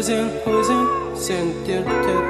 Өзің, 0.00 0.28
өзің, 0.48 0.78
сен 1.20 1.50
тер, 1.66 1.82
тер. 1.84 2.22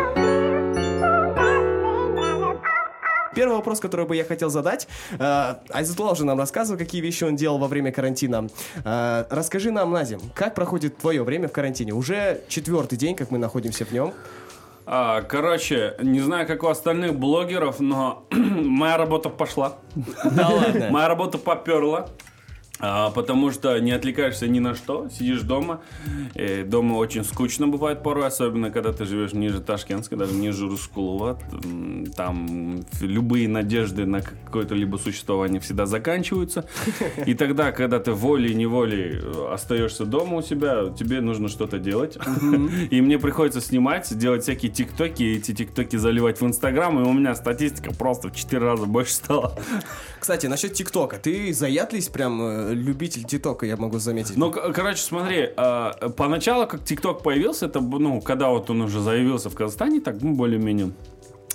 Первый 3.32 3.54
вопрос, 3.54 3.78
который 3.78 4.06
бы 4.06 4.16
я 4.16 4.24
хотел 4.24 4.50
задать. 4.50 4.88
Э, 5.20 5.54
Айзатулла 5.70 6.10
уже 6.10 6.24
нам 6.24 6.36
рассказывал, 6.36 6.80
какие 6.80 7.00
вещи 7.00 7.22
он 7.22 7.36
делал 7.36 7.58
во 7.58 7.68
время 7.68 7.92
карантина. 7.92 8.48
Э, 8.84 9.24
расскажи 9.30 9.70
нам, 9.70 9.92
Назим, 9.92 10.18
как 10.34 10.56
проходит 10.56 10.96
твое 10.96 11.22
время 11.22 11.46
в 11.46 11.52
карантине? 11.52 11.92
Уже 11.92 12.40
четвертый 12.48 12.98
день, 12.98 13.14
как 13.14 13.30
мы 13.30 13.38
находимся 13.38 13.84
в 13.84 13.92
нем. 13.92 14.14
А, 14.84 15.22
короче, 15.22 15.94
не 16.02 16.18
знаю, 16.18 16.48
как 16.48 16.64
у 16.64 16.66
остальных 16.66 17.14
блогеров, 17.14 17.78
но 17.78 18.24
моя 18.32 18.96
работа 18.96 19.28
пошла. 19.28 19.76
Да 20.24 20.48
ладно. 20.48 20.88
Моя 20.90 21.06
работа 21.06 21.38
поперла. 21.38 22.08
А, 22.80 23.10
потому 23.10 23.50
что 23.50 23.78
не 23.78 23.92
отвлекаешься 23.92 24.48
ни 24.48 24.58
на 24.58 24.74
что, 24.74 25.08
сидишь 25.08 25.42
дома. 25.42 25.80
И 26.34 26.64
дома 26.66 26.94
очень 26.94 27.24
скучно 27.24 27.68
бывает 27.68 28.02
порой, 28.02 28.26
особенно 28.26 28.70
когда 28.70 28.92
ты 28.92 29.04
живешь 29.04 29.32
ниже 29.32 29.60
Ташкентска, 29.60 30.16
даже 30.16 30.34
ниже 30.34 30.68
Рускулова. 30.68 31.38
Там 32.16 32.82
любые 33.00 33.48
надежды 33.48 34.06
на 34.06 34.22
какое-то 34.22 34.74
либо 34.74 34.96
существование 34.96 35.60
всегда 35.60 35.86
заканчиваются. 35.86 36.66
И 37.26 37.34
тогда, 37.34 37.72
когда 37.72 37.98
ты 37.98 38.12
волей-неволей 38.12 39.20
э, 39.22 39.52
остаешься 39.52 40.04
дома 40.04 40.38
у 40.38 40.42
себя, 40.42 40.92
тебе 40.98 41.20
нужно 41.20 41.48
что-то 41.48 41.78
делать. 41.78 42.18
И 42.90 43.00
мне 43.00 43.18
приходится 43.18 43.60
снимать, 43.60 44.16
делать 44.16 44.42
всякие 44.42 44.70
тиктоки, 44.70 45.22
и 45.22 45.36
эти 45.36 45.52
тиктоки 45.54 45.96
заливать 45.96 46.40
в 46.40 46.46
Инстаграм, 46.46 46.98
и 47.00 47.06
у 47.06 47.12
меня 47.12 47.34
статистика 47.34 47.92
просто 47.92 48.28
в 48.28 48.34
4 48.34 48.64
раза 48.64 48.86
больше 48.86 49.12
стала. 49.12 49.56
Кстати, 50.18 50.46
насчет 50.46 50.72
ТикТока. 50.74 51.18
Ты 51.18 51.52
заядлись 51.52 52.08
прям 52.08 52.42
э, 52.42 52.69
любитель 52.72 53.24
ТикТока, 53.24 53.66
я 53.66 53.76
могу 53.76 53.98
заметить. 53.98 54.36
Ну, 54.36 54.50
короче, 54.50 55.02
смотри, 55.02 55.50
э, 55.56 55.92
поначалу, 56.16 56.66
как 56.66 56.84
ТикТок 56.84 57.22
появился, 57.22 57.66
это, 57.66 57.80
ну, 57.80 58.20
когда 58.20 58.48
вот 58.48 58.70
он 58.70 58.82
уже 58.82 59.00
заявился 59.00 59.50
в 59.50 59.54
Казахстане, 59.54 60.00
так, 60.00 60.22
ну, 60.22 60.34
более-менее, 60.34 60.92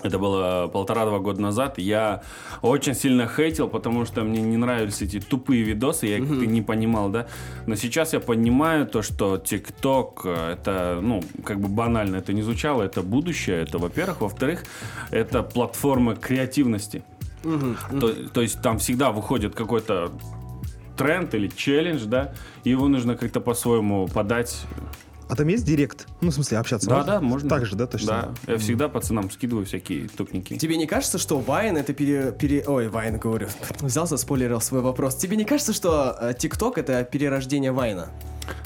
это 0.03 0.19
было 0.19 0.67
полтора-два 0.67 1.19
года 1.19 1.41
назад, 1.41 1.79
я 1.79 2.21
очень 2.61 2.93
сильно 2.93 3.27
хейтил, 3.27 3.67
потому 3.67 4.05
что 4.05 4.23
мне 4.23 4.41
не 4.41 4.57
нравились 4.57 5.01
эти 5.01 5.19
тупые 5.19 5.63
видосы, 5.63 6.07
я 6.07 6.17
их 6.17 6.29
не 6.29 6.61
понимал, 6.61 7.09
да. 7.09 7.27
Но 7.65 7.75
сейчас 7.75 8.13
я 8.13 8.19
понимаю 8.19 8.85
то, 8.85 9.01
что 9.01 9.37
ТикТок, 9.37 10.21
э, 10.25 10.53
это, 10.53 10.99
ну, 11.01 11.23
как 11.43 11.59
бы 11.59 11.67
банально 11.67 12.17
это 12.17 12.33
не 12.33 12.43
звучало, 12.43 12.83
это 12.83 13.01
будущее, 13.01 13.63
это, 13.63 13.77
во-первых. 13.77 14.21
Во-вторых, 14.21 14.63
это 15.11 15.43
платформа 15.43 16.15
креативности. 16.15 17.03
То, 17.99 18.13
то 18.33 18.41
есть 18.41 18.61
там 18.61 18.77
всегда 18.79 19.11
выходит 19.11 19.55
какой-то 19.55 20.11
тренд 20.95 21.33
или 21.33 21.47
челлендж, 21.47 22.05
да, 22.05 22.33
и 22.63 22.69
его 22.71 22.87
нужно 22.87 23.15
как-то 23.15 23.39
по-своему 23.41 24.07
подать. 24.07 24.61
А 25.27 25.35
там 25.35 25.47
есть 25.47 25.65
директ? 25.65 26.07
Ну, 26.21 26.29
в 26.29 26.33
смысле, 26.35 26.59
общаться 26.59 26.87
Да, 26.87 27.03
да, 27.03 27.19
можно. 27.21 27.49
Так 27.49 27.65
же, 27.65 27.75
да, 27.75 27.87
точно? 27.87 28.35
Да, 28.45 28.51
я 28.53 28.57
всегда 28.59 28.89
пацанам 28.89 29.31
скидываю 29.31 29.65
всякие 29.65 30.07
тупники. 30.07 30.55
Тебе 30.55 30.77
не 30.77 30.85
кажется, 30.85 31.17
что 31.17 31.39
Вайн 31.39 31.77
это 31.77 31.93
пере... 31.93 32.31
пере- 32.31 32.63
Ой, 32.67 32.89
Вайн, 32.89 33.17
говорю. 33.17 33.47
Взялся, 33.79 34.17
спойлерил 34.17 34.61
свой 34.61 34.81
вопрос. 34.81 35.15
Тебе 35.15 35.35
не 35.35 35.43
кажется, 35.45 35.73
что 35.73 36.15
э, 36.21 36.33
ТикТок 36.37 36.77
это 36.77 37.03
перерождение 37.03 37.71
Вайна? 37.71 38.09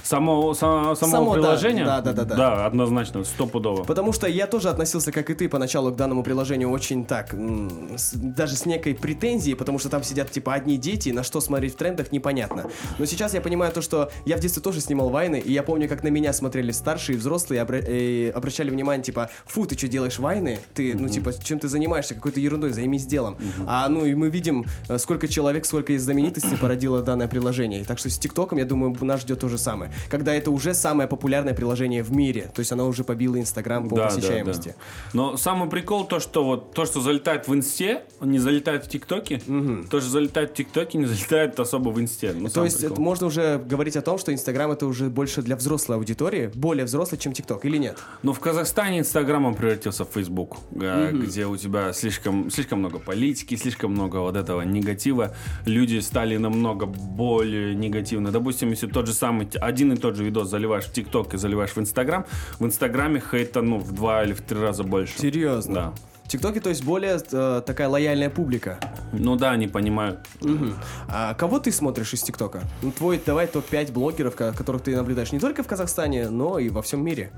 Само, 0.04 0.54
само, 0.54 0.96
само, 0.96 1.12
Само, 1.12 1.34
приложение? 1.34 1.86
да, 1.86 2.02
да, 2.02 2.14
да, 2.14 2.26
да. 2.26 2.36
Да, 2.36 2.66
однозначно, 2.66 3.24
стопудово. 3.24 3.84
Потому 3.84 4.12
что 4.14 4.28
я 4.28 4.48
тоже 4.48 4.70
относился, 4.70 5.12
как 5.12 5.30
и 5.30 5.34
ты, 5.36 5.48
поначалу 5.48 5.92
к 5.92 5.96
данному 5.96 6.24
приложению 6.24 6.72
очень 6.72 7.06
так, 7.06 7.34
с- 7.34 8.14
даже 8.14 8.56
с 8.56 8.66
некой 8.66 8.96
претензией, 8.96 9.56
потому 9.56 9.78
что 9.80 9.90
там 9.90 10.04
сидят 10.04 10.32
типа 10.32 10.54
одни 10.54 10.78
дети, 10.78 11.10
на 11.10 11.24
что 11.24 11.42
смотреть 11.42 11.74
в 11.74 11.78
трендах 11.78 12.12
непонятно. 12.12 12.66
Но 12.98 13.06
сейчас 13.06 13.34
я 13.34 13.42
понимаю 13.42 13.72
то, 13.72 13.82
что 13.82 14.10
я 14.26 14.38
в 14.38 14.40
детстве 14.40 14.64
тоже 14.64 14.82
снимал 14.82 15.10
вайны, 15.10 15.40
и 15.40 15.52
я 15.52 15.62
помню, 15.64 15.88
как 15.88 16.04
на 16.04 16.08
меня 16.08 16.34
смотрели 16.34 16.72
старшие, 16.72 17.18
взрослые, 17.18 17.62
и 17.62 17.64
обра- 17.66 17.86
и 17.88 18.30
обращали 18.36 18.70
внимание, 18.72 19.04
типа, 19.04 19.30
фу, 19.46 19.66
ты 19.66 19.78
что 19.78 19.88
делаешь 19.88 20.18
вайны? 20.20 20.60
Ты, 20.74 20.96
ну 20.96 21.08
типа, 21.08 21.32
чем 21.44 21.60
ты 21.60 21.68
занимаешься? 21.68 22.16
Какой-то 22.16 22.40
ерундой, 22.40 22.72
займись 22.72 23.06
делом. 23.06 23.38
А 23.68 23.88
ну 23.90 24.06
и 24.06 24.16
мы 24.16 24.30
видим, 24.30 24.66
э, 24.88 24.98
сколько 24.98 25.28
человек, 25.28 25.66
сколько 25.66 25.94
из 25.94 26.04
знаменитостей 26.04 26.58
породило 26.58 27.02
данное 27.04 27.28
приложение. 27.28 27.84
Так 27.86 28.00
что 28.00 28.10
с 28.10 28.18
ТикТоком, 28.18 28.58
я 28.58 28.66
думаю, 28.66 28.96
нас 29.02 29.22
ждет 29.22 29.40
то 29.40 29.50
же 29.50 29.58
самое. 29.70 29.92
Когда 30.10 30.34
это 30.34 30.52
уже 30.52 30.74
самое 30.74 31.08
популярное 31.08 31.54
приложение 31.54 32.04
в 32.04 32.12
мире, 32.12 32.52
то 32.54 32.60
есть 32.60 32.72
оно 32.72 32.88
уже 32.88 33.04
побило 33.04 33.40
Инстаграм 33.40 33.88
по 33.88 33.96
посещаемости. 33.96 34.76
Но 35.14 35.38
самый 35.38 35.70
прикол 35.70 36.06
то, 36.06 36.20
что 36.20 36.44
вот 36.44 36.74
то, 36.74 36.86
что 36.86 37.02
залетает 37.02 37.48
в 37.48 37.54
инсте, 37.54 38.02
не 38.22 38.40
залетает 38.40 38.86
в 38.86 38.90
ТикТоке. 38.90 39.42
То, 39.90 40.00
что 40.02 40.10
залетает 40.10 40.52
в 40.52 40.54
ТикТоке, 40.54 40.98
не 40.98 41.06
залетает 41.06 41.60
особо 41.60 41.90
в 41.90 42.00
инсте. 42.00 42.34
Ну, 42.34 42.50
То 42.50 42.64
есть 42.66 42.84
это 42.84 43.00
можно 43.00 43.28
уже 43.28 43.60
говорить 43.60 43.98
о 43.98 44.02
том, 44.02 44.18
что 44.18 44.34
Инстаграм 44.34 44.72
это 44.72 44.86
уже 44.86 45.10
больше 45.10 45.42
для 45.42 45.56
взрослой 45.56 45.98
аудитории, 45.98 46.52
более 46.54 46.86
взрослый, 46.86 47.20
чем 47.20 47.34
ТикТок, 47.34 47.66
или 47.66 47.78
нет? 47.78 47.98
Ну, 48.24 48.34
в 48.34 48.40
Казахстане 48.40 49.00
Инстаграмом 49.00 49.56
превратился 49.56 50.06
в 50.06 50.10
Фейсбук, 50.14 50.58
э, 50.82 51.12
где 51.12 51.46
у 51.46 51.58
тебя 51.58 51.94
слишком, 51.94 52.50
слишком 52.50 52.80
много 52.80 53.00
политики, 53.00 53.56
слишком 53.56 53.92
много 53.92 54.18
вот 54.18 54.36
этого 54.36 54.62
негатива. 54.62 55.36
Люди 55.66 56.00
стали 56.00 56.38
намного 56.38 56.86
более 56.86 57.76
негативны. 57.76 58.32
Допустим, 58.32 58.70
если 58.70 58.88
тот 58.88 59.08
же 59.08 59.14
самый, 59.14 59.48
один 59.62 59.94
и 59.94 59.96
тот 59.98 60.16
же 60.16 60.24
видос 60.24 60.50
заливаешь 60.50 60.86
в 60.86 60.92
ТикТок 60.94 61.34
и 61.34 61.38
заливаешь 61.38 61.72
в 61.72 61.78
Инстаграм, 61.80 62.26
в 62.60 62.66
Инстаграме 62.66 63.22
хейта, 63.32 63.62
ну, 63.62 63.78
в 63.80 63.92
два 63.92 64.24
или 64.24 64.34
в 64.34 64.42
три 64.42 64.60
раза 64.60 64.84
больше. 64.84 65.18
Серьезно? 65.20 65.74
Да. 65.74 65.94
ТикТоке, 66.28 66.60
то 66.60 66.70
есть 66.70 66.84
более 66.84 67.18
э, 67.32 67.62
такая 67.66 67.88
лояльная 67.90 68.30
публика. 68.30 68.80
Ну 69.12 69.36
да, 69.36 69.52
они 69.52 69.68
понимают. 69.68 70.20
Мгм. 70.42 70.76
А 71.08 71.34
кого 71.34 71.60
ты 71.60 71.72
смотришь 71.72 72.14
из 72.14 72.22
ТикТока? 72.22 72.62
Ну, 72.84 72.92
твой, 72.92 73.20
давай, 73.26 73.48
топ-5 73.48 73.92
блогеров, 73.92 74.36
ко- 74.36 74.54
которых 74.54 74.84
ты 74.84 74.96
наблюдаешь 74.96 75.32
не 75.32 75.40
только 75.40 75.64
в 75.64 75.68
Казахстане, 75.68 76.30
но 76.30 76.60
и 76.60 76.70
во 76.70 76.82
всем 76.84 77.04
мире. 77.04 77.32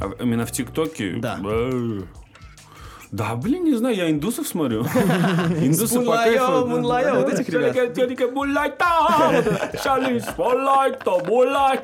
А 0.00 0.10
именно 0.20 0.46
в 0.46 0.52
ТикТоке? 0.52 1.16
Да. 1.18 1.38
Да, 3.12 3.36
блин, 3.36 3.64
не 3.64 3.74
знаю, 3.74 3.94
я 3.94 4.10
индусов 4.10 4.48
смотрю. 4.48 4.84
Индусы 5.60 5.96
по 5.96 6.00
Мунлайо, 6.00 6.38
кайфу. 6.38 6.66
Мунлайо, 6.66 7.14
вот 7.16 7.34
этих 7.34 7.48
ребят. 7.50 7.76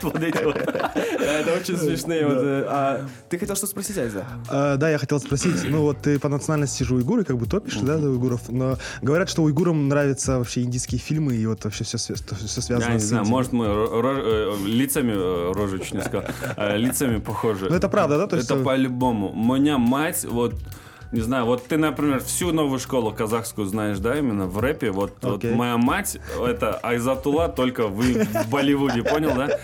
Вот 0.02 0.22
эти 0.22 0.42
вот. 0.42 0.56
Это 0.56 1.52
очень 1.54 1.76
смешные. 1.76 2.26
вот, 2.26 2.38
э, 2.38 2.64
а 2.66 3.06
ты 3.28 3.38
хотел 3.38 3.56
что 3.56 3.66
спросить, 3.66 3.98
Айза? 3.98 4.24
Э, 4.50 4.76
да, 4.78 4.88
я 4.88 4.96
хотел 4.96 5.20
спросить, 5.20 5.68
ну 5.68 5.82
вот 5.82 5.98
ты 5.98 6.18
по 6.18 6.30
национальности 6.30 6.82
же 6.82 6.94
уйгуры, 6.94 7.24
как 7.24 7.36
бы 7.36 7.44
топишь, 7.44 7.76
да, 7.76 7.98
за 7.98 8.08
уйгуров, 8.08 8.48
но 8.48 8.78
говорят, 9.02 9.28
что 9.28 9.42
уйгурам 9.42 9.86
нравятся 9.88 10.38
вообще 10.38 10.62
индийские 10.62 10.98
фильмы 10.98 11.34
и 11.34 11.44
вот 11.44 11.62
вообще 11.62 11.84
все, 11.84 11.98
связано 11.98 12.78
Я 12.78 12.94
не 12.94 13.00
с 13.00 13.02
знаю, 13.02 13.26
может 13.26 13.52
мы 13.52 13.66
э, 13.66 14.56
лицами, 14.64 15.12
сказал, 16.00 16.24
э, 16.56 16.78
лицами 16.78 17.18
похожи. 17.18 17.66
Ну, 17.68 17.76
это 17.76 17.90
правда, 17.90 18.26
да? 18.26 18.34
Это 18.38 18.56
по-любому. 18.56 19.30
Моя 19.34 19.76
мать, 19.76 20.24
вот, 20.24 20.54
не 21.12 21.20
знаю, 21.20 21.44
вот 21.46 21.66
ты, 21.66 21.76
например, 21.78 22.20
всю 22.20 22.52
новую 22.52 22.78
школу 22.78 23.12
казахскую 23.12 23.66
знаешь, 23.66 23.98
да, 23.98 24.18
именно 24.18 24.46
в 24.46 24.58
рэпе. 24.58 24.90
Вот, 24.90 25.12
вот 25.22 25.38
Окей. 25.38 25.54
моя 25.54 25.76
мать, 25.78 26.18
это 26.46 26.78
Айзатула, 26.82 27.48
только 27.48 27.86
вы 27.88 28.24
в 28.24 28.50
Болливуде, 28.50 29.02
понял, 29.02 29.32
да? 29.34 29.58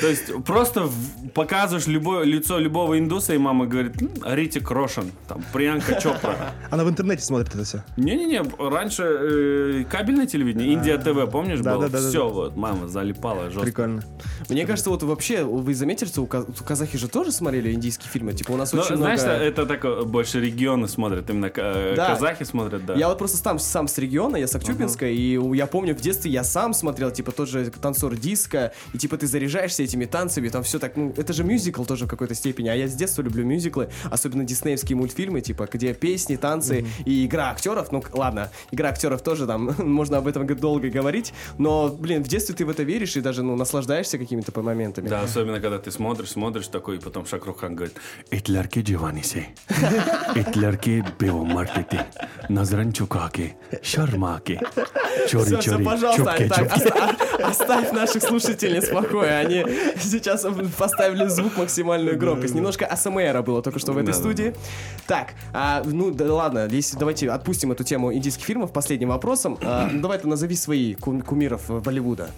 То 0.00 0.06
есть 0.08 0.32
просто 0.44 0.88
показываешь 1.34 1.86
любое, 1.86 2.24
лицо 2.24 2.58
любого 2.58 2.98
индуса, 2.98 3.34
и 3.34 3.38
мама 3.38 3.66
говорит, 3.66 4.00
«М, 4.00 4.10
Ритик 4.24 4.70
Рошан, 4.70 5.10
там, 5.28 5.44
Приянка 5.52 6.00
Чопра. 6.00 6.36
Она 6.70 6.84
в 6.84 6.88
интернете 6.88 7.22
смотрит 7.22 7.54
это 7.54 7.64
все. 7.64 7.84
Не-не-не, 7.96 8.42
раньше 8.58 9.02
э, 9.04 9.84
кабельное 9.90 10.26
телевидение, 10.26 10.72
Индия 10.72 10.98
ТВ, 10.98 11.30
помнишь, 11.30 11.60
Да, 11.60 11.74
было? 11.74 11.82
да, 11.88 11.98
да, 11.98 12.02
да, 12.02 12.08
Все, 12.08 12.26
да. 12.26 12.32
вот, 12.34 12.56
мама 12.56 12.88
залипала 12.88 13.44
жестко. 13.44 13.60
Прикольно. 13.60 14.02
Мне 14.48 14.66
кажется, 14.66 14.90
вот 14.90 15.02
вообще, 15.02 15.44
вы 15.44 15.74
заметили, 15.74 16.08
что 16.08 16.22
у 16.22 16.26
ка- 16.26 16.44
у 16.48 16.64
казахи 16.64 16.98
же 16.98 17.08
тоже 17.08 17.32
смотрели 17.32 17.72
индийские 17.72 18.08
фильмы? 18.10 18.32
Типа 18.32 18.52
у 18.52 18.56
нас 18.56 18.72
Ну, 18.72 18.80
очень 18.80 18.96
знаешь, 18.96 19.20
много... 19.20 19.36
это 19.36 19.66
так 19.66 20.06
больше 20.08 20.40
регионы 20.70 20.88
смотрят, 20.88 21.28
именно 21.30 21.50
э, 21.54 21.94
Да. 21.96 22.06
казахи 22.14 22.44
смотрят, 22.44 22.84
да. 22.86 22.94
Я 22.94 23.08
вот 23.08 23.18
просто 23.18 23.36
сам, 23.36 23.58
сам 23.58 23.88
с 23.88 23.98
региона, 23.98 24.36
я 24.36 24.46
с 24.46 24.54
Актюбинска, 24.54 25.06
и 25.08 25.36
у- 25.36 25.52
я 25.54 25.66
помню, 25.66 25.94
в 25.94 26.00
детстве 26.00 26.30
я 26.30 26.44
сам 26.44 26.74
смотрел, 26.74 27.10
типа, 27.10 27.32
тот 27.32 27.48
же 27.48 27.70
танцор 27.70 28.16
диско, 28.16 28.72
и 28.92 28.98
типа 28.98 29.16
ты 29.16 29.26
заряжаешься 29.26 29.82
этими 29.82 30.04
танцами, 30.04 30.48
там 30.48 30.62
все 30.62 30.78
так, 30.78 30.96
ну, 30.96 31.12
это 31.16 31.32
же 31.32 31.44
мюзикл 31.44 31.84
тоже 31.84 32.06
в 32.06 32.08
какой-то 32.08 32.34
степени, 32.34 32.68
а 32.68 32.74
я 32.74 32.86
с 32.88 32.94
детства 32.94 33.22
люблю 33.22 33.44
мюзиклы, 33.44 33.88
особенно 34.10 34.44
диснеевские 34.44 34.96
мультфильмы, 34.96 35.40
типа, 35.40 35.68
где 35.72 35.94
песни, 35.94 36.36
танцы 36.36 36.86
и 37.04 37.26
игра 37.26 37.50
актеров, 37.50 37.90
ну, 37.92 38.02
ладно, 38.12 38.50
игра 38.70 38.90
актеров 38.90 39.22
тоже 39.22 39.46
там, 39.46 39.74
можно 39.78 40.18
об 40.18 40.26
этом 40.26 40.46
долго 40.46 40.88
говорить, 40.88 41.32
но, 41.58 41.88
блин, 41.88 42.22
в 42.24 42.28
детстве 42.28 42.54
ты 42.54 42.64
в 42.64 42.70
это 42.70 42.82
веришь 42.82 43.16
и 43.16 43.20
даже, 43.20 43.42
ну, 43.42 43.56
наслаждаешься 43.56 44.18
какими-то 44.18 44.60
моментами. 44.60 45.08
Да, 45.08 45.22
особенно 45.22 45.60
когда 45.60 45.78
ты 45.78 45.90
смотришь, 45.90 46.30
смотришь 46.30 46.68
такой, 46.68 46.96
и 46.96 47.00
потом 47.00 47.24
Шакрухан 47.26 47.74
говорит, 47.76 47.96
«Итлярки 48.30 48.80
дживаниси, 48.80 49.48
итлярки 50.34 50.59
бивомартити, 51.18 52.00
назранчукаки, 52.48 53.54
шармаки, 53.82 54.60
Все, 55.26 55.38
все, 55.38 55.56
чори-чори, 55.56 55.84
пожалуйста, 55.84 56.30
Ань, 56.32 56.48
так, 56.48 56.58
чупки-чупки». 56.58 56.86
оста- 56.86 57.46
оставь 57.48 57.92
наших 57.92 58.22
слушателей 58.22 58.80
в 58.80 58.90
покое. 58.90 59.38
Они 59.38 59.64
сейчас 60.00 60.46
поставили 60.78 61.26
звук 61.28 61.56
максимальную 61.56 62.18
громкость. 62.18 62.54
Немножко 62.54 62.86
АСМР 62.86 63.42
было 63.42 63.62
только 63.62 63.78
что 63.78 63.92
в 63.92 63.98
этой 63.98 64.14
студии. 64.14 64.54
Так, 65.06 65.28
а, 65.52 65.82
ну 65.84 66.10
да 66.10 66.32
ладно, 66.34 66.68
если 66.70 66.98
давайте 66.98 67.30
отпустим 67.30 67.72
эту 67.72 67.84
тему 67.84 68.12
индийских 68.12 68.44
фильмов 68.44 68.72
последним 68.72 69.08
вопросом. 69.08 69.58
А, 69.62 69.88
ну, 69.92 70.00
давай 70.00 70.18
ты 70.18 70.28
назови 70.28 70.56
свои 70.56 70.94
кум- 70.94 71.22
кумиров 71.22 71.82
Болливуда. 71.82 72.28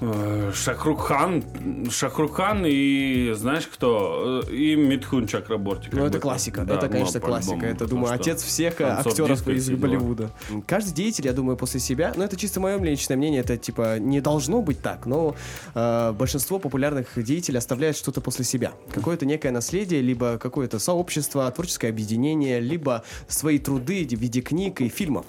Э, 0.00 0.52
Шахрухан, 0.54 1.42
Шахрухан 1.90 2.64
и 2.64 3.32
знаешь 3.34 3.66
кто? 3.66 4.42
Э, 4.46 4.52
И 4.52 4.76
Митхун 4.76 5.26
Чакраборти. 5.26 5.88
Ну, 5.90 6.04
это 6.04 6.20
классика. 6.20 6.64
Да, 6.64 6.76
это, 6.76 6.86
ну, 6.86 6.92
конечно, 6.92 7.20
классика. 7.20 7.66
Это, 7.66 7.86
думаю, 7.88 8.12
отец 8.14 8.42
всех 8.42 8.80
э, 8.80 8.84
актеров 8.84 9.46
из. 9.48 9.70
Болливуда. 9.70 10.30
Каждый 10.66 10.92
деятель, 10.92 11.26
я 11.26 11.32
думаю, 11.32 11.56
после 11.56 11.80
себя, 11.80 12.12
ну, 12.16 12.22
это 12.22 12.36
чисто 12.36 12.60
мое 12.60 12.78
личное 12.78 13.16
мнение, 13.16 13.40
это, 13.40 13.56
типа, 13.56 13.98
не 13.98 14.20
должно 14.20 14.62
быть 14.62 14.80
так, 14.80 15.06
но 15.06 15.34
э, 15.74 16.12
большинство 16.12 16.58
популярных 16.58 17.06
деятелей 17.16 17.58
оставляют 17.58 17.96
что-то 17.96 18.20
после 18.20 18.44
себя. 18.44 18.72
Какое-то 18.92 19.26
некое 19.26 19.50
наследие, 19.50 20.00
либо 20.00 20.38
какое-то 20.38 20.78
сообщество, 20.78 21.50
творческое 21.50 21.88
объединение, 21.88 22.60
либо 22.60 23.02
свои 23.26 23.58
труды 23.58 24.06
в 24.06 24.12
виде 24.12 24.40
книг 24.42 24.80
и 24.80 24.88
фильмов. 24.88 25.26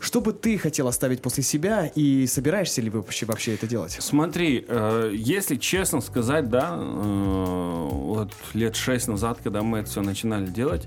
Что 0.00 0.20
бы 0.20 0.32
ты 0.32 0.58
хотел 0.58 0.88
оставить 0.88 1.22
после 1.22 1.42
себя, 1.42 1.86
и 1.86 2.26
собираешься 2.26 2.80
ли 2.80 2.90
вы 2.90 3.00
вообще, 3.00 3.26
вообще 3.26 3.54
это 3.54 3.66
делать? 3.66 3.96
Смотри, 4.00 4.64
э, 4.66 5.12
если 5.14 5.56
честно 5.56 6.00
сказать, 6.00 6.48
да, 6.48 6.76
э, 6.78 7.88
вот 7.90 8.32
лет 8.54 8.76
шесть 8.76 9.08
назад, 9.08 9.38
когда 9.42 9.62
мы 9.62 9.78
это 9.78 9.90
все 9.90 10.02
начинали 10.02 10.46
делать, 10.46 10.86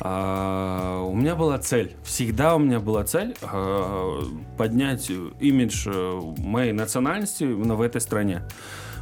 а, 0.00 1.02
у 1.02 1.14
меня 1.14 1.34
была 1.34 1.58
цель, 1.58 1.94
всегда 2.04 2.56
у 2.56 2.58
меня 2.58 2.80
была 2.80 3.04
цель 3.04 3.34
э, 3.40 4.22
поднять 4.58 5.10
имидж 5.40 5.88
э, 5.88 6.20
моей 6.38 6.72
национальности 6.72 7.44
в 7.44 7.80
этой 7.80 8.00
стране. 8.00 8.42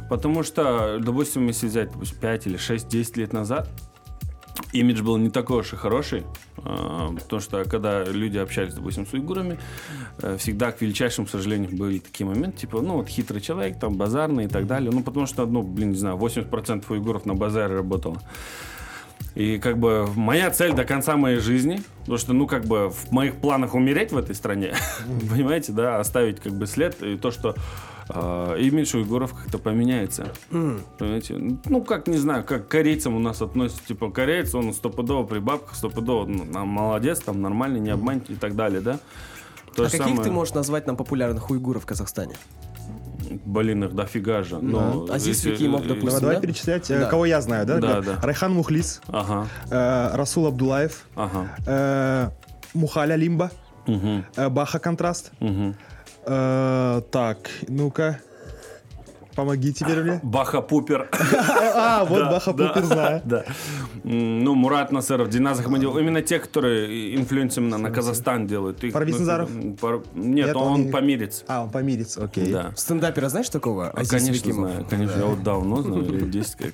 Потому 0.09 0.43
что, 0.43 0.99
допустим, 1.01 1.47
если 1.47 1.67
взять 1.67 1.91
допустим, 1.91 2.17
5 2.19 2.47
или 2.47 2.57
6, 2.57 2.87
10 2.87 3.17
лет 3.17 3.33
назад, 3.33 3.67
имидж 4.79 5.01
был 5.01 5.17
не 5.17 5.29
такой 5.29 5.61
уж 5.61 5.73
и 5.73 5.75
хороший, 5.75 6.23
а, 6.57 7.13
потому 7.13 7.41
что 7.41 7.63
когда 7.65 8.03
люди 8.03 8.37
общались, 8.37 8.73
допустим, 8.73 9.05
с 9.07 9.13
уйгурами, 9.13 9.57
э, 10.21 10.37
всегда, 10.37 10.71
к 10.71 10.81
величайшему 10.81 11.27
сожалению, 11.27 11.75
были 11.75 11.99
такие 11.99 12.27
моменты, 12.27 12.59
типа, 12.59 12.81
ну, 12.81 12.95
вот 12.95 13.07
хитрый 13.07 13.41
человек, 13.41 13.79
там, 13.79 13.95
базарный 13.95 14.45
и 14.45 14.47
так 14.47 14.67
далее, 14.67 14.91
ну, 14.91 15.01
потому 15.01 15.25
что, 15.25 15.45
ну, 15.45 15.61
блин, 15.61 15.91
не 15.91 15.97
знаю, 15.97 16.17
80% 16.17 16.85
уйгуров 16.89 17.25
на 17.25 17.35
базаре 17.35 17.75
работало. 17.75 18.21
И 19.35 19.59
как 19.59 19.77
бы 19.77 20.07
моя 20.15 20.49
цель 20.49 20.73
до 20.73 20.85
конца 20.85 21.17
моей 21.17 21.39
жизни, 21.39 21.81
потому 21.99 22.17
что, 22.17 22.33
ну, 22.33 22.47
как 22.47 22.65
бы 22.65 22.89
в 22.89 23.11
моих 23.11 23.35
планах 23.35 23.73
умереть 23.73 24.11
в 24.11 24.17
этой 24.17 24.33
стране, 24.33 24.73
понимаете, 25.29 25.73
да, 25.73 25.99
оставить 25.99 26.39
как 26.39 26.53
бы 26.53 26.67
след, 26.67 27.01
и 27.03 27.17
то, 27.17 27.31
что 27.31 27.55
э, 28.09 28.57
имидж 28.59 28.95
уйгуров 28.95 29.33
как-то 29.33 29.57
поменяется. 29.57 30.31
Понимаете? 30.49 31.35
Ну, 31.65 31.83
как, 31.83 32.07
не 32.07 32.17
знаю, 32.17 32.43
как 32.43 32.67
к 32.67 32.71
корейцам 32.71 33.15
у 33.15 33.19
нас 33.19 33.41
относятся, 33.41 33.85
типа, 33.87 34.11
кореец, 34.11 34.53
он 34.55 34.73
стопудово 34.73 35.25
при 35.25 35.39
бабках, 35.39 35.75
стопудово 35.75 36.25
ну, 36.25 36.45
нам 36.45 36.67
молодец, 36.67 37.19
там, 37.19 37.41
нормальный, 37.41 37.79
не 37.79 37.89
обманет 37.89 38.29
и 38.29 38.35
так 38.35 38.55
далее, 38.55 38.81
да? 38.81 38.99
То 39.75 39.83
а 39.83 39.85
каких 39.85 40.01
самое- 40.01 40.23
ты 40.23 40.31
можешь 40.31 40.53
назвать 40.53 40.87
нам 40.87 40.95
популярных 40.95 41.49
уйгуров 41.49 41.83
в 41.83 41.85
Казахстане? 41.85 42.35
Блин, 43.43 43.83
их 43.83 43.93
дофига 43.95 44.43
же. 44.43 44.59
Но 44.59 45.05
Азиз 45.09 45.37
если- 45.43 45.51
Викимов, 45.51 45.81
допустим. 45.81 46.05
Давай, 46.05 46.21
давай 46.21 46.35
да? 46.35 46.41
перечислять, 46.41 46.89
э, 46.91 46.99
Да. 46.99 47.05
кого 47.07 47.25
я 47.25 47.41
знаю, 47.41 47.65
да? 47.65 47.79
Да, 47.79 48.01
да. 48.01 48.19
Райхан 48.21 48.53
Мухлис, 48.53 49.01
Ага, 49.07 49.47
э, 49.69 50.15
Расул 50.15 50.45
Абдулаев, 50.47 51.05
ага. 51.15 51.49
э, 51.65 52.29
Мухаля 52.73 53.15
Лимба, 53.15 53.51
Мгм, 53.87 54.25
э, 54.35 54.49
Баха 54.49 54.79
Контраст. 54.79 55.31
мгм. 55.39 55.75
Э, 56.25 57.01
так, 57.11 57.49
ну-ка. 57.67 58.19
Помоги 59.35 59.73
теперь 59.73 60.01
мне. 60.01 60.19
Баха 60.23 60.61
Пупер. 60.61 61.09
А, 61.75 62.05
вот 62.05 62.19
Да, 62.19 62.31
Баха 62.31 62.53
да, 62.53 62.81
знаю. 62.81 63.21
Ну, 64.03 64.55
Мурат 64.55 64.91
Насыров, 64.91 65.29
Диназ 65.29 65.59
Ахмадилов. 65.59 65.97
Именно 65.97 66.21
те, 66.21 66.39
которые 66.39 67.15
influence 67.15 67.57
именно 67.57 67.77
на 67.77 67.91
Казахстан 67.91 68.47
делают. 68.47 68.79
Парвиз 68.93 69.15
ну, 69.15 69.19
Назаров? 69.19 69.49
Нет, 70.13 70.55
он, 70.55 70.89
памирец. 70.89 71.43
А, 71.47 71.63
он 71.63 71.69
памирец, 71.69 72.23
окей. 72.23 72.51
Да. 72.51 72.71
Стендапера 72.75 73.29
знаешь 73.29 73.49
такого? 73.49 73.89
А, 73.89 74.05
конечно, 74.05 74.53
знаю. 74.53 74.85
Конечно, 74.89 75.19
я 75.19 75.25
вот 75.25 75.43
давно 75.43 75.81
знаю, 75.81 76.03
лет 76.03 76.29
10 76.29 76.55
как. 76.55 76.73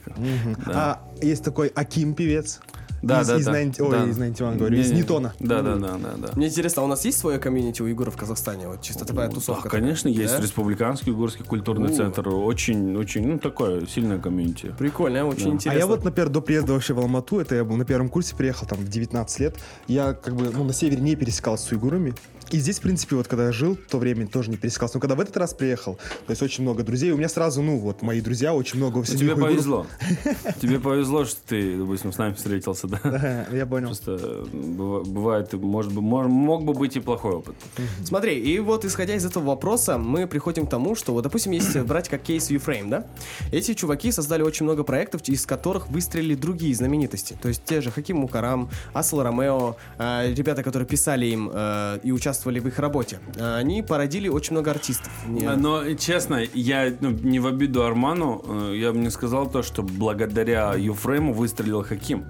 А 0.67 1.01
есть 1.21 1.43
такой 1.43 1.69
Аким 1.69 2.13
певец. 2.13 2.59
Да, 3.01 3.21
из, 3.21 3.27
да, 3.27 3.37
из 3.37 3.45
да. 3.45 3.51
90 3.53 3.83
Ой, 3.83 3.91
Да. 3.91 4.05
из 4.05 4.15
91, 4.15 4.57
говорю, 4.57 4.77
из 4.77 4.87
Не-не. 4.89 5.01
Нитона. 5.01 5.33
Да, 5.39 5.61
да, 5.61 5.75
да, 5.75 5.97
да, 5.97 6.09
да. 6.17 6.29
Мне 6.35 6.47
интересно, 6.47 6.83
а 6.83 6.85
у 6.85 6.87
нас 6.87 7.03
есть 7.05 7.17
свое 7.17 7.39
комьюнити 7.39 7.81
уйгуров 7.81 8.13
в 8.15 8.17
Казахстане? 8.17 8.67
Вот 8.67 8.81
чисто 8.81 9.05
такая 9.05 9.29
тусовка. 9.29 9.63
Да, 9.63 9.69
конечно, 9.69 10.09
такая, 10.09 10.23
есть 10.23 10.37
да? 10.37 10.43
Республиканский 10.43 11.11
Угорский 11.11 11.43
культурный 11.45 11.91
У. 11.91 11.95
центр. 11.95 12.29
Очень, 12.29 12.95
очень, 12.95 13.27
ну, 13.27 13.39
такое 13.39 13.85
сильное 13.87 14.19
комьюнити. 14.19 14.75
Прикольно, 14.77 15.25
очень 15.25 15.45
Да. 15.45 15.49
интересно. 15.51 15.71
А 15.71 15.79
я 15.79 15.87
вот, 15.87 16.03
например, 16.03 16.29
до 16.29 16.41
приезда 16.41 16.73
вообще 16.73 16.93
в 16.93 16.99
Алмату, 16.99 17.39
это 17.39 17.55
я 17.55 17.63
был 17.63 17.75
на 17.75 17.85
первом 17.85 18.09
курсе, 18.09 18.35
приехал 18.35 18.67
там 18.67 18.79
в 18.79 18.87
19 18.87 19.39
лет, 19.39 19.57
я 19.87 20.13
как 20.13 20.35
бы, 20.35 20.51
ну, 20.53 20.63
на 20.63 20.73
севере 20.73 21.01
не 21.01 21.15
пересекался 21.15 21.65
с 21.67 21.71
уйгурами. 21.71 22.13
И 22.51 22.59
здесь, 22.59 22.79
в 22.79 22.81
принципе, 22.81 23.15
вот 23.15 23.27
когда 23.27 23.45
я 23.45 23.51
жил, 23.51 23.75
в 23.77 23.89
то 23.89 23.97
время 23.97 24.27
тоже 24.27 24.49
не 24.49 24.57
пересекался. 24.57 24.97
Но 24.97 24.99
когда 25.01 25.15
в 25.15 25.21
этот 25.21 25.37
раз 25.37 25.53
приехал, 25.53 25.95
то 25.95 26.31
есть 26.31 26.41
очень 26.41 26.63
много 26.63 26.83
друзей, 26.83 27.11
у 27.11 27.17
меня 27.17 27.29
сразу, 27.29 27.61
ну, 27.61 27.77
вот, 27.79 28.01
мои 28.01 28.19
друзья, 28.19 28.53
очень 28.53 28.77
много 28.77 29.01
всяких 29.03 29.21
тебе 29.21 29.35
повезло. 29.35 29.87
Тебе 30.61 30.79
повезло, 30.79 31.25
что 31.25 31.37
ты, 31.47 31.77
допустим, 31.77 32.11
с 32.11 32.17
нами 32.17 32.33
встретился, 32.33 32.87
да? 32.87 32.99
Ага, 33.03 33.47
Я 33.53 33.65
понял. 33.65 33.87
Просто 33.87 34.45
быва- 34.51 35.05
бывает, 35.05 35.53
может 35.53 35.93
быть, 35.93 36.03
мог 36.03 36.65
бы 36.65 36.73
быть 36.73 36.97
и 36.97 36.99
плохой 36.99 37.35
опыт. 37.35 37.55
Смотри, 38.03 38.37
и 38.37 38.59
вот 38.59 38.83
исходя 38.83 39.15
из 39.15 39.25
этого 39.25 39.45
вопроса, 39.45 39.97
мы 39.97 40.27
приходим 40.27 40.67
к 40.67 40.69
тому, 40.69 40.95
что 40.95 41.13
вот, 41.13 41.23
допустим, 41.23 41.53
если 41.53 41.81
брать 41.91 42.09
как 42.09 42.21
кейс 42.21 42.51
Uframe, 42.51 42.89
да? 42.89 43.05
Эти 43.51 43.73
чуваки 43.73 44.11
создали 44.11 44.41
очень 44.43 44.65
много 44.65 44.83
проектов, 44.83 45.21
из 45.29 45.45
которых 45.45 45.87
выстрелили 45.89 46.35
другие 46.35 46.75
знаменитости. 46.75 47.37
То 47.41 47.47
есть 47.47 47.63
те 47.63 47.79
же 47.79 47.91
Хаким 47.91 48.17
Мукарам, 48.17 48.69
Асл 48.93 49.21
Ромео, 49.21 49.77
э, 49.97 50.33
ребята, 50.33 50.63
которые 50.63 50.87
писали 50.87 51.27
им 51.27 51.49
э, 51.53 51.99
и 52.03 52.11
участвовали 52.11 52.40
в 52.59 52.67
их 52.67 52.79
работе. 52.79 53.19
Э, 53.35 53.55
они 53.55 53.81
породили 53.83 54.27
очень 54.29 54.53
много 54.53 54.71
артистов. 54.71 55.11
Не- 55.27 55.45
А, 55.45 55.55
Но, 55.55 55.93
честно, 55.93 56.41
я 56.53 56.91
ну, 57.01 57.11
не 57.11 57.39
в 57.39 57.47
обиду 57.47 57.83
Арману, 57.83 58.43
э, 58.71 58.75
я 58.77 58.91
бы 58.91 58.99
не 58.99 59.09
сказал 59.09 59.49
то, 59.49 59.63
что 59.63 59.83
благодаря 59.83 60.73
Юфрейму 60.75 61.33
выстрелил 61.33 61.83
Хаким. 61.83 62.23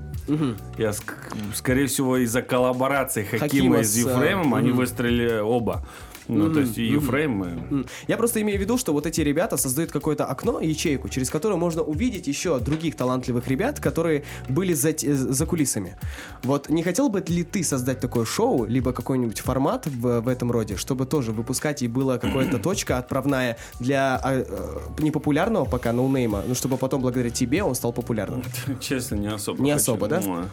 Я, 0.78 0.90
ск- 0.92 1.14
скорее 1.54 1.88
всего, 1.88 2.18
из-за 2.18 2.42
коллаборации 2.42 3.24
Хакима, 3.24 3.40
Хакима 3.50 3.84
с 3.84 3.88
с, 3.88 3.98
э, 3.98 4.02
Юфреймом 4.02 4.54
они 4.56 4.70
мгм. 4.70 4.78
выстрелили 4.78 5.40
оба. 5.40 5.86
Ну, 6.32 6.54
то 6.54 6.60
есть 6.62 6.78
и 6.78 6.84
Юфрейм, 6.86 7.44
и- 7.44 7.48
М. 7.48 7.86
Я 8.08 8.18
просто 8.18 8.42
имею 8.42 8.58
в 8.58 8.62
виду, 8.62 8.78
что 8.78 8.94
вот 8.94 9.06
эти 9.06 9.22
ребята 9.22 9.58
создают 9.58 9.92
какое-то 9.92 10.26
окно, 10.26 10.60
ячейку, 10.60 11.10
через 11.10 11.30
которое 11.30 11.56
можно 11.56 11.82
увидеть 11.82 12.28
еще 12.28 12.60
других 12.60 12.96
талантливых 12.96 13.48
ребят, 13.48 13.80
которые 13.80 14.24
были 14.50 14.74
за, 14.74 14.94
за 14.98 15.46
кулисами. 15.46 15.98
Вот 16.44 16.70
не 16.70 16.84
хотел 16.84 17.10
бы 17.10 17.24
ли 17.28 17.44
ты 17.44 17.64
создать 17.64 18.00
такое 18.00 18.26
шоу, 18.26 18.66
либо 18.66 18.94
какой-нибудь 18.94 19.40
формат 19.42 19.88
в, 19.88 20.22
в 20.22 20.28
этом 20.28 20.52
роде, 20.52 20.78
чтобы 20.78 21.06
тоже 21.06 21.32
выпускать 21.32 21.82
и 21.82 21.88
была 21.88 22.18
какая-то 22.18 22.60
точка 22.64 22.98
отправная 22.98 23.58
для 23.80 24.16
а, 24.24 24.34
э, 24.34 24.80
непопулярного 25.00 25.66
пока 25.66 25.92
ноунейма, 25.94 26.44
ну 26.48 26.56
чтобы 26.56 26.78
потом 26.78 27.02
благодаря 27.02 27.30
тебе 27.30 27.64
он 27.64 27.76
стал 27.76 27.94
популярным? 27.94 28.44
честно, 28.80 29.16
не 29.16 29.28
особо. 29.28 29.62
Не 29.62 29.72
хочу. 29.74 29.82
особо, 29.84 30.08
да? 30.08 30.22
Ну, 30.24 30.46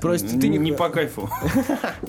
Просто 0.00 0.28
ты 0.40 0.48
не- 0.48 0.58
Не 0.58 0.72
по 0.76 0.88
кайфу. 0.88 1.28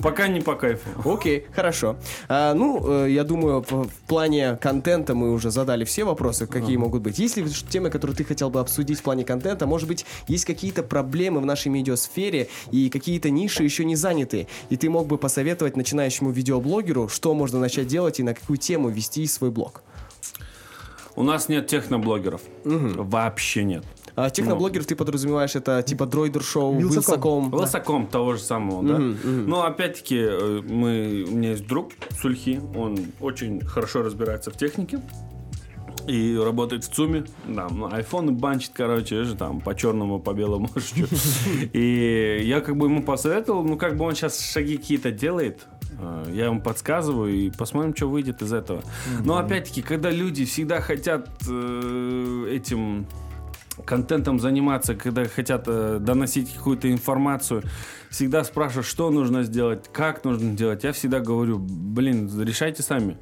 Пока 0.00 0.28
не 0.28 0.40
по 0.40 0.54
кайфу. 0.54 0.88
Окей, 1.04 1.46
хорошо. 1.54 1.96
А, 2.28 2.54
ну, 2.54 3.03
э, 3.03 3.03
я 3.06 3.24
думаю, 3.24 3.64
в, 3.68 3.88
в 3.88 3.94
плане 4.06 4.56
контента 4.60 5.14
мы 5.14 5.32
уже 5.32 5.50
задали 5.50 5.84
все 5.84 6.04
вопросы, 6.04 6.46
какие 6.46 6.76
могут 6.76 7.02
быть. 7.02 7.18
Есть 7.18 7.36
ли 7.36 7.44
темы, 7.68 7.90
которые 7.90 8.16
ты 8.16 8.24
хотел 8.24 8.50
бы 8.50 8.60
обсудить 8.60 8.98
в 8.98 9.02
плане 9.02 9.24
контента? 9.24 9.66
Может 9.66 9.88
быть, 9.88 10.04
есть 10.28 10.44
какие-то 10.44 10.82
проблемы 10.82 11.40
в 11.40 11.46
нашей 11.46 11.68
медиасфере 11.68 12.48
и 12.70 12.90
какие-то 12.90 13.30
ниши 13.30 13.64
еще 13.64 13.84
не 13.84 13.96
заняты, 13.96 14.48
и 14.70 14.76
ты 14.76 14.90
мог 14.90 15.06
бы 15.06 15.18
посоветовать 15.18 15.76
начинающему 15.76 16.30
видеоблогеру, 16.30 17.08
что 17.08 17.34
можно 17.34 17.58
начать 17.58 17.86
делать 17.86 18.20
и 18.20 18.22
на 18.22 18.34
какую 18.34 18.56
тему 18.58 18.88
вести 18.88 19.26
свой 19.26 19.50
блог? 19.50 19.82
У 21.16 21.22
нас 21.22 21.48
нет 21.48 21.68
техноблогеров. 21.68 22.40
Вообще 22.64 23.64
нет. 23.64 23.84
А 24.16 24.30
техноблогер 24.30 24.84
ты 24.84 24.94
подразумеваешь 24.94 25.56
это 25.56 25.82
типа 25.82 26.06
дроидер-шоу, 26.06 26.78
Вилсаком. 26.78 27.50
Вилсаком? 27.50 28.04
да? 28.04 28.10
Того 28.10 28.34
же 28.34 28.40
самого, 28.40 28.82
да. 28.82 28.98
Но 28.98 29.64
опять-таки, 29.64 30.18
э, 30.18 30.62
мы, 30.64 31.24
у 31.28 31.32
меня 31.32 31.50
есть 31.50 31.66
друг 31.66 31.92
Сульхи, 32.20 32.60
он 32.76 32.98
очень 33.20 33.60
хорошо 33.60 34.02
разбирается 34.02 34.50
в 34.50 34.56
технике. 34.56 35.00
И 36.06 36.36
работает 36.36 36.84
в 36.84 36.92
ЦУМе, 36.92 37.24
да, 37.46 37.66
ну, 37.70 37.90
айфоны 37.90 38.32
банчит, 38.32 38.72
короче, 38.74 39.24
же 39.24 39.36
там 39.36 39.60
по 39.62 39.74
черному, 39.74 40.20
по 40.20 40.34
белому. 40.34 40.68
И 41.72 42.42
я 42.44 42.60
как 42.60 42.76
бы 42.76 42.88
ему 42.88 43.02
посоветовал, 43.02 43.62
ну 43.64 43.78
как 43.78 43.96
бы 43.96 44.04
он 44.04 44.14
сейчас 44.14 44.38
шаги 44.38 44.76
какие-то 44.76 45.12
делает, 45.12 45.66
э, 45.98 46.26
я 46.34 46.46
ему 46.46 46.60
подсказываю 46.60 47.32
и 47.32 47.50
посмотрим, 47.50 47.96
что 47.96 48.08
выйдет 48.08 48.42
из 48.42 48.52
этого. 48.52 48.82
Но 49.24 49.38
опять-таки, 49.38 49.80
когда 49.80 50.10
люди 50.10 50.44
всегда 50.44 50.82
хотят 50.82 51.30
э, 51.48 52.48
этим 52.50 53.06
контентом 53.84 54.38
заниматься, 54.40 54.94
когда 54.94 55.24
хотят 55.24 55.64
э, 55.66 55.98
доносить 56.00 56.54
какую-то 56.54 56.90
информацию, 56.90 57.62
всегда 58.10 58.44
спрашивают, 58.44 58.86
что 58.86 59.10
нужно 59.10 59.42
сделать, 59.42 59.90
как 59.92 60.24
нужно 60.24 60.52
делать. 60.52 60.84
Я 60.84 60.92
всегда 60.92 61.20
говорю, 61.20 61.58
блин, 61.58 62.30
решайте 62.42 62.82
сами. 62.82 63.18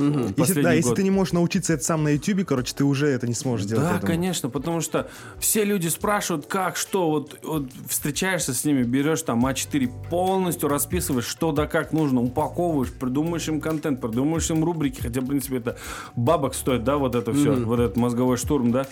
Если, 0.00 0.32
Последний 0.32 0.62
да, 0.62 0.72
если 0.72 0.88
год. 0.88 0.96
ты 0.96 1.02
не 1.02 1.10
можешь 1.10 1.32
научиться 1.32 1.74
это 1.74 1.84
сам 1.84 2.04
на 2.04 2.08
ютубе, 2.10 2.44
короче, 2.44 2.74
ты 2.74 2.84
уже 2.84 3.08
это 3.08 3.26
не 3.26 3.34
сможешь 3.34 3.66
сделать. 3.66 4.00
Да, 4.00 4.06
конечно, 4.06 4.48
потому 4.48 4.80
что 4.80 5.10
все 5.38 5.64
люди 5.64 5.88
спрашивают, 5.88 6.46
как, 6.46 6.76
что, 6.76 7.10
вот, 7.10 7.38
вот 7.42 7.70
встречаешься 7.88 8.54
с 8.54 8.64
ними, 8.64 8.82
берешь 8.82 9.22
там 9.22 9.44
А4, 9.44 10.08
полностью 10.08 10.68
расписываешь, 10.68 11.26
что 11.26 11.52
да 11.52 11.66
как 11.66 11.92
нужно, 11.92 12.22
упаковываешь, 12.22 12.92
придумаешь 12.92 13.48
им 13.48 13.60
контент, 13.60 14.00
придумаешь 14.00 14.48
им 14.50 14.64
рубрики, 14.64 15.00
хотя, 15.00 15.20
в 15.20 15.26
принципе, 15.26 15.58
это 15.58 15.78
бабок 16.16 16.54
стоит, 16.54 16.84
да, 16.84 16.96
вот 16.96 17.14
это 17.14 17.32
все, 17.32 17.52
вот 17.52 17.80
этот 17.80 17.96
мозговой 17.96 18.36
штурм, 18.36 18.72
да. 18.72 18.86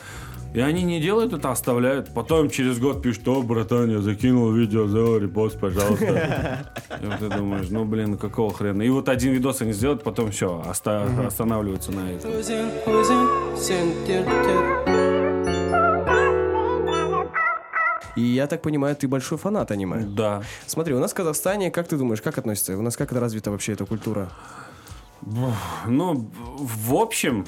И 0.55 0.61
они 0.61 0.83
не 0.83 1.01
делают 1.01 1.33
это, 1.33 1.51
оставляют. 1.51 2.13
Потом 2.15 2.49
через 2.49 2.79
год 2.79 3.03
пишут, 3.03 3.29
о, 3.29 3.43
братан, 3.43 3.91
я 3.91 4.01
закинул 4.01 4.51
видео, 4.53 4.89
сделай 4.89 5.21
репост, 5.21 5.61
пожалуйста. 5.61 6.73
И 7.03 7.07
вот 7.07 7.19
ты 7.19 7.29
думаешь, 7.29 7.67
ну, 7.71 7.85
блин, 7.85 8.17
какого 8.17 8.53
хрена. 8.53 8.83
И 8.83 8.89
вот 8.89 9.09
один 9.09 9.33
видос 9.33 9.61
они 9.61 9.73
сделают, 9.73 10.03
потом 10.03 10.31
все, 10.31 10.63
останавливаются 10.67 11.93
на 11.93 12.11
этом. 12.11 12.31
И 18.17 18.23
я 18.23 18.47
так 18.49 18.63
понимаю, 18.63 18.97
ты 18.97 19.07
большой 19.07 19.39
фанат 19.39 19.71
аниме. 19.71 20.01
Да. 20.01 20.43
Смотри, 20.67 20.95
у 20.95 20.99
нас 20.99 21.13
в 21.13 21.15
Казахстане, 21.15 21.71
как 21.71 21.87
ты 21.87 21.97
думаешь, 21.97 22.21
как 22.21 22.39
относится? 22.39 22.77
У 22.77 22.83
нас 22.83 22.97
как 22.97 23.13
развита 23.13 23.51
вообще 23.51 23.75
эта 23.75 23.87
культура? 23.87 24.31
Ну, 25.87 26.31
в 26.59 26.95
общем, 26.95 27.47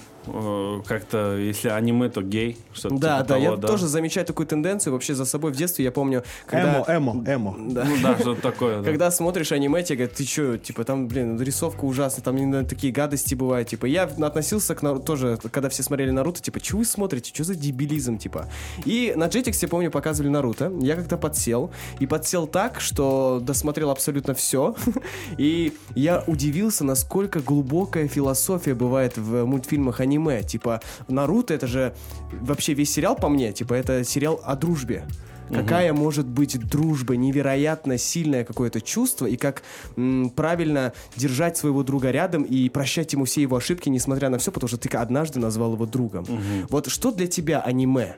как-то, 0.87 1.37
если 1.37 1.69
аниме, 1.69 2.09
то 2.09 2.23
гей. 2.23 2.57
Что-то 2.73 2.97
Да, 2.97 3.19
типа 3.19 3.29
да, 3.29 3.37
я 3.37 3.45
того, 3.50 3.57
да. 3.57 3.69
тоже 3.69 3.87
замечаю 3.87 4.27
такую 4.27 4.47
тенденцию 4.47 4.93
вообще 4.93 5.15
за 5.15 5.25
собой 5.25 5.53
в 5.53 5.57
детстве. 5.57 5.85
Я 5.85 5.93
помню, 5.93 6.23
когда... 6.47 6.85
Эмо, 6.89 7.15
эмо, 7.15 7.25
эмо. 7.27 7.57
Да. 7.71 7.85
Ну 7.85 7.97
да, 8.03 8.17
что-то 8.19 8.43
такое. 8.43 8.79
да. 8.79 8.85
Когда 8.85 9.11
смотришь 9.11 9.53
аниме, 9.53 9.83
тебе 9.83 9.97
говорят, 9.99 10.17
ты 10.17 10.25
чё, 10.25 10.57
типа, 10.57 10.85
там, 10.85 11.09
блин, 11.09 11.41
рисовка 11.41 11.85
ужасная, 11.85 12.23
там 12.23 12.67
такие 12.67 12.93
гадости 12.93 13.35
бывают, 13.35 13.69
типа, 13.69 13.87
я 13.87 14.05
относился 14.05 14.75
к 14.75 14.83
Нару- 14.83 15.00
тоже, 15.00 15.39
когда 15.50 15.69
все 15.69 15.83
смотрели 15.83 16.11
Наруто, 16.11 16.41
типа, 16.43 16.61
чё 16.61 16.77
вы 16.79 16.85
смотрите, 16.85 17.33
чё 17.33 17.45
за 17.45 17.55
дебилизм, 17.55 18.19
типа. 18.19 18.49
И 18.85 19.12
на 19.17 19.25
Jetix, 19.25 19.57
я 19.62 19.69
помню, 19.69 19.91
показывали 19.91 20.31
Наруто, 20.31 20.73
я 20.81 20.97
как-то 20.97 21.17
подсел, 21.17 21.71
и 21.99 22.07
подсел 22.07 22.47
так, 22.47 22.81
что 22.81 23.41
досмотрел 23.43 23.91
абсолютно 23.91 24.35
все, 24.35 24.75
и 25.39 25.73
я 25.95 26.23
удивился, 26.27 26.85
насколько 26.85 27.41
глубокая 27.41 28.07
философия 28.09 28.75
бывает 28.75 29.17
в 29.17 29.45
мультфильмах 29.45 30.00
аниме, 30.00 30.10
типа, 30.43 30.81
Наруто, 31.09 31.55
это 31.55 31.67
же 31.67 31.95
вообще 32.33 32.75
весь 32.75 32.93
сериал 32.93 33.17
по 33.17 33.29
мне, 33.29 33.52
типа, 33.52 33.75
это 33.75 34.05
сериал 34.05 34.40
о 34.45 34.57
дружбе. 34.57 35.05
Какая 35.52 35.93
может 35.93 36.26
быть 36.26 36.59
дружба, 36.59 37.17
невероятно 37.17 37.99
сильное 37.99 38.45
какое-то 38.45 38.81
чувство, 38.81 39.26
и 39.26 39.37
как 39.37 39.62
м, 39.97 40.31
правильно 40.31 40.93
держать 41.17 41.57
своего 41.57 41.83
друга 41.83 42.12
рядом 42.12 42.45
и 42.45 42.69
прощать 42.69 43.12
ему 43.12 43.25
все 43.25 43.43
его 43.43 43.57
ошибки, 43.57 43.88
несмотря 43.88 44.29
на 44.29 44.38
все, 44.38 44.52
потому 44.52 44.69
что 44.69 44.76
ты 44.79 44.88
однажды 44.97 45.40
назвал 45.40 45.73
его 45.75 45.87
другом. 45.87 46.25
Вот 46.69 46.87
что 46.88 47.11
для 47.11 47.26
тебя 47.26 47.61
аниме 47.61 48.14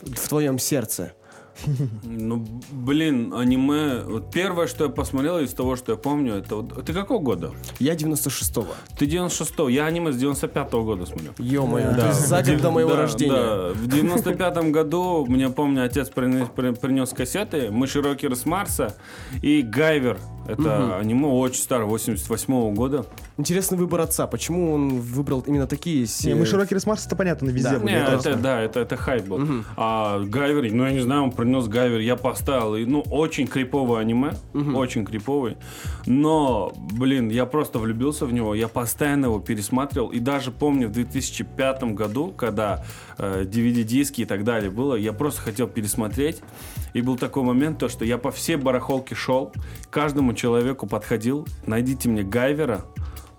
в 0.00 0.28
твоем 0.28 0.58
сердце? 0.58 1.12
Ну, 2.04 2.44
блин, 2.72 3.32
аниме. 3.34 4.02
Вот 4.04 4.30
первое, 4.32 4.66
что 4.66 4.84
я 4.84 4.90
посмотрел 4.90 5.38
из 5.38 5.52
того, 5.54 5.76
что 5.76 5.92
я 5.92 5.98
помню, 5.98 6.34
это 6.34 6.56
вот. 6.56 6.84
Ты 6.84 6.92
какого 6.92 7.20
года? 7.20 7.50
Я 7.78 7.94
96-го. 7.94 8.66
Ты 8.98 9.06
96-го. 9.06 9.68
Я 9.68 9.86
аниме 9.86 10.12
с 10.12 10.16
95-го 10.22 10.84
года 10.84 11.06
смотрю. 11.06 11.30
Ё-моё, 11.38 11.90
есть 12.08 12.26
за 12.28 12.42
год 12.42 12.60
до 12.60 12.70
моего 12.70 12.90
Да, 12.90 12.96
рождения. 12.96 13.32
да. 13.32 13.72
В 13.74 13.86
95-м 13.88 14.72
году, 14.72 15.26
мне 15.26 15.48
помню, 15.50 15.84
отец 15.84 16.08
принес, 16.10 16.48
при- 16.54 16.72
принес 16.74 17.10
кассеты 17.10 17.70
«Мыши-рокеры 17.70 18.34
с 18.36 18.46
Марса» 18.46 18.94
и 19.42 19.62
«Гайвер». 19.62 20.18
Это 20.48 20.98
аниме 20.98 21.28
очень 21.28 21.62
старое, 21.62 21.86
88-го 21.86 22.72
года. 22.72 23.06
Интересный 23.38 23.78
выбор 23.78 24.00
отца. 24.00 24.26
Почему 24.26 24.72
он 24.74 24.98
выбрал 25.00 25.40
именно 25.46 25.68
такие 25.68 26.04
се- 26.06 26.30
Не, 26.30 26.34
мы 26.34 26.46
широкий 26.46 26.74
Марс, 26.84 27.06
это 27.06 27.14
понятно, 27.14 27.46
на 27.46 27.50
везде 27.52 27.70
Да. 27.70 27.78
были. 27.78 27.92
Не, 27.92 27.98
это 28.02 28.34
да, 28.34 28.60
это, 28.60 28.80
это 28.80 28.96
хайп 28.96 29.26
был. 29.26 29.64
А 29.76 30.18
Гайвер, 30.20 30.72
ну 30.72 30.84
я 30.84 30.90
не 30.92 31.00
знаю, 31.00 31.22
он 31.24 31.30
принес 31.42 31.66
Гайвер, 31.66 32.00
я 32.00 32.16
поставил. 32.16 32.76
И, 32.76 32.84
ну, 32.84 33.00
очень 33.10 33.46
криповое 33.46 34.00
аниме, 34.00 34.32
очень 34.54 35.04
криповый. 35.04 35.56
Но, 36.06 36.72
блин, 36.92 37.30
я 37.30 37.46
просто 37.46 37.78
влюбился 37.78 38.26
в 38.26 38.32
него, 38.32 38.54
я 38.54 38.68
постоянно 38.68 39.26
его 39.26 39.40
пересматривал. 39.40 40.08
И 40.08 40.20
даже 40.20 40.52
помню 40.52 40.88
в 40.88 40.92
2005 40.92 41.82
году, 41.94 42.32
когда 42.36 42.84
э, 43.18 43.44
DVD-диски 43.44 44.22
и 44.22 44.24
так 44.24 44.44
далее 44.44 44.70
было, 44.70 44.94
я 44.94 45.12
просто 45.12 45.42
хотел 45.42 45.66
пересмотреть. 45.66 46.42
И 46.94 47.02
был 47.02 47.16
такой 47.16 47.42
момент, 47.42 47.78
то, 47.78 47.88
что 47.88 48.04
я 48.04 48.18
по 48.18 48.30
всей 48.30 48.56
барахолке 48.56 49.14
шел, 49.14 49.52
каждому 49.90 50.34
человеку 50.34 50.86
подходил, 50.86 51.46
найдите 51.66 52.08
мне 52.08 52.22
Гайвера, 52.22 52.84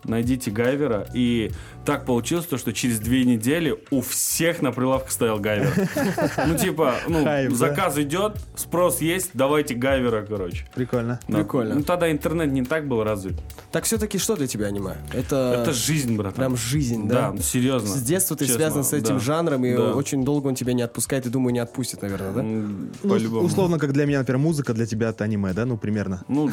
найдите 0.03 0.51
Гайвера. 0.51 1.07
И 1.13 1.51
так 1.85 2.05
получилось, 2.05 2.45
то, 2.45 2.57
что 2.57 2.73
через 2.73 2.99
две 2.99 3.23
недели 3.25 3.77
у 3.91 4.01
всех 4.01 4.61
на 4.61 4.71
прилавках 4.71 5.11
стоял 5.11 5.39
Гайвер. 5.39 5.73
Ну, 6.47 6.57
типа, 6.57 6.95
ну, 7.07 7.23
Хайп, 7.23 7.51
да? 7.51 7.55
заказ 7.55 7.97
идет, 7.97 8.37
спрос 8.55 9.01
есть, 9.01 9.31
давайте 9.33 9.75
Гайвера, 9.75 10.25
короче. 10.27 10.65
Прикольно. 10.75 11.19
Прикольно. 11.27 11.75
Ну, 11.75 11.83
тогда 11.83 12.11
интернет 12.11 12.51
не 12.51 12.63
так 12.63 12.87
был 12.87 13.03
развит. 13.03 13.33
Так 13.71 13.85
все-таки 13.85 14.17
что 14.17 14.35
для 14.35 14.47
тебя 14.47 14.67
аниме? 14.67 14.95
Это, 15.13 15.61
Это 15.61 15.73
жизнь, 15.73 16.15
братан. 16.15 16.35
прям 16.35 16.57
жизнь, 16.57 17.07
да? 17.07 17.13
Да, 17.13 17.31
ну, 17.33 17.41
серьезно. 17.41 17.87
С 17.87 18.01
детства 18.01 18.35
ты 18.35 18.45
Честно, 18.45 18.59
связан 18.59 18.83
с 18.83 18.93
этим 18.93 19.15
да. 19.15 19.19
жанром, 19.19 19.65
и 19.65 19.75
Да. 19.75 19.93
очень 19.93 20.23
долго 20.23 20.47
он 20.47 20.55
тебя 20.55 20.73
не 20.73 20.81
отпускает, 20.81 21.25
и 21.25 21.29
думаю, 21.29 21.53
не 21.53 21.59
отпустит, 21.59 22.01
наверное, 22.01 22.31
да? 22.33 22.41
Ну, 22.43 23.09
По-любому. 23.09 23.45
условно, 23.45 23.79
как 23.79 23.93
для 23.93 24.05
меня, 24.05 24.19
например, 24.19 24.39
музыка, 24.39 24.73
для 24.73 24.85
тебя 24.85 25.09
это 25.09 25.23
аниме, 25.23 25.53
да? 25.53 25.65
Ну, 25.65 25.77
примерно. 25.77 26.23
Ну, 26.27 26.49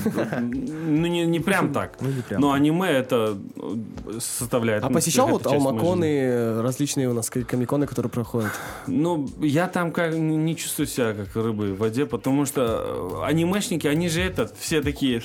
ну 0.46 1.06
не, 1.06 1.26
не 1.26 1.40
прям 1.40 1.72
так. 1.72 1.99
Ну, 2.00 2.08
не 2.08 2.22
прям 2.22 2.40
Но 2.40 2.52
аниме 2.52 2.88
это 2.88 3.37
э, 3.56 4.18
составляет. 4.20 4.84
А 4.84 4.88
посещал 4.88 5.20
это 5.25 5.33
вот 5.33 5.47
алмаконы, 5.47 6.05
э, 6.05 6.61
различные 6.61 7.09
у 7.09 7.12
нас 7.12 7.31
комиконы, 7.31 7.87
которые 7.87 8.11
проходят? 8.11 8.50
Ну, 8.87 9.29
я 9.41 9.69
там 9.69 9.93
как 9.93 10.15
не 10.15 10.57
чувствую 10.57 10.87
себя 10.87 11.15
как 11.15 11.35
рыбой 11.37 11.73
в 11.73 11.79
воде, 11.79 12.07
потому 12.07 12.47
что 12.47 13.21
э, 13.23 13.27
анимешники, 13.27 13.87
они 13.87 14.09
же 14.09 14.21
этот, 14.23 14.57
все 14.59 14.83
такие... 14.83 15.23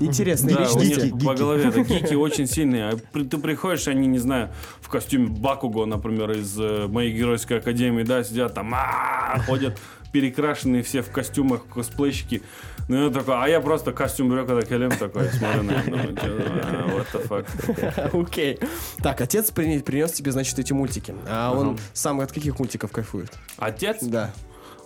Интересные 0.00 0.56
Да, 0.56 0.62
личности. 0.62 1.14
по 1.24 1.34
голове 1.34 1.64
это 1.68 1.82
гики 1.82 2.14
очень 2.14 2.46
сильные. 2.46 2.88
А 2.90 2.96
ты 3.12 3.38
приходишь, 3.38 3.88
они, 3.88 4.06
не 4.06 4.18
знаю, 4.18 4.50
в 4.80 4.88
костюме 4.88 5.28
Бакуго, 5.28 5.86
например, 5.86 6.32
из 6.32 6.58
э, 6.58 6.86
моей 6.88 7.12
геройской 7.12 7.58
академии, 7.58 8.02
да, 8.02 8.24
сидят 8.24 8.54
там, 8.54 8.74
«А-а-а», 8.74 9.40
ходят 9.40 9.78
перекрашенные 10.14 10.84
все 10.84 11.02
в 11.02 11.10
костюмах, 11.10 11.62
косплейщики. 11.66 12.40
Ну, 12.88 13.06
я 13.06 13.10
такой, 13.10 13.34
а 13.36 13.48
я 13.48 13.60
просто 13.60 13.90
костюм 13.92 14.30
беру, 14.30 14.46
когда 14.46 14.62
Келем 14.62 14.90
такой, 14.92 15.24
смотрю 15.30 15.64
на 15.64 15.72
него, 15.72 15.82
думаю, 15.96 16.14
«Чё, 16.16 16.38
а, 16.62 16.88
what 16.88 17.06
the 17.12 17.28
fuck. 17.28 18.22
Окей. 18.22 18.60
Так, 19.02 19.20
отец 19.20 19.50
при- 19.50 19.80
принес 19.80 20.12
тебе, 20.12 20.30
значит, 20.30 20.56
эти 20.60 20.72
мультики. 20.72 21.12
А 21.28 21.52
он 21.52 21.76
сам 21.94 22.20
от 22.20 22.30
каких 22.30 22.56
мультиков 22.60 22.92
кайфует? 22.92 23.32
Отец, 23.58 23.96
Да. 24.02 24.30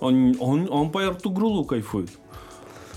он, 0.00 0.34
он, 0.40 0.66
он 0.70 0.90
по 0.90 1.02
Эртугрулу 1.04 1.66
кайфует. 1.66 2.08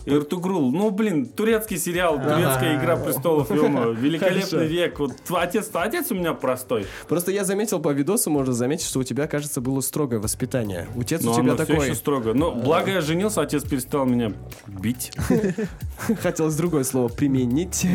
Эртугрул, 0.06 0.72
ну 0.72 0.90
блин, 0.92 1.26
турецкий 1.26 1.78
сериал, 1.78 2.16
турецкая 2.16 2.80
игра 2.80 2.96
престолов, 2.98 3.50
ё 3.52 3.92
великолепный 3.94 4.68
век. 4.68 5.00
Вот 5.00 5.14
отец, 5.30 5.70
отец 5.74 6.12
у 6.12 6.16
меня 6.16 6.34
простой. 6.34 6.86
Просто 7.08 7.32
я 7.32 7.44
заметил 7.44 7.80
по 7.80 7.90
видосу, 7.90 8.30
можно 8.30 8.54
заметить, 8.54 8.86
что 8.86 9.00
у 9.00 9.04
тебя, 9.04 9.28
кажется, 9.28 9.62
было 9.62 9.82
строгое 9.82 10.20
воспитание. 10.20 10.88
Отец 11.00 11.24
у 11.26 11.34
тебя 11.34 11.56
такой... 11.56 11.86
еще 11.86 11.96
строго. 11.96 12.34
Но 12.34 12.52
благо 12.52 12.92
я 12.92 13.02
женился, 13.02 13.42
отец 13.42 13.64
перестал 13.64 14.06
меня 14.06 14.34
бить. 14.68 15.12
Хотелось 16.22 16.56
другое 16.56 16.84
слово 16.84 17.08
применить. 17.08 17.86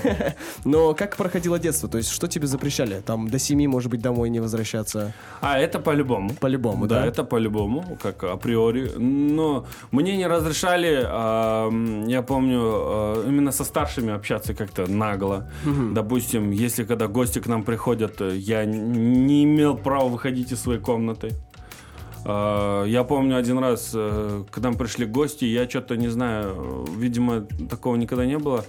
Но 0.64 0.94
как 0.94 1.16
проходило 1.16 1.58
детство? 1.58 1.88
То 1.88 1.98
есть, 1.98 2.10
что 2.10 2.28
тебе 2.28 2.46
запрещали? 2.46 3.00
Там 3.04 3.28
до 3.28 3.38
семи, 3.38 3.66
может 3.66 3.90
быть, 3.90 4.00
домой 4.00 4.30
не 4.30 4.40
возвращаться? 4.40 5.12
А 5.40 5.58
это 5.58 5.78
по-любому. 5.78 6.30
По-любому, 6.34 6.86
Да, 6.86 7.00
да? 7.00 7.06
это 7.06 7.24
по-любому, 7.24 7.98
как 8.02 8.24
априори. 8.24 8.92
Но 8.96 9.66
мне 9.90 10.16
не 10.16 10.26
разрешали, 10.26 11.02
а, 11.04 11.39
я 12.06 12.22
помню, 12.22 12.60
а, 12.62 13.24
именно 13.28 13.52
со 13.52 13.64
старшими 13.64 14.12
общаться 14.12 14.54
как-то 14.54 14.90
нагло. 14.90 15.48
Допустим, 15.94 16.50
если 16.50 16.84
когда 16.84 17.06
гости 17.06 17.38
к 17.40 17.46
нам 17.46 17.62
приходят, 17.64 18.20
э, 18.20 18.36
я 18.36 18.64
не 18.64 19.44
имел 19.44 19.76
права 19.76 20.08
выходить 20.08 20.52
из 20.52 20.60
своей 20.60 20.80
комнаты. 20.80 21.32
А, 22.24 22.84
Я 22.84 23.04
помню 23.04 23.36
один 23.36 23.58
раз, 23.58 23.92
э, 23.94 24.44
к 24.50 24.58
нам 24.58 24.74
пришли 24.74 25.06
гости, 25.06 25.44
я 25.46 25.68
что-то 25.68 25.96
не 25.96 26.08
знаю, 26.08 26.54
э, 26.56 26.84
видимо, 26.98 27.40
такого 27.70 27.96
никогда 27.96 28.26
не 28.26 28.38
было. 28.38 28.64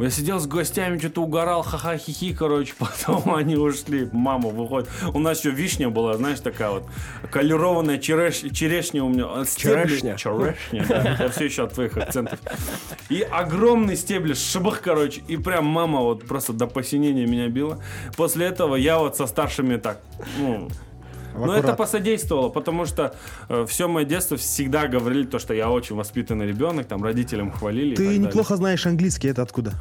Я 0.00 0.10
сидел 0.10 0.38
с 0.40 0.46
гостями, 0.46 0.98
что-то 0.98 1.22
угорал, 1.22 1.62
ха-ха, 1.62 1.96
хихи, 1.98 2.32
короче, 2.34 2.72
потом 2.78 3.34
они 3.34 3.56
ушли, 3.56 4.08
мама 4.12 4.48
выходит. 4.48 4.88
У 5.14 5.18
нас 5.18 5.40
еще 5.40 5.50
вишня 5.50 5.90
была, 5.90 6.14
знаешь, 6.16 6.40
такая 6.40 6.70
вот 6.70 6.84
колерованная 7.30 7.98
череш- 7.98 8.50
черешня 8.54 9.04
у 9.04 9.08
меня. 9.08 9.24
а, 9.26 9.44
стебли- 9.44 9.88
Черешня. 9.88 10.16
Черешня, 10.16 10.86
да. 10.88 11.16
Я 11.24 11.28
все 11.28 11.44
еще 11.44 11.64
от 11.64 11.74
твоих 11.74 11.96
акцентов. 11.96 12.38
И 13.08 13.20
огромный 13.22 13.96
стебель, 13.96 14.34
шибах, 14.34 14.80
короче. 14.80 15.22
И 15.28 15.36
прям 15.36 15.66
мама 15.66 16.00
вот 16.00 16.26
просто 16.26 16.52
до 16.52 16.66
посинения 16.66 17.26
меня 17.26 17.48
била. 17.48 17.82
После 18.16 18.46
этого 18.46 18.76
я 18.76 18.98
вот 18.98 19.16
со 19.16 19.26
старшими 19.26 19.76
так, 19.76 20.00
ну, 20.38 20.68
но 21.34 21.52
это 21.52 21.58
аккурат. 21.58 21.76
посодействовало, 21.76 22.48
потому 22.48 22.86
что 22.86 23.14
все 23.66 23.88
мое 23.88 24.04
детство 24.04 24.36
всегда 24.36 24.88
говорили 24.88 25.24
то, 25.24 25.38
что 25.38 25.54
я 25.54 25.70
очень 25.70 25.96
воспитанный 25.96 26.46
ребенок, 26.46 26.86
там 26.86 27.02
родителям 27.02 27.50
хвалили. 27.50 27.94
Ты 27.94 28.18
неплохо 28.18 28.56
знаешь 28.56 28.86
английский, 28.86 29.28
это 29.28 29.42
откуда? 29.42 29.74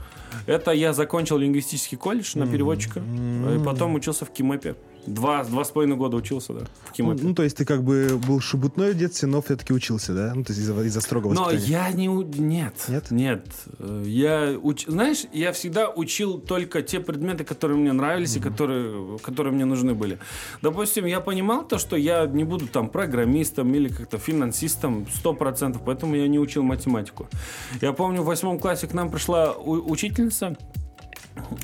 Это 0.46 0.72
я 0.72 0.94
закончил 0.94 1.38
лингвистический 1.38 1.98
колледж 1.98 2.38
на 2.38 2.48
переводчика, 2.48 3.00
и 3.00 3.63
потом 3.63 3.96
учился 3.96 4.25
в 4.25 4.32
Кимэпе. 4.32 4.75
Два, 5.06 5.44
два 5.44 5.63
с 5.63 5.72
половиной 5.72 5.96
года 5.98 6.18
учился, 6.18 6.53
да, 6.53 6.65
в 6.94 7.00
Ну, 7.00 7.15
ну, 7.20 7.34
то 7.34 7.44
есть 7.44 7.58
ты 7.58 7.65
как 7.65 7.84
бы 7.84 8.20
был 8.27 8.39
шебутной 8.41 8.91
в 8.94 8.98
детстве, 8.98 9.27
но 9.27 9.41
все-таки 9.41 9.74
учился, 9.74 10.13
да? 10.13 10.34
Ну, 10.36 10.44
то 10.44 10.51
есть 10.51 10.62
из-за, 10.62 10.79
из-за 10.84 11.01
строгого 11.01 11.34
Но 11.34 11.46
воспитания. 11.46 11.70
я 11.72 11.91
не... 11.91 12.10
у- 12.10 12.22
Нет. 12.24 12.74
Нет? 12.89 13.10
Нет. 13.12 13.46
Я 14.06 14.56
уч... 14.62 14.86
Знаешь, 14.86 15.25
я 15.34 15.51
всегда 15.53 15.89
учил 15.89 16.38
только 16.38 16.82
те 16.82 17.00
предметы, 17.00 17.44
которые 17.44 17.77
мне 17.77 17.91
нравились 17.94 18.36
и 18.36 18.39
которые, 18.39 19.18
которые 19.20 19.53
мне 19.53 19.65
нужны 19.65 19.94
были. 19.96 20.20
Допустим, 20.62 21.06
я 21.06 21.22
понимал 21.22 21.63
то, 21.68 21.77
что 21.79 21.96
я 21.96 22.25
не 22.27 22.44
буду 22.44 22.68
там 22.68 22.89
программистом 22.89 23.74
или 23.74 23.88
как-то 23.89 24.18
финансистом 24.18 25.08
100%, 25.24 25.77
поэтому 25.86 26.15
я 26.15 26.27
не 26.27 26.39
учил 26.39 26.62
математику. 26.63 27.27
Я 27.82 27.94
помню, 27.94 28.22
в 28.22 28.25
восьмом 28.25 28.60
классе 28.60 28.88
к 28.88 28.94
нам 28.94 29.10
пришла 29.10 29.53
у- 29.53 29.89
учительница, 29.91 30.56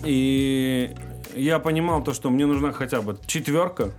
и 0.03 0.95
я 1.35 1.59
понимал 1.59 2.03
то, 2.03 2.13
что 2.13 2.29
мне 2.29 2.45
нужна 2.45 2.71
хотя 2.71 3.01
бы 3.01 3.17
четверка. 3.25 3.91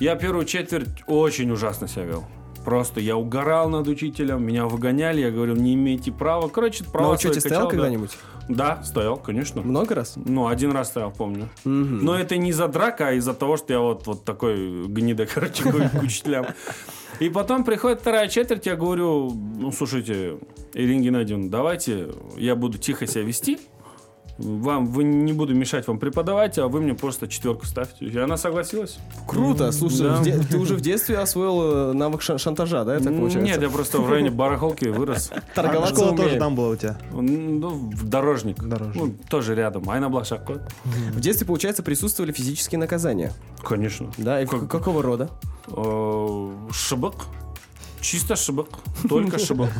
Я 0.00 0.16
первую 0.16 0.44
четверть 0.44 0.88
очень 1.06 1.50
ужасно 1.50 1.86
себя 1.86 2.04
вел. 2.04 2.24
Просто 2.64 3.00
я 3.00 3.16
угорал 3.16 3.68
над 3.68 3.86
учителем, 3.88 4.42
меня 4.42 4.64
выгоняли, 4.64 5.20
я 5.20 5.30
говорил, 5.30 5.54
не 5.54 5.74
имеете 5.74 6.10
права. 6.10 6.48
Короче, 6.48 6.82
права 6.82 7.08
На 7.08 7.14
учете 7.14 7.38
стоял 7.38 7.66
качал, 7.66 7.70
да. 7.70 7.70
когда-нибудь? 7.76 8.10
Да, 8.48 8.82
стоял, 8.82 9.16
конечно. 9.18 9.60
Много 9.60 9.94
раз? 9.94 10.14
Ну, 10.16 10.48
один 10.48 10.72
раз 10.72 10.88
стоял, 10.88 11.12
помню. 11.12 11.50
Но 11.64 12.18
это 12.18 12.38
не 12.38 12.50
из-за 12.50 12.68
драка, 12.68 13.08
а 13.08 13.12
из-за 13.12 13.34
того, 13.34 13.58
что 13.58 13.72
я 13.74 13.80
вот, 13.80 14.06
вот 14.06 14.24
такой 14.24 14.86
гнида, 14.86 15.26
короче, 15.34 15.62
к 15.64 16.02
учителям. 16.02 16.46
И 17.20 17.28
потом 17.28 17.64
приходит 17.64 18.00
вторая 18.00 18.28
четверть, 18.28 18.66
я 18.66 18.76
говорю, 18.76 19.30
ну, 19.30 19.70
слушайте, 19.70 20.38
Ирина 20.72 21.02
Геннадьевна, 21.02 21.48
давайте 21.48 22.08
я 22.36 22.56
буду 22.56 22.78
тихо 22.78 23.06
себя 23.06 23.22
вести, 23.22 23.58
вам, 24.38 24.86
вы 24.86 25.04
не 25.04 25.32
буду 25.32 25.54
мешать 25.54 25.86
вам 25.86 25.98
преподавать, 25.98 26.58
а 26.58 26.66
вы 26.68 26.80
мне 26.80 26.94
просто 26.94 27.28
четверку 27.28 27.66
ставьте. 27.66 28.04
И 28.06 28.18
она 28.18 28.36
согласилась. 28.36 28.98
Круто, 29.28 29.70
слушай, 29.72 30.02
Да. 30.08 30.22
де- 30.22 30.38
ты 30.38 30.58
уже 30.58 30.74
в 30.74 30.80
детстве 30.80 31.18
освоил 31.18 31.90
э, 31.90 31.92
навык 31.92 32.20
шан- 32.20 32.38
шантажа, 32.38 32.84
да, 32.84 32.98
так 32.98 33.16
получается? 33.16 33.40
Нет, 33.40 33.62
я 33.62 33.68
просто 33.70 34.00
в 34.00 34.10
районе 34.10 34.30
барахолки 34.30 34.86
вырос. 34.86 35.30
А 35.34 35.40
Торговаться 35.54 35.94
школа 35.94 36.16
тоже 36.16 36.36
там 36.38 36.54
была 36.56 36.68
у 36.70 36.76
тебя? 36.76 36.98
Ну, 37.12 37.68
в 37.70 38.08
дорожник. 38.08 38.62
Дорожник. 38.62 38.96
Ну, 38.96 39.14
тоже 39.28 39.54
рядом. 39.54 39.88
Айна 39.88 40.08
Блашакот. 40.10 40.62
В 40.84 41.20
детстве, 41.20 41.46
получается, 41.46 41.82
присутствовали 41.82 42.32
физические 42.32 42.78
наказания, 42.78 43.32
Конечно. 43.62 44.10
да? 44.18 44.40
И 44.42 44.46
Как- 44.46 44.68
какого 44.68 45.02
рода? 45.02 45.30
Э, 45.68 46.50
Шибок. 46.72 47.14
Чисто 48.04 48.36
шибок. 48.36 48.68
Только 49.08 49.38
шибок. 49.38 49.70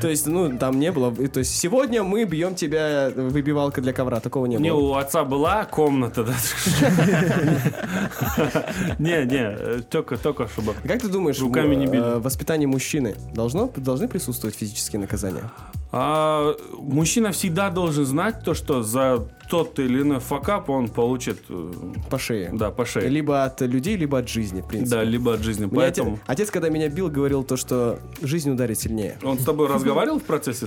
То 0.00 0.08
есть, 0.08 0.26
ну, 0.26 0.58
там 0.58 0.80
не 0.80 0.90
было. 0.90 1.14
То 1.28 1.38
есть, 1.38 1.56
сегодня 1.56 2.02
мы 2.02 2.24
бьем 2.24 2.56
тебя 2.56 3.12
выбивалка 3.14 3.80
для 3.80 3.92
ковра. 3.92 4.18
Такого 4.18 4.46
не 4.46 4.56
Не, 4.56 4.72
было. 4.72 4.80
у 4.80 4.94
отца 4.94 5.22
была 5.24 5.64
комната, 5.64 6.24
да? 6.24 6.34
Не, 8.98 9.24
не, 9.26 9.80
только, 9.82 10.16
только 10.16 10.48
шибок. 10.48 10.76
Как 10.84 11.00
ты 11.00 11.08
думаешь, 11.08 11.38
Руками 11.40 11.76
не 11.76 11.86
били. 11.86 12.16
э, 12.16 12.18
воспитании 12.18 12.66
мужчины 12.66 13.14
должно, 13.34 13.70
должны 13.76 14.08
присутствовать 14.08 14.56
физические 14.56 15.00
наказания? 15.00 15.50
А 15.92 16.54
мужчина 16.78 17.30
всегда 17.32 17.70
должен 17.70 18.04
знать 18.04 18.42
то, 18.44 18.54
что 18.54 18.82
за 18.82 19.26
тот 19.48 19.78
или 19.78 20.02
иной 20.02 20.20
факап 20.20 20.68
он 20.70 20.88
получит, 20.88 21.38
э, 21.48 21.72
По 22.10 22.18
шее? 22.18 22.50
да, 22.52 22.70
по 22.70 22.84
шее. 22.84 23.08
Либо 23.08 23.44
от 23.44 23.60
людей, 23.62 23.96
либо 23.96 24.18
от 24.18 24.28
жизни, 24.28 24.60
в 24.60 24.66
принципе. 24.66 24.96
Да, 24.96 25.04
либо 25.04 25.34
от 25.34 25.40
жизни. 25.40 25.64
Меня 25.64 25.76
Поэтому... 25.76 26.18
Отец, 26.26 26.50
когда 26.50 26.68
меня 26.68 26.88
бил, 26.88 27.08
говорил 27.08 27.44
то, 27.44 27.56
что 27.56 27.98
жизнь 28.20 28.50
ударит 28.50 28.78
сильнее. 28.78 29.18
Он 29.22 29.38
с 29.38 29.44
тобой 29.44 29.68
разговаривал 29.68 30.18
в 30.20 30.24
процессе? 30.24 30.66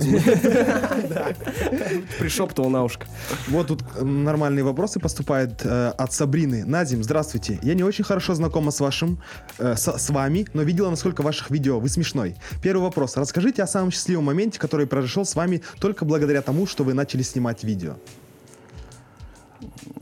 Пришептывал 2.18 2.70
на 2.70 2.84
ушко. 2.84 3.06
Вот 3.48 3.68
тут 3.68 3.82
э, 3.96 4.04
нормальные 4.04 4.64
вопросы 4.64 4.98
поступают 4.98 5.64
э, 5.64 5.92
от 5.96 6.12
Сабрины. 6.12 6.64
Назим, 6.64 7.04
здравствуйте. 7.04 7.58
Я 7.62 7.74
не 7.74 7.84
очень 7.84 8.04
хорошо 8.04 8.34
знакома 8.34 8.70
с 8.72 8.80
вашим, 8.80 9.18
с, 9.58 10.10
вами, 10.10 10.46
но 10.54 10.62
видела 10.62 10.90
несколько 10.90 11.22
ваших 11.22 11.50
видео. 11.50 11.78
Вы 11.78 11.88
смешной. 11.88 12.36
Первый 12.62 12.82
вопрос. 12.82 13.16
Расскажите 13.16 13.62
о 13.62 13.66
самом 13.66 13.90
счастливом 13.90 14.24
моменте, 14.24 14.58
который 14.58 14.86
произошел 14.86 15.24
с 15.24 15.34
вами 15.36 15.62
только 15.78 16.04
благодаря 16.04 16.42
тому, 16.42 16.66
что 16.66 16.84
вы 16.84 16.94
начали 16.94 17.22
снимать 17.22 17.62
видео. 17.64 17.96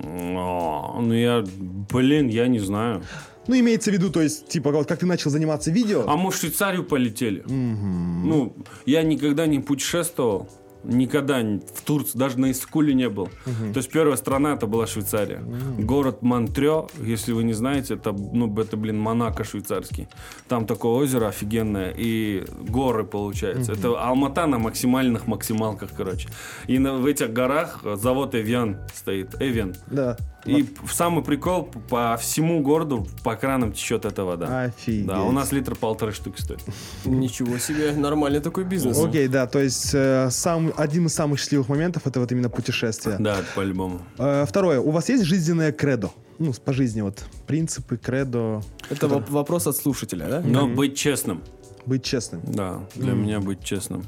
О, 0.02 1.00
Ну 1.00 1.14
я, 1.14 1.44
блин, 1.92 2.28
я 2.28 2.48
не 2.48 2.58
знаю. 2.58 3.02
Ну, 3.46 3.58
имеется 3.58 3.90
в 3.90 3.94
виду, 3.94 4.10
то 4.10 4.20
есть, 4.20 4.48
типа, 4.48 4.70
вот 4.70 4.86
как 4.86 5.00
ты 5.00 5.06
начал 5.06 5.30
заниматься 5.30 5.70
видео. 5.70 6.04
А 6.06 6.16
мы 6.16 6.30
в 6.30 6.36
Швейцарию 6.36 6.84
полетели. 6.84 7.42
Ну, 7.48 8.54
я 8.86 9.02
никогда 9.02 9.46
не 9.46 9.58
путешествовал. 9.60 10.48
Никогда 10.84 11.40
в 11.40 11.82
Турции, 11.84 12.18
даже 12.18 12.38
на 12.38 12.50
Искуле 12.50 12.94
не 12.94 13.08
был. 13.08 13.28
То 13.72 13.78
есть 13.78 13.90
первая 13.90 14.16
страна 14.16 14.54
это 14.54 14.66
была 14.66 14.86
Швейцария. 14.86 15.42
Город 15.78 16.22
Монтрё, 16.22 16.88
если 17.02 17.32
вы 17.32 17.44
не 17.44 17.52
знаете, 17.52 17.94
это, 17.94 18.12
ну, 18.12 18.52
это, 18.60 18.76
блин, 18.76 18.98
Монако 18.98 19.44
швейцарский. 19.44 20.08
Там 20.48 20.66
такое 20.66 20.92
озеро 20.92 21.28
офигенное 21.28 21.92
и 21.96 22.44
горы, 22.68 23.04
получается. 23.04 23.72
Это 23.72 23.88
Алмата 24.00 24.46
на 24.46 24.58
максимальных 24.58 25.26
максималках, 25.26 25.90
короче. 25.96 26.28
И 26.66 26.78
на- 26.78 26.94
в 26.94 27.06
этих 27.06 27.32
горах 27.32 27.80
завод 27.96 28.34
Эвиан 28.34 28.76
стоит. 28.94 29.34
Эвиан. 29.40 29.74
Да. 29.86 30.16
И 30.46 30.66
в 30.84 30.92
самый 30.92 31.22
прикол, 31.22 31.64
по 31.88 32.16
всему 32.16 32.62
городу 32.62 33.06
по 33.22 33.36
кранам 33.36 33.72
течет 33.72 34.04
эта 34.04 34.24
вода. 34.24 34.62
Офигеть. 34.64 35.06
Да, 35.06 35.22
у 35.22 35.32
нас 35.32 35.52
литр 35.52 35.74
полторы 35.74 36.12
штуки 36.12 36.40
стоит. 36.40 36.60
Ничего 37.04 37.58
себе, 37.58 37.92
нормальный 37.92 38.40
такой 38.40 38.64
бизнес. 38.64 38.98
Окей, 38.98 39.28
да, 39.28 39.46
то 39.46 39.58
есть 39.60 39.90
э, 39.92 40.28
сам, 40.30 40.72
один 40.76 41.06
из 41.06 41.14
самых 41.14 41.38
счастливых 41.40 41.68
моментов 41.68 42.06
это 42.06 42.20
вот 42.20 42.32
именно 42.32 42.48
путешествие. 42.48 43.16
Да, 43.18 43.38
по-любому. 43.54 44.00
Э, 44.18 44.44
второе, 44.48 44.80
у 44.80 44.90
вас 44.90 45.08
есть 45.08 45.24
жизненное 45.24 45.72
кредо? 45.72 46.10
Ну, 46.38 46.54
по 46.64 46.72
жизни 46.72 47.02
вот 47.02 47.22
принципы, 47.46 47.98
кредо, 47.98 48.62
Это 48.88 49.06
воп- 49.08 49.30
вопрос 49.30 49.66
от 49.66 49.76
слушателя, 49.76 50.26
да? 50.26 50.40
Но 50.40 50.66
быть 50.66 50.96
честным. 50.96 51.42
быть 51.84 52.02
честным. 52.02 52.40
Да, 52.44 52.80
для 52.94 53.12
меня 53.12 53.40
быть 53.40 53.62
честным. 53.62 54.04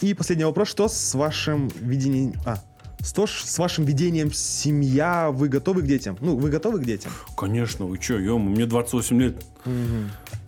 И 0.00 0.12
последний 0.14 0.44
вопрос, 0.44 0.68
что 0.68 0.88
с 0.88 1.14
вашим 1.14 1.68
видением... 1.80 2.34
А, 2.44 2.58
что 3.02 3.26
ж 3.26 3.42
с 3.44 3.58
вашим 3.58 3.84
видением 3.84 4.32
семья, 4.32 5.30
вы 5.30 5.48
готовы 5.48 5.82
к 5.82 5.86
детям? 5.86 6.16
Ну, 6.20 6.36
вы 6.36 6.50
готовы 6.50 6.80
к 6.80 6.84
детям? 6.84 7.12
Конечно, 7.36 7.86
вы 7.86 7.98
чё, 7.98 8.18
ё 8.18 8.38
мне 8.38 8.66
28 8.66 9.20
лет. 9.20 9.44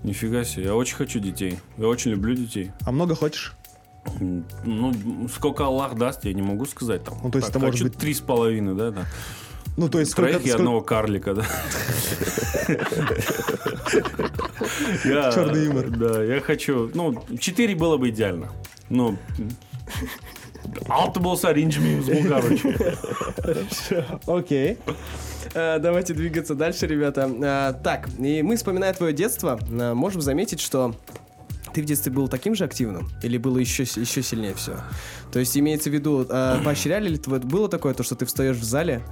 Нифига 0.02 0.44
себе, 0.44 0.64
я 0.64 0.74
очень 0.74 0.96
хочу 0.96 1.20
детей. 1.20 1.58
Я 1.76 1.88
очень 1.88 2.12
люблю 2.12 2.34
детей. 2.34 2.72
А 2.82 2.92
много 2.92 3.14
хочешь? 3.14 3.54
Ну, 4.64 4.94
сколько 5.34 5.66
Аллах 5.66 5.94
даст, 5.94 6.24
я 6.24 6.32
не 6.32 6.42
могу 6.42 6.64
сказать 6.64 7.04
там. 7.04 7.18
Ну, 7.22 7.30
то 7.30 7.38
есть 7.38 7.48
Так, 7.48 7.56
это 7.56 7.66
может 7.66 7.82
быть- 7.82 7.98
три 7.98 8.14
с 8.14 8.20
половиной, 8.20 8.74
да, 8.74 8.90
да. 8.90 9.04
Ну, 9.76 9.88
то 9.88 10.00
есть 10.00 10.12
сколько... 10.12 10.32
Троих 10.32 10.46
и 10.46 10.50
одного 10.50 10.80
карлика, 10.80 11.34
да. 11.34 11.46
Чёрный 15.32 15.64
юмор. 15.66 15.90
Да, 15.90 16.22
я 16.22 16.40
хочу, 16.40 16.90
ну, 16.94 17.22
четыре 17.38 17.74
было 17.74 17.96
бы 17.96 18.10
идеально. 18.10 18.50
Ну, 18.88 19.16
алты 20.88 21.20
болса 21.20 21.52
ренжімейміз 21.52 22.08
ғой 22.08 22.22
короче 22.28 22.96
Окей. 24.26 24.76
Э, 25.54 25.78
Давайте 25.78 26.14
двигаться 26.14 26.54
дальше, 26.54 26.86
ребята. 26.86 27.30
Э, 27.42 27.74
Так, 27.82 28.08
и 28.18 28.42
мы, 28.42 28.56
вспоминая 28.56 28.92
твое 28.92 29.12
детство, 29.12 29.58
э, 29.70 29.94
можем 29.94 30.20
заметить, 30.20 30.60
что 30.60 30.94
ты 31.72 31.82
в 31.82 31.84
детстве 31.84 32.12
был 32.12 32.28
таким 32.28 32.54
же 32.54 32.64
активным? 32.64 33.08
Или 33.22 33.38
было 33.38 33.58
еще, 33.58 33.82
еще 33.82 34.22
сильнее 34.22 34.54
все? 34.54 34.72
То 35.32 35.38
есть 35.38 35.56
имеется 35.56 35.90
в 35.90 35.92
виду, 35.92 36.26
э, 36.28 36.60
поощряли 36.64 37.08
ли 37.08 37.16
твое... 37.16 37.40
Было 37.40 37.68
такое, 37.68 37.94
то, 37.94 38.02
что 38.02 38.14
ты 38.14 38.26
встаешь 38.26 38.56
в 38.56 38.64
зале, 38.64 39.02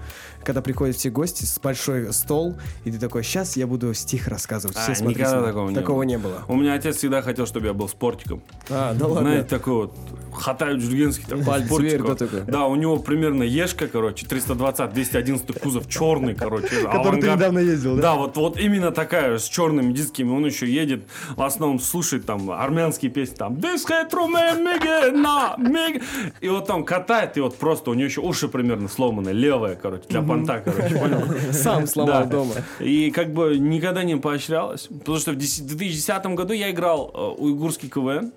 когда 0.44 0.62
приходят 0.62 0.96
все 0.96 1.11
гости, 1.11 1.44
с 1.44 1.59
большой 1.59 2.12
стол, 2.12 2.57
и 2.85 2.90
ты 2.90 2.98
такой, 2.98 3.22
сейчас 3.22 3.57
я 3.57 3.66
буду 3.66 3.92
стих 3.94 4.28
рассказывать. 4.28 4.76
Все 4.76 4.92
А, 4.92 4.94
смотрите 4.94 5.20
никогда 5.20 5.40
на-». 5.40 5.46
такого 5.46 5.68
не 5.68 5.74
Такого 5.74 5.96
было. 5.98 6.02
не 6.04 6.18
было. 6.18 6.42
У 6.48 6.57
меня 6.57 6.74
отец 6.74 6.96
всегда 6.96 7.22
хотел, 7.22 7.46
чтобы 7.46 7.66
я 7.66 7.74
был 7.74 7.88
спортиком. 7.88 8.42
А, 8.68 8.94
да 8.94 9.07
ладно. 9.07 9.31
Знаете, 9.31 9.48
такой 9.48 9.74
вот 9.74 9.94
Хатаю 10.33 10.78
Джургенский 10.78 11.24
такой 11.24 11.64
спортик. 11.64 12.02
да, 12.07 12.14
такой? 12.14 12.40
Да, 12.42 12.66
у 12.66 12.76
него 12.76 12.98
примерно 12.98 13.42
Ешка, 13.42 13.88
короче, 13.88 14.26
320, 14.26 14.92
211 14.92 15.61
кузов, 15.61 15.88
черный, 15.88 16.35
короче. 16.35 16.68
Который 16.92 17.20
ты 17.20 17.31
недавно 17.31 17.59
ездил, 17.59 17.96
да? 17.96 18.02
Да, 18.02 18.14
вот, 18.14 18.37
вот 18.37 18.59
именно 18.59 18.90
такая, 18.90 19.38
с 19.38 19.44
черными 19.44 19.92
дисками. 19.92 20.31
Он 20.31 20.44
еще 20.46 20.70
едет, 20.70 21.04
в 21.37 21.42
основном 21.42 21.81
слушает 21.81 22.26
там 22.26 22.50
армянские 22.50 23.11
песни, 23.11 23.35
там 23.35 23.54
«This 23.54 23.87
retro 23.88 24.26
man, 24.26 24.62
мега, 24.62 25.12
на, 25.16 25.57
мега». 25.59 26.00
И 26.40 26.49
вот 26.49 26.66
там 26.66 26.85
катает, 26.85 27.37
и 27.37 27.40
вот 27.40 27.57
просто 27.57 27.90
у 27.90 27.94
него 27.94 28.05
еще 28.07 28.21
уши 28.21 28.49
примерно 28.49 28.88
сломаны, 28.88 29.31
левая, 29.31 29.75
короче, 29.77 30.05
для 30.09 30.23
понта, 30.23 30.61
короче, 30.64 30.97
понял? 30.97 31.23
Сам 31.53 31.87
сломал 31.87 32.27
дома. 32.27 32.55
И 32.81 33.11
как 33.11 33.33
бы 33.33 33.59
никогда 33.59 34.03
не 34.05 34.16
поощрялось. 34.16 34.88
Потому 34.88 35.18
что 35.18 35.33
в 35.33 35.37
10 35.37 35.66
2010 35.66 36.27
году 36.35 36.53
я 36.53 36.71
играл 36.71 37.11
э, 37.14 37.42
уйгурский 37.42 37.88
КВН. 37.88 38.33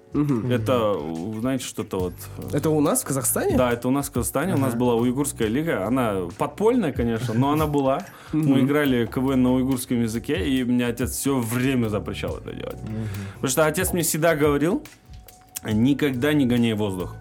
Это, 0.51 0.95
э, 0.97 1.39
знаете, 1.39 1.65
что-то 1.65 1.99
вот... 1.99 2.13
э, 2.51 2.57
Это 2.57 2.69
у 2.69 2.81
нас 2.81 3.01
в 3.03 3.05
Казахстане? 3.05 3.57
Да, 3.57 3.71
это 3.71 3.87
у 3.87 3.91
нас 3.91 4.07
в 4.09 4.11
Казахстане. 4.11 4.55
У 4.55 4.57
нас 4.57 4.75
была 4.75 4.95
уйгурская 4.95 5.47
лига. 5.47 5.85
Она 5.87 6.27
подпольная, 6.37 6.91
конечно, 6.91 7.33
но 7.33 7.51
она 7.51 7.67
была. 7.67 8.05
Мы 8.33 8.61
играли 8.61 9.05
КВН 9.05 9.41
на 9.43 9.53
уйгурском 9.53 10.01
языке, 10.01 10.45
и 10.47 10.63
мне 10.63 10.85
отец 10.87 11.11
все 11.11 11.39
время 11.39 11.87
запрещал 11.89 12.37
это 12.37 12.53
делать. 12.53 12.77
Потому 13.35 13.49
что 13.51 13.65
отец 13.65 13.93
мне 13.93 14.01
всегда 14.03 14.35
говорил, 14.35 14.83
никогда 15.63 16.33
не 16.33 16.45
гоняй 16.45 16.73
воздух. 16.73 17.15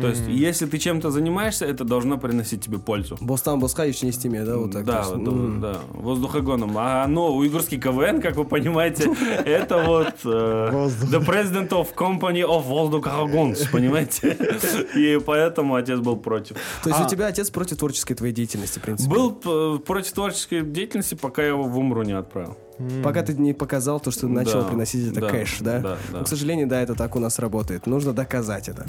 То 0.00 0.08
есть, 0.08 0.22
если 0.26 0.64
ты 0.64 0.78
чем-то 0.78 1.10
занимаешься, 1.10 1.66
это 1.66 1.84
должно 1.84 2.16
приносить 2.16 2.64
тебе 2.64 2.78
пользу. 2.78 3.18
Бостан 3.20 3.60
Босха 3.60 3.84
еще 3.84 4.06
не 4.06 4.12
стиме, 4.12 4.42
да, 4.42 4.56
вот 4.56 4.72
так. 4.72 4.84
да, 4.84 5.02
вот, 5.02 5.16
м. 5.18 5.60
да, 5.60 5.80
воздухогоном. 5.92 6.72
А 6.78 7.06
ну, 7.06 7.26
уйгурский 7.26 7.78
КВН, 7.78 8.22
как 8.22 8.36
вы 8.36 8.44
понимаете, 8.46 9.12
это 9.44 9.82
вот 9.84 10.14
э, 10.24 10.88
the 11.10 11.20
president 11.24 11.68
of 11.68 11.88
company 11.94 12.42
of 12.42 12.62
воздухогонс, 12.62 13.66
понимаете? 13.70 14.36
И 14.96 15.20
поэтому 15.24 15.74
отец 15.74 15.98
был 15.98 16.16
против. 16.16 16.56
То 16.82 16.88
есть 16.88 17.00
А, 17.00 17.04
у 17.04 17.08
тебя 17.08 17.26
отец 17.26 17.50
против 17.50 17.76
творческой 17.76 18.14
твоей 18.14 18.32
деятельности, 18.32 18.78
в 18.78 18.82
принципе. 18.82 19.10
Был 19.10 19.32
против 19.78 20.12
творческой 20.12 20.62
деятельности, 20.62 21.14
пока 21.14 21.42
я 21.42 21.48
его 21.48 21.64
в 21.64 21.78
Умру 21.78 22.02
не 22.02 22.12
отправил. 22.12 22.56
Пока 23.02 23.22
ты 23.22 23.34
не 23.34 23.52
показал 23.52 24.00
то, 24.00 24.10
что 24.10 24.22
ты 24.22 24.28
начал 24.28 24.62
Да, 24.62 24.68
приносить 24.68 25.12
это 25.12 25.20
да, 25.20 25.28
кэш, 25.30 25.58
да? 25.60 25.78
да, 25.80 25.98
да. 26.12 26.18
Но, 26.18 26.24
к 26.24 26.28
сожалению, 26.28 26.66
да, 26.68 26.80
это 26.80 26.94
так 26.94 27.16
у 27.16 27.18
нас 27.18 27.38
работает. 27.38 27.86
Нужно 27.86 28.12
доказать 28.12 28.68
это. 28.68 28.86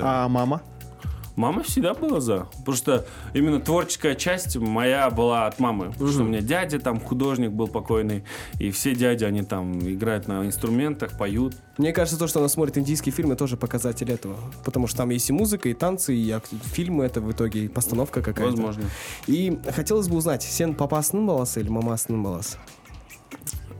А 0.00 0.28
мама? 0.28 0.62
Мама 1.36 1.62
всегда 1.62 1.92
была 1.92 2.18
за. 2.18 2.46
Потому 2.60 2.76
что 2.78 3.04
именно 3.34 3.60
творческая 3.60 4.14
часть 4.14 4.56
моя 4.56 5.10
была 5.10 5.46
от 5.46 5.58
мамы. 5.58 5.92
Потому 5.92 6.08
что 6.10 6.22
у 6.22 6.24
меня 6.24 6.40
дядя 6.40 6.78
там 6.80 6.98
художник 6.98 7.50
был 7.50 7.68
покойный. 7.68 8.24
И 8.58 8.70
все 8.70 8.94
дяди, 8.94 9.24
они 9.24 9.42
там 9.42 9.78
играют 9.80 10.28
на 10.28 10.46
инструментах, 10.46 11.18
поют. 11.18 11.54
Мне 11.76 11.92
кажется, 11.92 12.18
то, 12.18 12.26
что 12.26 12.38
она 12.38 12.48
смотрит 12.48 12.78
индийские 12.78 13.12
фильмы, 13.12 13.36
тоже 13.36 13.58
показатель 13.58 14.10
этого. 14.10 14.34
Потому 14.64 14.86
что 14.86 14.96
там 14.96 15.10
есть 15.10 15.28
и 15.28 15.34
музыка, 15.34 15.68
и 15.68 15.74
танцы, 15.74 16.16
и 16.16 16.30
ак- 16.30 16.46
фильмы 16.72 17.04
это 17.04 17.20
в 17.20 17.30
итоге, 17.30 17.66
и 17.66 17.68
постановка 17.68 18.22
какая-то. 18.22 18.52
Возможно. 18.52 18.84
И 19.26 19.58
хотелось 19.74 20.08
бы 20.08 20.16
узнать, 20.16 20.42
сен 20.42 20.72
папасның 20.74 21.26
баласы 21.26 21.60
или 21.60 21.68
мамасның 21.68 22.22
баласы? 22.22 22.56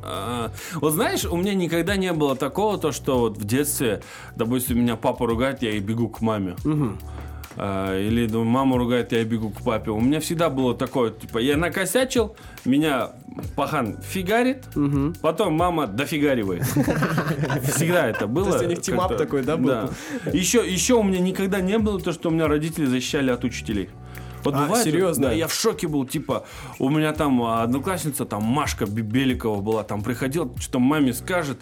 А, 0.08 0.50
Вот 0.74 0.92
знаешь, 0.92 1.24
у 1.24 1.36
меня 1.36 1.54
никогда 1.54 1.96
не 1.96 2.12
было 2.12 2.36
такого, 2.36 2.78
то, 2.78 2.92
что 2.92 3.18
вот 3.18 3.38
в 3.38 3.44
детстве, 3.44 4.02
допустим, 4.36 4.80
меня 4.80 4.96
папа 4.96 5.26
ругает, 5.26 5.62
я 5.62 5.70
и 5.72 5.80
бегу 5.80 6.08
к 6.08 6.20
маме. 6.20 6.54
А, 7.58 7.98
Или 7.98 8.26
ну, 8.26 8.44
мама 8.44 8.76
ругает, 8.76 9.12
я 9.12 9.24
бегу 9.24 9.50
к 9.50 9.62
папе. 9.62 9.90
У 9.90 10.00
меня 10.00 10.20
всегда 10.20 10.50
было 10.50 10.74
такое, 10.74 11.10
типа, 11.10 11.38
я 11.38 11.56
накосячил, 11.56 12.36
меня 12.66 13.12
пахан 13.56 13.96
фигарит, 14.02 14.64
потом 15.22 15.54
мама 15.54 15.86
дофигаривает. 15.86 16.62
Всегда 17.74 18.06
это 18.08 18.26
было. 18.26 18.46
То 18.46 18.52
есть 18.52 18.64
у 18.64 18.68
них 18.68 18.80
тим 18.82 19.03
ап 19.03 19.16
такой, 19.16 19.42
да, 19.42 19.56
был? 19.56 19.70
Еще, 20.32 20.70
еще 20.70 20.94
у 20.94 21.02
меня 21.02 21.18
никогда 21.18 21.60
не 21.60 21.78
было 21.78 21.98
то, 22.00 22.12
что 22.12 22.28
у 22.28 22.32
меня 22.32 22.46
родители 22.46 22.84
защищали 22.86 23.30
от 23.30 23.42
учителей. 23.44 23.88
Вот 24.46 24.54
А, 24.70 24.82
серьезно? 24.82 25.28
Да, 25.28 25.32
я 25.32 25.46
в 25.48 25.54
шоке 25.54 25.88
был, 25.88 26.04
типа, 26.06 26.44
у 26.78 26.88
меня 26.88 27.12
там 27.12 27.42
одноклассница, 27.42 28.24
там 28.24 28.42
Машка 28.42 28.86
Бе- 28.86 29.02
Беликова 29.02 29.60
была, 29.60 29.82
там 29.82 30.02
приходила, 30.02 30.48
что-то 30.58 30.78
маме 30.78 31.12
скажет, 31.12 31.58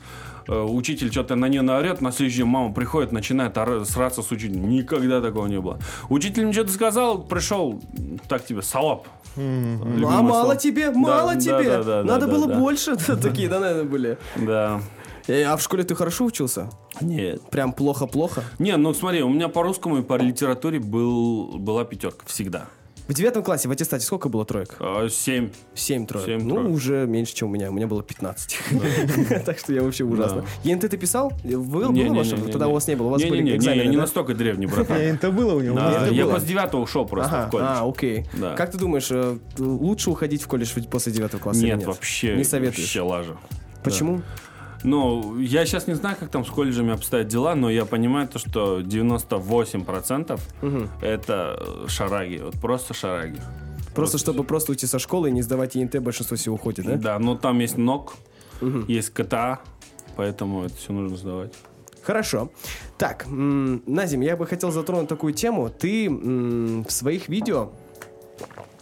э, 0.49 0.61
учитель 0.61 1.11
что-то 1.11 1.35
на 1.37 1.47
нее 1.49 1.63
наорет, 1.63 2.01
на 2.01 2.13
следующий 2.13 2.39
день 2.39 2.47
мама 2.47 2.73
приходит, 2.73 3.13
начинает 3.13 3.57
сраться 3.87 4.23
с 4.23 4.31
учителем. 4.31 4.69
Никогда 4.69 5.21
такого 5.21 5.47
не 5.47 5.61
было. 5.61 5.79
Учитель 6.09 6.45
мне 6.45 6.53
что-то 6.53 6.73
сказал, 6.73 7.23
пришел, 7.23 7.81
так 8.29 8.45
тебе, 8.45 8.63
сал 8.63 8.85
ап. 8.85 9.07
Ну, 9.37 10.09
а 10.09 10.23
мало 10.23 10.55
тебе, 10.57 10.91
мало 10.91 11.35
да, 11.35 11.41
тебе. 11.41 11.65
да, 11.65 11.83
да, 11.83 12.05
Надо 12.05 12.27
да, 12.27 12.33
было 12.33 12.47
да. 12.47 12.59
больше. 12.59 12.97
Такие, 13.23 13.49
да, 13.49 13.59
наверное, 13.61 13.85
были. 13.85 14.19
Да. 14.37 14.81
Э, 15.27 15.43
А 15.45 15.57
в 15.57 15.63
школе 15.63 15.85
ты 15.85 15.95
хорошо 15.95 16.25
учился? 16.25 16.71
Нет. 17.01 17.43
Прям 17.51 17.73
плохо-плохо? 17.73 18.45
Не, 18.59 18.77
ну 18.77 18.93
смотри, 18.95 19.23
у 19.23 19.29
меня 19.29 19.49
по 19.49 19.63
русскому 19.63 19.99
и 19.99 20.03
по 20.03 20.17
литературе 20.17 20.79
был, 20.81 21.59
была 21.59 21.85
пятерка 21.85 22.25
всегда. 22.27 22.67
В 23.07 23.13
девятом 23.13 23.43
классе 23.43 23.69
в 23.69 23.71
аттестате 23.71 24.03
сколько 24.07 24.31
было 24.31 24.47
троек? 24.47 24.77
А, 24.81 25.09
Семь. 25.11 25.51
Семь 25.75 26.07
троек. 26.07 26.25
Семь 26.25 26.43
ну, 26.43 26.55
троек. 26.55 26.71
уже 26.71 27.07
меньше, 27.07 27.35
чем 27.35 27.49
у 27.49 27.51
меня. 27.53 27.69
У 27.71 27.75
меня 27.75 27.87
было 27.87 28.03
15. 28.03 28.59
Так 29.45 29.59
что 29.59 29.75
я 29.75 29.83
вообще 29.83 30.05
ужасно. 30.05 30.47
ЕНТ 30.63 30.89
ты 30.91 30.97
писал? 30.97 31.31
Было 31.45 31.93
ваше? 32.15 32.39
Тогда 32.39 32.69
у 32.69 32.73
вас 32.73 32.89
не 32.89 32.95
было. 32.95 33.09
У 33.09 33.11
вас 33.11 33.23
Не, 33.23 33.29
были 33.29 33.41
не, 33.41 33.45
не, 33.45 33.51
не, 33.53 33.57
экзамены, 33.59 33.83
я 33.83 33.89
не 33.89 33.97
да? 33.97 34.03
настолько 34.03 34.35
древний, 34.35 34.67
братан. 34.67 34.97
Это 34.97 35.31
было 35.31 35.55
у 35.55 35.61
него. 35.61 35.77
Да, 35.77 36.07
я 36.07 36.27
после 36.27 36.49
девятого 36.49 36.81
ушел 36.81 37.05
просто 37.05 37.47
в 37.47 37.51
колледж. 37.51 37.69
а, 37.69 37.87
окей. 37.87 38.27
Да. 38.33 38.55
Как 38.55 38.71
ты 38.71 38.79
думаешь, 38.79 39.09
э, 39.11 39.37
лучше 39.59 40.11
уходить 40.11 40.43
в 40.43 40.49
колледж 40.49 40.71
после 40.91 41.13
девятого 41.13 41.41
класса 41.41 41.63
Нет, 41.63 41.85
вообще. 41.85 42.37
Не 42.37 42.45
советуешь? 42.45 42.79
Вообще 42.85 43.01
лажа. 43.03 43.37
Почему? 43.83 44.23
Ну, 44.85 45.39
я 45.39 45.65
сейчас 45.67 45.87
не 45.87 45.95
знаю, 45.95 46.17
как 46.21 46.29
там 46.29 46.45
с 46.45 46.51
колледжами 46.51 46.93
обстоят 46.93 47.27
дела, 47.27 47.55
но 47.55 47.71
я 47.71 47.85
понимаю 47.87 48.29
то, 48.29 48.39
что 48.39 48.81
98% 48.81 50.39
это 51.01 51.59
э, 51.59 51.89
шараги. 51.89 52.39
Вот 52.45 52.55
просто 52.61 52.93
шараги. 52.95 53.41
Просто 53.95 54.17
Вот. 54.17 54.21
чтобы 54.21 54.45
просто 54.45 54.73
уйти 54.73 54.87
со 54.87 54.99
школы 54.99 55.31
и 55.31 55.33
не 55.33 55.41
сдавать 55.43 55.75
ЕНТ, 55.75 55.99
большинство 56.01 56.37
всего 56.37 56.57
уходит, 56.57 56.85
да? 56.85 56.97
Да, 56.97 57.19
но 57.19 57.37
там 57.37 57.59
есть 57.61 57.79
НОК, 57.79 58.15
есть 58.89 59.11
КТА, 59.11 59.61
поэтому 60.17 60.65
это 60.65 60.77
все 60.77 60.93
нужно 60.93 61.17
сдавать. 61.17 61.55
Хорошо. 62.03 62.51
Так, 62.99 63.25
Назим, 63.27 64.21
я 64.21 64.37
бы 64.37 64.47
хотел 64.47 64.71
затронуть 64.71 65.09
такую 65.09 65.33
тему. 65.33 65.71
Ты 65.71 66.11
в 66.11 66.91
своих 66.91 67.29
видео 67.31 67.73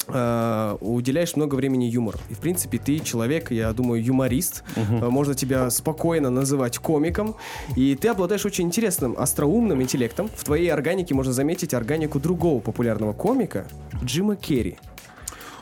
э, 0.08 0.76
уделяешь 0.80 1.36
много 1.36 1.54
времени 1.54 1.84
юмору. 1.84 2.18
И, 2.30 2.34
в 2.34 2.38
принципе, 2.38 2.78
ты 2.78 2.98
человек, 2.98 3.50
я 3.50 3.72
думаю, 3.72 4.04
юморист. 4.04 4.64
Э, 4.76 5.08
Можно 5.08 5.34
тебя 5.34 5.70
спокойно 5.70 6.30
называть 6.30 6.78
комиком. 6.78 7.34
И 7.76 7.94
ты 7.94 8.08
обладаешь 8.08 8.44
очень 8.44 8.64
интересным, 8.66 9.14
остроумным 9.18 9.82
интеллектом. 9.82 10.28
В 10.36 10.44
твоей 10.44 10.68
органике 10.72 11.14
можно 11.14 11.32
заметить 11.32 11.74
органику 11.74 12.18
другого 12.20 12.60
популярного 12.60 13.12
комика 13.12 13.66
Джима 14.04 14.36
Керри. 14.36 14.76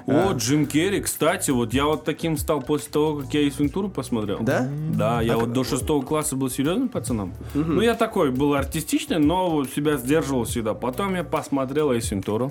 О, 0.07 0.33
Джим 0.33 0.67
Керри, 0.67 1.01
кстати, 1.03 1.51
вот 1.51 1.73
я 1.73 1.85
вот 1.85 2.05
таким 2.05 2.37
стал 2.37 2.63
после 2.63 2.91
того, 2.91 3.17
как 3.19 3.33
я 3.35 3.43
из 3.43 3.59
Вентуру 3.59 3.89
посмотрел. 3.89 4.39
Да? 4.41 4.69
Да, 4.93 5.21
я 5.21 5.37
вот 5.37 5.53
до 5.53 5.63
шестого 5.63 6.03
класса 6.03 6.37
был 6.37 6.51
серьезным 6.51 6.89
пацаном. 6.89 7.33
Ну, 7.55 7.81
я 7.81 7.95
такой 7.95 8.31
был 8.31 8.55
артистичный, 8.55 9.19
но 9.19 9.65
себя 9.65 9.99
сдерживал 9.99 10.45
всегда. 10.45 10.75
Потом 10.75 11.15
я 11.15 11.23
посмотрел 11.23 11.93
Эйс 11.93 12.11
Вентуру. 12.11 12.51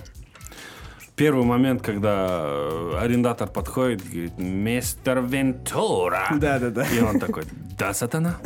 Первый 1.20 1.44
момент, 1.44 1.82
когда 1.82 2.28
э, 2.46 2.94
арендатор 3.02 3.50
подходит, 3.50 4.02
говорит, 4.10 4.38
мистер 4.38 5.22
Вентура. 5.22 6.30
Да-да-да. 6.40 6.86
И 6.86 7.02
он 7.02 7.20
такой, 7.20 7.44
да, 7.78 7.94
сатана. 7.94 8.38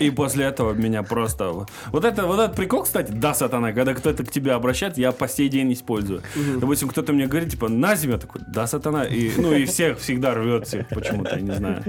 И 0.00 0.10
после 0.10 0.46
этого 0.46 0.72
меня 0.72 1.04
просто... 1.04 1.52
Вот 1.92 2.04
это 2.04 2.26
вот 2.26 2.40
этот 2.40 2.56
прикол, 2.56 2.82
кстати, 2.82 3.12
да, 3.12 3.34
сатана, 3.34 3.72
когда 3.72 3.94
кто-то 3.94 4.24
к 4.24 4.30
тебе 4.32 4.50
обращается, 4.50 5.00
я 5.00 5.12
по 5.12 5.28
сей 5.28 5.48
день 5.48 5.72
использую. 5.72 6.22
Допустим, 6.58 6.88
кто-то 6.88 7.12
мне 7.12 7.28
говорит, 7.28 7.50
типа, 7.50 7.68
на 7.68 7.94
землю, 7.94 8.18
такой, 8.18 8.40
да, 8.48 8.66
сатана. 8.66 9.04
И, 9.04 9.30
ну, 9.36 9.52
и 9.52 9.64
всех 9.64 10.00
всегда 10.00 10.34
рвет 10.34 10.66
всех 10.66 10.88
почему-то, 10.88 11.36
я 11.36 11.40
не 11.40 11.52
знаю. 11.52 11.84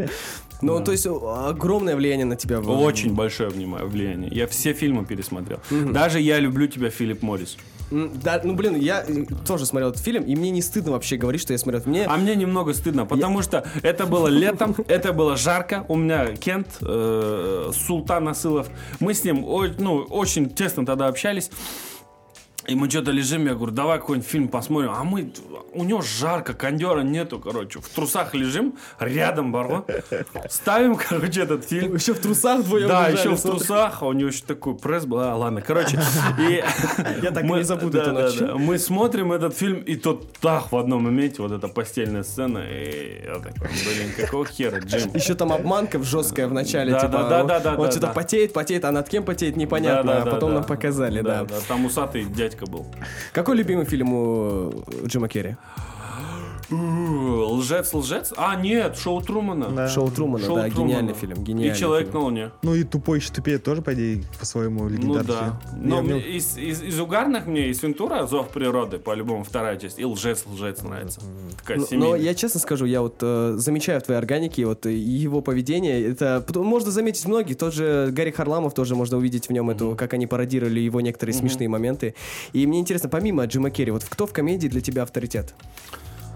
Ну, 0.62 0.82
то 0.84 0.92
есть, 0.92 1.08
огромное 1.08 1.96
влияние 1.96 2.26
на 2.26 2.36
тебя. 2.36 2.60
Очень 2.60 3.16
большое 3.16 3.50
внимание, 3.50 3.88
влияние. 3.88 4.30
Я 4.32 4.46
все 4.46 4.74
фильмы 4.74 5.06
пересмотрел. 5.06 5.60
Даже 5.72 6.20
«Я 6.20 6.40
люблю 6.40 6.68
тебя», 6.68 6.92
Филипп 6.92 7.24
Моррис. 7.24 7.58
Да, 7.94 8.42
ну, 8.44 8.56
блин, 8.56 8.76
я 8.76 9.04
э, 9.08 9.26
тоже 9.46 9.68
смотрел 9.68 9.90
этот 9.90 10.02
фильм, 10.02 10.24
и 10.24 10.36
мне 10.36 10.50
не 10.50 10.64
стыдно 10.64 10.94
вообще 10.94 11.16
говорить, 11.16 11.42
что 11.42 11.54
я 11.54 11.60
смотрел. 11.60 11.84
Мне... 11.86 12.06
А 12.06 12.18
мне 12.18 12.36
немного 12.36 12.74
стыдно, 12.74 13.06
потому 13.06 13.44
что 13.44 13.66
это 13.84 14.08
было 14.08 14.28
летом, 14.28 14.76
это 14.88 15.14
было 15.14 15.38
жарко. 15.38 15.86
У 15.88 15.96
меня 15.96 16.36
Кент, 16.36 16.68
э, 16.82 17.72
Султан 17.74 18.28
Асылов, 18.28 18.68
мы 19.00 19.14
с 19.14 19.24
ним 19.24 19.46
ну, 19.78 19.98
очень 20.10 20.50
тесно 20.50 20.86
тогда 20.86 21.08
общались. 21.08 21.52
И 22.68 22.76
мы 22.76 22.90
что-то 22.90 23.12
лежим, 23.12 23.46
я 23.46 23.56
говорю, 23.56 23.74
давай 23.74 24.00
какой-нибудь 24.00 24.30
фильм 24.30 24.48
посмотрим. 24.48 24.92
А 24.96 25.04
мы, 25.04 25.32
у 25.74 25.84
него 25.84 26.02
жарко, 26.02 26.54
кондера 26.54 27.02
нету, 27.02 27.40
короче. 27.40 27.80
В 27.82 27.90
трусах 27.90 28.34
лежим, 28.34 28.76
рядом 29.00 29.52
баро. 29.52 29.86
Ставим, 30.50 30.96
короче, 30.96 31.42
этот 31.42 31.66
фильм. 31.66 31.96
Еще 31.96 32.14
в 32.14 32.20
трусах 32.20 32.62
вдвоем 32.62 32.88
Да, 32.88 33.10
лежали, 33.10 33.20
еще 33.20 33.36
в 33.36 33.40
смотри. 33.40 33.60
трусах, 33.60 34.02
а 34.02 34.06
у 34.06 34.14
него 34.14 34.30
еще 34.30 34.44
такой 34.46 34.76
пресс 34.76 35.06
был. 35.06 35.20
А, 35.20 35.36
ладно, 35.36 35.62
короче. 35.62 36.00
И 36.40 36.64
Я 37.22 37.32
так 37.32 37.44
и 37.44 37.48
не 37.48 37.64
забуду 37.64 37.98
да, 37.98 38.12
да, 38.12 38.32
да. 38.32 38.56
Мы 38.56 38.78
смотрим 38.80 39.34
этот 39.34 39.56
фильм, 39.58 39.80
и 39.82 39.96
тот 39.96 40.32
так 40.40 40.72
в 40.72 40.78
одном 40.78 41.04
моменте, 41.04 41.42
вот 41.42 41.52
эта 41.52 41.68
постельная 41.68 42.24
сцена, 42.24 42.60
и 42.60 43.24
я 43.26 43.36
такой, 43.40 43.68
блин, 43.70 44.14
какого 44.18 44.46
хера, 44.46 44.80
Джим? 44.80 45.12
Еще 45.14 45.36
там 45.36 45.52
обманка 45.52 46.02
жесткая 46.02 46.48
в 46.48 46.54
начале, 46.54 46.92
Да, 46.94 47.00
типа, 47.02 47.12
да, 47.12 47.30
да, 47.30 47.42
он, 47.42 47.48
да, 47.48 47.60
да, 47.60 47.72
он 47.76 47.86
да, 47.86 47.92
что-то 47.92 48.08
да. 48.08 48.14
потеет, 48.14 48.54
потеет, 48.54 48.86
а 48.86 48.92
над 48.92 49.10
кем 49.10 49.24
потеет, 49.24 49.58
непонятно, 49.58 50.04
Да, 50.04 50.16
да, 50.18 50.22
а 50.22 50.26
да, 50.26 50.32
потом 50.32 50.50
да. 50.52 50.56
нам 50.56 50.64
показали, 50.64 51.22
да. 51.22 51.46
Там 51.68 51.86
усатый 51.86 52.24
дядька 52.54 52.66
был. 52.66 52.86
Какой 53.34 53.56
любимый 53.56 53.86
фильм 53.86 54.14
у 54.14 54.86
Джима 55.06 55.28
Керри? 55.28 55.56
Лжец, 56.74 57.94
лжец? 57.94 58.34
А, 58.38 58.56
нет, 58.56 58.98
шоу 58.98 59.22
Трумана. 59.22 59.70
Да. 59.70 59.88
Шоу 59.88 60.10
Трумана, 60.12 60.46
Шоу 60.46 60.56
да, 60.58 60.70
Трумана. 60.70 60.90
гениальный 60.90 61.14
фильм, 61.14 61.44
гениальный 61.44 61.76
И 61.76 61.80
Человек 61.80 62.08
фильм. 62.08 62.20
на 62.20 62.26
Луне. 62.26 62.52
Ну 62.62 62.76
и 62.76 62.84
тупой 62.84 63.20
еще 63.20 63.32
тупее 63.34 63.58
тоже, 63.58 63.82
по 63.82 63.94
идее, 63.94 64.24
по-своему 64.40 64.84
Ну 64.84 64.90
легендарный 64.90 65.24
да. 65.28 65.60
фильм. 65.72 65.88
Но 65.88 66.02
мне 66.02 66.14
ну, 66.16 66.20
из, 66.20 66.58
из, 66.58 66.82
из 66.82 67.00
угарных 67.00 67.46
мне 67.46 67.70
из 67.70 67.82
Вентура 67.84 68.26
Зов 68.26 68.50
природы, 68.50 69.00
по-любому 69.00 69.44
вторая 69.44 69.78
часть. 69.78 70.00
И 70.00 70.06
лжец, 70.06 70.46
лжец 70.46 70.82
нравится. 70.84 71.22
Такая 71.58 71.78
Ну, 71.80 71.86
семейная. 71.86 72.10
Но 72.10 72.16
я 72.16 72.34
честно 72.36 72.60
скажу, 72.60 72.86
я 72.86 73.02
вот 73.02 73.16
э, 73.22 73.56
замечаю 73.58 74.00
в 74.02 74.04
твоей 74.04 74.20
органике 74.20 74.66
вот 74.66 74.86
э, 74.86 74.94
его 74.94 75.42
поведение. 75.42 76.02
Это 76.10 76.44
можно 76.56 76.92
заметить 76.92 77.26
многие. 77.26 77.54
Тот 77.54 77.74
же 77.74 78.10
Гарри 78.12 78.32
Харламов 78.32 78.74
тоже 78.74 78.96
можно 78.96 79.18
увидеть 79.18 79.48
в 79.48 79.52
нем 79.52 79.70
эту, 79.70 79.96
как 79.98 80.14
они 80.14 80.28
пародировали 80.28 80.80
его 80.80 81.02
некоторые 81.02 81.34
смешные 81.34 81.70
моменты. 81.70 82.16
И 82.54 82.66
мне 82.68 82.80
интересно, 82.80 83.10
помимо 83.10 83.46
Джима 83.46 83.70
Керри, 83.70 83.92
вот 83.92 84.04
кто 84.08 84.26
в 84.28 84.34
комедии 84.34 84.68
для 84.68 84.82
тебя 84.82 85.04
авторитет? 85.04 85.54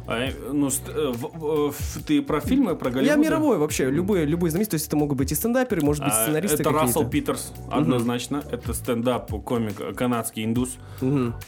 А, 0.07 0.19
э, 0.27 0.31
ну, 0.53 0.69
ст- 0.69 0.87
э, 0.87 1.11
в- 1.13 1.71
в- 1.71 2.03
ты 2.05 2.21
про 2.21 2.39
фильмы, 2.39 2.75
про 2.75 2.89
Голливуд? 2.89 3.07
Я 3.09 3.15
мировой 3.17 3.57
вообще, 3.57 3.89
любые, 3.89 4.25
любые 4.25 4.51
знаменитости, 4.51 4.71
то 4.71 4.75
есть 4.75 4.87
это 4.87 4.95
могут 4.95 5.17
быть 5.17 5.31
и 5.31 5.35
стендаперы, 5.35 5.81
может 5.81 6.03
быть, 6.03 6.13
А, 6.13 6.23
сценаристы 6.23 6.55
Это 6.61 6.63
какие-то. 6.63 6.85
Рассел 6.85 7.09
Питерс, 7.09 7.51
однозначно. 7.69 8.41
Это 8.49 8.73
стендап, 8.73 9.29
комик, 9.43 9.81
э, 9.81 9.93
канадский 9.93 10.45
индус. 10.45 10.77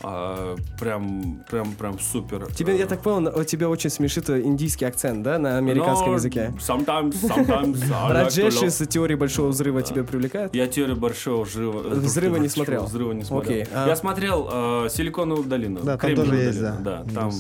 А, 0.03 0.55
Прям, 0.79 1.43
прям, 1.49 1.71
прям 1.73 1.99
супер. 1.99 2.47
Тебе, 2.53 2.77
я 2.77 2.85
так 2.85 3.01
понял, 3.01 3.31
у 3.37 3.43
тебя 3.43 3.69
очень 3.69 3.89
смешит 3.89 4.29
э, 4.29 4.41
индийский 4.41 4.85
акцент, 4.85 5.23
да, 5.23 5.37
на 5.39 5.57
американском 5.57 6.09
Но 6.09 6.13
языке? 6.15 6.53
Sometimes, 6.59 7.11
sometimes. 7.23 8.11
Раджеш 8.11 8.61
из 8.61 8.77
теории 8.87 9.15
большого 9.15 9.47
взрыва 9.49 9.81
тебя 9.83 10.03
привлекает? 10.03 10.53
Я 10.53 10.67
теорию 10.67 10.95
большого 10.97 11.45
взрыва, 11.45 11.79
Взрыва 11.89 12.37
не 12.37 12.49
смотрел? 12.49 12.85
Взрыва 12.85 13.13
не 13.13 13.23
смотрел. 13.23 13.61
Окей, 13.61 13.67
а- 13.73 13.87
Я 13.87 13.95
смотрел 13.95 14.49
э, 14.51 14.87
Силиконовую 14.89 15.45
долину. 15.47 15.79
Да, 15.81 15.97
там 15.97 16.15
тоже 16.15 16.35
есть, 16.35 16.59
долину, 16.61 16.83
да. 16.83 17.03
там 17.13 17.31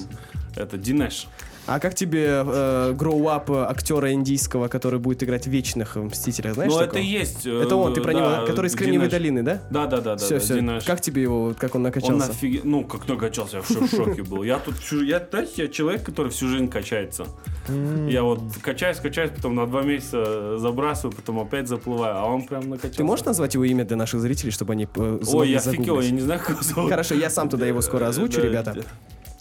это 0.55 0.77
Динеш. 0.77 1.27
А 1.65 1.79
как 1.79 1.93
тебе 1.93 2.43
э, 2.43 2.93
гроу-ап 2.93 3.51
актера 3.51 4.11
индийского, 4.11 4.69
который 4.69 4.99
будет 4.99 5.21
играть 5.21 5.45
в 5.45 5.51
вечных 5.51 5.97
э, 5.97 6.01
Мстителях, 6.01 6.55
знаешь 6.55 6.71
Ну, 6.71 6.77
это 6.79 6.85
такого? 6.87 7.01
и 7.03 7.05
есть. 7.05 7.45
э, 7.45 7.61
Это 7.61 7.75
он, 7.75 7.93
ты 7.93 8.01
про 8.01 8.11
него, 8.13 8.25
да, 8.25 8.41
да? 8.41 8.47
который 8.47 8.67
из 8.67 8.75
Кремниевой 8.75 9.07
долины, 9.07 9.43
да? 9.43 9.61
Да, 9.69 9.85
да, 9.85 9.97
да, 10.01 10.15
да. 10.15 10.17
все, 10.17 10.35
да, 10.35 10.39
все. 10.39 10.55
Динеш. 10.55 10.83
Как 10.83 10.99
тебе 11.01 11.21
его, 11.21 11.53
как 11.55 11.75
он 11.75 11.81
Он 11.81 11.83
накачался? 11.83 12.31
офиге... 12.31 12.61
Ну, 12.63 12.83
как 12.85 13.07
накачался, 13.07 13.57
я 13.57 13.61
в 13.61 13.67
шо- 13.67 13.81
в 13.85 13.89
шоке 13.91 14.23
был. 14.23 14.41
Я 14.41 14.57
тут, 14.57 14.77
всю- 14.79 15.03
я, 15.03 15.21
знаете, 15.29 15.51
я 15.63 15.67
человек, 15.67 16.03
который 16.03 16.31
всю 16.31 16.47
жизнь 16.47 16.69
качается. 16.69 17.25
Я 18.07 18.23
вот 18.23 18.41
качаюсь, 18.63 18.97
качаюсь, 18.97 19.29
потом 19.35 19.53
на 19.53 19.67
два 19.67 19.83
месяца 19.83 20.57
забрасываю, 20.57 21.15
потом 21.15 21.39
опять 21.39 21.67
заплываю, 21.67 22.15
а 22.17 22.25
он 22.25 22.47
прям 22.47 22.67
накачался. 22.67 22.97
Ты 22.97 23.03
можешь 23.03 23.25
назвать 23.25 23.53
его 23.53 23.63
имя 23.65 23.85
для 23.85 23.95
наших 23.97 24.21
зрителей, 24.21 24.49
чтобы 24.51 24.73
они 24.73 24.87
э, 24.95 25.19
Ой, 25.27 25.51
я 25.51 25.59
офигел, 25.59 25.99
я 25.99 26.09
не 26.09 26.21
знаю, 26.21 26.41
как 26.43 26.63
зовут. 26.63 26.89
Хорошо, 26.89 27.13
я 27.13 27.29
сам 27.29 27.47
тогда 27.47 27.67
его 27.67 27.81
скоро 27.81 28.07
озвучу, 28.07 28.41
ребята. 28.41 28.75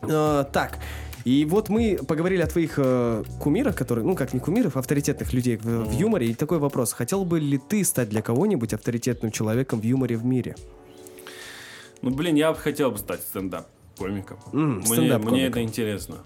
Э, 0.03 0.45
так, 0.53 0.79
и 1.25 1.45
вот 1.45 1.69
мы 1.69 1.99
поговорили 2.07 2.43
о 2.43 2.47
твоих 2.47 2.75
э, 2.79 3.25
кумирах, 3.41 3.77
которые, 3.77 4.05
ну 4.05 4.15
как 4.15 4.33
не 4.35 4.41
кумиров, 4.41 4.77
авторитетных 4.77 5.33
людей 5.33 5.57
в, 5.57 5.65
в 5.65 5.93
юморе. 5.93 6.29
И 6.29 6.35
такой 6.35 6.59
вопрос: 6.59 6.93
хотел 6.93 7.25
бы 7.25 7.41
ли 7.41 7.59
ты 7.59 7.85
стать 7.85 8.09
для 8.09 8.23
кого-нибудь 8.23 8.73
авторитетным 8.73 9.31
человеком 9.33 9.81
в 9.81 9.85
юморе 9.85 10.17
в 10.17 10.25
мире? 10.25 10.57
Ну, 12.03 12.11
блин, 12.11 12.37
я 12.37 12.53
бы 12.53 12.59
хотел 12.59 12.91
бы 12.93 12.99
стать 12.99 13.21
стендап-комиком. 13.23 14.39
М, 14.53 14.77
Мне, 14.79 14.87
стендап-комиком. 14.87 15.33
мне 15.33 15.47
это 15.47 15.63
интересно. 15.63 16.17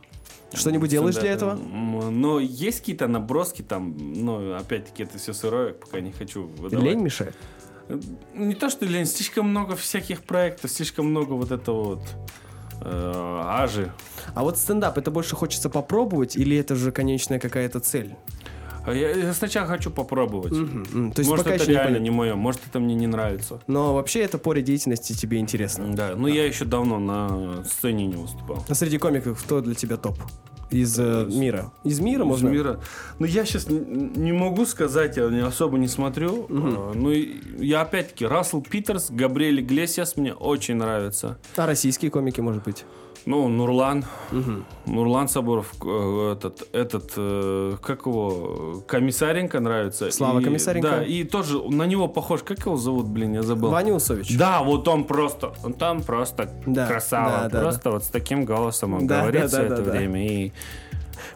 Что-нибудь 0.52 0.90
делаешь 0.90 1.14
для 1.14 1.34
Стендап. 1.36 1.58
этого? 1.58 2.10
Но 2.10 2.38
есть 2.38 2.80
какие-то 2.80 3.08
наброски 3.08 3.62
там, 3.62 3.96
но 3.98 4.54
опять-таки 4.56 5.04
это 5.04 5.16
все 5.16 5.32
сырое, 5.32 5.72
пока 5.72 6.00
не 6.00 6.12
хочу 6.12 6.42
выдавать. 6.46 6.84
Лень 6.84 7.00
мешает? 7.00 7.34
Не 8.34 8.54
то, 8.54 8.68
что 8.68 8.84
лень, 8.84 9.06
слишком 9.06 9.48
много 9.48 9.76
всяких 9.76 10.22
проектов, 10.22 10.70
слишком 10.70 11.06
много 11.06 11.32
вот 11.32 11.50
этого 11.52 11.82
вот 11.94 12.02
э, 12.02 12.41
ажи. 12.84 13.92
А 14.34 14.42
вот 14.42 14.58
стендап, 14.58 14.98
это 14.98 15.10
больше 15.10 15.34
хочется 15.36 15.70
попробовать, 15.70 16.36
или 16.36 16.56
это 16.56 16.74
же 16.76 16.92
конечная 16.92 17.38
какая-то 17.38 17.80
цель? 17.80 18.14
А 18.84 18.92
Я, 18.92 19.10
я 19.10 19.32
сначала 19.32 19.68
хочу 19.68 19.90
попробовать. 19.92 20.52
М, 20.52 21.12
То 21.12 21.20
есть 21.20 21.30
может, 21.30 21.44
пока 21.44 21.54
это 21.54 21.62
еще 21.64 21.72
не 21.72 21.76
реально 21.78 21.88
понятно. 21.98 22.04
не 22.04 22.10
мое, 22.10 22.34
может, 22.34 22.60
это 22.68 22.80
мне 22.80 22.94
не 22.96 23.06
нравится. 23.06 23.60
Но 23.68 23.94
вообще 23.94 24.22
это 24.22 24.38
поле 24.38 24.60
деятельности 24.60 25.12
тебе 25.12 25.38
интересно. 25.38 25.94
Да, 25.94 26.14
ну 26.16 26.26
я 26.26 26.44
еще 26.44 26.64
давно 26.64 26.98
на 26.98 27.62
сцене 27.64 28.06
не 28.06 28.16
выступал. 28.16 28.64
А 28.68 28.74
среди 28.74 28.98
комиков 28.98 29.40
кто 29.42 29.60
для 29.60 29.74
тебя 29.76 29.96
топ? 29.98 30.18
Из 30.72 30.98
э, 30.98 31.26
мира. 31.30 31.72
Из 31.84 32.00
мира 32.00 32.22
Из 32.22 32.28
можно? 32.28 32.48
мира. 32.48 32.80
Ну, 33.18 33.26
я 33.26 33.44
сейчас 33.44 33.68
не 33.68 34.32
могу 34.32 34.64
сказать, 34.66 35.16
я 35.16 35.46
особо 35.46 35.78
не 35.78 35.88
смотрю. 35.88 36.46
А, 36.48 36.92
Ну, 36.94 37.10
я 37.10 37.82
опять-таки, 37.82 38.26
Рассел 38.26 38.62
Питерс, 38.62 39.10
Габриэль 39.10 39.60
Иглесиас 39.60 40.16
мне 40.16 40.32
очень 40.34 40.76
нравится. 40.76 41.38
А 41.56 41.66
российские 41.66 42.10
комики, 42.10 42.40
может 42.40 42.64
быть? 42.64 42.84
Ну, 43.26 43.48
Нурлан. 43.48 44.04
Нурлан 44.86 45.28
Соборов, 45.28 45.72
э, 45.84 46.32
этот, 46.32 46.68
этот, 46.72 47.12
э, 47.16 47.76
как 47.80 48.06
его, 48.06 48.82
Комиссаренко 48.86 49.60
нравится. 49.60 50.10
Слава 50.10 50.40
И- 50.40 50.44
Комиссаренко. 50.44 50.88
Да, 50.88 51.04
и 51.04 51.22
тоже 51.24 51.62
на 51.62 51.84
него 51.86 52.08
похож, 52.08 52.42
как 52.42 52.58
его 52.66 52.76
зовут, 52.76 53.06
блин, 53.06 53.34
я 53.34 53.42
забыл. 53.42 53.70
Ваня 53.70 53.94
Усович. 53.94 54.36
Да, 54.36 54.62
вот 54.62 54.88
он 54.88 55.04
просто, 55.04 55.52
он 55.64 55.72
там 55.74 56.02
просто 56.02 56.50
Да, 56.66 56.86
красава, 56.88 57.42
да, 57.42 57.48
да, 57.48 57.60
просто 57.60 57.90
вот 57.92 58.04
с 58.04 58.08
таким 58.08 58.44
голосом 58.44 58.94
он 58.94 59.06
Да, 59.06 59.20
говорит 59.20 59.42
да, 59.42 59.48
все 59.48 59.56
да, 59.58 59.62
это 59.66 59.76
да, 59.76 59.82
да. 59.82 59.90
время 59.98 60.26
и 60.26 60.52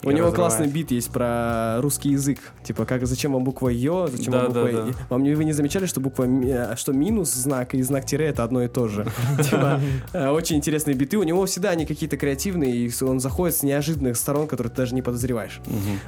У 0.03 0.11
него 0.11 0.31
классный 0.31 0.67
бит 0.67 0.91
есть 0.91 1.09
про 1.11 1.79
русский 1.81 2.09
язык. 2.09 2.39
Типа, 2.63 2.85
как 2.85 3.05
зачем 3.05 3.33
вам 3.33 3.43
буква 3.43 3.69
Ё, 3.69 4.07
зачем 4.07 4.33
вам 4.33 4.47
буква. 4.47 4.89
И? 4.89 4.93
Вам 5.09 5.23
не, 5.23 5.33
вы 5.33 5.45
не 5.45 5.53
замечали, 5.53 5.85
что 5.85 5.99
буква 5.99 6.25
э, 6.25 6.75
что 6.75 6.93
минус 6.93 7.33
знак 7.33 7.73
и 7.73 7.81
знак 7.81 8.05
тире 8.05 8.27
это 8.27 8.43
одно 8.43 8.63
и 8.63 8.67
то 8.67 8.87
же. 8.87 9.05
Типа, 9.43 9.79
э, 10.13 10.29
очень 10.29 10.57
интересные 10.57 10.95
биты. 10.95 11.17
У 11.17 11.23
него 11.23 11.45
всегда 11.45 11.69
они 11.71 11.85
какие-то 11.85 12.17
креативные, 12.17 12.75
и 12.75 13.03
он 13.03 13.19
заходит 13.19 13.55
с 13.57 13.63
неожиданных 13.63 14.17
сторон, 14.17 14.47
которые 14.47 14.71
ты 14.71 14.77
даже 14.77 14.95
не 14.95 15.01
подозреваешь. 15.01 15.61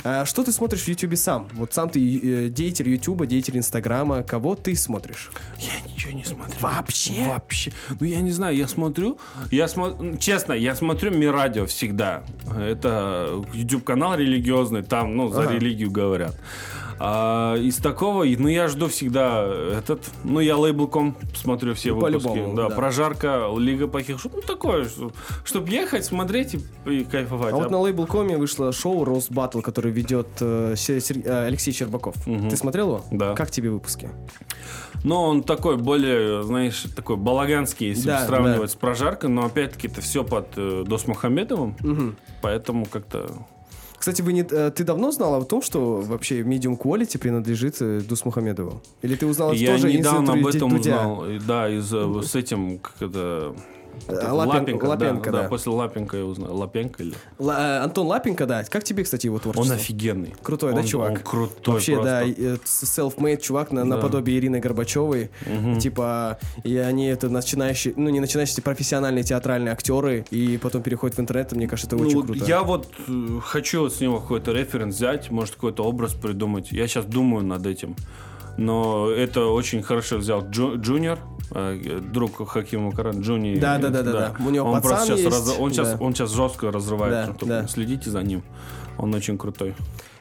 А 0.03 0.25
Что 0.25 0.43
ты 0.43 0.51
смотришь 0.51 0.81
в 0.81 0.87
Ютубе 0.87 1.17
сам? 1.17 1.47
Вот 1.53 1.73
сам 1.73 1.89
ты 1.89 1.99
э, 1.99 2.49
деятель 2.49 2.89
Ютуба, 2.89 3.25
деятель 3.25 3.57
Инстаграма. 3.57 4.23
Кого 4.23 4.55
ты 4.55 4.75
смотришь? 4.75 5.31
Я 5.57 5.91
ничего 5.91 6.13
не 6.13 6.23
смотрю. 6.23 6.55
Вообще? 6.59 7.25
Вообще. 7.27 7.71
Ну, 7.99 8.05
я 8.05 8.21
не 8.21 8.31
знаю, 8.31 8.55
я 8.55 8.67
смотрю, 8.67 9.17
я 9.51 9.67
смотрю, 9.67 10.17
честно, 10.17 10.53
я 10.53 10.75
смотрю 10.75 11.11
Мирадио 11.11 11.65
всегда. 11.65 12.23
Это 12.57 13.43
YouTube-канал 13.69 14.15
религиозный, 14.15 14.81
там, 14.83 15.15
ну, 15.15 15.29
за 15.29 15.43
Ага. 15.43 15.53
религию 15.53 15.91
говорят. 15.91 16.35
А 17.01 17.55
из 17.55 17.77
такого, 17.77 18.25
ну, 18.25 18.49
я 18.49 18.67
жду 18.67 18.89
всегда 18.89 19.45
этот, 19.77 20.03
ну, 20.25 20.41
я 20.41 20.57
лейбл.ком 20.57 21.15
смотрю 21.33 21.73
все 21.73 21.93
Ну, 21.93 22.01
выпуски. 22.01 22.27
по-любому, 22.27 22.55
да, 22.55 22.67
да. 22.67 22.75
прожарка, 22.75 23.47
Лига 23.57 23.87
плохих 23.87 24.19
шуток, 24.19 24.41
ну, 24.41 24.53
такое, 24.53 24.85
чтобы 25.45 25.69
ехать, 25.69 26.03
смотреть 26.03 26.55
и, 26.55 26.59
и 26.91 27.05
кайфовать. 27.05 27.53
А 27.53 27.55
вот 27.55 27.67
А 27.67 27.69
на 27.69 27.79
Лейбл.коме 27.79 28.35
вышло 28.37 28.73
шоу 28.73 29.05
Рост 29.05 29.31
Батл, 29.31 29.61
который 29.61 29.91
ведет 29.93 30.27
э, 30.41 30.73
Се- 30.75 30.99
Сер- 30.99 31.21
э, 31.25 31.45
Алексей 31.47 31.71
Щербаков. 31.71 32.15
Ты 32.25 32.57
смотрел 32.57 32.87
его? 32.87 33.05
Да. 33.11 33.33
Как 33.33 33.49
тебе 33.49 33.69
выпуски? 33.69 34.09
Но 35.05 35.23
он 35.23 35.43
такой 35.43 35.77
более, 35.77 36.43
знаешь, 36.43 36.83
такой 36.97 37.15
балаганский, 37.15 37.87
если 37.89 38.07
Да, 38.07 38.25
сравнивать 38.25 38.71
с 38.71 38.75
прожаркой, 38.75 39.29
но 39.29 39.45
опять-таки 39.45 39.87
это 39.87 40.01
все 40.01 40.25
под 40.25 40.47
э, 40.57 40.83
Досмухамедовым, 40.85 42.17
поэтому 42.41 42.85
как-то... 42.85 43.31
Кстати, 43.99 44.21
вы 44.21 44.31
не, 44.33 44.45
э, 44.49 44.71
ты 44.71 44.83
давно 44.85 45.11
знал 45.11 45.35
о 45.35 45.45
том, 45.45 45.61
что 45.61 45.97
вообще 45.97 46.41
Medium 46.41 46.77
Quality 46.77 47.17
принадлежит 47.19 47.81
э, 47.81 47.99
Дус 47.99 48.23
Мухамедову? 48.25 48.81
Или 49.01 49.15
ты 49.15 49.25
узнал 49.25 49.51
Я 49.51 49.73
тоже 49.73 49.91
из 49.91 49.99
недавно 49.99 50.33
об 50.33 50.47
этом 50.47 50.69
Дудя? 50.69 50.79
узнал, 50.79 51.29
и 51.29 51.39
да, 51.39 51.69
из 51.69 51.93
э, 51.93 52.21
с 52.23 52.33
этим, 52.35 52.79
как 52.79 53.11
это... 54.07 54.27
Э, 54.27 54.31
Лапин- 54.31 54.81
Лапенко, 54.83 55.31
да. 55.31 55.43
после 55.43 55.71
Лапенко 55.71 56.17
я 56.17 56.25
узнал. 56.25 56.55
Лапенко 56.55 57.03
или? 57.03 57.13
Ла- 57.37 57.77
э, 57.79 57.83
Антон 57.83 58.07
Лапенко, 58.07 58.45
да. 58.45 58.63
Как 58.63 58.83
тебе, 58.83 59.03
кстати, 59.03 59.25
его 59.27 59.39
творчество? 59.39 59.71
Он 59.73 59.77
офигенный. 59.79 60.33
Крутой, 60.41 60.73
да, 60.73 60.79
Он- 60.79 60.85
чувак? 60.85 61.09
Он 61.11 61.17
крутой 61.17 61.73
Вообще, 61.75 61.93
просто. 61.95 62.11
да, 62.11 62.23
э, 62.25 62.57
self-made 62.65 63.41
чувак 63.41 63.71
на, 63.71 63.81
Да. 63.81 63.95
наподобие 63.95 64.37
Ирины 64.39 64.59
Горбачевой. 64.59 65.29
Типа, 65.79 66.39
и 66.63 66.75
они 66.77 67.07
это 67.07 67.29
начинающие, 67.29 67.93
ну 67.97 68.09
не 68.09 68.19
начинающие, 68.19 68.61
профессиональные 68.63 69.23
театральные 69.23 69.71
актеры, 69.73 70.25
и 70.31 70.57
потом 70.57 70.81
переходят 70.81 71.17
в 71.17 71.21
интернет, 71.21 71.53
и 71.53 71.55
мне 71.55 71.67
кажется, 71.67 71.87
это 71.95 71.95
Ну, 72.03 72.07
очень 72.09 72.23
круто. 72.25 72.45
Я 72.45 72.63
вот 72.63 72.87
э, 73.07 73.39
хочу 73.43 73.89
с 73.89 73.99
него 74.01 74.19
какой-то 74.19 74.51
референс 74.51 74.95
взять, 74.95 75.29
может, 75.31 75.55
какой-то 75.55 75.83
образ 75.83 76.13
придумать. 76.13 76.71
Я 76.71 76.87
сейчас 76.87 77.05
думаю 77.05 77.43
над 77.45 77.65
этим. 77.65 77.95
Но 78.59 79.09
это 79.09 79.45
очень 79.45 79.81
хорошо 79.81 80.17
взял 80.17 80.41
Джу- 80.41 80.77
Джуниор, 80.77 81.19
э, 81.51 81.99
друг 82.01 82.47
Хакима 82.47 82.91
Каран, 82.91 83.21
Джуни. 83.21 83.55
Да, 83.55 83.77
да, 83.77 83.89
да, 83.89 84.03
да, 84.03 84.11
да. 84.11 84.35
У 84.45 84.49
него 84.49 84.69
он 84.69 84.81
просто 84.81 85.17
сейчас, 85.17 85.19
есть, 85.19 85.59
он, 85.59 85.71
сейчас, 85.71 85.91
да. 85.93 85.97
он 85.99 86.13
сейчас 86.13 86.31
жестко 86.31 86.71
разрывает. 86.71 87.37
Да, 87.39 87.45
да. 87.61 87.67
Следите 87.67 88.09
за 88.09 88.21
ним. 88.21 88.43
Он 88.97 89.13
очень 89.13 89.37
крутой. 89.37 89.75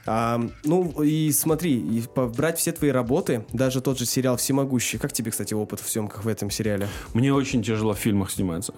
А, 0.06 0.40
ну 0.64 1.02
и 1.02 1.32
смотри, 1.32 1.74
и 1.78 2.02
брать 2.14 2.58
все 2.58 2.72
твои 2.72 2.90
работы, 2.90 3.44
даже 3.52 3.80
тот 3.80 3.98
же 3.98 4.06
сериал 4.06 4.36
«Всемогущий». 4.36 4.98
Как 4.98 5.12
тебе, 5.12 5.30
кстати, 5.30 5.52
опыт 5.52 5.80
в 5.80 5.90
съемках 5.90 6.24
в 6.24 6.28
этом 6.28 6.50
сериале? 6.50 6.88
Мне 7.12 7.34
очень 7.34 7.62
тяжело 7.62 7.92
в 7.92 7.98
фильмах 7.98 8.30
сниматься. 8.30 8.72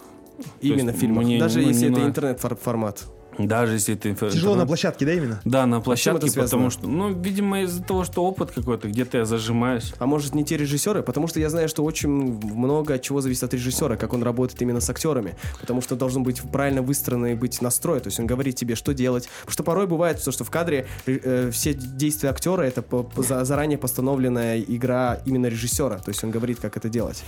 Именно 0.60 0.92
в 0.92 0.96
фильмах, 0.96 1.26
даже 1.38 1.60
если 1.60 1.92
это 1.92 2.04
интернет-формат. 2.04 3.06
Даже 3.46 3.74
если 3.74 3.94
это 3.94 4.08
инфо- 4.08 4.30
Тяжело 4.30 4.54
на 4.54 4.62
интернет. 4.62 4.68
площадке, 4.68 5.06
да, 5.06 5.12
именно? 5.14 5.40
Да, 5.44 5.66
на 5.66 5.76
это 5.76 5.84
площадке, 5.84 6.28
связано? 6.28 6.44
потому 6.44 6.70
что, 6.70 6.88
ну, 6.88 7.12
видимо, 7.12 7.62
из-за 7.62 7.82
того, 7.82 8.04
что 8.04 8.24
опыт 8.24 8.50
какой-то, 8.52 8.88
где-то 8.88 9.18
я 9.18 9.24
зажимаюсь. 9.24 9.92
А 9.98 10.06
может 10.06 10.34
не 10.34 10.44
те 10.44 10.56
режиссеры? 10.56 11.02
Потому 11.02 11.26
что 11.28 11.40
я 11.40 11.50
знаю, 11.50 11.68
что 11.68 11.84
очень 11.84 12.08
много 12.08 12.94
от 12.94 13.02
чего 13.02 13.20
зависит 13.20 13.44
от 13.44 13.54
режиссера, 13.54 13.96
как 13.96 14.12
он 14.12 14.22
работает 14.22 14.60
именно 14.62 14.80
с 14.80 14.88
актерами. 14.90 15.34
Потому 15.60 15.82
что 15.82 15.96
должен 15.96 16.22
быть 16.22 16.40
правильно 16.42 16.82
выстроенный 16.82 17.34
быть 17.34 17.60
настрой. 17.62 18.00
То 18.00 18.08
есть 18.08 18.20
он 18.20 18.26
говорит 18.26 18.56
тебе, 18.56 18.74
что 18.74 18.92
делать. 18.94 19.28
Потому 19.40 19.52
что 19.52 19.62
порой 19.62 19.86
бывает 19.86 20.22
то, 20.22 20.32
что 20.32 20.44
в 20.44 20.50
кадре 20.50 20.86
э, 21.06 21.50
все 21.52 21.74
действия 21.74 22.30
актера 22.30 22.62
это 22.62 22.82
по- 22.82 23.02
по- 23.02 23.22
за- 23.22 23.44
заранее 23.44 23.78
постановленная 23.78 24.60
игра 24.60 25.20
именно 25.26 25.46
режиссера. 25.46 25.98
То 25.98 26.10
есть 26.10 26.22
он 26.24 26.30
говорит, 26.30 26.60
как 26.60 26.76
это 26.76 26.88
делать. 26.88 27.22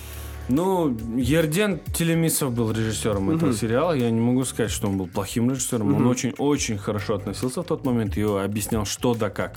Ну, 0.49 0.97
Ерден 1.17 1.81
Телемисов 1.93 2.53
был 2.53 2.71
режиссером 2.73 3.31
этого 3.31 3.53
сериала. 3.53 3.93
Я 3.93 4.11
не 4.11 4.21
могу 4.21 4.45
сказать, 4.45 4.71
что 4.71 4.89
он 4.89 4.99
был 4.99 5.07
плохим 5.07 5.51
режиссером. 5.51 5.95
Он 5.95 6.07
очень-очень 6.07 6.79
хорошо 6.79 7.15
относился 7.17 7.63
в 7.63 7.67
тот 7.67 7.85
момент 7.85 8.17
и 8.17 8.23
объяснял, 8.23 8.85
что 8.85 9.15
да 9.15 9.31
как. 9.31 9.57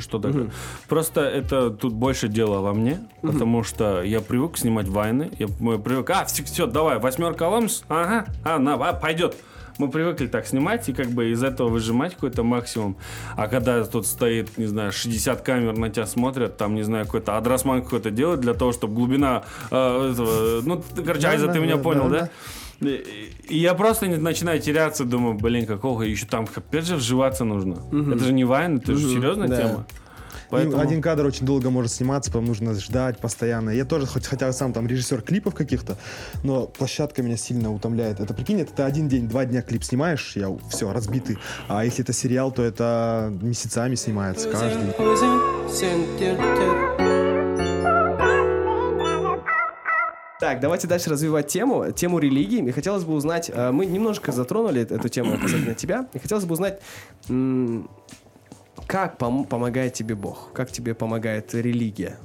Что 0.00 0.18
да 0.18 0.32
как. 0.32 0.46
Просто 0.88 1.20
это 1.20 1.70
тут 1.70 1.92
больше 1.92 2.28
дело 2.28 2.60
во 2.60 2.72
мне, 2.72 3.00
потому 3.20 3.62
что 3.62 4.02
я 4.02 4.20
привык 4.20 4.56
снимать 4.58 4.88
вайны. 4.88 5.30
Я 5.38 5.48
привык, 5.48 6.10
а, 6.10 6.24
все, 6.24 6.66
давай, 6.66 6.98
восьмерка 6.98 7.48
ламс, 7.48 7.82
ага, 7.88 8.26
а, 8.44 8.58
на, 8.58 8.74
а, 8.74 8.92
пойдет. 8.92 9.36
Мы 9.78 9.88
привыкли 9.88 10.26
так 10.26 10.46
снимать 10.46 10.88
и 10.88 10.92
как 10.92 11.08
бы 11.08 11.30
из 11.30 11.42
этого 11.42 11.68
выжимать 11.68 12.14
какой-то 12.14 12.42
максимум. 12.42 12.96
А 13.36 13.48
когда 13.48 13.84
тут 13.84 14.06
стоит, 14.06 14.58
не 14.58 14.66
знаю, 14.66 14.92
60 14.92 15.42
камер 15.42 15.76
на 15.76 15.90
тебя 15.90 16.06
смотрят, 16.06 16.56
там, 16.56 16.74
не 16.74 16.82
знаю, 16.82 17.06
какой-то 17.06 17.36
адросман 17.36 17.82
какой-то 17.82 18.10
делает 18.10 18.40
для 18.40 18.54
того, 18.54 18.72
чтобы 18.72 18.94
глубина 18.94 19.44
э, 19.70 20.10
этого, 20.12 20.62
ну, 20.62 20.82
короче, 21.04 21.28
Айза, 21.28 21.48
ты 21.48 21.60
меня 21.60 21.76
понял, 21.76 22.08
да? 22.08 22.30
И 22.80 23.58
я 23.58 23.74
просто 23.74 24.08
не- 24.08 24.16
начинаю 24.16 24.60
теряться, 24.60 25.04
думаю, 25.04 25.34
блин, 25.34 25.66
какого 25.66 26.02
еще 26.02 26.26
там, 26.26 26.46
опять 26.54 26.86
же, 26.86 26.96
вживаться 26.96 27.44
нужно. 27.44 27.76
Это 28.12 28.24
же 28.24 28.32
не 28.32 28.44
вайн, 28.44 28.78
это 28.78 28.94
же 28.94 29.08
серьезная 29.08 29.48
да. 29.48 29.56
тема. 29.56 29.86
Поэтому... 30.52 30.80
один 30.82 31.00
кадр 31.00 31.24
очень 31.24 31.46
долго 31.46 31.70
может 31.70 31.90
сниматься, 31.90 32.30
потом 32.30 32.44
нужно 32.44 32.74
ждать 32.74 33.16
постоянно. 33.18 33.70
Я 33.70 33.86
тоже, 33.86 34.06
хоть, 34.06 34.26
хотя 34.26 34.52
сам 34.52 34.74
там 34.74 34.86
режиссер 34.86 35.22
клипов 35.22 35.54
каких-то, 35.54 35.96
но 36.44 36.66
площадка 36.66 37.22
меня 37.22 37.38
сильно 37.38 37.72
утомляет. 37.72 38.20
Это 38.20 38.34
прикинь, 38.34 38.60
это 38.60 38.70
ты 38.74 38.82
один 38.82 39.08
день, 39.08 39.28
два 39.28 39.46
дня 39.46 39.62
клип 39.62 39.82
снимаешь, 39.82 40.36
я 40.36 40.54
все, 40.68 40.92
разбитый. 40.92 41.38
А 41.68 41.86
если 41.86 42.04
это 42.04 42.12
сериал, 42.12 42.52
то 42.52 42.62
это 42.62 43.32
месяцами 43.40 43.94
снимается, 43.94 44.50
каждый. 44.50 44.92
Так, 50.38 50.60
давайте 50.60 50.88
дальше 50.88 51.08
развивать 51.08 51.46
тему, 51.46 51.92
тему 51.92 52.18
религии. 52.18 52.62
И 52.62 52.72
хотелось 52.72 53.04
бы 53.04 53.14
узнать, 53.14 53.48
э, 53.48 53.70
мы 53.70 53.86
немножко 53.86 54.32
затронули 54.32 54.82
эту 54.82 55.08
тему 55.08 55.38
касательно 55.38 55.74
тебя, 55.74 56.08
и 56.12 56.18
хотелось 56.18 56.44
бы 56.44 56.54
узнать, 56.54 56.80
как 58.92 59.16
пом- 59.18 59.46
помогает 59.46 59.94
тебе 59.94 60.14
Бог, 60.14 60.52
как 60.52 60.70
тебе 60.70 60.94
помогает 60.94 61.54
религия. 61.54 62.18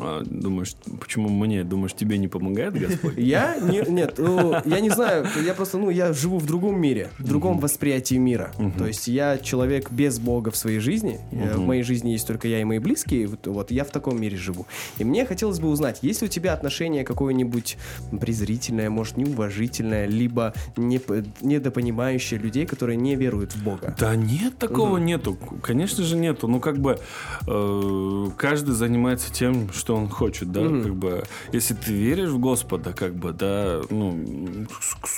А, 0.00 0.22
думаешь, 0.24 0.74
почему 1.00 1.28
мне? 1.28 1.64
Думаешь, 1.64 1.92
тебе 1.94 2.18
не 2.18 2.28
помогает 2.28 2.74
Господь? 2.74 3.14
Я 3.16 3.56
не, 3.60 3.82
нет, 3.88 4.14
ну, 4.18 4.54
я 4.64 4.80
не 4.80 4.90
знаю, 4.90 5.26
я 5.44 5.54
просто, 5.54 5.78
ну, 5.78 5.90
я 5.90 6.12
живу 6.12 6.38
в 6.38 6.46
другом 6.46 6.80
мире, 6.80 7.10
в 7.18 7.24
другом 7.24 7.58
восприятии 7.58 8.14
мира. 8.14 8.52
То 8.78 8.86
есть 8.86 9.08
я 9.08 9.38
человек 9.38 9.90
без 9.90 10.18
Бога 10.18 10.50
в 10.50 10.56
своей 10.56 10.78
жизни. 10.80 11.20
Э, 11.32 11.56
В 11.56 11.60
моей 11.60 11.82
жизни 11.82 12.10
есть 12.10 12.26
только 12.26 12.48
я 12.48 12.60
и 12.60 12.64
мои 12.64 12.78
близкие. 12.78 13.26
Вот, 13.26 13.46
вот 13.46 13.70
я 13.70 13.84
в 13.84 13.90
таком 13.90 14.20
мире 14.20 14.36
живу. 14.36 14.66
И 14.98 15.04
мне 15.04 15.26
хотелось 15.26 15.58
бы 15.60 15.68
узнать, 15.68 15.98
есть 16.02 16.22
ли 16.22 16.28
у 16.28 16.30
тебя 16.30 16.52
отношение 16.54 17.04
какое-нибудь 17.04 17.76
презрительное, 18.20 18.90
может, 18.90 19.16
неуважительное, 19.16 20.06
либо 20.06 20.54
не, 20.76 21.00
недопонимающее 21.40 22.38
людей, 22.40 22.66
которые 22.66 22.96
не 22.96 23.16
веруют 23.16 23.54
в 23.54 23.62
Бога. 23.62 23.94
Да 23.98 24.16
нет, 24.16 24.56
такого 24.58 24.98
нету. 24.98 25.36
Конечно 25.62 26.02
же 26.04 26.16
нету. 26.16 26.48
Ну, 26.48 26.60
как 26.60 26.78
бы 26.78 26.98
э, 27.46 28.26
каждый 28.36 28.74
занимается 28.74 29.32
тем, 29.32 29.57
что 29.72 29.96
он 29.96 30.08
хочет, 30.08 30.52
да, 30.52 30.62
как 30.62 30.94
бы. 30.94 31.24
Если 31.52 31.74
ты 31.74 31.92
веришь 31.92 32.30
в 32.30 32.38
Господа, 32.38 32.92
как 32.92 33.14
бы, 33.14 33.32
да, 33.32 33.80
ну, 33.90 34.66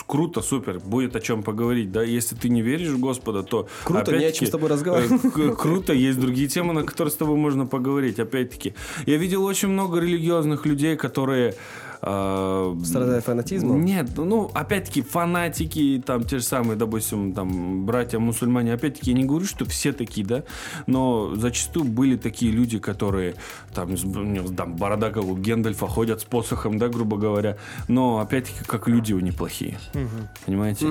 круто, 0.07 0.41
супер, 0.43 0.81
будет 0.81 1.17
о 1.17 1.21
чем 1.21 1.43
поговорить, 1.43 1.93
да. 1.93 2.03
Если 2.03 2.35
ты 2.37 2.49
не 2.49 2.63
веришь 2.63 2.91
в 2.91 3.01
Господа, 3.01 3.43
то 3.43 3.69
Круто, 3.85 4.17
не 4.17 4.25
о 4.25 4.33
чем 4.33 4.47
с 4.49 4.51
тобой 4.51 4.69
разговаривать. 4.69 5.21
э, 5.37 5.55
Круто, 5.57 5.93
есть 5.93 6.21
другие 6.21 6.49
темы, 6.49 6.73
на 6.73 6.83
которые 6.83 7.13
с 7.13 7.17
тобой 7.17 7.37
можно 7.37 7.67
поговорить. 7.67 8.19
Опять-таки, 8.19 8.75
я 9.07 9.17
видел 9.17 9.45
очень 9.45 9.69
много 9.69 10.01
религиозных 10.01 10.67
людей, 10.67 10.97
которые 10.97 11.55
э, 12.03 12.77
Страдают 12.85 13.25
фанатизмом? 13.25 13.85
нет, 13.85 14.11
ну, 14.17 14.51
опять-таки, 14.55 15.03
фанатики, 15.03 16.03
там, 16.05 16.25
те 16.25 16.39
же 16.39 16.45
самые, 16.45 16.77
допустим, 16.77 17.33
там, 17.33 17.85
братья-мусульмане, 17.87 18.75
опять-таки, 18.75 19.11
я 19.11 19.17
не 19.17 19.25
говорю, 19.25 19.47
что 19.47 19.65
все 19.65 19.93
такие, 19.93 20.27
да, 20.27 20.45
но 20.87 21.35
зачастую 21.35 21.85
были 21.85 22.17
такие 22.17 22.53
люди, 22.53 22.79
которые, 22.79 23.35
там, 23.75 23.91
у 23.93 24.23
них, 24.23 24.57
там 24.57 24.77
борода, 24.77 25.11
как 25.11 25.25
у 25.25 25.37
Гендальфа, 25.37 25.87
ходят 25.87 26.21
с 26.21 26.25
посохом, 26.25 26.79
да, 26.79 26.89
грубо 26.89 27.17
говоря, 27.17 27.57
но, 27.89 28.19
опять-таки, 28.19 28.65
как 28.67 28.89
люди 28.89 29.13
они 29.13 29.33
плохие, 29.33 29.79
понимаете? 30.47 30.87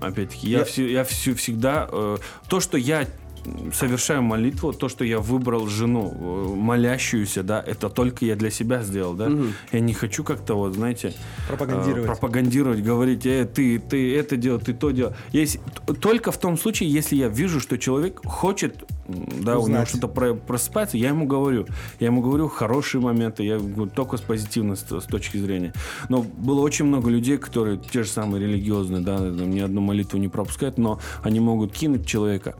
Опять-таки, 0.00 0.48
я, 0.48 0.64
все, 0.64 0.90
я 0.90 1.04
все, 1.04 1.34
всегда, 1.34 1.88
э, 1.90 2.16
то, 2.48 2.60
что 2.60 2.76
я 2.78 3.06
совершаю 3.72 4.22
молитву, 4.22 4.72
то, 4.72 4.88
что 4.88 5.04
я 5.04 5.18
выбрал 5.18 5.66
жену, 5.66 6.12
э, 6.14 6.54
молящуюся, 6.54 7.42
да, 7.42 7.62
это 7.66 7.88
только 7.88 8.24
я 8.24 8.36
для 8.36 8.50
себя 8.50 8.82
сделал, 8.82 9.14
да. 9.14 9.30
Я 9.72 9.80
не 9.80 9.94
хочу 9.94 10.24
как-то 10.24 10.54
вот, 10.54 10.74
знаете, 10.74 11.12
Пропагандировать. 11.48 12.04
э, 12.04 12.06
пропагандировать, 12.06 12.82
говорить, 12.82 13.26
э, 13.26 13.44
ты, 13.46 13.78
ты 13.78 14.16
это 14.16 14.36
делал, 14.36 14.60
ты 14.60 14.74
то 14.74 14.90
делал. 14.90 15.14
Есть, 15.32 15.60
только 16.00 16.32
в 16.32 16.38
том 16.38 16.58
случае, 16.58 16.90
если 16.90 17.16
я 17.16 17.28
вижу, 17.28 17.60
что 17.60 17.78
человек 17.78 18.20
хочет, 18.24 18.84
да, 19.08 19.52
у 19.52 19.62
него 19.62 19.62
Узнать. 19.62 19.88
что-то 19.88 20.08
про- 20.08 20.34
просыпается, 20.34 20.98
я 20.98 21.08
ему 21.08 21.26
говорю. 21.26 21.66
Я 21.98 22.08
ему 22.08 22.20
говорю 22.20 22.48
хорошие 22.48 23.00
моменты, 23.00 23.42
я 23.42 23.58
говорю 23.58 23.90
только 23.90 24.18
с 24.18 24.20
позитивной 24.20 24.76
с, 24.76 24.82
с 24.82 25.04
точки 25.04 25.38
зрения. 25.38 25.72
Но 26.10 26.22
было 26.22 26.60
очень 26.60 26.84
много 26.84 27.08
людей, 27.10 27.38
которые 27.38 27.78
те 27.78 28.02
же 28.02 28.10
самые 28.10 28.42
религиозные, 28.42 29.00
да, 29.00 29.18
ни 29.18 29.60
одну 29.60 29.80
молитву 29.80 30.18
не 30.18 30.28
пропускают, 30.28 30.76
но 30.76 31.00
они 31.22 31.40
могут 31.40 31.72
кинуть 31.72 32.06
человека 32.06 32.54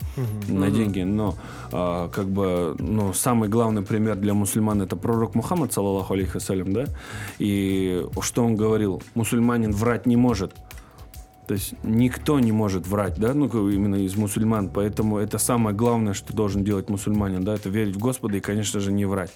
на 0.49 0.71
деньги. 0.71 1.01
Но 1.01 1.35
а, 1.71 2.09
как 2.09 2.29
бы, 2.29 2.75
ну, 2.79 3.13
самый 3.13 3.49
главный 3.49 3.83
пример 3.83 4.17
для 4.17 4.33
мусульман 4.33 4.81
это 4.83 4.97
пророк 4.97 5.35
Мухаммад, 5.35 5.73
саллаллаху 5.73 6.15
алейхи 6.15 6.35
вассалям, 6.35 6.73
да, 6.73 6.87
и 7.39 8.07
что 8.23 8.45
он 8.45 8.57
говорил? 8.57 9.03
Мусульманин 9.15 9.73
врать 9.73 10.07
не 10.07 10.17
может. 10.17 10.53
То 11.49 11.55
есть 11.55 11.73
никто 11.83 12.39
не 12.41 12.53
может 12.53 12.87
врать, 12.87 13.15
да, 13.19 13.33
ну 13.33 13.47
именно 13.71 13.97
из 13.97 14.17
мусульман, 14.17 14.69
поэтому 14.69 15.17
это 15.17 15.39
самое 15.39 15.75
главное, 15.75 16.13
что 16.13 16.35
должен 16.35 16.63
делать 16.63 16.91
мусульманин, 16.91 17.43
да, 17.43 17.55
это 17.55 17.71
верить 17.71 17.97
в 17.97 17.99
Господа 17.99 18.37
и, 18.37 18.41
конечно 18.41 18.81
же, 18.81 18.93
не 18.93 19.07
врать. 19.07 19.33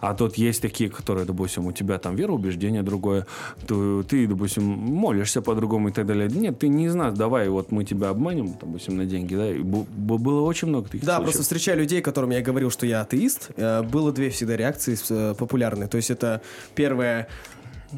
А 0.00 0.14
тут 0.14 0.36
есть 0.36 0.62
такие, 0.62 0.88
которые, 0.88 1.26
допустим, 1.26 1.66
у 1.66 1.72
тебя 1.72 1.98
там 1.98 2.14
вероубеждение 2.14 2.84
другое, 2.84 3.26
ты, 3.66 4.04
ты, 4.04 4.28
допустим, 4.28 4.62
молишься 4.62 5.42
по-другому 5.42 5.88
и 5.88 5.92
так 5.92 6.06
далее. 6.06 6.28
Нет, 6.28 6.60
ты 6.60 6.68
не 6.68 6.86
из 6.86 6.94
нас, 6.94 7.14
давай, 7.14 7.48
вот 7.48 7.72
мы 7.72 7.84
тебя 7.84 8.10
обманем, 8.10 8.56
допустим, 8.60 8.96
на 8.96 9.04
деньги, 9.04 9.34
да, 9.34 9.50
и 9.50 9.58
было 9.58 10.42
очень 10.42 10.68
много 10.68 10.86
таких 10.86 11.00
Да, 11.04 11.16
случаев. 11.16 11.24
просто 11.24 11.42
встречая 11.42 11.74
людей, 11.74 12.00
которым 12.00 12.30
я 12.30 12.42
говорил, 12.42 12.70
что 12.70 12.86
я 12.86 13.00
атеист, 13.00 13.50
э, 13.56 13.82
было 13.82 14.12
две 14.12 14.30
всегда 14.30 14.56
реакции 14.56 14.96
э, 15.10 15.34
популярные. 15.36 15.88
То 15.88 15.96
есть 15.96 16.10
это 16.10 16.42
первое 16.76 17.26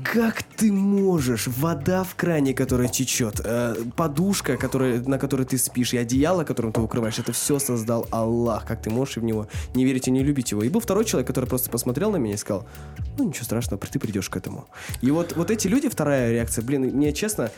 как 0.04 0.42
ты 0.42 0.72
можешь? 0.72 1.46
Вода 1.46 2.04
в 2.04 2.14
кране, 2.14 2.54
которая 2.54 2.88
течет, 2.88 3.40
э, 3.44 3.74
подушка, 3.96 4.56
которая, 4.56 5.00
на 5.00 5.18
которой 5.18 5.46
ты 5.46 5.58
спишь, 5.58 5.94
и 5.94 5.98
одеяло, 5.98 6.44
которым 6.44 6.72
ты 6.72 6.80
укрываешь, 6.80 7.18
это 7.18 7.32
все 7.32 7.58
создал 7.58 8.06
Аллах. 8.10 8.66
Как 8.66 8.82
ты 8.82 8.90
можешь 8.90 9.16
в 9.16 9.24
него 9.24 9.48
не 9.74 9.84
верить 9.84 10.08
и 10.08 10.10
не 10.10 10.22
любить 10.22 10.50
его? 10.52 10.62
И 10.62 10.68
был 10.68 10.80
второй 10.80 11.04
человек, 11.04 11.26
который 11.26 11.46
просто 11.46 11.70
посмотрел 11.70 12.10
на 12.10 12.16
меня 12.16 12.34
и 12.34 12.36
сказал, 12.36 12.66
ну 13.16 13.24
ничего 13.28 13.44
страшного, 13.44 13.80
ты 13.86 13.98
придешь 13.98 14.28
к 14.28 14.36
этому. 14.36 14.66
И 15.00 15.10
вот, 15.10 15.36
вот 15.36 15.50
эти 15.50 15.68
люди, 15.68 15.88
вторая 15.88 16.32
реакция, 16.32 16.62
блин, 16.64 16.82
мне 16.82 17.12
честно, 17.12 17.50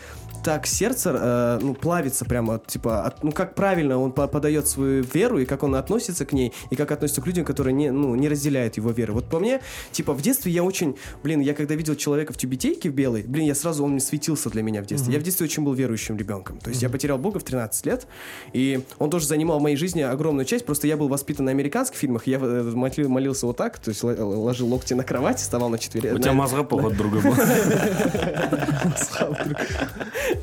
так 0.44 0.66
сердце, 0.66 1.10
э, 1.14 1.58
ну, 1.62 1.74
плавится 1.74 2.24
прямо, 2.24 2.60
типа, 2.64 3.02
от- 3.02 3.24
ну, 3.24 3.32
как 3.32 3.54
правильно 3.54 3.98
он 3.98 4.12
по- 4.12 4.26
подает 4.28 4.68
свою 4.68 5.02
веру, 5.02 5.38
и 5.38 5.44
как 5.44 5.62
он 5.62 5.74
относится 5.74 6.24
к 6.24 6.32
ней, 6.32 6.52
и 6.70 6.76
как 6.76 6.90
относится 6.92 7.20
к 7.20 7.26
людям, 7.26 7.44
которые 7.44 7.74
не, 7.74 7.90
ну, 7.90 8.14
не 8.14 8.28
разделяют 8.28 8.76
его 8.76 8.90
веры. 8.90 9.12
Вот 9.12 9.28
по 9.28 9.38
мне, 9.38 9.60
типа, 9.92 10.14
в 10.14 10.22
детстве 10.22 10.52
я 10.52 10.64
очень, 10.64 10.96
блин, 11.22 11.40
я 11.40 11.54
когда 11.54 11.74
видел 11.74 11.94
человека 11.94 12.29
в 12.30 12.36
тюбетейке 12.36 12.90
в 12.90 12.94
белой, 12.94 13.22
блин, 13.22 13.46
я 13.46 13.54
сразу, 13.54 13.84
он 13.84 13.98
светился 14.00 14.50
для 14.50 14.62
меня 14.62 14.82
в 14.82 14.86
детстве. 14.86 15.12
Я 15.14 15.20
в 15.20 15.22
детстве 15.22 15.44
очень 15.44 15.62
был 15.64 15.72
верующим 15.74 16.16
ребенком. 16.16 16.58
То 16.58 16.70
есть 16.70 16.82
я 16.82 16.88
потерял 16.88 17.18
Бога 17.18 17.38
в 17.38 17.44
13 17.44 17.86
лет, 17.86 18.06
и 18.52 18.80
он 18.98 19.10
тоже 19.10 19.26
занимал 19.26 19.58
в 19.58 19.62
моей 19.62 19.76
жизни 19.76 20.02
огромную 20.02 20.44
часть, 20.46 20.64
просто 20.66 20.86
я 20.86 20.96
был 20.96 21.08
воспитан 21.08 21.44
на 21.46 21.50
американских 21.50 21.96
фильмах, 21.98 22.26
я 22.26 22.38
э, 22.38 22.72
молил- 22.74 23.08
молился 23.08 23.46
вот 23.46 23.56
так, 23.56 23.78
то 23.78 23.90
есть 23.90 24.02
л- 24.04 24.40
ложил 24.42 24.68
локти 24.68 24.94
на 24.94 25.04
кровать, 25.04 25.38
вставал 25.38 25.68
на 25.68 25.78
четвере. 25.78 26.12
У 26.14 26.18
тебя 26.18 26.32
на- 26.32 26.38
мозга 26.38 26.64
походу 26.64 26.94
друга 26.96 27.20
был. 27.20 27.34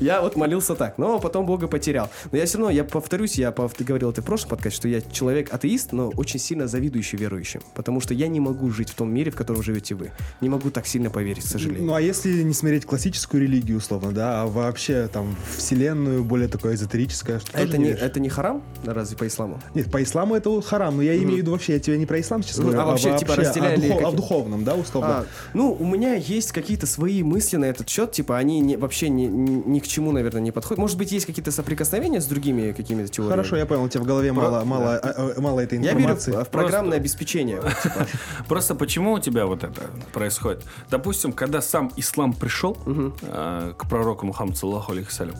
Я 0.00 0.20
вот 0.22 0.36
молился 0.36 0.74
так, 0.74 0.98
но 0.98 1.18
потом 1.18 1.46
Бога 1.46 1.66
потерял. 1.66 2.10
Но 2.30 2.38
я 2.38 2.46
все 2.46 2.58
равно, 2.58 2.70
я 2.70 2.84
повторюсь, 2.84 3.34
я 3.36 3.50
говорил 3.52 4.10
это 4.10 4.22
в 4.22 4.24
прошлом 4.24 4.50
подкасте, 4.50 4.76
что 4.76 4.88
я 4.88 5.00
человек 5.00 5.52
атеист, 5.52 5.92
но 5.92 6.10
очень 6.10 6.38
сильно 6.40 6.66
завидующий 6.68 7.18
верующим. 7.18 7.60
Потому 7.74 8.00
что 8.00 8.14
я 8.14 8.28
не 8.28 8.40
могу 8.40 8.70
жить 8.70 8.90
в 8.90 8.94
том 8.94 9.12
мире, 9.12 9.30
в 9.30 9.36
котором 9.36 9.62
живете 9.62 9.94
вы. 9.94 10.10
Не 10.40 10.48
могу 10.48 10.70
так 10.70 10.86
сильно 10.86 11.10
поверить, 11.10 11.44
к 11.44 11.46
сожалению. 11.46 11.67
Ну, 11.78 11.94
а 11.94 12.00
если 12.00 12.42
не 12.42 12.54
смотреть 12.54 12.86
классическую 12.86 13.42
религию, 13.42 13.78
условно, 13.78 14.12
да, 14.12 14.42
а 14.42 14.46
вообще 14.46 15.08
там 15.12 15.36
вселенную, 15.56 16.24
более 16.24 16.48
такое 16.48 16.74
эзотерическое, 16.74 17.40
что 17.40 17.50
А 17.52 17.60
это 17.60 17.78
не, 17.78 17.88
это 17.90 18.20
не 18.20 18.28
харам, 18.28 18.62
разве 18.84 19.16
по 19.16 19.26
исламу? 19.26 19.60
Нет, 19.74 19.90
по 19.90 20.02
исламу 20.02 20.34
это 20.34 20.60
харам, 20.62 20.96
но 20.96 21.02
я 21.02 21.16
имею 21.16 21.34
в 21.34 21.36
виду 21.38 21.50
вообще, 21.52 21.74
я 21.74 21.78
тебе 21.80 21.98
не 21.98 22.06
про 22.06 22.20
ислам 22.20 22.42
сейчас 22.42 22.56
Ну, 22.58 22.64
говорю, 22.64 22.80
а 22.80 22.86
вообще, 22.86 23.16
типа, 23.18 23.34
о, 23.34 23.36
разделяли 23.36 23.76
духов- 23.76 23.90
о 23.90 23.98
какие- 24.04 24.16
духовном, 24.16 24.64
да, 24.64 24.74
условно. 24.74 25.10
А, 25.10 25.26
ну, 25.54 25.76
у 25.78 25.86
меня 25.86 26.14
есть 26.14 26.52
какие-то 26.52 26.86
свои 26.86 27.22
мысли 27.22 27.56
на 27.56 27.66
этот 27.66 27.88
счет, 27.88 28.12
типа, 28.12 28.38
они 28.38 28.60
не- 28.60 28.76
вообще 28.76 29.08
ни, 29.08 29.22
ни- 29.24 29.62
ни 29.68 29.78
к 29.80 29.86
чему, 29.88 30.12
наверное, 30.12 30.40
не 30.42 30.50
подходят. 30.52 30.78
Может 30.78 30.96
быть, 30.98 31.12
есть 31.12 31.26
какие-то 31.26 31.50
соприкосновения 31.52 32.20
с 32.20 32.26
другими 32.26 32.72
какими-то 32.72 33.08
теориями? 33.08 33.30
Хорошо, 33.36 33.56
я 33.56 33.66
понял, 33.66 33.84
у 33.84 33.88
тебя 33.88 34.02
в 34.02 34.06
голове 34.06 34.32
мало, 34.32 34.64
мало, 34.64 34.96
а, 34.96 35.32
а, 35.36 35.40
мало 35.40 35.60
этой 35.60 35.78
Я 35.78 35.92
верю 35.92 35.98
информации. 36.00 36.32
в, 36.32 36.48
программное 36.48 36.96
обеспечение. 36.98 37.60
вот, 37.60 37.72
типа. 37.82 38.06
Просто 38.48 38.74
почему 38.74 39.12
у 39.12 39.18
тебя 39.18 39.46
вот 39.46 39.64
это 39.64 39.82
происходит? 40.12 40.62
Допустим, 40.90 41.32
когда 41.32 41.57
сам 41.60 41.90
ислам 41.96 42.32
пришел 42.32 42.76
э, 42.86 43.72
к 43.76 43.88
пророку 43.88 44.26
Мухаммаду 44.26 44.56
саллаху 44.56 44.92
алейхи 44.92 45.10
салям, 45.10 45.36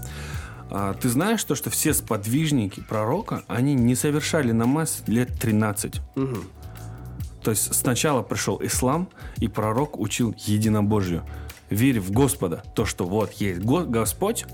а, 0.70 0.92
ты 0.94 1.08
знаешь 1.08 1.42
то, 1.44 1.54
что 1.54 1.70
все 1.70 1.94
сподвижники 1.94 2.80
пророка, 2.80 3.42
они 3.48 3.74
не 3.74 3.94
совершали 3.94 4.52
намаз 4.52 5.02
лет 5.06 5.30
13. 5.40 6.00
То 7.42 7.50
есть 7.52 7.74
сначала 7.74 8.22
пришел 8.22 8.60
ислам, 8.62 9.08
и 9.38 9.48
пророк 9.48 9.98
учил 9.98 10.34
единобожию. 10.36 11.22
Верь 11.70 12.00
в 12.00 12.10
Господа, 12.10 12.62
то, 12.74 12.84
что 12.84 13.04
вот 13.06 13.32
есть 13.34 13.60
Го- 13.60 13.84
Господь, 13.84 14.44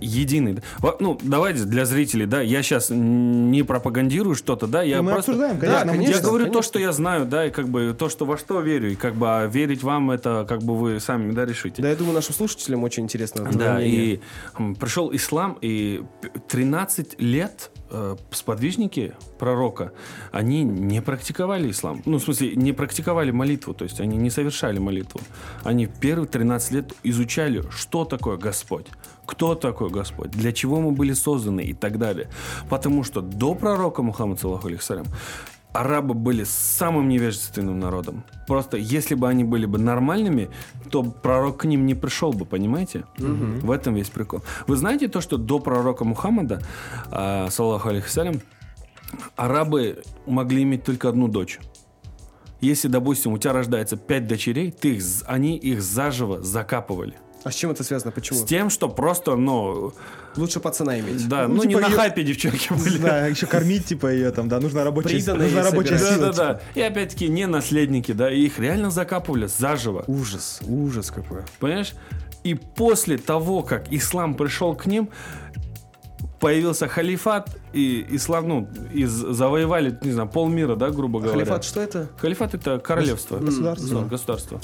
единый. 0.00 0.58
Ну, 1.00 1.18
давайте 1.22 1.64
для 1.64 1.84
зрителей, 1.84 2.26
да, 2.26 2.40
я 2.40 2.62
сейчас 2.62 2.88
не 2.90 3.62
пропагандирую 3.62 4.34
что-то, 4.34 4.66
да, 4.66 4.82
я 4.82 4.98
Ну, 4.98 5.04
мы 5.04 5.12
просто... 5.12 5.32
обсуждаем, 5.32 5.58
Да, 5.60 5.84
конечно, 5.84 6.12
я 6.12 6.20
говорю 6.20 6.44
то, 6.46 6.50
конечно. 6.52 6.62
что 6.62 6.78
я 6.78 6.92
знаю, 6.92 7.26
да, 7.26 7.46
и 7.46 7.50
как 7.50 7.68
бы 7.68 7.94
то, 7.98 8.08
что 8.08 8.24
во 8.26 8.38
что 8.38 8.60
верю, 8.60 8.92
и 8.92 8.94
как 8.94 9.14
бы 9.14 9.26
а 9.28 9.46
верить 9.46 9.82
вам 9.82 10.10
это 10.10 10.46
как 10.48 10.62
бы 10.62 10.76
вы 10.76 11.00
сами, 11.00 11.32
да, 11.32 11.44
решите. 11.44 11.82
Да, 11.82 11.90
я 11.90 11.96
думаю, 11.96 12.14
нашим 12.14 12.34
слушателям 12.34 12.82
очень 12.84 13.04
интересно. 13.04 13.48
Да, 13.52 13.74
мнение. 13.74 14.14
и 14.58 14.74
пришел 14.78 15.14
ислам, 15.14 15.58
и 15.60 16.02
п- 16.22 16.30
13 16.48 17.20
лет 17.20 17.70
э, 17.90 18.16
сподвижники 18.30 19.14
пророка, 19.38 19.92
они 20.32 20.62
не 20.62 21.00
практиковали 21.02 21.70
ислам. 21.70 22.02
Ну, 22.04 22.18
в 22.18 22.22
смысле, 22.22 22.54
не 22.56 22.72
практиковали 22.72 23.30
молитву, 23.30 23.74
то 23.74 23.84
есть 23.84 24.00
они 24.00 24.16
не 24.16 24.30
совершали 24.30 24.78
молитву. 24.78 25.20
Они 25.62 25.86
первые 25.86 26.26
13 26.28 26.72
лет 26.72 26.92
изучали, 27.02 27.62
что 27.70 28.04
такое 28.04 28.36
Господь, 28.36 28.86
кто 29.26 29.54
такой 29.54 29.90
Господь, 29.90 30.30
для 30.30 30.52
чего 30.52 30.80
мы 30.80 30.92
были 30.92 31.12
созданы 31.12 31.62
и 31.62 31.72
так 31.72 31.98
далее. 31.98 32.28
Потому 32.68 33.04
что 33.04 33.20
до 33.20 33.54
пророка 33.54 34.02
Мухаммада, 34.02 34.40
саллаху 34.40 34.68
алейхи 34.68 34.82
салям, 34.82 35.06
арабы 35.72 36.14
были 36.14 36.44
самым 36.44 37.08
невежественным 37.08 37.80
народом. 37.80 38.24
Просто 38.46 38.76
если 38.76 39.16
бы 39.16 39.28
они 39.28 39.42
были 39.42 39.66
бы 39.66 39.78
нормальными, 39.78 40.48
то 40.90 41.02
пророк 41.02 41.58
к 41.58 41.64
ним 41.64 41.84
не 41.84 41.94
пришел 41.94 42.32
бы, 42.32 42.44
понимаете? 42.44 43.04
В 43.18 43.70
этом 43.70 43.94
весь 43.94 44.08
прикол. 44.08 44.42
Вы 44.68 44.76
знаете 44.76 45.08
то, 45.08 45.20
что 45.20 45.36
до 45.36 45.58
пророка 45.58 46.04
Мухаммада, 46.04 46.62
э, 47.10 47.48
саллаху 47.50 47.88
алейхи 47.88 48.08
салям, 48.08 48.40
арабы 49.36 50.02
могли 50.26 50.62
иметь 50.62 50.84
только 50.84 51.08
одну 51.08 51.26
дочь. 51.26 51.58
Если, 52.60 52.88
допустим, 52.88 53.32
у 53.32 53.38
тебя 53.38 53.52
рождается 53.52 53.96
пять 53.96 54.26
дочерей, 54.26 54.70
ты 54.70 54.96
их, 54.96 55.04
они 55.26 55.56
их 55.56 55.82
заживо 55.82 56.40
закапывали. 56.40 57.14
А 57.44 57.50
с 57.50 57.54
чем 57.54 57.70
это 57.70 57.84
связано? 57.84 58.10
Почему? 58.10 58.38
С 58.40 58.44
тем, 58.44 58.70
что 58.70 58.88
просто, 58.88 59.36
ну, 59.36 59.92
Лучше 60.36 60.60
пацана 60.60 60.98
иметь. 60.98 61.28
да, 61.28 61.46
Ну, 61.46 61.56
ну, 61.56 61.62
не 61.64 61.68
типа 61.68 61.80
на 61.82 61.86
её- 61.88 61.96
хайпе 61.96 62.22
девчонки 62.24 62.72
были. 62.82 62.98
Да, 62.98 63.26
еще 63.26 63.46
кормить, 63.46 63.84
типа, 63.84 64.06
ее 64.12 64.30
там, 64.30 64.48
да, 64.48 64.60
нужна 64.60 64.82
рабочая, 64.82 65.10
Приданое 65.10 65.44
нужна 65.46 65.62
рабочая 65.62 65.98
собирать. 65.98 66.14
сила. 66.16 66.26
Да, 66.26 66.32
да, 66.32 66.54
типа. 66.54 66.60
да. 66.74 66.80
И 66.80 66.82
опять-таки 66.82 67.28
не 67.28 67.46
наследники, 67.46 68.12
да, 68.12 68.32
и 68.32 68.40
их 68.40 68.58
реально 68.58 68.90
закапывали 68.90 69.46
заживо. 69.46 70.04
Ужас, 70.06 70.60
ужас 70.66 71.10
какой. 71.10 71.42
Понимаешь? 71.60 71.92
И 72.44 72.54
после 72.54 73.18
того, 73.18 73.62
как 73.62 73.92
ислам 73.92 74.34
пришел 74.34 74.74
к 74.74 74.86
ним, 74.86 75.10
появился 76.40 76.88
халифат, 76.88 77.56
и 77.72 78.06
ислам, 78.10 78.48
ну, 78.48 78.68
и 78.92 79.04
з- 79.06 79.32
завоевали, 79.32 79.98
не 80.02 80.12
знаю, 80.12 80.28
полмира, 80.28 80.76
да, 80.76 80.90
грубо 80.90 81.20
говоря. 81.20 81.38
Халифат, 81.38 81.64
что 81.64 81.80
это? 81.80 82.08
Халифат 82.18 82.54
это 82.54 82.78
королевство. 82.78 83.38
Государство. 83.38 84.00
Да, 84.02 84.06
государство. 84.06 84.60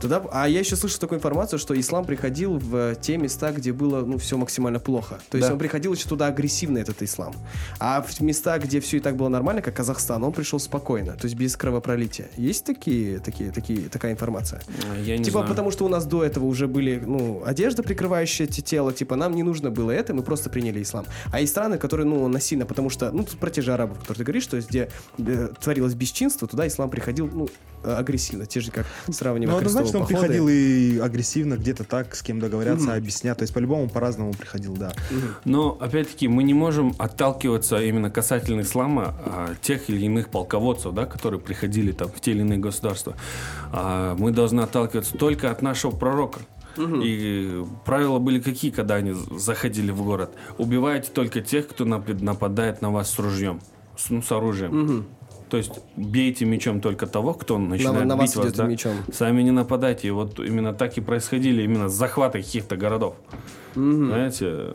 Тогда, 0.00 0.22
а 0.32 0.48
я 0.48 0.60
еще 0.60 0.76
слышал 0.76 0.98
такую 0.98 1.18
информацию, 1.18 1.58
что 1.58 1.78
ислам 1.78 2.04
приходил 2.04 2.58
в 2.58 2.94
те 2.96 3.16
места, 3.18 3.52
где 3.52 3.72
было 3.72 4.04
ну, 4.04 4.18
все 4.18 4.36
максимально 4.36 4.78
плохо. 4.80 5.20
То 5.30 5.36
есть 5.36 5.48
Да. 5.48 5.52
он 5.52 5.58
приходил 5.58 5.92
еще 5.92 6.08
туда 6.08 6.26
агрессивно, 6.26 6.78
этот 6.78 7.02
ислам. 7.02 7.34
А 7.78 8.02
в 8.02 8.20
места, 8.20 8.58
где 8.58 8.80
все 8.80 8.96
и 8.96 9.00
так 9.00 9.16
было 9.16 9.28
нормально, 9.28 9.62
как 9.62 9.74
Казахстан, 9.74 10.22
он 10.24 10.32
пришел 10.32 10.58
спокойно, 10.58 11.12
то 11.12 11.26
есть 11.26 11.36
без 11.36 11.56
кровопролития. 11.56 12.28
Есть 12.36 12.64
такие, 12.64 13.18
такие, 13.20 13.50
такие, 13.52 13.88
такая 13.88 14.12
информация? 14.12 14.62
Я 15.04 15.18
не 15.18 15.24
типа 15.24 15.38
знаю. 15.38 15.48
потому 15.48 15.70
что 15.70 15.84
у 15.84 15.88
нас 15.88 16.06
до 16.06 16.24
этого 16.24 16.46
уже 16.46 16.66
были, 16.66 17.02
ну, 17.04 17.42
одежда, 17.44 17.82
прикрывающая 17.82 18.46
те- 18.46 18.62
тело, 18.62 18.92
типа 18.92 19.16
нам 19.16 19.34
не 19.34 19.42
нужно 19.42 19.70
было 19.70 19.90
это, 19.90 20.14
мы 20.14 20.22
просто 20.22 20.50
приняли 20.50 20.82
ислам. 20.82 21.06
А 21.32 21.40
есть 21.40 21.52
страны, 21.52 21.78
которые, 21.78 22.06
ну, 22.06 22.26
насильно, 22.28 22.64
потому 22.66 22.90
что, 22.90 23.10
ну, 23.12 23.24
тут 23.24 23.38
про 23.38 23.50
те 23.50 23.62
же 23.62 23.72
арабов, 23.74 23.98
которые 23.98 24.18
ты 24.18 24.24
говоришь, 24.24 24.46
то 24.46 24.56
есть 24.56 24.68
где 24.70 24.88
э, 25.18 25.48
творилось 25.60 25.94
бесчинство, 25.94 26.48
туда 26.48 26.66
ислам 26.66 26.90
приходил, 26.90 27.28
ну, 27.32 27.48
э, 27.84 27.92
агрессивно, 27.94 28.46
те 28.46 28.60
же 28.60 28.70
как 28.70 28.86
сравнивая 29.10 29.54
Ну, 29.54 29.60
крестовые 29.92 30.02
он 30.02 30.08
походы. 30.08 30.28
приходил 30.28 30.48
и 30.48 30.98
агрессивно, 30.98 31.54
где-то 31.54 31.84
так, 31.84 32.14
с 32.14 32.22
кем 32.22 32.40
договорятся, 32.40 32.94
объяснять. 32.94 33.38
То 33.38 33.42
есть, 33.42 33.54
по-любому, 33.54 33.88
по-разному 33.88 34.32
приходил, 34.32 34.74
да. 34.76 34.92
Но, 35.44 35.76
опять-таки, 35.80 36.28
мы 36.28 36.42
не 36.42 36.54
можем 36.54 36.94
отталкиваться 36.98 37.80
именно 37.82 38.10
касательно 38.10 38.62
ислама 38.62 39.14
а, 39.24 39.54
тех 39.60 39.88
или 39.90 40.04
иных 40.06 40.28
полководцев, 40.30 40.92
да, 40.94 41.06
которые 41.06 41.40
приходили 41.40 41.92
там 41.92 42.08
в 42.08 42.20
те 42.20 42.32
или 42.32 42.40
иные 42.40 42.58
государства. 42.58 43.14
А, 43.72 44.14
мы 44.16 44.30
должны 44.30 44.60
отталкиваться 44.60 45.16
только 45.16 45.50
от 45.50 45.62
нашего 45.62 45.90
пророка. 45.90 46.40
И 46.78 47.62
правила 47.84 48.18
были 48.18 48.40
какие, 48.40 48.70
когда 48.70 48.94
они 48.94 49.12
заходили 49.36 49.90
в 49.90 50.02
город? 50.02 50.30
Убивайте 50.56 51.10
только 51.12 51.40
тех, 51.40 51.68
кто 51.68 51.84
напад- 51.84 52.22
нападает 52.22 52.80
на 52.80 52.90
вас 52.90 53.10
с 53.10 53.18
ружьем, 53.18 53.60
с, 53.96 54.08
ну, 54.08 54.22
с 54.22 54.32
оружием. 54.32 55.06
То 55.50 55.56
есть 55.56 55.80
бейте 55.96 56.44
мечом 56.44 56.80
только 56.80 57.06
того, 57.06 57.34
кто 57.34 57.58
начинает 57.58 58.06
на 58.06 58.16
вас 58.16 58.30
бить 58.30 58.36
вас, 58.36 58.46
идет 58.46 58.56
да. 58.56 58.64
мечом. 58.66 58.92
Сами 59.12 59.42
не 59.42 59.50
нападайте. 59.50 60.08
И 60.08 60.10
вот 60.12 60.38
именно 60.38 60.72
так 60.72 60.96
и 60.96 61.00
происходили 61.00 61.62
именно 61.62 61.88
захваты 61.88 62.40
каких-то 62.40 62.76
городов. 62.76 63.16
Знаете, 63.74 64.74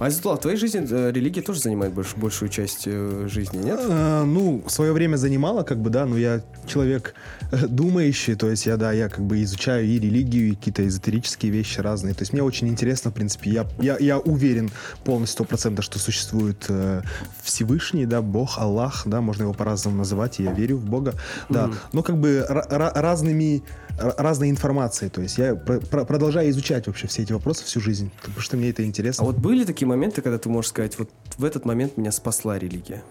А 0.00 0.06
Азатулlah, 0.06 0.36
в 0.36 0.40
твоей 0.40 0.56
жизни 0.56 0.86
э, 0.88 1.10
религия 1.12 1.42
тоже 1.42 1.60
занимает 1.60 1.92
больш- 1.92 2.16
большую 2.16 2.48
часть 2.50 2.84
э, 2.86 3.26
жизни, 3.28 3.58
нет? 3.64 3.80
Э, 3.82 4.22
ну, 4.24 4.62
в 4.64 4.70
свое 4.70 4.92
время 4.92 5.16
занимала, 5.16 5.64
как 5.64 5.78
бы, 5.80 5.90
да, 5.90 6.06
но 6.06 6.16
я 6.16 6.40
человек 6.68 7.14
э, 7.50 7.66
думающий, 7.66 8.36
то 8.36 8.48
есть 8.48 8.66
я, 8.66 8.76
да, 8.76 8.92
я 8.92 9.08
как 9.08 9.24
бы 9.24 9.42
изучаю 9.42 9.86
и 9.86 9.98
религию, 9.98 10.52
и 10.52 10.54
какие-то 10.54 10.86
эзотерические 10.86 11.50
вещи 11.50 11.80
разные. 11.80 12.14
То 12.14 12.22
есть 12.22 12.32
мне 12.32 12.44
очень 12.44 12.68
интересно, 12.68 13.10
в 13.10 13.14
принципе, 13.14 13.50
я, 13.50 13.66
я, 13.80 13.96
я 13.98 14.18
уверен 14.18 14.70
полностью, 15.04 15.44
процентов, 15.44 15.84
что 15.84 15.98
существует 15.98 16.66
э, 16.68 17.02
Всевышний, 17.42 18.06
да, 18.06 18.22
Бог, 18.22 18.58
Аллах, 18.58 19.02
да, 19.06 19.20
можно 19.20 19.42
его 19.44 19.52
по-разному 19.54 19.96
называть, 19.96 20.38
и 20.38 20.44
я 20.44 20.52
верю 20.52 20.76
в 20.76 20.84
Бога, 20.84 21.14
да, 21.48 21.70
но 21.92 22.04
как 22.04 22.18
бы 22.18 22.46
ра- 22.48 22.68
ра- 22.70 22.92
разными 22.94 23.62
ра- 23.98 24.14
разной 24.16 24.50
информацией, 24.50 25.10
то 25.10 25.22
есть 25.22 25.38
я 25.38 25.56
про- 25.56 25.80
про- 25.80 26.04
продолжаю 26.04 26.50
изучать 26.50 26.86
вообще 26.86 27.08
все 27.08 27.22
эти 27.22 27.32
вопросы 27.32 27.64
всю 27.64 27.80
жизнь, 27.80 28.12
потому 28.20 28.40
что 28.40 28.56
мне 28.56 28.70
это 28.70 28.84
интересно. 28.84 29.24
А 29.24 29.26
вот 29.26 29.38
были 29.38 29.64
такие 29.64 29.87
моменты, 29.88 30.22
когда 30.22 30.38
ты 30.38 30.48
можешь 30.48 30.70
сказать, 30.70 30.98
вот 30.98 31.10
в 31.36 31.44
этот 31.44 31.64
момент 31.64 31.96
меня 31.96 32.12
спасла 32.12 32.58
религия? 32.58 33.02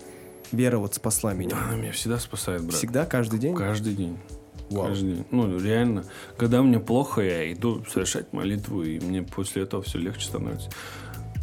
Вера 0.52 0.78
вот 0.78 0.96
спасла 0.96 1.34
меня. 1.34 1.58
она 1.58 1.76
меня 1.76 1.92
всегда 1.92 2.20
спасает, 2.20 2.62
брат. 2.62 2.76
Всегда, 2.76 3.06
каждый 3.06 3.40
день? 3.40 3.56
Каждый 3.56 3.94
день. 3.94 4.18
Вау. 4.70 4.88
Каждый 4.88 5.16
день. 5.16 5.26
Ну, 5.32 5.60
реально. 5.60 6.06
Когда 6.38 6.62
мне 6.62 6.80
плохо, 6.80 7.22
я 7.22 7.52
иду 7.52 7.84
совершать 7.90 8.32
молитву, 8.34 8.84
и 8.84 9.00
мне 9.00 9.24
после 9.24 9.64
этого 9.64 9.84
все 9.84 9.98
легче 9.98 10.28
становится. 10.28 10.70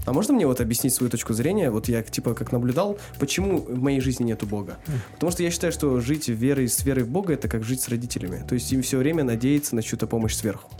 А 0.04 0.12
можно 0.12 0.34
мне 0.34 0.46
вот 0.46 0.60
объяснить 0.60 0.94
свою 0.94 1.10
точку 1.10 1.32
зрения? 1.32 1.70
Вот 1.70 1.88
я 1.88 2.02
типа 2.02 2.34
как 2.34 2.52
наблюдал, 2.52 2.98
почему 3.18 3.58
в 3.58 3.80
моей 3.80 4.00
жизни 4.00 4.24
нету 4.24 4.46
Бога. 4.46 4.76
Потому 5.14 5.32
что 5.32 5.42
я 5.42 5.50
считаю, 5.50 5.72
что 5.72 6.00
жить 6.00 6.28
верой 6.28 6.68
с 6.68 6.84
верой 6.84 7.04
в 7.04 7.08
Бога 7.08 7.34
это 7.34 7.48
как 7.48 7.64
жить 7.64 7.80
с 7.80 7.88
родителями. 7.88 8.44
То 8.46 8.54
есть 8.54 8.70
им 8.72 8.82
все 8.82 8.98
время 8.98 9.24
надеяться 9.24 9.74
на 9.74 9.82
чью-то 9.82 10.06
помощь 10.06 10.34
сверху. 10.34 10.70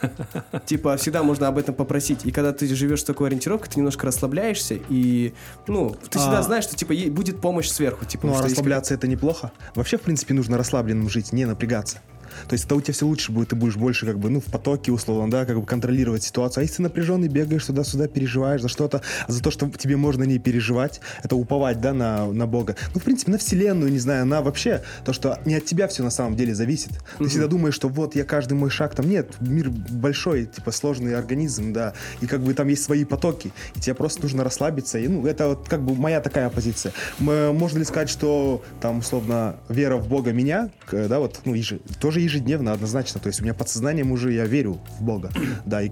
Типа 0.66 0.96
всегда 0.96 1.22
можно 1.22 1.48
об 1.48 1.58
этом 1.58 1.74
попросить. 1.74 2.24
И 2.24 2.30
когда 2.30 2.52
ты 2.52 2.66
живешь 2.74 3.00
с 3.00 3.04
такой 3.04 3.28
ориентировкой, 3.28 3.70
ты 3.70 3.78
немножко 3.78 4.06
расслабляешься 4.06 4.78
и 4.88 5.34
ну 5.66 5.96
ты 6.10 6.18
всегда 6.18 6.38
А. 6.38 6.42
знаешь, 6.42 6.64
что 6.64 6.76
типа 6.76 6.94
будет 7.10 7.40
помощь 7.40 7.68
сверху. 7.68 8.04
Типа, 8.04 8.26
Ну, 8.26 8.36
а 8.36 8.42
расслабляться 8.42 8.94
это 8.94 9.06
неплохо. 9.06 9.52
Вообще, 9.74 9.98
в 9.98 10.02
принципе, 10.02 10.34
нужно 10.34 10.56
расслабленным 10.58 11.08
жить, 11.08 11.32
не 11.32 11.44
напрягаться. 11.44 12.00
То 12.48 12.54
есть 12.54 12.64
это 12.66 12.74
у 12.74 12.80
тебя 12.80 12.94
все 12.94 13.06
лучше 13.06 13.32
будет, 13.32 13.48
ты 13.48 13.56
будешь 13.56 13.76
больше 13.76 14.06
как 14.06 14.18
бы, 14.18 14.30
ну, 14.30 14.40
в 14.40 14.44
потоке, 14.44 14.92
условно, 14.92 15.30
да, 15.30 15.44
как 15.44 15.58
бы 15.58 15.66
контролировать 15.66 16.22
ситуацию. 16.22 16.60
А 16.60 16.62
если 16.62 16.76
ты 16.76 16.82
напряженный, 16.82 17.28
бегаешь 17.28 17.64
туда-сюда, 17.64 18.08
переживаешь 18.08 18.60
за 18.60 18.68
что-то, 18.68 19.02
за 19.28 19.42
то, 19.42 19.50
что 19.50 19.70
тебе 19.70 19.96
можно 19.96 20.24
не 20.24 20.38
переживать, 20.38 21.00
это 21.22 21.36
уповать, 21.36 21.80
да, 21.80 21.92
на, 21.92 22.26
на 22.26 22.46
Бога. 22.46 22.76
Ну, 22.94 23.00
в 23.00 23.04
принципе, 23.04 23.32
на 23.32 23.38
Вселенную, 23.38 23.90
не 23.90 23.98
знаю, 23.98 24.26
на 24.26 24.42
вообще, 24.42 24.82
то, 25.04 25.12
что 25.12 25.38
не 25.44 25.54
от 25.54 25.64
тебя 25.64 25.88
все 25.88 26.02
на 26.02 26.10
самом 26.10 26.36
деле 26.36 26.54
зависит. 26.54 26.92
Ты 27.18 27.26
всегда 27.28 27.46
думаешь, 27.46 27.74
что 27.74 27.88
вот 27.88 28.14
я 28.14 28.24
каждый 28.24 28.54
мой 28.54 28.70
шаг, 28.70 28.94
там 28.94 29.08
нет, 29.08 29.32
мир 29.40 29.70
большой, 29.70 30.46
типа 30.46 30.70
сложный 30.70 31.16
организм, 31.16 31.72
да, 31.72 31.94
и 32.20 32.26
как 32.26 32.40
бы 32.42 32.54
там 32.54 32.68
есть 32.68 32.82
свои 32.82 33.04
потоки, 33.04 33.52
и 33.74 33.80
тебе 33.80 33.94
просто 33.94 34.22
нужно 34.22 34.44
расслабиться, 34.44 34.98
и, 34.98 35.08
ну, 35.08 35.26
это 35.26 35.48
вот 35.48 35.68
как 35.68 35.82
бы 35.82 35.94
моя 35.94 36.20
такая 36.20 36.50
позиция. 36.50 36.92
Можно 37.18 37.78
ли 37.78 37.84
сказать, 37.84 38.10
что 38.10 38.62
там, 38.80 38.98
условно, 38.98 39.56
вера 39.68 39.96
в 39.96 40.08
Бога 40.08 40.32
меня, 40.32 40.70
да, 40.90 41.18
вот, 41.18 41.40
ну, 41.44 41.54
еже- 41.54 41.80
тоже 42.00 42.20
ежедневно, 42.34 42.72
однозначно, 42.72 43.20
то 43.20 43.28
есть 43.28 43.40
у 43.40 43.44
меня 43.44 43.54
подсознанием 43.54 44.12
уже 44.12 44.32
я 44.32 44.44
верю 44.46 44.78
в 44.98 45.02
Бога, 45.02 45.30
да, 45.64 45.82
и, 45.82 45.90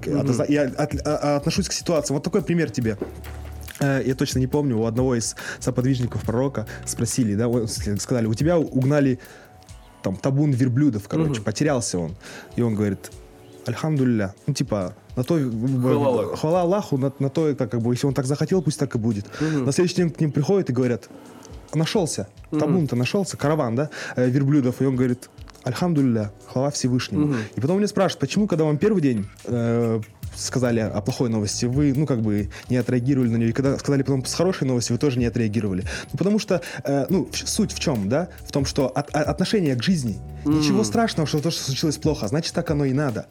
я 0.48 0.62
от- 0.64 1.06
а- 1.06 1.16
а- 1.16 1.36
отношусь 1.36 1.68
к 1.68 1.72
ситуации. 1.72 2.12
Вот 2.14 2.22
такой 2.22 2.42
пример 2.42 2.70
тебе. 2.70 2.98
Э, 3.80 4.02
Я 4.06 4.14
точно 4.14 4.38
не 4.40 4.46
помню, 4.46 4.78
у 4.78 4.84
одного 4.86 5.14
из 5.14 5.34
соподвижников 5.60 6.22
пророка 6.22 6.66
спросили, 6.84 7.34
да, 7.34 7.48
сказали, 7.98 8.26
у 8.26 8.34
тебя 8.34 8.58
угнали 8.58 9.18
там 10.02 10.16
табун 10.16 10.50
верблюдов, 10.50 11.08
короче, 11.08 11.40
потерялся 11.42 11.98
он. 11.98 12.14
И 12.56 12.62
он 12.62 12.74
говорит, 12.74 13.10
альхамдулилля, 13.66 14.34
ну 14.46 14.54
типа, 14.54 14.94
на 15.16 15.24
той, 15.24 15.48
Хвала 15.50 16.06
Аллаху. 16.06 16.36
хвала 16.36 16.60
Аллаху, 16.62 16.98
на, 16.98 17.12
на 17.18 17.28
той, 17.28 17.54
как, 17.54 17.70
как 17.70 17.80
бы, 17.82 17.92
если 17.94 18.06
он 18.06 18.14
так 18.14 18.26
захотел, 18.26 18.62
пусть 18.62 18.78
так 18.78 18.94
и 18.94 18.98
будет. 18.98 19.26
На 19.40 19.72
следующий 19.72 19.96
день 19.96 20.10
к 20.10 20.20
ним 20.20 20.32
приходят 20.32 20.70
и 20.70 20.72
говорят, 20.72 21.08
нашелся, 21.74 22.28
табун-то 22.50 22.96
нашелся, 22.96 23.36
караван, 23.36 23.76
да, 23.76 23.90
э, 24.16 24.28
верблюдов, 24.28 24.82
и 24.82 24.84
он 24.86 24.96
говорит, 24.96 25.30
альхамдулилля, 25.64 26.32
хвала 26.46 26.70
Всевышнему. 26.70 27.26
И 27.56 27.60
потом 27.60 27.76
меня 27.78 27.88
спрашивают, 27.88 28.20
почему, 28.20 28.46
когда 28.46 28.64
вам 28.64 28.78
первый 28.78 29.00
день 29.02 29.26
э, 29.44 30.00
сказали 30.34 30.80
о 30.80 31.00
плохой 31.02 31.28
новости, 31.28 31.66
вы, 31.66 31.92
ну, 31.94 32.06
как 32.06 32.20
бы 32.22 32.50
не 32.70 32.76
отреагировали 32.78 33.28
на 33.28 33.36
нее, 33.36 33.50
и 33.50 33.52
когда 33.52 33.78
сказали 33.78 34.02
потом 34.02 34.24
с 34.24 34.34
хорошей 34.34 34.66
новостью, 34.66 34.94
вы 34.94 34.98
тоже 34.98 35.18
не 35.18 35.26
отреагировали. 35.26 35.84
Ну, 36.12 36.18
потому 36.18 36.38
что, 36.38 36.62
э, 36.84 37.06
ну, 37.10 37.28
суть 37.32 37.72
в 37.72 37.78
чем, 37.78 38.08
да, 38.08 38.28
в 38.46 38.50
том, 38.52 38.64
что 38.64 38.88
от- 38.88 39.14
а- 39.14 39.22
отношение 39.22 39.74
к 39.76 39.82
жизни, 39.82 40.18
ничего 40.44 40.84
страшного, 40.84 41.26
что 41.28 41.38
то, 41.40 41.50
что 41.50 41.62
случилось 41.62 41.96
плохо, 41.98 42.26
значит, 42.28 42.54
так 42.54 42.70
оно 42.70 42.84
и 42.84 42.92
надо. 42.92 43.26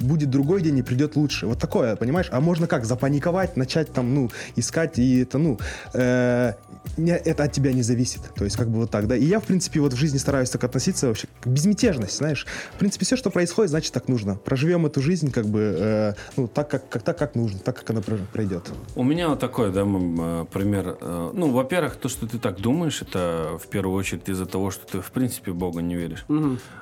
Будет 0.00 0.30
другой 0.30 0.62
день 0.62 0.78
и 0.78 0.82
придет 0.82 1.16
лучше. 1.16 1.46
Вот 1.46 1.58
такое, 1.58 1.96
понимаешь? 1.96 2.28
А 2.30 2.40
можно 2.40 2.66
как? 2.68 2.84
Запаниковать, 2.84 3.56
начать 3.56 3.92
там, 3.92 4.14
ну, 4.14 4.30
искать, 4.54 4.98
и 4.98 5.20
это, 5.22 5.38
ну, 5.38 5.58
э, 5.92 6.52
не- 6.96 7.10
это 7.16 7.42
от 7.44 7.52
тебя 7.52 7.72
не 7.72 7.82
зависит. 7.82 8.20
То 8.36 8.44
есть, 8.44 8.56
как 8.56 8.68
бы 8.68 8.78
вот 8.78 8.90
так, 8.92 9.08
да. 9.08 9.16
И 9.16 9.24
я, 9.24 9.40
в 9.40 9.44
принципе, 9.44 9.80
вот 9.80 9.92
в 9.92 9.96
жизни 9.96 10.18
стараюсь 10.18 10.50
так 10.50 10.62
относиться 10.62 11.08
вообще, 11.08 11.26
к 11.40 11.46
безмятежность, 11.48 12.16
знаешь. 12.18 12.46
В 12.74 12.78
принципе, 12.78 13.04
все, 13.04 13.16
что 13.16 13.30
происходит, 13.30 13.70
значит, 13.70 13.92
так 13.92 14.06
нужно. 14.08 14.36
Проживем 14.36 14.86
эту 14.86 15.02
жизнь, 15.02 15.32
как 15.32 15.46
бы, 15.46 15.60
э, 15.76 16.14
ну, 16.36 16.46
так 16.46 16.70
как, 16.70 16.88
как, 16.88 17.02
так, 17.02 17.18
как 17.18 17.34
нужно, 17.34 17.58
так, 17.58 17.76
как 17.78 17.90
она 17.90 18.00
про- 18.00 18.18
пройдет. 18.32 18.70
У 18.94 19.02
меня 19.02 19.28
вот 19.30 19.40
такой, 19.40 19.72
да, 19.72 19.80
э, 19.82 20.44
пример. 20.52 20.96
Э, 21.00 21.30
Ну, 21.34 21.50
во-первых, 21.50 21.96
то, 21.96 22.08
что 22.08 22.26
ты 22.26 22.38
так 22.38 22.60
думаешь, 22.60 23.02
это 23.02 23.58
в 23.62 23.66
первую 23.68 23.96
очередь 23.96 24.28
из-за 24.28 24.46
того, 24.46 24.70
что 24.70 24.86
ты 24.86 25.00
в 25.00 25.10
принципе 25.10 25.50
в 25.50 25.56
Бога 25.56 25.82
не 25.82 25.96
веришь. 25.96 26.24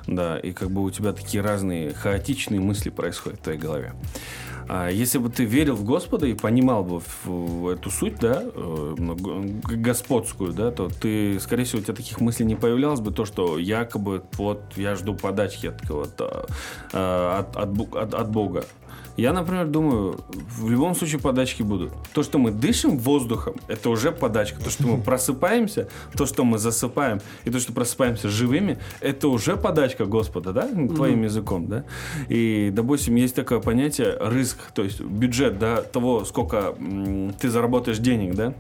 Да, 0.07 0.39
и 0.39 0.53
как 0.53 0.71
бы 0.71 0.83
у 0.83 0.91
тебя 0.91 1.13
такие 1.13 1.43
разные 1.43 1.93
хаотичные 1.95 2.61
мысли 2.61 2.86
происходят 2.91 3.41
в 3.41 3.43
твоей 3.43 3.59
голове. 3.59 3.93
А 4.69 4.89
если 4.89 5.19
бы 5.19 5.29
ты 5.29 5.45
верил 5.45 5.77
в 5.77 5.85
Господа 5.85 6.27
и 6.27 6.35
понимал 6.35 6.83
бы 6.83 7.01
эту 7.73 7.91
суть, 7.91 8.19
да, 8.19 8.43
э, 8.45 8.95
господскую, 9.77 10.53
да, 10.53 10.71
то 10.73 10.89
ты, 10.89 11.39
скорее 11.39 11.65
всего, 11.65 11.81
у 11.81 11.83
тебя 11.85 11.95
таких 11.95 12.21
мыслей 12.21 12.47
не 12.47 12.57
появлялось 12.57 13.01
бы, 13.01 13.13
то, 13.13 13.25
что 13.25 13.59
якобы 13.59 14.23
вот 14.33 14.63
я 14.77 14.97
жду 14.97 15.15
подачки 15.15 15.67
от 15.69 15.81
кого-то, 15.87 16.47
э, 16.93 17.39
от, 17.39 17.57
от 17.57 17.95
от- 17.95 18.15
от 18.15 18.31
Бога. 18.31 18.65
Я, 19.17 19.33
например, 19.33 19.67
думаю, 19.67 20.21
в 20.59 20.71
любом 20.71 20.95
случае 20.95 21.21
подачки 21.21 21.63
будут. 21.63 21.93
То, 22.13 22.23
что 22.23 22.39
мы 22.39 22.51
дышим 22.51 22.99
воздухом, 22.99 23.55
это 23.69 23.91
уже 23.91 24.13
подачка. 24.13 24.63
То, 24.63 24.71
что 24.71 24.87
мы 24.87 25.03
просыпаемся, 25.03 25.89
то, 26.17 26.27
что 26.27 26.45
мы 26.45 26.59
засыпаем, 26.59 27.21
и 27.45 27.51
то, 27.51 27.59
что 27.59 27.73
просыпаемся 27.73 28.29
живыми, 28.29 28.79
это 29.01 29.29
уже 29.29 29.57
подачка 29.57 30.05
Господа, 30.05 30.53
да, 30.53 30.69
Ну, 30.73 30.89
твоим 30.89 31.23
языком, 31.23 31.67
да. 31.67 31.85
И, 32.29 32.71
допустим, 32.75 33.15
есть 33.17 33.35
такое 33.35 33.61
понятие 33.61 34.17
риск, 34.21 34.59
то 34.75 34.83
есть 34.83 35.01
бюджет, 35.01 35.59
да, 35.59 35.83
того, 35.83 36.25
сколько 36.25 36.75
ты 37.41 37.49
заработаешь 37.51 37.99
денег, 37.99 38.35
да. 38.35 38.53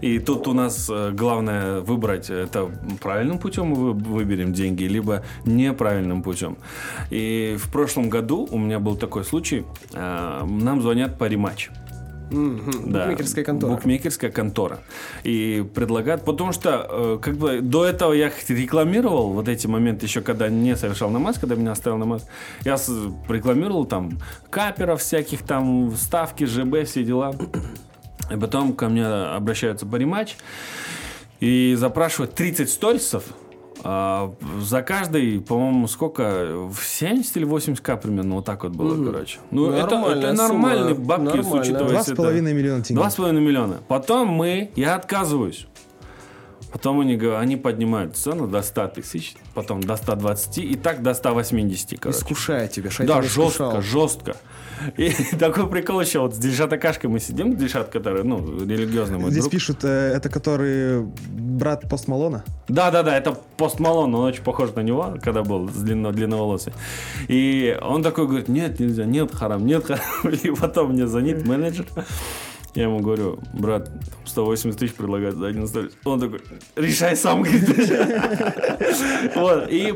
И 0.00 0.18
тут 0.18 0.46
у 0.46 0.52
нас 0.52 0.88
э, 0.92 1.10
главное 1.12 1.80
выбрать, 1.80 2.30
это 2.30 2.70
правильным 3.00 3.38
путем 3.38 3.66
мы 3.68 3.76
вы- 3.76 3.92
выберем 3.94 4.52
деньги, 4.52 4.84
либо 4.84 5.22
неправильным 5.46 6.22
путем. 6.22 6.56
И 7.10 7.56
в 7.58 7.72
прошлом 7.72 8.10
году 8.10 8.46
у 8.50 8.58
меня 8.58 8.78
был 8.78 8.96
такой 8.96 9.24
случай, 9.24 9.33
э, 9.92 10.44
нам 10.44 10.82
звонят 10.82 11.18
по 11.18 11.24
рематч. 11.24 11.70
Мгм. 12.30 12.90
Да, 12.90 13.00
Букмекерская 13.06 13.44
контора. 13.44 13.72
Букмекерская 13.74 14.30
контора. 14.30 14.78
И 15.24 15.64
предлагают, 15.74 16.24
потому 16.24 16.52
что 16.52 16.86
э, 16.88 17.18
как 17.22 17.36
бы 17.36 17.60
до 17.60 17.84
этого 17.84 18.12
я 18.12 18.32
рекламировал, 18.48 19.32
вот 19.32 19.46
эти 19.48 19.66
моменты 19.66 20.06
еще, 20.06 20.20
когда 20.22 20.48
не 20.48 20.74
совершал 20.76 21.10
намаз, 21.10 21.38
когда 21.38 21.54
меня 21.54 21.72
оставил 21.72 21.98
намаз, 21.98 22.26
я 22.64 22.78
с- 22.78 22.90
рекламировал 23.28 23.84
там 23.84 24.18
каперов 24.50 25.00
всяких, 25.02 25.42
там 25.42 25.94
ставки, 25.96 26.44
ЖБ, 26.44 26.86
все 26.86 27.04
дела. 27.04 27.34
И 28.34 28.36
потом 28.36 28.72
ко 28.72 28.88
мне 28.88 29.06
обращаются 29.06 29.84
по 29.86 29.96
рематч 29.96 30.36
и 31.40 31.74
запрашивают 31.78 32.34
30 32.34 32.70
сторисов. 32.70 33.24
А, 33.86 34.34
за 34.60 34.82
каждый, 34.82 35.40
по-моему, 35.40 35.86
сколько? 35.88 36.68
В 36.70 36.78
70 36.82 37.36
или 37.36 37.46
80к 37.46 38.00
примерно, 38.00 38.36
вот 38.36 38.44
так 38.46 38.62
вот 38.64 38.72
было, 38.72 39.04
короче. 39.12 39.38
Ну, 39.50 39.70
это, 39.70 39.90
Нормальная 39.98 40.24
это 40.32 40.42
нормальные 40.42 40.94
сумма, 40.94 41.06
бабки, 41.06 41.36
нормально. 41.36 41.60
учитывая 41.60 41.88
Два 41.90 42.00
это- 42.00 42.10
с 42.12 42.16
половиной 42.16 42.54
миллиона 42.54 42.82
тенге. 42.82 43.00
Два 43.00 43.10
с 43.10 43.14
половиной 43.16 43.42
миллиона. 43.42 43.76
Потом 43.86 44.28
мы, 44.28 44.70
я 44.74 44.94
отказываюсь. 44.94 45.66
Потом 46.74 46.98
они, 46.98 47.14
они 47.14 47.56
поднимают 47.56 48.16
цену 48.16 48.48
до 48.48 48.60
100 48.60 48.88
тысяч, 48.88 49.36
потом 49.54 49.80
до 49.80 49.94
120 49.94 50.58
и 50.58 50.74
так 50.74 51.02
до 51.02 51.14
180, 51.14 52.00
короче. 52.00 52.18
Искушает 52.18 52.72
тебя, 52.72 52.90
шайтан 52.90 53.20
Да, 53.20 53.24
искушал. 53.24 53.80
жестко, 53.80 53.80
жестко. 53.80 54.36
И 54.96 55.12
такой 55.38 55.68
прикол 55.68 56.00
еще, 56.00 56.18
вот 56.18 56.34
с 56.34 56.38
Дильшат 56.38 56.72
Акашкой 56.72 57.08
мы 57.10 57.20
сидим, 57.20 57.56
Дильшат, 57.56 57.90
который, 57.90 58.24
ну, 58.24 58.64
религиозный 58.66 59.18
мой 59.18 59.30
Здесь 59.30 59.44
друг. 59.44 59.52
пишут, 59.52 59.84
э, 59.84 60.14
это 60.16 60.28
который 60.28 61.06
брат 61.30 61.88
Пост 61.88 62.08
Малона. 62.08 62.42
Да-да-да, 62.66 63.16
это 63.16 63.38
Пост 63.56 63.78
Малон, 63.78 64.12
он 64.12 64.24
очень 64.24 64.42
похож 64.42 64.74
на 64.74 64.80
него, 64.80 65.16
когда 65.22 65.44
был 65.44 65.68
с 65.68 65.76
длинно, 65.76 66.10
длинноволосый. 66.10 66.72
И 67.28 67.78
он 67.82 68.02
такой 68.02 68.26
говорит, 68.26 68.48
нет, 68.48 68.80
нельзя, 68.80 69.04
нет, 69.04 69.32
харам, 69.32 69.64
нет, 69.64 69.84
харам. 69.86 70.02
И 70.42 70.50
потом 70.50 70.90
мне 70.90 71.06
звонит 71.06 71.46
менеджер. 71.46 71.86
Я 72.74 72.84
ему 72.84 72.98
говорю, 72.98 73.38
брат, 73.52 73.90
180 74.24 74.78
тысяч 74.78 74.94
предлагают 74.94 75.36
за 75.36 75.46
один 75.46 75.68
сторис. 75.68 75.92
Он 76.04 76.20
такой, 76.20 76.40
решай 76.76 77.16
сам. 77.16 77.44
Вот, 79.36 79.66
и 79.70 79.94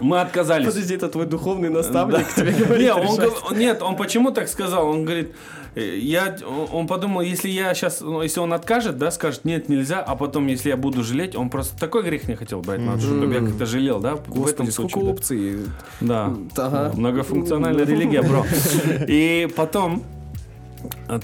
мы 0.00 0.20
отказались. 0.20 0.66
Подожди, 0.66 0.94
это 0.94 1.08
твой 1.08 1.26
духовный 1.26 1.70
наставник 1.70 2.26
тебе 2.34 2.52
говорит 2.52 2.90
нет, 3.52 3.82
он 3.82 3.96
почему 3.96 4.30
так 4.30 4.48
сказал? 4.48 4.88
Он 4.88 5.04
говорит, 5.04 5.34
я, 5.74 6.36
он- 6.72 6.86
подумал, 6.86 7.22
если 7.22 7.48
я 7.48 7.74
сейчас, 7.74 8.02
если 8.22 8.40
он 8.40 8.52
откажет, 8.52 8.98
да, 8.98 9.10
скажет, 9.10 9.44
нет, 9.44 9.68
нельзя, 9.68 10.00
а 10.00 10.16
потом, 10.16 10.46
если 10.46 10.68
я 10.68 10.76
буду 10.76 11.02
жалеть, 11.02 11.34
он 11.34 11.50
просто 11.50 11.78
такой 11.78 12.02
грех 12.02 12.28
не 12.28 12.36
хотел 12.36 12.60
брать 12.60 12.80
на 12.80 12.94
душу, 12.94 13.16
чтобы 13.16 13.34
я 13.34 13.40
как-то 13.40 13.66
жалел, 13.66 14.00
да, 14.00 14.16
в 14.26 14.46
этом 14.46 14.70
сколько 14.70 14.98
опций. 14.98 15.60
Да. 16.00 16.34
Многофункциональная 16.94 17.84
религия, 17.86 18.22
бро. 18.22 18.44
И 19.08 19.48
потом 19.56 20.02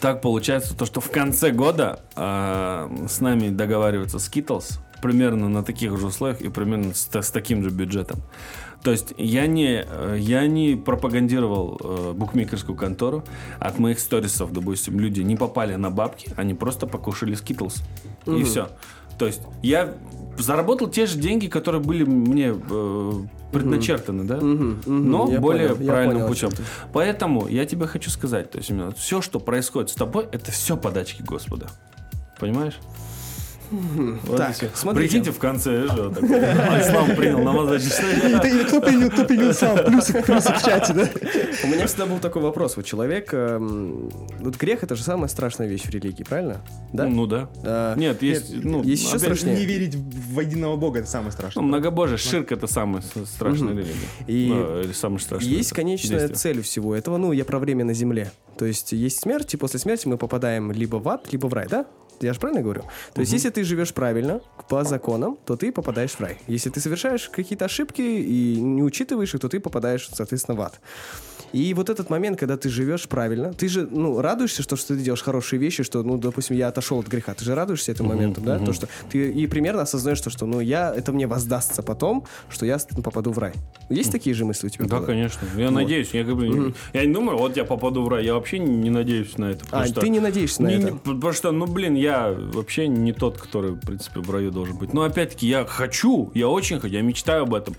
так 0.01 0.21
получается 0.21 0.77
то, 0.77 0.87
что 0.87 1.01
в 1.01 1.11
конце 1.11 1.51
года 1.51 2.01
а, 2.17 2.91
с 3.09 3.21
нами 3.21 3.49
договаривается 3.49 4.19
Skittles 4.19 4.79
примерно 5.01 5.49
на 5.49 5.63
таких 5.63 5.99
же 5.99 6.07
условиях 6.07 6.41
и 6.41 6.49
примерно 6.49 6.95
с, 6.95 7.09
с 7.13 7.31
таким 7.31 7.63
же 7.63 7.71
бюджетом. 7.71 8.21
То 8.83 8.93
есть 8.93 9.13
я 9.19 9.47
не, 9.47 9.85
э, 9.87 10.17
я 10.19 10.47
не 10.47 10.75
пропагандировал 10.75 11.79
э, 11.83 12.13
букмекерскую 12.15 12.77
контору. 12.77 13.25
От 13.59 13.79
моих 13.79 14.01
сторисов, 14.01 14.53
допустим, 14.53 14.99
люди 14.99 15.21
не 15.21 15.37
попали 15.37 15.75
на 15.75 15.91
бабки, 15.91 16.31
они 16.37 16.55
просто 16.55 16.87
покушали 16.87 17.35
Skittles. 17.35 17.83
И 18.27 18.43
все. 18.45 18.69
То 19.19 19.27
есть 19.27 19.43
я 19.63 19.95
заработал 20.39 20.89
те 20.89 21.05
же 21.05 21.19
деньги, 21.19 21.47
которые 21.47 21.83
были 21.83 22.05
мне 22.05 22.55
э, 22.55 23.13
предначертаны, 23.53 24.25
да? 24.25 24.39
Но 24.41 25.27
более 25.27 25.75
правильным 25.75 26.29
путем. 26.29 26.51
Поэтому 26.93 27.49
я 27.49 27.67
тебе 27.67 27.87
хочу 27.87 28.11
сказать, 28.11 28.51
то 28.51 28.59
есть 28.59 28.71
именно 28.71 28.93
все, 28.93 29.21
что 29.21 29.41
происходит 29.41 29.91
с 29.91 29.95
тобой, 29.95 30.27
это 30.33 30.51
все 30.51 30.77
подачки 30.77 31.23
Господа. 31.23 31.69
Понимаешь? 32.39 32.79
Вот 33.71 34.37
Так, 34.37 34.57
смотрите. 34.75 35.09
Прикиньте 35.09 35.31
в 35.31 35.39
конце, 35.39 35.87
что 35.87 36.11
такое. 36.11 36.81
Ислам 36.81 37.07
принял 37.17 37.39
намаз 37.43 37.85
И 37.87 38.65
Кто 38.65 38.81
принял, 38.81 39.11
кто 39.11 39.25
принял 39.25 39.53
сам? 39.55 39.77
Плюсик, 39.85 40.25
плюсик 40.25 40.57
в 40.57 40.65
чате, 40.65 40.93
да? 40.93 41.09
У 41.65 41.67
меня 41.69 41.87
всегда 41.87 42.07
был 42.07 42.19
такой 42.19 42.43
вопрос. 42.43 42.77
Вот 42.77 42.85
человек... 42.85 43.33
эм, 43.33 44.11
Вот 44.41 44.57
грех— 44.57 44.83
это 44.83 44.97
же 44.97 45.03
самая 45.03 45.29
страшная 45.29 45.69
вещь 45.69 45.83
в 45.85 45.91
религии, 45.91 46.25
правильно? 46.25 46.61
Да? 46.93 47.07
Ну 47.07 47.27
да. 47.27 47.49
А, 47.63 47.95
Нет, 47.97 48.23
есть, 48.23 48.53
ну, 48.65 48.83
есть 48.83 49.05
еще 49.05 49.15
же, 49.15 49.21
страшнее. 49.21 49.57
Не 49.57 49.67
верить 49.67 49.95
в 49.95 50.41
единого 50.41 50.77
бога, 50.77 50.99
это 51.01 51.09
самое 51.09 51.29
Ну, 51.31 51.33
страшное. 51.33 51.63
многобожие, 51.63 52.19
ширк 52.19 52.53
это 52.53 52.67
самая 52.67 53.03
страшная 53.25 53.73
религия. 53.73 53.95
И 54.27 54.49
Ну, 54.49 54.93
самое 54.93 55.21
страшное 55.21 55.51
Есть 55.51 55.73
конечная 55.73 56.29
цель 56.29 56.59
у 56.61 56.63
всего 56.63 56.95
этого. 56.95 57.17
Ну, 57.19 57.33
я 57.33 57.45
про 57.45 57.59
время 57.59 57.85
на 57.85 57.95
Земле. 57.95 58.33
То 58.59 58.67
есть 58.67 58.93
есть 58.93 59.21
смерть, 59.21 59.55
и 59.55 59.57
после 59.57 59.79
смерти 59.81 60.07
мы 60.07 60.19
попадаем 60.19 60.71
либо 60.73 60.97
в 60.97 61.09
ад, 61.09 61.29
либо 61.33 61.47
в 61.47 61.55
рай, 61.55 61.67
да? 61.69 61.87
Я 62.21 62.35
же 62.35 62.41
правильно 62.41 62.63
говорю? 62.63 62.83
То 63.15 63.21
есть, 63.21 63.33
если 63.33 63.49
ты 63.51 63.65
живешь 63.65 63.95
правильно, 63.95 64.41
по 64.69 64.85
законам, 64.85 65.39
то 65.47 65.57
ты 65.57 65.73
попадаешь 65.73 66.13
в 66.13 66.21
рай. 66.21 66.39
Если 66.47 66.69
ты 66.71 66.81
совершаешь 66.81 67.29
какие-то 67.31 67.65
ошибки 67.65 68.03
и 68.03 68.61
не 68.61 68.83
учитываешь 68.83 69.35
их, 69.35 69.41
то 69.41 69.49
ты 69.49 69.59
попадаешь, 69.59 70.09
соответственно, 70.13 70.57
в 70.59 70.61
ад. 70.61 70.81
И 71.53 71.75
вот 71.75 71.91
этот 71.91 72.11
момент, 72.11 72.39
когда 72.39 72.57
ты 72.57 72.69
живешь 72.69 73.09
правильно, 73.09 73.53
ты 73.53 73.69
же, 73.69 73.89
ну, 73.91 74.21
радуешься, 74.21 74.63
что, 74.63 74.77
что 74.77 74.95
ты 74.95 75.01
делаешь 75.03 75.23
хорошие 75.23 75.59
вещи, 75.59 75.83
что, 75.83 76.03
ну, 76.03 76.17
допустим, 76.17 76.57
я 76.57 76.69
отошел 76.69 76.99
от 77.01 77.09
греха. 77.09 77.35
Ты 77.35 77.45
же 77.45 77.55
радуешься 77.55 77.93
этому 77.93 78.11
моменту, 78.11 78.41
да? 78.41 78.59
То, 78.59 78.73
что 78.73 78.89
ты 79.11 79.31
и 79.31 79.47
примерно 79.47 79.83
осознаешь 79.83 80.21
то, 80.21 80.31
что, 80.31 80.47
ну, 80.47 80.61
я, 80.61 80.95
это 80.95 81.13
мне 81.13 81.27
воздастся 81.27 81.83
потом, 81.83 82.25
что 82.49 82.67
я 82.67 82.79
попаду 83.03 83.33
в 83.33 83.39
рай. 83.39 83.53
Есть 83.89 84.13
такие 84.13 84.35
же 84.35 84.45
мысли 84.45 84.67
у 84.67 84.71
тебя? 84.71 84.87
Да, 84.87 84.99
было? 84.99 85.07
конечно. 85.07 85.47
Я 85.57 85.71
надеюсь. 85.71 86.11
Я, 86.13 86.25
как 86.25 86.37
бы, 86.37 86.75
я 86.93 87.05
не 87.05 87.13
думаю, 87.13 87.37
вот 87.39 87.57
я 87.57 87.65
попаду 87.65 88.03
в 88.03 88.09
рай. 88.09 88.25
Я 88.25 88.35
вообще 88.35 88.59
не 88.59 88.91
надеюсь 88.91 89.37
на 89.39 89.47
это. 89.51 89.65
А, 89.71 89.87
что- 89.87 90.01
ты 90.01 90.09
не 90.09 90.21
надеешься 90.21 90.63
на 90.63 90.69
Не- 90.69 90.75
это? 90.77 90.95
потому 90.97 91.33
что, 91.33 91.51
ну, 91.51 91.67
блин, 91.67 91.95
я 91.95 92.31
вообще 92.33 92.87
не 92.89 93.13
тот, 93.13 93.39
который, 93.39 93.73
в 93.73 93.81
принципе, 93.81 94.21
в 94.21 94.31
раю 94.31 94.51
должен 94.51 94.77
быть. 94.77 94.93
Но, 94.93 95.03
опять-таки, 95.03 95.49
я 95.49 95.65
хочу, 95.65 96.31
я 96.35 96.49
очень 96.49 96.79
хочу, 96.79 96.95
я 96.95 97.03
мечтаю 97.03 97.43
об 97.43 97.55
этом. 97.55 97.75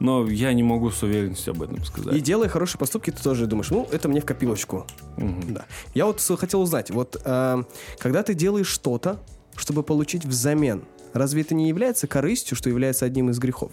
Но 0.00 0.26
я 0.28 0.52
не 0.52 0.62
могу 0.62 0.90
с 0.90 1.02
уверенностью 1.02 1.52
об 1.52 1.62
этом 1.62 1.82
сказать. 1.84 2.14
И 2.14 2.20
делая 2.20 2.48
хорошие 2.48 2.78
поступки, 2.78 3.13
ты 3.16 3.22
тоже 3.22 3.46
думаешь, 3.46 3.70
ну, 3.70 3.88
это 3.92 4.08
мне 4.08 4.20
в 4.20 4.24
копилочку. 4.24 4.86
Да. 5.16 5.64
Я 5.94 6.06
вот 6.06 6.20
хотел 6.38 6.60
узнать, 6.60 6.90
вот 6.90 7.20
э, 7.24 7.62
когда 7.98 8.22
ты 8.22 8.34
делаешь 8.34 8.66
что-то, 8.68 9.20
чтобы 9.56 9.82
получить 9.82 10.24
взамен, 10.24 10.82
разве 11.12 11.42
это 11.42 11.54
не 11.54 11.68
является 11.68 12.06
корыстью, 12.08 12.56
что 12.56 12.68
является 12.68 13.04
одним 13.06 13.30
из 13.30 13.38
грехов? 13.38 13.70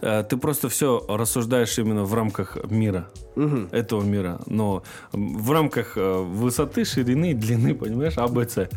Э, 0.00 0.22
Ты 0.28 0.36
просто 0.36 0.68
все 0.68 1.04
рассуждаешь 1.08 1.76
именно 1.78 2.04
в 2.04 2.14
рамках 2.14 2.56
мира, 2.70 3.08
этого 3.72 4.02
мира. 4.02 4.40
Но 4.46 4.82
в 5.12 5.50
рамках 5.50 5.96
э, 5.96 6.18
высоты, 6.22 6.84
ширины, 6.84 7.34
длины, 7.34 7.74
понимаешь, 7.82 8.16
АБЦ. 8.16 8.70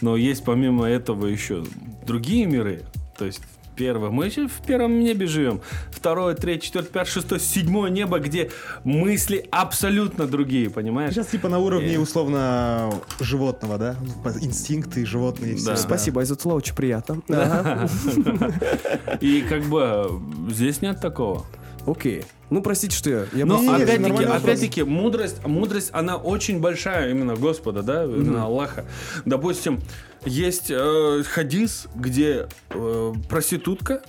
Но 0.00 0.16
есть 0.16 0.44
помимо 0.44 0.86
этого 0.88 1.26
еще 1.26 1.64
другие 2.06 2.46
миры. 2.46 2.82
То 3.18 3.24
есть 3.24 3.40
первое. 3.76 4.10
Мы 4.10 4.26
еще 4.26 4.48
в 4.48 4.60
первом 4.66 4.98
небе 5.00 5.26
живем. 5.26 5.60
Второе, 5.90 6.34
третье, 6.34 6.66
четвертое, 6.66 6.90
пятое, 6.92 7.10
шестое, 7.12 7.40
седьмое 7.40 7.90
небо, 7.90 8.18
где 8.18 8.50
мысли 8.84 9.46
абсолютно 9.50 10.26
другие, 10.26 10.70
понимаешь? 10.70 11.12
Сейчас 11.14 11.28
типа 11.28 11.48
на 11.48 11.58
уровне 11.58 11.94
Э. 11.94 11.98
условно 11.98 12.92
животного, 13.20 13.78
да? 13.78 13.96
Инстинкты 14.40 15.04
животные 15.06 15.56
все. 15.56 15.66
Да. 15.70 15.76
Спасибо, 15.76 16.22
из 16.22 16.28
слова 16.34 16.56
очень 16.56 16.74
приятно. 16.74 17.20
И 19.20 19.42
как 19.48 19.64
бы 19.64 19.80
э, 19.82 20.50
здесь 20.50 20.80
нет 20.82 21.00
такого. 21.00 21.44
Окей. 21.86 22.24
Ну, 22.48 22.62
простите, 22.62 22.96
что 22.96 23.10
я... 23.10 23.26
я 23.32 23.44
Но 23.44 23.58
Не-не-не, 23.58 23.82
опять-таки, 23.82 24.24
опять-таки, 24.24 24.82
мудрость, 24.84 25.44
мудрость, 25.44 25.90
она 25.92 26.16
очень 26.16 26.60
большая 26.60 27.10
именно 27.10 27.34
Господа, 27.34 27.82
да, 27.82 28.04
именно 28.04 28.44
Аллаха. 28.44 28.84
Допустим, 29.24 29.80
есть 30.24 30.70
э, 30.70 31.22
хадис, 31.28 31.88
где 31.94 32.46
э, 32.70 33.12
проститутка, 33.28 34.02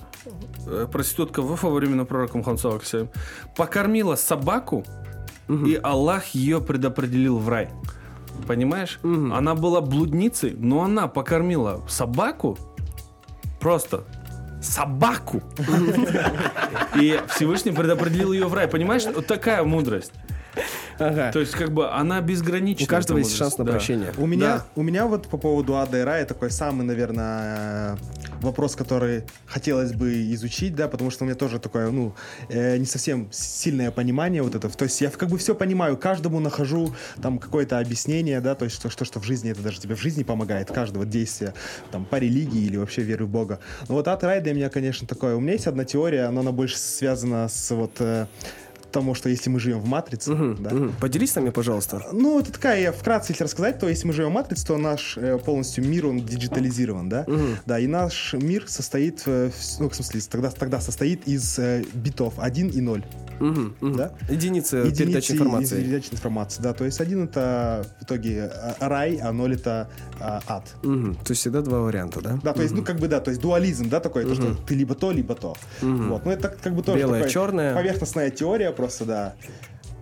э, 0.66 0.86
проститутка 0.90 1.42
во 1.42 1.70
времена 1.70 2.04
пророка 2.04 2.38
Мухаммада 2.38 3.10
покормила 3.56 4.14
собаку, 4.14 4.84
и 5.48 5.80
Аллах 5.82 6.26
ее 6.28 6.60
предопределил 6.60 7.38
в 7.38 7.48
рай. 7.48 7.70
Понимаешь? 8.46 9.00
Она 9.02 9.54
была 9.54 9.80
блудницей, 9.80 10.54
но 10.56 10.82
она 10.82 11.08
покормила 11.08 11.82
собаку 11.88 12.58
просто 13.58 14.04
собаку. 14.60 15.42
И 16.94 17.20
Всевышний 17.28 17.72
предопределил 17.72 18.32
ее 18.32 18.46
в 18.46 18.54
рай. 18.54 18.68
Понимаешь? 18.68 19.04
Вот 19.04 19.26
такая 19.26 19.62
мудрость. 19.64 20.12
Ага. 20.98 21.30
То 21.32 21.40
есть, 21.40 21.52
как 21.52 21.72
бы, 21.72 21.88
она 21.90 22.20
безгранична. 22.20 22.84
У 22.84 22.88
каждого 22.88 23.18
есть 23.18 23.36
шанс 23.36 23.58
на 23.58 23.64
Да. 23.64 23.72
прощение. 23.72 24.12
У 24.18 24.26
меня, 24.26 24.46
Да. 24.58 24.64
у 24.74 24.82
меня 24.82 25.06
вот 25.06 25.28
по 25.28 25.36
поводу 25.36 25.76
ада 25.76 25.98
и 26.00 26.02
рая 26.02 26.24
такой 26.24 26.50
самый, 26.50 26.84
наверное, 26.84 27.96
вопрос, 28.40 28.76
который 28.76 29.24
хотелось 29.46 29.92
бы 29.92 30.32
изучить, 30.34 30.74
да, 30.74 30.88
потому 30.88 31.10
что 31.10 31.24
у 31.24 31.26
меня 31.26 31.36
тоже 31.36 31.58
такое, 31.58 31.90
ну, 31.90 32.14
э, 32.48 32.76
не 32.76 32.86
совсем 32.86 33.28
сильное 33.32 33.90
понимание 33.90 34.42
вот 34.42 34.54
это. 34.54 34.68
То 34.68 34.84
есть 34.84 35.00
я 35.00 35.10
как 35.10 35.28
бы 35.28 35.38
все 35.38 35.54
понимаю, 35.54 35.96
каждому 35.96 36.40
нахожу 36.40 36.94
там 37.20 37.38
какое-то 37.38 37.78
объяснение, 37.78 38.40
да, 38.40 38.54
то 38.54 38.64
есть 38.64 38.76
что, 38.76 38.90
что, 38.90 39.04
что 39.04 39.20
в 39.20 39.24
жизни, 39.24 39.50
это 39.50 39.62
даже 39.62 39.80
тебе 39.80 39.94
в 39.94 40.00
жизни 40.00 40.22
помогает, 40.22 40.70
каждого 40.70 41.04
действия, 41.04 41.54
там, 41.90 42.04
по 42.04 42.16
религии 42.16 42.64
или 42.64 42.76
вообще 42.76 43.02
веры 43.02 43.24
в 43.24 43.28
Бога. 43.28 43.58
Но 43.88 43.94
вот 43.94 44.06
ад 44.08 44.22
и 44.22 44.26
рай 44.26 44.40
для 44.40 44.54
меня, 44.54 44.68
конечно, 44.68 45.06
такое. 45.06 45.34
У 45.34 45.40
меня 45.40 45.52
есть 45.52 45.66
одна 45.66 45.84
теория, 45.84 46.28
но 46.30 46.40
она 46.40 46.52
больше 46.52 46.78
связана 46.78 47.48
с 47.48 47.70
вот... 47.74 47.92
э, 48.00 48.26
тому, 48.90 49.14
что 49.14 49.28
если 49.28 49.50
мы 49.50 49.60
живем 49.60 49.80
в 49.80 49.86
матрице, 49.86 50.30
да, 50.58 50.70
Мгм. 50.70 50.92
Поделись 51.00 51.32
с 51.32 51.36
нами, 51.36 51.50
пожалуйста. 51.50 52.02
ну, 52.12 52.40
это 52.40 52.52
такая, 52.52 52.80
я 52.80 52.92
вкратце 52.92 53.32
если 53.32 53.44
рассказать, 53.44 53.78
то 53.78 53.88
если 53.88 54.06
мы 54.06 54.12
живем 54.12 54.30
в 54.30 54.34
матрице, 54.34 54.66
то 54.66 54.76
наш 54.78 55.16
э, 55.18 55.38
полностью 55.38 55.84
мир, 55.84 56.06
он 56.06 56.20
диджитализирован, 56.20 57.08
да? 57.08 57.26
Да, 57.66 57.78
и 57.78 57.86
наш 57.86 58.34
мир 58.34 58.64
состоит, 58.68 59.22
э, 59.26 59.50
ну, 59.78 59.88
в 59.88 59.94
смысле, 59.94 60.20
тогда, 60.30 60.50
тогда 60.50 60.80
состоит 60.80 61.26
из 61.28 61.58
э, 61.58 61.84
битов 61.94 62.34
1 62.38 62.68
и 62.70 62.80
0, 62.80 63.04
Мгм, 63.40 63.74
мгм. 63.80 63.96
да? 63.96 64.12
Единицы 64.28 64.76
Единицы 64.78 65.04
передачи 65.04 65.32
информации. 65.32 65.82
передачи 65.82 66.08
информации, 66.12 66.62
да. 66.62 66.72
То 66.72 66.84
есть 66.84 67.00
один 67.00 67.24
это 67.24 67.86
в 68.00 68.04
итоге 68.04 68.50
э, 68.52 68.72
рай, 68.80 69.16
а 69.22 69.32
0 69.32 69.54
это 69.54 69.88
э, 70.20 70.40
ад. 70.46 70.64
Мгм. 70.82 71.14
То 71.14 71.30
есть 71.30 71.40
всегда 71.40 71.60
два 71.62 71.80
варианта, 71.80 72.20
да? 72.20 72.38
Да, 72.42 72.52
то 72.52 72.62
есть, 72.62 72.74
ну, 72.74 72.82
как 72.82 72.98
бы, 72.98 73.06
да, 73.08 73.20
то 73.20 73.30
есть 73.30 73.40
дуализм, 73.40 73.88
да, 73.88 74.00
такой, 74.00 74.24
то, 74.24 74.34
что 74.34 74.54
ты 74.66 74.74
либо 74.74 74.94
то, 74.94 75.12
либо 75.12 75.34
то. 75.34 75.54
Вот, 75.82 76.24
ну, 76.24 76.30
это 76.32 76.48
как 76.48 76.74
бы 76.74 76.82
тоже 76.82 76.98
Белое, 76.98 77.18
такая 77.20 77.32
черное. 77.32 77.74
поверхностная 77.74 78.30
теория 78.30 78.70
просто, 78.78 79.04
да. 79.04 79.34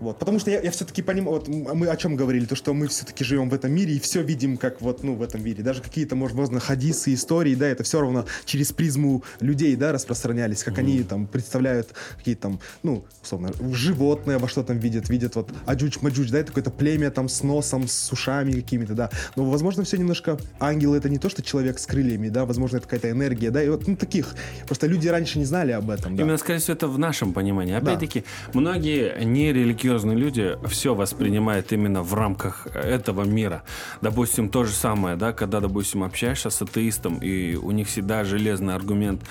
Вот, 0.01 0.18
потому 0.18 0.38
что 0.38 0.51
я, 0.51 0.61
я 0.61 0.70
все-таки 0.70 1.03
понимаю, 1.03 1.38
вот 1.38 1.49
мы 1.49 1.86
о 1.88 1.97
чем 1.97 2.16
говорили, 2.16 2.44
то, 2.44 2.55
что 2.55 2.74
мы 2.74 2.86
все-таки 2.88 3.24
живем 3.24 3.49
в 3.49 3.55
этом 3.55 3.72
мире 3.72 3.94
и 3.94 3.99
все 3.99 4.22
видим, 4.22 4.57
как 4.59 4.80
вот, 4.80 5.03
ну, 5.03 5.14
в 5.14 5.22
этом 5.22 5.42
мире. 5.42 5.62
Даже 5.62 5.82
какие-то, 5.82 6.16
может, 6.16 6.36
возможно, 6.36 6.61
хадисы, 6.61 7.14
истории, 7.14 7.55
да, 7.55 7.66
это 7.66 7.82
все 7.82 8.01
равно 8.01 8.26
через 8.44 8.72
призму 8.72 9.24
людей, 9.40 9.74
да, 9.76 9.92
распространялись, 9.92 10.62
как 10.62 10.78
они 10.78 11.03
там 11.03 11.26
представляют 11.26 11.94
какие-то 12.18 12.42
там, 12.42 12.61
ну, 12.82 13.05
условно, 13.22 13.53
животные 13.72 14.38
во 14.38 14.49
что 14.49 14.62
там 14.62 14.78
видят, 14.78 15.09
видят 15.09 15.34
вот 15.34 15.51
аджуч-маджуч, 15.64 16.30
да, 16.30 16.40
это 16.40 16.49
какое-то 16.49 16.70
племя 16.70 17.11
там 17.11 17.28
с 17.28 17.42
носом, 17.42 17.88
с 17.88 18.12
ушами 18.12 18.53
какими-то, 18.53 18.94
да. 18.94 19.11
Но, 19.34 19.44
возможно, 19.51 19.84
все 19.84 19.97
немножко, 19.97 20.38
ангел 20.61 20.94
это 20.94 21.09
не 21.09 21.18
то, 21.18 21.30
что 21.30 21.42
человек 21.42 21.78
с 21.78 21.86
крыльями, 21.86 22.28
да, 22.28 22.44
возможно, 22.44 22.76
это 22.76 22.86
какая-то 22.86 23.11
энергия, 23.11 23.51
да, 23.51 23.62
и 23.62 23.68
вот, 23.68 23.88
ну, 23.88 23.97
таких. 23.97 24.34
Просто 24.66 24.86
люди 24.86 25.09
раньше 25.09 25.38
не 25.38 25.47
знали 25.47 25.72
об 25.72 25.88
этом, 25.88 26.16
да. 26.16 26.22
Именно, 26.22 26.36
скорее 26.36 26.59
всего, 26.59 26.74
это 26.74 26.88
в 26.88 26.99
нашем 26.99 27.32
понимании. 27.32 27.74
Опять-таки, 27.74 28.24
многие 28.53 29.24
нерелигиозные 29.24 29.86
люди 29.95 30.57
все 30.68 30.95
воспринимают 30.95 31.72
именно 31.72 32.03
в 32.03 32.14
рамках 32.14 32.66
этого 32.66 33.24
мира. 33.24 33.62
Допустим, 34.01 34.49
то 34.49 34.64
же 34.64 34.72
самое, 34.72 35.16
да, 35.16 35.32
когда, 35.32 35.61
допустим, 35.61 36.03
общаешься 36.03 36.51
с 36.51 36.62
атеистом, 36.62 37.18
и 37.18 37.55
у 37.55 37.70
них 37.70 37.89
всегда 37.89 38.24
железный 38.24 38.74
аргумент. 38.74 39.22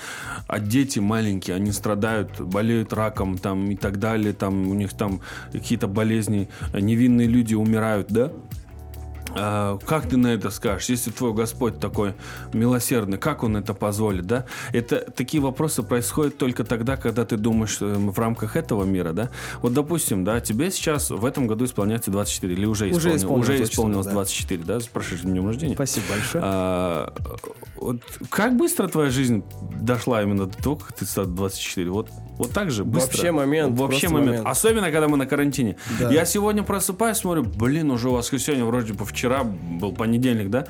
А 0.46 0.58
дети 0.58 0.98
маленькие, 0.98 1.56
они 1.56 1.72
страдают, 1.72 2.40
болеют 2.40 2.92
раком 2.92 3.38
там, 3.38 3.70
и 3.70 3.76
так 3.76 3.98
далее, 3.98 4.32
там, 4.32 4.68
у 4.68 4.74
них 4.74 4.92
там 4.92 5.20
какие-то 5.52 5.88
болезни, 5.88 6.48
невинные 6.72 7.26
люди 7.26 7.54
умирают, 7.54 8.08
да? 8.08 8.32
А, 9.38 9.78
как 9.86 10.08
ты 10.08 10.16
на 10.16 10.28
это 10.28 10.50
скажешь, 10.50 10.88
если 10.88 11.10
твой 11.10 11.32
Господь 11.32 11.80
такой 11.80 12.14
милосердный, 12.52 13.18
как 13.18 13.42
Он 13.42 13.56
это 13.56 13.74
позволит, 13.74 14.26
да? 14.26 14.46
Это 14.72 14.98
такие 15.14 15.42
вопросы 15.42 15.82
происходят 15.82 16.38
только 16.38 16.64
тогда, 16.64 16.96
когда 16.96 17.24
ты 17.24 17.36
думаешь 17.36 17.78
э, 17.80 17.86
в 17.86 18.18
рамках 18.18 18.56
этого 18.56 18.84
мира, 18.84 19.12
да? 19.12 19.30
Вот, 19.62 19.74
допустим, 19.74 20.24
да, 20.24 20.40
тебе 20.40 20.70
сейчас 20.70 21.10
в 21.10 21.24
этом 21.24 21.46
году 21.46 21.64
исполняется 21.64 22.10
24 22.10 22.52
или 22.52 22.66
уже 22.66 22.86
Уже 22.86 23.16
исполнилось, 23.16 23.22
исполнилось 23.22 23.46
уже 23.48 23.56
24, 23.58 23.72
исполнилось 23.72 24.06
да. 24.06 24.12
24, 24.12 24.64
да, 24.64 24.80
с 24.80 24.86
прошедшим 24.86 25.30
днем 25.30 25.46
рождения. 25.46 25.74
Спасибо 25.74 26.06
большое. 26.10 26.44
А, 26.46 27.14
вот 27.76 28.02
как 28.30 28.56
быстро 28.56 28.88
твоя 28.88 29.10
жизнь 29.10 29.44
дошла 29.80 30.22
именно 30.22 30.46
до 30.46 30.56
того, 30.56 30.76
как 30.76 30.92
ты 30.92 31.04
стал 31.04 31.26
24? 31.26 31.90
Вот, 31.90 32.10
вот 32.38 32.52
так 32.52 32.70
же 32.70 32.84
быстро. 32.84 33.12
Вообще 33.12 33.32
момент, 33.32 33.78
Вообще 33.78 34.08
момент. 34.08 34.28
момент. 34.28 34.46
Особенно, 34.46 34.90
когда 34.90 35.08
мы 35.08 35.16
на 35.16 35.26
карантине. 35.26 35.76
Да. 36.00 36.10
Я 36.10 36.24
сегодня 36.24 36.62
просыпаюсь, 36.62 37.18
смотрю, 37.18 37.44
блин, 37.44 37.90
уже 37.90 38.08
воскресенье, 38.08 38.64
вроде 38.64 38.92
бы 38.92 39.04
вчера 39.04 39.25
был 39.80 39.92
понедельник, 39.92 40.50
да? 40.50 40.66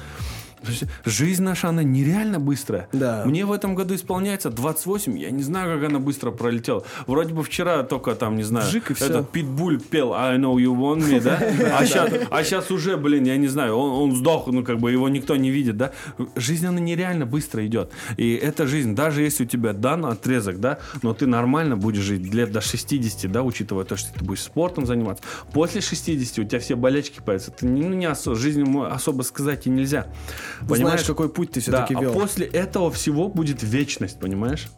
Жизнь 1.05 1.43
наша, 1.43 1.69
она 1.69 1.83
нереально 1.83 2.39
быстрая. 2.41 2.89
Да. 2.93 3.23
Мне 3.25 3.45
в 3.45 3.53
этом 3.53 3.75
году 3.75 3.95
исполняется 3.95 4.51
28, 4.51 5.19
я 5.19 5.31
не 5.31 5.43
знаю, 5.43 5.79
как 5.81 5.91
она 5.91 5.99
быстро 5.99 6.31
пролетела. 6.31 6.85
Вроде 7.07 7.35
бы 7.35 7.43
вчера 7.43 7.83
только 7.83 8.15
там, 8.15 8.37
не 8.37 8.43
знаю, 8.43 8.67
Вжик 8.67 8.91
и 8.91 8.95
всё. 8.95 9.07
этот 9.07 9.31
Питбуль 9.31 9.81
пел 9.81 10.13
I 10.15 10.37
know 10.39 10.55
you 10.57 10.75
want 10.77 10.99
me, 11.09 11.21
да? 11.21 11.39
А 11.79 11.85
сейчас, 11.87 12.11
а 12.31 12.45
сейчас 12.45 12.71
уже, 12.71 12.97
блин, 12.97 13.25
я 13.25 13.37
не 13.37 13.49
знаю, 13.49 13.77
он, 13.77 14.11
он 14.11 14.17
сдох, 14.17 14.47
ну 14.49 14.65
как 14.65 14.79
бы 14.79 14.91
его 14.91 15.09
никто 15.09 15.37
не 15.37 15.51
видит, 15.51 15.77
да? 15.77 15.93
Жизнь, 16.37 16.67
она 16.67 16.81
нереально 16.81 17.27
быстро 17.27 17.67
идет. 17.67 17.91
И 18.17 18.35
эта 18.35 18.67
жизнь, 18.67 18.95
даже 18.95 19.23
если 19.23 19.45
у 19.45 19.47
тебя 19.47 19.73
дан 19.73 20.05
отрезок, 20.07 20.61
да, 20.61 20.79
но 21.03 21.15
ты 21.15 21.27
нормально 21.27 21.77
будешь 21.77 22.03
жить 22.03 22.33
лет 22.33 22.53
до 22.53 22.61
60, 22.61 23.31
да, 23.31 23.43
учитывая 23.43 23.85
то, 23.85 23.97
что 23.97 24.13
ты 24.19 24.25
будешь 24.25 24.43
спортом 24.43 24.87
заниматься. 24.87 25.23
После 25.53 25.81
60 25.81 26.39
у 26.39 26.45
тебя 26.45 26.61
все 26.61 26.77
болячки 26.77 27.21
появятся. 27.25 27.51
Ты 27.51 27.67
не, 27.67 27.83
ну, 27.83 27.95
не 27.95 28.07
осо- 28.07 28.35
жизнью 28.35 28.67
особо 28.93 29.23
сказать 29.23 29.67
и 29.67 29.71
нельзя. 29.71 30.07
Ты 30.69 30.77
знаешь, 30.77 31.05
какой 31.05 31.29
путь 31.29 31.53
ты 31.53 31.61
все-таки 31.61 31.95
да, 31.95 32.01
вел. 32.01 32.11
а 32.11 32.15
после 32.15 32.47
этого 32.47 32.91
всего 32.91 33.29
будет 33.29 33.63
вечность, 33.63 34.19
понимаешь? 34.19 34.69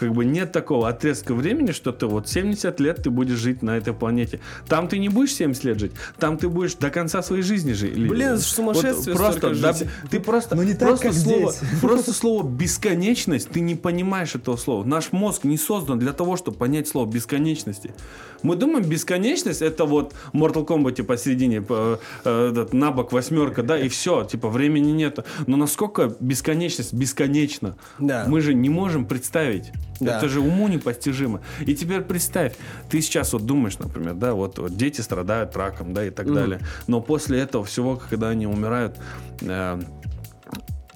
Как 0.00 0.14
бы 0.14 0.24
нет 0.24 0.50
такого 0.50 0.88
отрезка 0.88 1.34
времени, 1.34 1.72
что 1.72 1.92
ты 1.92 2.06
вот 2.06 2.26
70 2.26 2.80
лет 2.80 3.02
ты 3.02 3.10
будешь 3.10 3.36
жить 3.36 3.60
на 3.60 3.76
этой 3.76 3.92
планете. 3.92 4.40
Там 4.66 4.88
ты 4.88 4.96
не 4.98 5.10
будешь 5.10 5.34
70 5.34 5.64
лет 5.64 5.78
жить, 5.78 5.92
там 6.18 6.38
ты 6.38 6.48
будешь 6.48 6.74
до 6.76 6.88
конца 6.88 7.20
своей 7.20 7.42
жизни 7.42 7.72
жить. 7.72 7.92
Блин, 7.92 8.38
сумасшествие 8.38 9.14
Вот 9.14 9.22
просто, 9.22 9.38
столько 9.38 9.60
да, 9.60 9.72
жить. 9.74 9.88
ты 10.10 10.20
просто, 10.20 10.56
Но 10.56 10.62
не 10.62 10.72
так, 10.72 10.88
просто 10.88 11.08
как 11.08 11.14
слово, 11.14 11.52
здесь. 11.52 11.68
просто 11.82 12.12
слово 12.14 12.48
бесконечность, 12.48 13.50
ты 13.50 13.60
не 13.60 13.74
понимаешь 13.74 14.34
этого 14.34 14.56
слова. 14.56 14.84
Наш 14.84 15.12
мозг 15.12 15.44
не 15.44 15.58
создан 15.58 15.98
для 15.98 16.14
того, 16.14 16.38
чтобы 16.38 16.56
понять 16.56 16.88
слово 16.88 17.06
бесконечности. 17.06 17.92
Мы 18.42 18.56
думаем, 18.56 18.84
бесконечность 18.84 19.62
это 19.62 19.84
вот 19.84 20.14
Mortal 20.32 20.66
Kombat 20.66 21.02
посередине, 21.02 21.64
э, 21.68 21.96
э, 22.24 22.48
этот, 22.50 22.72
на 22.72 22.90
бок 22.90 23.12
восьмерка, 23.12 23.62
да, 23.62 23.78
и 23.78 23.88
все, 23.88 24.24
типа 24.24 24.48
времени 24.48 24.90
нету. 24.90 25.24
Но 25.46 25.56
насколько 25.56 26.14
бесконечность 26.20 26.92
бесконечна, 26.92 27.76
Да. 27.98 28.24
мы 28.28 28.40
же 28.40 28.54
не 28.54 28.68
можем 28.68 29.06
представить. 29.06 29.72
Да. 30.00 30.16
Это 30.16 30.28
же 30.28 30.40
уму 30.40 30.68
непостижимо. 30.68 31.42
И 31.66 31.74
теперь 31.74 32.00
представь, 32.00 32.54
ты 32.88 33.02
сейчас 33.02 33.32
вот 33.34 33.44
думаешь, 33.44 33.78
например, 33.78 34.14
да, 34.14 34.32
вот, 34.32 34.58
вот 34.58 34.76
дети 34.76 35.02
страдают 35.02 35.54
раком, 35.56 35.92
да, 35.92 36.06
и 36.06 36.10
так 36.10 36.32
далее. 36.32 36.60
Но 36.86 37.00
после 37.00 37.40
этого 37.40 37.64
всего, 37.64 38.00
когда 38.08 38.30
они 38.30 38.46
умирают, 38.46 38.96
э, 39.42 39.80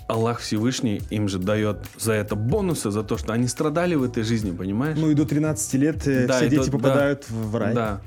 Аллах 0.06 0.40
Всевышний 0.40 1.00
им 1.10 1.28
же 1.28 1.38
дает 1.38 1.78
за 1.98 2.12
это 2.12 2.36
бонусы, 2.36 2.90
за 2.90 3.02
то, 3.02 3.16
что 3.16 3.32
они 3.32 3.48
страдали 3.48 3.94
в 3.94 4.02
этой 4.02 4.22
жизни, 4.22 4.50
понимаешь? 4.50 4.98
Ну 5.00 5.10
и 5.10 5.14
до 5.14 5.24
13 5.24 5.74
лет 5.74 6.06
э, 6.06 6.26
Да, 6.26 6.36
все 6.38 6.48
дети 6.48 6.66
до- 6.66 6.72
попадают 6.72 7.24
в 7.28 7.50
в 7.50 7.56
рай. 7.56 7.74
Да. 7.74 8.00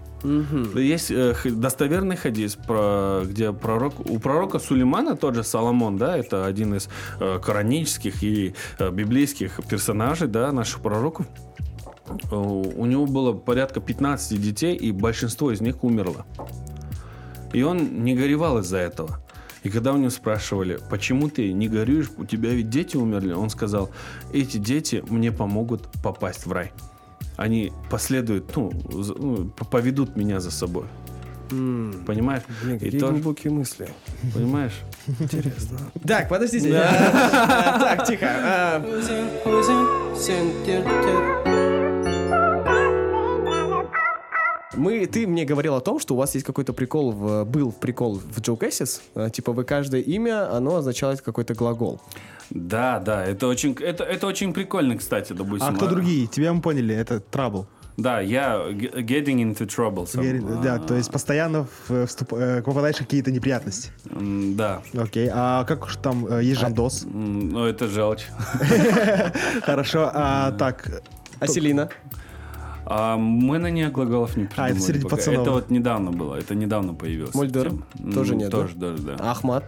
Есть 0.76 1.12
э, 1.12 1.36
достоверный 1.46 2.16
хадис, 2.16 2.56
про, 2.56 3.22
где 3.24 3.54
пророк, 3.54 4.00
у 4.10 4.20
пророка 4.20 4.58
Сулеймана, 4.60 5.16
тот 5.16 5.36
же 5.36 5.44
Соломон, 5.44 5.98
да, 5.98 6.18
это 6.18 6.46
один 6.46 6.76
из 6.76 6.90
э, 7.20 7.40
коранических 7.44 8.24
и 8.24 8.54
э, 8.80 8.90
библейских 8.92 9.60
персонажей, 9.70 10.28
да, 10.28 10.52
наших 10.52 10.82
пророков. 10.82 11.28
Э, 12.32 12.36
У 12.36 12.86
него 12.86 13.06
было 13.06 13.34
порядка 13.34 13.80
15 13.80 14.42
детей, 14.42 14.76
и 14.76 14.92
большинство 14.92 15.52
из 15.52 15.62
них 15.62 15.84
умерло. 15.84 16.26
И 17.54 17.62
он 17.64 18.04
не 18.04 18.16
горевал 18.16 18.60
из-за 18.60 18.78
этого. 18.78 19.20
И 19.64 19.70
когда 19.70 19.92
у 19.94 19.98
него 19.98 20.10
спрашивали, 20.10 20.80
почему 20.90 21.30
ты 21.30 21.52
не 21.54 21.68
горюешь, 21.68 22.10
у 22.18 22.26
тебя 22.26 22.50
ведь 22.52 22.70
дети 22.70 22.96
умерли, 22.98 23.34
он 23.34 23.50
сказал, 23.50 23.90
эти 24.34 24.58
дети 24.58 25.04
мне 25.10 25.32
помогут 25.32 25.88
попасть 26.04 26.46
в 26.46 26.52
рай. 26.52 26.72
Они 27.38 27.72
последуют, 27.90 28.56
ну, 28.56 28.72
ну, 29.20 29.50
поведут 29.72 30.16
меня 30.16 30.40
за 30.40 30.52
собой. 30.52 30.86
Понимаешь? 31.50 32.44
Блин, 32.62 32.76
И 32.76 32.80
какие 32.80 33.00
то- 33.00 33.10
глубокие 33.12 33.54
мысли. 33.54 33.88
понимаешь? 34.34 34.74
Так, 36.06 36.28
подождите. 36.30 36.74
А, 36.76 37.80
Так, 37.96 38.06
тихо. 38.06 38.28
Мы, 44.78 45.06
ты 45.08 45.26
мне 45.28 45.44
говорил 45.46 45.76
о 45.76 45.82
том, 45.82 46.00
что 46.00 46.14
у 46.14 46.18
вас 46.18 46.34
есть 46.36 46.46
какой-то 46.46 46.72
прикол, 46.74 47.12
в, 47.12 47.44
был 47.46 47.72
прикол 47.72 48.16
в 48.20 48.40
Joe 48.40 48.58
Cassis. 48.58 49.02
А, 49.16 49.30
Типа 49.30 49.52
вы 49.52 49.64
каждое 49.64 50.02
имя, 50.02 50.56
оно 50.56 50.76
означает 50.78 51.22
какой-то 51.22 51.54
глагол. 51.56 52.00
Да, 52.50 53.00
да, 53.00 53.26
это 53.26 53.48
очень, 53.48 53.76
это, 53.82 54.04
это 54.04 54.28
очень 54.28 54.54
прикольно, 54.54 54.96
кстати, 54.98 55.34
допустим. 55.34 55.68
А 55.68 55.74
кто 55.74 55.88
другие? 55.88 56.28
Тебя 56.28 56.54
мы 56.54 56.62
поняли, 56.62 56.96
это 56.96 57.22
Trouble. 57.32 57.66
Да, 57.98 58.22
я 58.22 58.58
getting 58.70 59.42
into 59.42 59.66
trouble. 59.66 60.06
сам. 60.06 60.62
Да, 60.62 60.78
то 60.78 60.94
есть 60.94 61.12
постоянно 61.12 61.66
в- 61.88 61.92
вступ- 62.06 62.38
э, 62.40 62.62
попадаешь 62.62 62.98
в 62.98 63.00
какие-то 63.00 63.32
неприятности. 63.32 63.90
Да. 64.06 64.84
Окей, 64.96 65.30
а 65.34 65.64
как 65.64 65.86
уж 65.86 65.96
там 65.96 66.28
э, 66.28 66.44
есть 66.44 66.62
жандос? 66.62 67.06
М, 67.06 67.50
Ну, 67.50 67.66
это 67.66 67.88
желчь. 67.88 68.28
Хорошо, 69.64 70.12
а 70.14 70.52
так, 70.52 71.02
А 71.40 71.48
Селина? 71.48 71.90
А 72.90 73.18
мы 73.18 73.58
на 73.60 73.70
нее 73.70 73.90
глаголов 73.90 74.38
не 74.38 74.46
придумали. 74.46 74.72
это 74.74 74.82
среди 74.82 75.04
пока. 75.04 75.16
пацанов. 75.18 75.42
Это 75.42 75.52
вот 75.52 75.70
недавно 75.70 76.12
было, 76.12 76.36
это 76.36 76.56
недавно 76.56 76.94
появилось. 76.94 77.34
Мольдер? 77.36 77.68
М, 78.00 78.14
Тоже 78.14 78.36
нет, 78.36 78.50
да? 78.50 78.58
Тоже, 78.62 78.76
да. 78.78 79.16
Ахмат? 79.32 79.66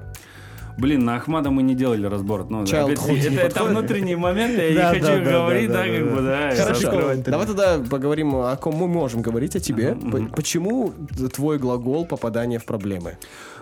Блин, 0.80 1.06
на 1.06 1.16
Ахмада 1.16 1.50
мы 1.52 1.62
не 1.64 1.76
делали 1.76 2.06
разбор. 2.06 2.46
Ну, 2.50 2.64
Childhood 2.64 2.94
опять, 2.94 3.08
не 3.08 3.20
это, 3.20 3.30
это 3.42 3.56
подходит? 3.56 3.78
внутренний 3.78 4.16
момент, 4.16 4.58
я 4.58 4.58
Да, 4.58 4.96
не 4.96 5.02
да, 5.02 5.08
хочу 5.12 5.26
да, 5.26 5.32
говорить, 5.32 5.68
да, 5.68 5.74
да, 5.74 5.84
да, 5.84 5.98
как 5.98 6.06
да. 6.06 6.16
бы, 6.16 6.22
да. 6.22 6.56
Хорошо. 6.56 7.16
Давай 7.26 7.48
тогда 7.48 7.80
поговорим, 7.90 8.36
о 8.36 8.56
ком 8.56 8.76
мы 8.76 8.88
можем 8.88 9.22
говорить, 9.22 9.56
о 9.56 9.60
тебе. 9.60 9.98
Почему 10.36 10.94
твой 11.34 11.58
глагол 11.58 12.06
попадание 12.06 12.60
в 12.60 12.66
проблемы? 12.66 13.18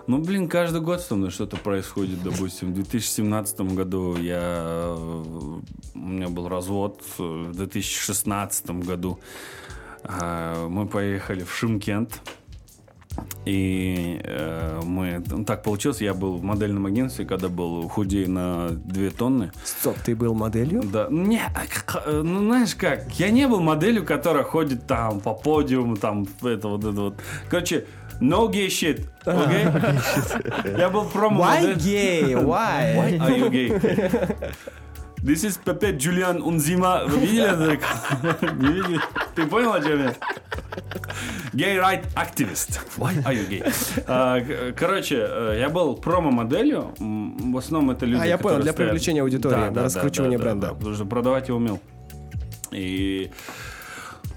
Ну, 0.05 0.20
блин, 0.20 0.47
каждый 0.47 0.80
год 0.80 1.01
со 1.01 1.15
мной 1.15 1.32
что-то 1.32 1.57
происходит. 1.57 2.24
Допустим, 2.24 2.72
в 2.72 2.76
2017 2.76 3.59
году 3.76 4.15
я... 4.15 4.39
э, 4.39 5.59
У 5.95 5.99
меня 5.99 6.30
был 6.30 6.47
развод. 6.47 7.01
В 7.18 7.51
2016 7.53 8.70
году 8.86 9.20
э, 10.03 10.68
мы 10.70 10.88
поехали 10.88 11.43
в 11.43 11.53
Шимкент. 11.53 12.22
И 13.45 14.20
э, 14.24 14.82
мы... 14.84 15.24
ну, 15.26 15.45
так 15.45 15.63
получилось, 15.63 16.01
я 16.01 16.13
был 16.13 16.38
в 16.38 16.43
модельном 16.43 16.86
агентстве, 16.86 17.26
когда 17.26 17.47
был 17.47 17.88
худей 17.88 18.28
на 18.28 18.70
2 18.70 19.09
тонны. 19.11 19.51
Стоп, 19.63 19.97
ты 19.99 20.15
был 20.15 20.34
моделью? 20.34 20.84
Да, 20.84 21.07
не, 21.09 21.39
а 21.39 21.63
э, 22.05 22.22
ну 22.24 22.39
знаешь 22.39 22.76
как, 22.76 23.09
я 23.13 23.30
не 23.30 23.47
был 23.47 23.61
моделью, 23.61 24.05
которая 24.05 24.43
ходит 24.43 24.86
там 24.86 25.22
по 25.22 25.34
подиуму, 25.34 25.95
там 25.95 26.28
это 26.41 26.68
вот 26.68 26.84
это 26.84 27.01
вот. 27.01 27.15
Короче, 27.49 27.86
no 28.20 28.51
gay 28.51 28.68
shit, 28.68 29.05
окей? 29.24 29.65
Я 30.78 30.89
был 30.89 31.05
промо 31.05 31.45
Why 31.45 31.76
gay? 31.78 32.34
Why? 32.34 32.95
Why 32.95 33.18
are 33.18 33.38
you 33.38 33.49
gay? 33.49 34.53
This 35.24 35.43
is 35.43 35.57
Pepe, 35.57 35.97
Julian 35.97 36.41
Unzima. 36.41 37.05
Вы 37.07 37.20
видели 37.20 37.74
это? 37.74 38.55
Не 38.55 38.68
видели? 38.74 38.99
Ты 39.36 39.45
понял, 39.47 39.74
о 39.74 39.82
чем 39.82 39.99
я? 40.03 40.15
Gay 41.53 41.78
right 41.80 42.05
activist. 42.15 42.80
Why 42.97 43.24
are 43.26 43.34
you 43.34 43.47
gay? 43.49 43.74
А, 44.07 44.39
Короче, 44.74 45.18
э, 45.28 45.57
я 45.59 45.70
был 45.70 45.95
промо-моделью. 45.97 46.93
В 46.99 47.57
основном 47.57 47.91
это 47.91 48.05
люди, 48.05 48.22
А, 48.22 48.26
я 48.28 48.38
понял, 48.38 48.59
для 48.61 48.72
стоят- 48.72 48.76
привлечения 48.89 49.22
аудитории, 49.22 49.55
Да, 49.55 49.70
да, 49.72 49.89
да, 49.89 50.01
да, 50.03 50.38
бренда. 50.38 50.68
да, 50.68 50.74
потому 50.76 50.93
что 50.95 51.05
продавать 51.05 51.47
я 51.49 51.55
умел. 51.55 51.80
И 52.72 53.32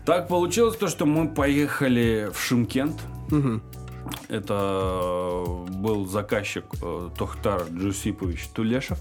так 0.06 0.28
получилось 0.28 0.76
то, 0.76 0.88
что 0.88 1.04
мы 1.04 1.28
поехали 1.28 2.30
в 2.32 2.40
Шимкент. 2.40 2.98
Это 4.28 5.44
был 5.68 6.06
заказчик 6.06 6.64
э, 6.82 7.10
Тохтар 7.18 7.64
Джусипович 7.70 8.48
Тулешев. 8.54 8.98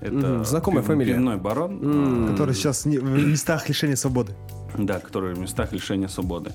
Это 0.00 0.44
знакомая 0.44 0.82
пив- 0.82 0.86
фамилия. 0.86 1.14
Пивной 1.14 1.36
барон. 1.36 1.80
э, 2.28 2.30
который 2.30 2.54
сейчас 2.54 2.84
не- 2.86 2.98
в 2.98 3.04
местах 3.26 3.68
лишения 3.68 3.96
свободы. 3.96 4.32
Да, 4.76 4.98
который 5.00 5.34
в 5.34 5.38
местах 5.38 5.72
лишения 5.72 6.08
свободы. 6.08 6.52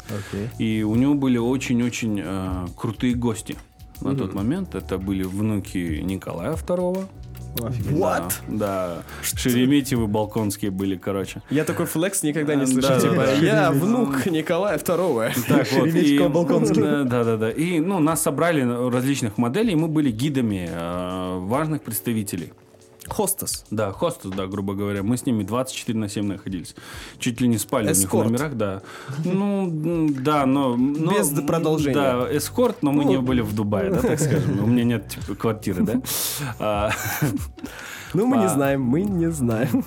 И 0.60 0.84
у 0.84 0.96
него 0.96 1.14
были 1.16 1.38
очень-очень 1.38 2.22
э, 2.24 2.68
крутые 2.78 3.16
гости 3.16 3.56
на 4.02 4.16
тот 4.16 4.34
момент. 4.34 4.76
Это 4.76 4.98
были 4.98 5.24
внуки 5.24 6.00
Николая 6.04 6.54
II. 6.54 7.06
What? 7.56 8.34
Да, 8.48 8.96
да. 8.96 9.04
Шереметьевы, 9.22 10.08
Балконские 10.08 10.72
были, 10.72 10.96
короче. 10.98 11.44
Я 11.52 11.66
такой 11.66 11.86
флекс 11.86 12.24
никогда 12.24 12.56
не 12.56 12.66
слышал. 12.66 12.90
да, 12.96 13.00
Типа, 13.00 13.16
да. 13.16 13.34
я 13.34 13.72
внук 13.72 14.26
Николая 14.26 14.78
Второго. 14.80 15.30
Так 15.48 15.72
вот, 15.74 15.88
и, 15.88 16.18
да, 16.18 17.04
да, 17.04 17.24
да, 17.24 17.38
да. 17.38 17.52
И 17.52 17.80
ну, 17.80 18.00
нас 18.00 18.24
собрали 18.24 18.62
различных 18.90 19.38
моделей, 19.38 19.74
и 19.74 19.76
мы 19.76 19.88
были 19.88 20.10
гидами 20.10 20.68
э, 20.68 21.38
важных 21.42 21.84
представителей. 21.84 22.54
Хостес. 23.10 23.66
Да, 23.70 23.92
хостес, 23.92 24.32
да, 24.32 24.48
грубо 24.48 24.74
говоря. 24.74 25.04
Мы 25.04 25.18
с 25.18 25.26
ними 25.26 25.44
24 25.44 25.98
на 26.00 26.08
7 26.10 26.26
находились. 26.26 26.76
Чуть 27.20 27.42
ли 27.42 27.48
не 27.48 27.58
спали 27.58 27.86
у 27.86 27.90
них 27.90 27.98
в 27.98 28.02
Эскорт. 28.02 28.30
номерах, 28.30 28.54
да. 28.56 28.82
Ну, 29.26 29.70
да, 29.72 30.46
но... 30.46 30.76
но- 30.76 31.12
Без 31.18 31.30
продолжения. 31.46 31.96
Да, 31.96 32.28
эскорт, 32.38 32.78
но 32.82 32.92
мы 32.92 33.04
Ну. 33.04 33.10
не 33.12 33.18
были 33.18 33.42
в 33.42 33.54
Дубае, 33.54 33.90
да, 33.92 34.02
так 34.02 34.20
скажем. 34.20 34.64
У 34.64 34.68
меня 34.68 34.84
нет 34.86 35.10
типа, 35.10 35.36
квартиры, 35.36 35.84
да. 35.84 36.02
А, 36.60 36.92
Ну, 38.14 38.28
мы 38.28 38.38
не 38.38 38.46
А. 38.46 38.50
знаем, 38.50 38.82
мы 38.84 39.02
не 39.02 39.32
знаем. 39.32 39.84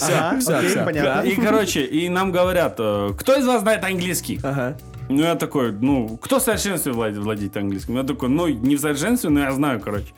Ага, 0.00 0.38
всё, 0.40 0.58
окей, 0.58 0.68
всё. 0.70 0.84
понятно. 0.84 1.26
И, 1.28 1.34
короче, 1.36 1.84
и 1.84 2.08
нам 2.08 2.32
говорят, 2.32 2.76
э, 2.78 3.12
кто 3.18 3.34
из 3.36 3.46
вас 3.46 3.62
знает 3.62 3.82
английский? 3.84 4.38
Ага. 4.42 4.76
Ну, 5.08 5.22
я 5.22 5.34
такой, 5.36 5.72
ну, 5.72 6.16
кто 6.16 6.38
в 6.38 6.42
совершенстве 6.42 6.92
владеет, 6.92 7.22
владеет 7.24 7.56
английским? 7.56 7.96
Я 7.96 8.02
такой, 8.02 8.28
ну, 8.28 8.48
не 8.48 8.76
в 8.76 8.80
совершенстве, 8.80 9.30
но 9.30 9.40
я 9.40 9.52
знаю, 9.52 9.80
короче. 9.80 10.12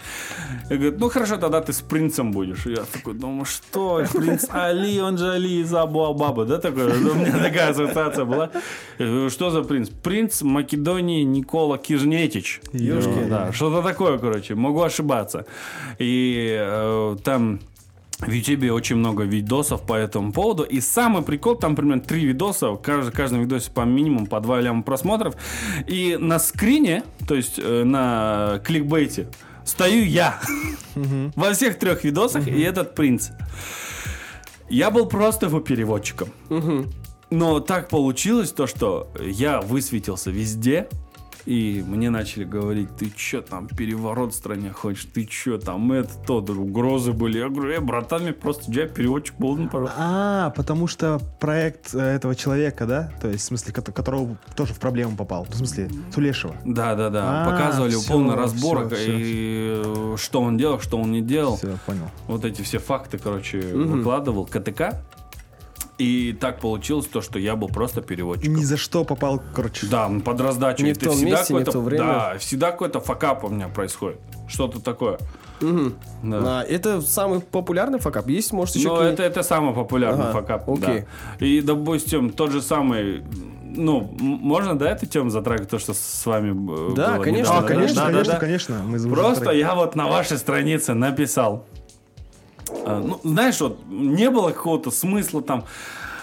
Я 0.70 0.76
говорю, 0.76 0.97
ну, 0.99 1.09
хорошо, 1.11 1.36
тогда 1.36 1.61
ты 1.61 1.72
с 1.72 1.80
принцем 1.80 2.32
будешь. 2.32 2.66
И 2.66 2.70
я 2.70 2.84
такой, 2.93 3.14
думаю, 3.14 3.45
что, 3.45 4.03
принц 4.14 4.47
Али, 4.49 5.01
он 5.01 5.18
же 5.18 5.30
Али 5.30 5.61
из 5.61 5.74
Абу 5.74 6.14
Баба, 6.14 6.45
да, 6.45 6.59
такой? 6.59 6.99
Ну, 6.99 7.12
У 7.12 7.14
меня 7.14 7.39
такая 7.39 7.70
ассоциация 7.70 8.24
была. 8.24 8.51
Говорю, 8.99 9.30
что 9.30 9.51
за 9.51 9.62
принц? 9.62 9.89
Принц 9.91 10.43
Македонии 10.43 11.22
Никола 11.22 11.78
Кижнетич. 11.78 12.61
Ёшкин. 12.72 13.28
Да, 13.28 13.53
что-то 13.53 13.82
такое, 13.82 14.18
короче, 14.18 14.55
могу 14.55 14.82
ошибаться. 14.82 15.45
И 15.99 16.57
э, 16.59 17.16
там... 17.24 17.61
В 18.21 18.31
Ютубе 18.31 18.73
очень 18.73 18.97
много 18.97 19.23
видосов 19.23 19.87
по 19.87 19.95
этому 19.95 20.33
поводу. 20.33 20.64
И 20.64 20.81
самый 20.81 21.23
прикол, 21.23 21.55
там 21.55 21.77
примерно 21.77 22.03
три 22.03 22.25
видоса, 22.25 22.75
каждый, 22.77 23.12
каждый 23.12 23.41
видосе 23.41 23.71
по 23.71 23.83
минимум 23.83 24.27
по 24.27 24.41
2 24.41 24.61
ляма 24.61 24.83
просмотров. 24.83 25.37
И 25.87 26.16
на 26.19 26.41
скрине, 26.41 27.05
то 27.29 27.35
есть 27.35 27.61
э, 27.62 27.85
на 27.85 28.61
кликбейте, 28.64 29.29
стою 29.64 30.05
я 30.05 30.41
во 30.95 31.53
всех 31.53 31.79
трех 31.79 32.03
видосах, 32.03 32.49
и 32.49 32.61
этот 32.61 32.97
принц. 32.97 33.29
Я 34.69 34.91
был 34.91 35.07
просто 35.07 35.47
его 35.47 35.61
переводчиком. 35.61 36.29
Но 37.31 37.61
так 37.61 37.89
получилось 37.89 38.53
то, 38.53 38.66
что 38.66 39.12
я 39.21 39.61
высветился 39.61 40.31
везде, 40.31 40.89
и 41.49 41.82
мне 41.86 42.11
начали 42.11 42.44
говорить, 42.44 42.90
ты 42.99 43.11
чё 43.16 43.40
там, 43.40 43.68
переворот 43.68 44.34
в 44.34 44.36
стране 44.36 44.70
хочешь, 44.70 45.07
ты 45.14 45.24
чё 45.24 45.57
там, 45.59 45.90
это, 45.92 46.11
то, 46.26 46.42
да, 46.42 46.53
угрозы 46.53 47.12
были. 47.12 47.38
Я 47.38 47.49
говорю, 47.49 47.72
э, 47.72 47.80
братан, 47.80 48.22
мне 48.24 48.34
просто 48.34 48.70
я 48.70 48.86
переводчик 48.86 49.34
был, 49.38 49.57
ну, 49.57 49.66
пожалуйста. 49.66 49.96
А, 49.99 50.51
потому 50.51 50.86
что 50.86 51.18
проект 51.40 51.94
э, 51.94 51.99
этого 51.99 52.34
человека, 52.34 52.84
да? 52.86 53.11
То 53.22 53.28
есть, 53.28 53.44
в 53.44 53.46
смысле, 53.46 53.72
кото- 53.72 53.92
которого 53.92 54.36
тоже 54.57 54.74
в 54.74 54.78
проблему 54.78 55.16
попал. 55.16 55.44
В 55.49 55.55
смысле, 55.55 55.88
Тулешева. 56.14 56.55
Да, 56.66 56.94
да, 56.94 57.09
да. 57.09 57.44
А, 57.46 57.51
Показывали 57.51 57.92
всё, 57.92 58.12
полный 58.12 58.34
разбор, 58.34 58.86
всё, 58.88 58.96
всё. 58.96 59.12
и 59.16 59.82
э, 59.84 60.16
что 60.18 60.42
он 60.42 60.59
делал, 60.59 60.80
что 60.80 60.99
он 60.99 61.11
не 61.12 61.22
делал. 61.22 61.57
Все, 61.57 61.78
понял. 61.86 62.11
Вот 62.26 62.44
эти 62.44 62.61
все 62.61 62.78
факты, 62.78 63.16
короче, 63.16 63.61
выкладывал 63.61 64.44
КТК. 64.44 65.01
И 65.99 66.32
так 66.40 66.61
получилось 66.61 67.07
то, 67.07 67.20
что 67.20 67.40
я 67.40 67.57
был 67.57 67.66
просто 67.68 68.01
переводчиком. 68.03 68.55
Ни 68.55 68.62
за 68.62 68.76
что 68.76 69.05
попал, 69.05 69.42
короче. 69.55 69.86
Да, 69.88 70.09
под 70.24 70.40
раздачу. 70.40 70.84
Не 70.84 70.92
в 70.92 70.99
том 70.99 71.12
всегда 71.16 71.38
месте, 71.38 71.55
не 71.55 71.61
в 71.61 71.64
то 71.64 71.80
время. 71.80 72.05
Да, 72.05 72.38
всегда 72.38 72.70
какой-то 72.70 73.01
факап 73.01 73.42
у 73.42 73.49
меня 73.49 73.66
происходит. 73.68 74.20
Что-то 74.49 74.80
такое. 74.80 75.18
Да. 75.61 76.61
А, 76.61 76.62
это 76.62 77.01
самый 77.01 77.40
популярный 77.40 77.99
факап. 77.99 78.28
Есть, 78.28 78.53
может, 78.53 78.76
еще 78.76 78.88
Ну, 78.88 79.01
это, 79.01 79.24
это 79.24 79.42
самый 79.42 79.74
популярный 79.74 80.26
Ага, 80.26 80.32
факап. 80.32 80.70
окей. 80.70 81.05
Да. 81.40 81.44
И, 81.46 81.61
допустим, 81.62 82.30
тот 82.30 82.53
же 82.53 82.62
самый... 82.62 83.24
Ну, 83.64 84.09
можно, 84.20 84.78
да, 84.78 84.90
эту 84.90 85.07
тему 85.07 85.30
затрагивать, 85.30 85.68
то, 85.68 85.78
что 85.78 85.94
с 85.94 86.24
вами 86.26 86.92
э, 86.92 86.94
Да, 86.94 87.14
было 87.16 87.22
конечно, 87.24 87.53
недавно, 87.53 87.59
А, 87.59 87.62
да? 87.62 87.68
конечно, 87.68 87.94
Да, 87.96 88.07
да, 88.07 88.12
конечно, 88.12 88.32
да. 88.32 88.38
конечно. 88.38 88.82
Мы 88.86 89.14
Просто 89.14 89.51
я 89.51 89.74
вот 89.74 89.94
на 89.96 90.07
вашей 90.07 90.38
странице 90.38 90.94
написал. 90.94 91.66
А, 92.85 93.01
Ну, 93.01 93.21
знаешь, 93.25 93.61
вот 93.61 93.79
не 93.89 94.31
было 94.31 94.51
какого-то 94.51 94.91
смысла 94.91 95.43
там 95.43 95.64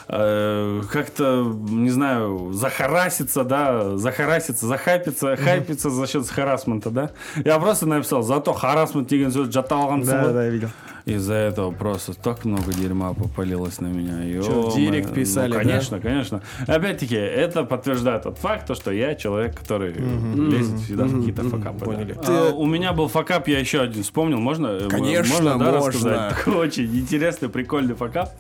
э, 0.08 0.82
как-то, 0.91 1.43
не 1.70 1.89
знаю, 1.89 2.51
захараситься, 2.53 3.43
да, 3.43 3.97
захараситься, 3.97 4.68
захайпиться, 4.68 5.36
хайпиться 5.36 5.89
за 5.89 6.08
счет 6.08 6.28
харасмента, 6.30 6.89
да. 6.89 7.10
Я 7.43 7.60
просто 7.60 7.86
написал, 7.88 8.24
зато 8.24 8.53
харасмент 8.53 9.08
деген 9.08 9.32
сөз 9.32 9.51
жаттап 9.51 9.80
алғансың 9.80 10.06
Да, 10.06 10.24
ғой». 10.24 10.34
да, 10.34 10.43
я 10.45 10.49
видел. 10.49 10.70
Из-за 11.06 11.36
этого 11.36 11.70
просто 11.70 12.16
так 12.16 12.45
много 12.45 12.74
дерьма 12.74 13.14
попалилось 13.14 13.80
на 13.80 13.86
меня. 13.88 14.41
Чё, 14.43 14.70
в 14.72 14.76
директ 14.76 15.14
писали, 15.14 15.49
ну, 15.49 15.53
да? 15.53 15.60
конечно, 15.62 15.99
конечно. 15.99 16.41
Опять-таки, 16.66 17.16
это 17.16 17.64
подтверждает 17.64 18.24
тот 18.24 18.39
факт, 18.39 18.66
то, 18.66 18.74
что 18.74 18.89
я 18.91 19.14
человек, 19.14 19.56
который 19.60 19.93
лезет 19.93 20.80
всегда 20.80 21.03
в 21.03 21.20
какие-то 21.20 21.43
факапы. 21.43 21.80
да. 21.80 21.86
поняли. 21.86 22.16
А, 22.18 22.24
Ты- 22.24 22.53
у 22.56 22.66
меня 22.66 22.91
был 22.93 23.08
факап, 23.08 23.47
я 23.47 23.60
еще 23.60 23.82
один 23.82 24.01
вспомнил. 24.01 24.39
Можно? 24.39 24.68
Э, 24.68 24.88
Конечно, 24.89 25.34
можно, 25.36 25.60
да, 25.60 25.72
можно. 25.72 25.88
рассказать? 25.88 26.36
Такой 26.38 26.56
очень 26.68 26.86
интересный, 26.99 27.49
прикольный 27.49 27.93
факап. 27.93 28.32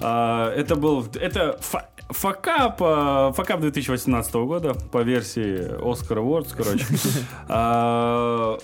А, 0.00 0.52
это 0.54 0.76
был... 0.76 1.06
Это 1.20 1.58
фа- 1.60 1.90
факап, 2.10 2.78
а, 2.80 3.32
факап 3.32 3.60
2018 3.60 4.34
года 4.34 4.74
по 4.74 5.02
версии 5.02 5.76
Oscar 5.80 6.18
Awards, 6.18 6.54
короче. 6.56 6.84
А, 7.48 8.58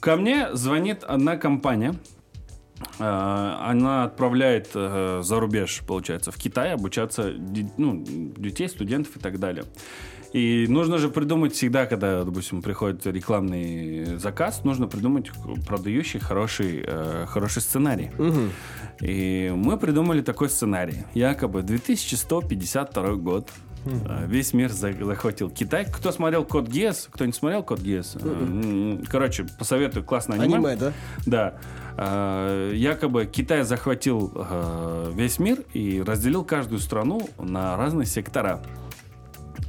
Ко 0.00 0.16
мне 0.16 0.48
звонит 0.54 1.02
одна 1.04 1.36
компания, 1.36 1.94
Она 2.98 4.04
отправляет 4.04 4.70
э, 4.74 5.20
за 5.24 5.40
рубеж, 5.40 5.82
получается, 5.86 6.30
в 6.30 6.36
Китай 6.36 6.72
обучаться 6.74 7.32
ну, 7.76 8.04
детей, 8.36 8.68
студентов 8.68 9.16
и 9.16 9.20
так 9.20 9.38
далее. 9.38 9.64
И 10.32 10.66
нужно 10.68 10.98
же 10.98 11.08
придумать 11.08 11.54
всегда, 11.54 11.86
когда, 11.86 12.22
допустим, 12.22 12.60
приходит 12.60 13.06
рекламный 13.06 14.18
заказ, 14.18 14.62
нужно 14.64 14.86
придумать 14.86 15.30
продающий 15.66 16.20
хороший, 16.20 16.84
э, 16.86 17.24
хороший 17.26 17.62
сценарий. 17.62 18.10
И 19.00 19.52
мы 19.54 19.76
придумали 19.76 20.20
такой 20.22 20.48
сценарий. 20.48 21.04
Якобы 21.14 21.62
2152 21.62 23.14
год. 23.14 23.48
Э, 23.86 24.26
Весь 24.26 24.52
мир 24.54 24.70
за- 24.72 24.92
захватил 24.92 25.50
Китай. 25.50 25.86
Кто 25.90 26.10
смотрел 26.12 26.44
Код 26.44 26.68
Гиас? 26.68 27.08
Кто 27.10 27.24
не 27.24 27.32
смотрел 27.32 27.62
Код 27.62 27.80
Гиас? 27.80 28.16
Э, 28.16 28.18
м, 28.28 29.04
Короче, 29.08 29.46
посоветую, 29.58 30.04
классное 30.04 30.38
аниме. 30.40 30.56
Аниме, 30.56 30.76
да? 30.76 30.92
Да. 31.26 31.54
Э, 31.96 32.72
Якобы 32.74 33.26
Китай 33.26 33.62
захватил 33.62 34.32
весь 35.14 35.38
мир 35.38 35.58
и 35.74 36.02
разделил 36.04 36.44
каждую 36.44 36.80
страну 36.80 37.28
на 37.38 37.76
разные 37.76 38.06
сектора. 38.06 38.60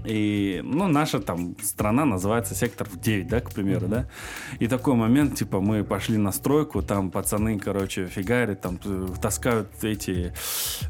И, 0.05 0.61
ну, 0.63 0.87
наша 0.87 1.19
там 1.19 1.55
страна 1.61 2.05
называется 2.05 2.55
сектор 2.55 2.87
9, 2.89 3.27
да, 3.27 3.41
к 3.41 3.51
примеру, 3.51 3.87
да. 3.87 4.07
И 4.59 4.67
такой 4.67 4.93
момент, 4.95 5.35
типа, 5.35 5.59
мы 5.59 5.83
пошли 5.83 6.17
на 6.17 6.31
стройку, 6.31 6.81
там 6.81 7.11
пацаны, 7.11 7.59
короче, 7.59 8.07
фигарят, 8.07 8.61
там 8.61 8.79
э, 8.85 9.07
таскают 9.21 9.67
эти 9.83 10.33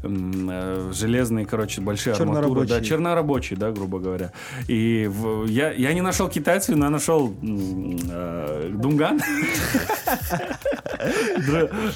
э, 0.02 0.90
железные, 0.94 1.44
короче, 1.46 1.80
большие 1.80 2.14
арматуры. 2.14 2.66
Да, 2.68 2.80
Чернорабочие. 2.80 3.58
да, 3.58 3.72
грубо 3.72 3.98
говоря. 3.98 4.32
И 4.68 5.06
в- 5.10 5.46
я, 5.46 5.72
я 5.72 5.92
не 5.92 6.02
нашел 6.02 6.28
китайцев, 6.28 6.76
но 6.76 6.84
я 6.84 6.90
нашел 6.90 7.34
э, 7.42 8.70
дунган. 8.72 9.20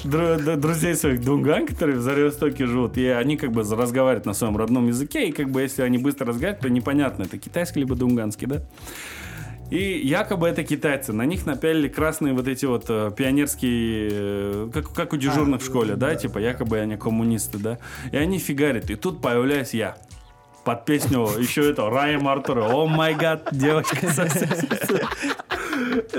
Друзей 0.03 0.95
своих 0.95 1.21
дунган, 1.23 1.65
которые 1.67 1.97
в 1.97 2.03
Владивостоке 2.03 2.65
живут, 2.65 2.97
и 2.97 3.05
они 3.07 3.37
как 3.37 3.51
бы 3.51 3.61
разговаривают 3.61 4.25
на 4.25 4.33
своем 4.33 4.57
родном 4.57 4.87
языке, 4.87 5.29
и 5.29 5.31
как 5.31 5.49
бы 5.49 5.61
если 5.61 5.81
они 5.83 5.97
быстро 5.97 6.27
разговаривают, 6.27 6.61
то 6.61 6.69
непонятно, 6.69 7.04
это 7.07 7.37
китайский 7.37 7.79
либо 7.79 7.95
дунганский, 7.95 8.47
да? 8.47 8.61
И 9.71 9.99
якобы 10.05 10.47
это 10.47 10.63
китайцы. 10.63 11.11
На 11.11 11.25
них 11.25 11.45
напялили 11.45 11.87
красные 11.87 12.33
вот 12.33 12.47
эти 12.47 12.65
вот 12.65 12.85
э, 12.87 13.11
пионерские, 13.15 14.09
э, 14.11 14.69
как, 14.71 14.93
как 14.93 15.13
у 15.13 15.17
дежурных 15.17 15.61
в 15.61 15.65
школе, 15.65 15.95
да, 15.95 16.13
типа 16.15 16.37
якобы 16.37 16.77
они 16.79 16.97
коммунисты, 16.97 17.57
да. 17.57 17.79
И 18.11 18.17
они 18.17 18.37
фигарят. 18.37 18.91
И 18.91 18.95
тут 18.95 19.21
появляюсь 19.21 19.73
я. 19.73 19.97
Под 20.63 20.85
песню 20.85 21.27
еще 21.39 21.69
это 21.69 21.89
Райя 21.89 22.19
Артура. 22.19 22.63
О 22.63 22.85
май 22.85 23.15
гад, 23.15 23.49
девочка 23.51 24.07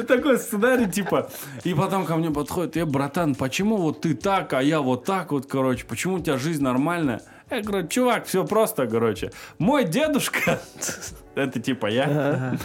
такой 0.06 0.38
сценарий, 0.38 0.90
типа. 0.90 1.28
И 1.64 1.74
потом 1.74 2.04
ко 2.04 2.16
мне 2.16 2.30
подходит, 2.30 2.76
э, 2.76 2.84
братан, 2.84 3.34
почему 3.34 3.76
вот 3.76 4.00
ты 4.00 4.14
так, 4.14 4.52
а 4.52 4.62
я 4.62 4.80
вот 4.80 5.04
так 5.04 5.32
вот, 5.32 5.46
короче, 5.46 5.84
почему 5.86 6.16
у 6.16 6.20
тебя 6.20 6.36
жизнь 6.36 6.62
нормальная? 6.62 7.22
Я 7.50 7.62
говорю, 7.62 7.86
чувак, 7.86 8.26
все 8.26 8.44
просто, 8.44 8.86
короче. 8.88 9.30
Мой 9.58 9.84
дедушка, 9.84 10.58
это 11.36 11.60
типа 11.60 11.86
я, 11.86 12.56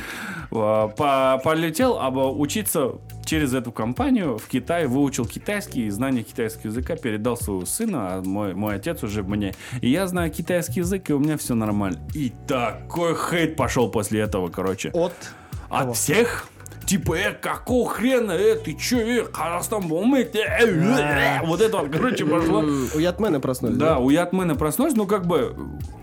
а, 0.51 0.87
по- 0.87 1.39
полетел 1.43 1.99
обо- 1.99 2.31
учиться 2.35 2.93
через 3.23 3.53
эту 3.53 3.71
компанию 3.71 4.39
в 4.39 4.47
Китай, 4.47 4.87
выучил 4.87 5.25
китайский, 5.27 5.87
знание 5.91 6.23
китайского 6.23 6.67
языка 6.71 6.95
передал 6.95 7.37
своего 7.37 7.65
сына, 7.65 8.15
а 8.15 8.21
мой, 8.23 8.55
мой 8.55 8.75
отец 8.75 9.03
уже 9.03 9.21
мне. 9.21 9.53
И 9.81 9.89
я 9.89 10.07
знаю 10.07 10.31
китайский 10.31 10.79
язык, 10.79 11.09
и 11.11 11.13
у 11.13 11.19
меня 11.19 11.37
все 11.37 11.53
нормально. 11.53 11.99
И 12.15 12.33
такой 12.47 13.15
хейт 13.15 13.55
пошел 13.55 13.89
после 13.89 14.21
этого, 14.21 14.49
короче. 14.49 14.89
От 14.95 15.13
От 15.69 15.95
всех? 15.95 16.47
Типа, 16.91 17.13
э, 17.13 17.31
какого 17.31 17.89
хрена, 17.89 18.33
э, 18.33 18.57
ты 18.57 18.73
че, 18.73 18.97
э, 18.97 19.23
Казахстан 19.23 19.87
бомбит, 19.87 20.35
э, 20.35 20.39
э, 20.39 20.65
э, 20.65 21.39
э». 21.39 21.45
вот 21.45 21.61
это 21.61 21.77
вот, 21.77 21.89
короче, 21.89 22.25
пошло. 22.25 22.65
Ятмена 22.99 23.39
проснулись, 23.39 23.77
Да, 23.77 23.97
у 23.97 24.09
Ятмена 24.09 24.55
проснулись, 24.55 24.93
ну 24.93 25.07
как 25.07 25.25
бы 25.25 25.55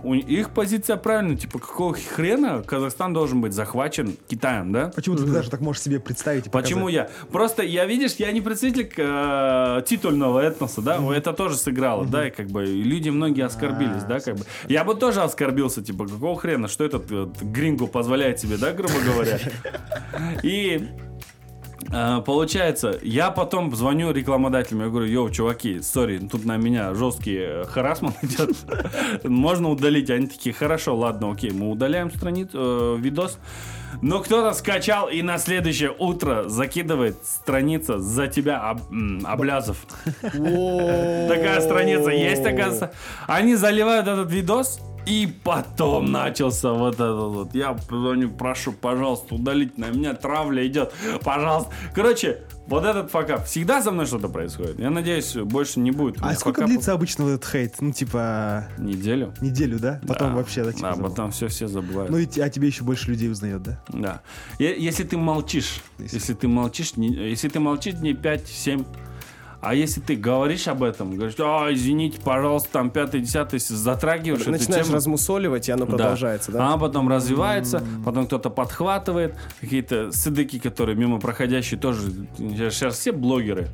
у 0.03 0.15
их 0.15 0.49
позиция 0.49 0.97
правильная, 0.97 1.37
типа 1.37 1.59
какого 1.59 1.95
хрена 1.95 2.63
Казахстан 2.63 3.13
должен 3.13 3.43
быть 3.43 3.53
захвачен 3.53 4.17
Китаем, 4.29 4.73
да? 4.73 4.91
Почему 4.95 5.17
ты 5.17 5.27
даже 5.27 5.51
так 5.51 5.61
можешь 5.61 5.83
себе 5.83 6.01
представить 6.01 6.47
и 6.47 6.51
Почему 6.51 6.89
я? 6.89 7.11
Просто 7.31 7.63
я, 7.63 7.85
видишь, 7.85 8.15
я 8.15 8.33
не 8.33 8.41
представитель 8.41 8.91
э, 8.97 9.83
титульного 9.87 10.41
этноса, 10.41 10.81
да, 10.81 10.99
это 11.15 11.35
тоже 11.35 11.57
сыграло, 11.57 12.07
да, 12.07 12.29
и 12.29 12.31
как 12.31 12.47
бы 12.47 12.65
люди 12.65 13.11
многие 13.11 13.45
оскорбились, 13.45 14.05
да, 14.05 14.21
как 14.21 14.37
бы. 14.37 14.45
Я 14.69 14.85
бы 14.85 14.95
тоже 14.95 15.21
оскорбился, 15.21 15.83
типа, 15.83 16.07
какого 16.07 16.39
хрена, 16.39 16.67
что 16.67 16.83
этот 16.83 17.11
э, 17.11 17.29
гринго 17.43 17.87
позволяет 17.87 18.41
себе, 18.41 18.57
да, 18.57 18.73
грубо 18.73 18.95
говоря. 19.05 19.39
И 20.43 20.78
э, 21.93 22.21
Получается, 22.25 22.99
я 23.03 23.31
потом 23.31 23.75
звоню 23.75 24.13
рекламодателям, 24.13 24.83
я 24.83 24.89
говорю, 24.89 25.07
йоу, 25.07 25.31
чуваки, 25.31 25.81
сори, 25.81 26.19
тут 26.19 26.45
на 26.45 26.57
меня 26.57 26.95
жесткий 26.95 27.39
э, 27.39 27.65
харасман 27.65 28.15
идет, 28.23 28.57
можно 29.25 29.71
удалить? 29.71 30.11
Они 30.11 30.27
такие, 30.27 30.55
хорошо, 30.55 30.97
ладно, 30.97 31.31
окей, 31.33 31.51
мы 31.51 31.71
удаляем 31.71 32.11
страницу, 32.11 32.51
э, 32.55 32.97
видос, 32.99 33.39
но 34.03 34.21
кто-то 34.21 34.53
скачал 34.53 35.09
и 35.09 35.23
на 35.23 35.39
следующее 35.39 35.93
утро 35.99 36.45
закидывает 36.49 37.17
страница 37.25 37.99
за 37.99 38.27
тебя, 38.29 38.61
об- 38.61 38.83
Облязов. 39.25 39.79
Такая 40.23 41.61
страница 41.61 42.11
есть, 42.11 42.45
оказывается. 42.45 42.93
Они 43.27 43.55
заливают 43.55 44.07
этот 44.07 44.31
видос, 44.31 44.81
и 45.09 45.27
потом 45.45 46.13
начался 46.13 46.73
вот 46.73 46.95
этот 46.95 47.33
вот. 47.33 47.55
Я 47.55 47.77
звоню, 47.89 48.31
прошу, 48.31 48.73
пожалуйста, 48.73 49.35
удалить, 49.37 49.79
на 49.79 49.87
меня 49.91 50.15
травля 50.15 50.67
идет. 50.67 50.93
Пожалуйста. 51.25 51.73
Короче, 51.95 52.43
вот 52.67 52.85
этот 52.85 53.11
факап. 53.11 53.47
Всегда 53.47 53.83
со 53.83 53.91
мной 53.91 54.05
что-то 54.07 54.29
происходит. 54.29 54.79
Я 54.79 54.91
надеюсь, 54.91 55.35
больше 55.35 55.81
не 55.81 55.91
будет. 55.91 56.17
А 56.21 56.35
сколько 56.35 56.61
факапов. 56.61 56.69
длится 56.71 56.93
обычно 56.93 57.25
вот 57.25 57.31
этот 57.31 57.51
хейт? 57.51 57.77
Ну, 57.81 57.93
типа, 57.93 58.69
Неделю. 58.79 59.33
неделю, 59.41 59.79
да? 59.79 60.01
Потом 60.07 60.31
Да. 60.31 60.37
вообще, 60.37 60.65
да, 60.65 60.73
типа, 60.73 60.89
Да, 60.89 60.95
забыл. 60.95 61.11
потом 61.11 61.31
все, 61.31 61.49
все 61.49 61.67
забывают. 61.69 62.11
Ну, 62.11 62.19
и, 62.19 62.41
а 62.41 62.49
тебе 62.51 62.69
еще 62.69 62.85
больше 62.85 63.11
людей 63.11 63.31
узнает, 63.31 63.63
да? 63.63 63.83
Да. 63.89 64.21
Е- 64.59 64.77
Если 64.79 65.05
ты 65.05 65.17
молчишь, 65.17 65.81
Если- 65.99 66.17
если 66.17 66.35
ты 66.35 66.49
молчишь, 66.49 66.97
не- 66.97 67.09
если 67.15 67.49
ты 67.49 67.59
молчишь 67.61 67.95
дней 67.95 68.13
5-7, 68.15 68.85
а 69.61 69.75
если 69.75 70.01
ты 70.01 70.15
говоришь 70.15 70.69
об 70.69 70.85
этом, 70.85 71.17
говоришь, 71.17 71.35
а, 71.41 71.69
извините, 71.73 72.21
пожалуйста, 72.23 72.69
там 72.73 72.89
5-10, 72.89 73.59
затрагиваешь 73.59 74.43
эту 74.43 74.53
Начинаешь 74.53 74.87
тему, 74.87 74.97
размусоливать, 74.97 75.69
и 75.69 75.73
оно 75.73 75.85
да. 75.85 75.91
продолжается, 75.91 76.53
да? 76.53 76.75
А 76.75 76.79
потом 76.79 77.09
развивается, 77.09 77.83
потом 78.05 78.27
кто-то 78.27 78.51
подхватывает, 78.51 79.35
какие-то 79.61 80.13
сыдыки, 80.13 80.61
которые 80.61 80.97
мимо 80.97 81.19
проходящие 81.19 81.81
тоже. 81.81 82.03
Сейчас 82.39 82.99
все 82.99 83.11
блогеры, 83.11 83.69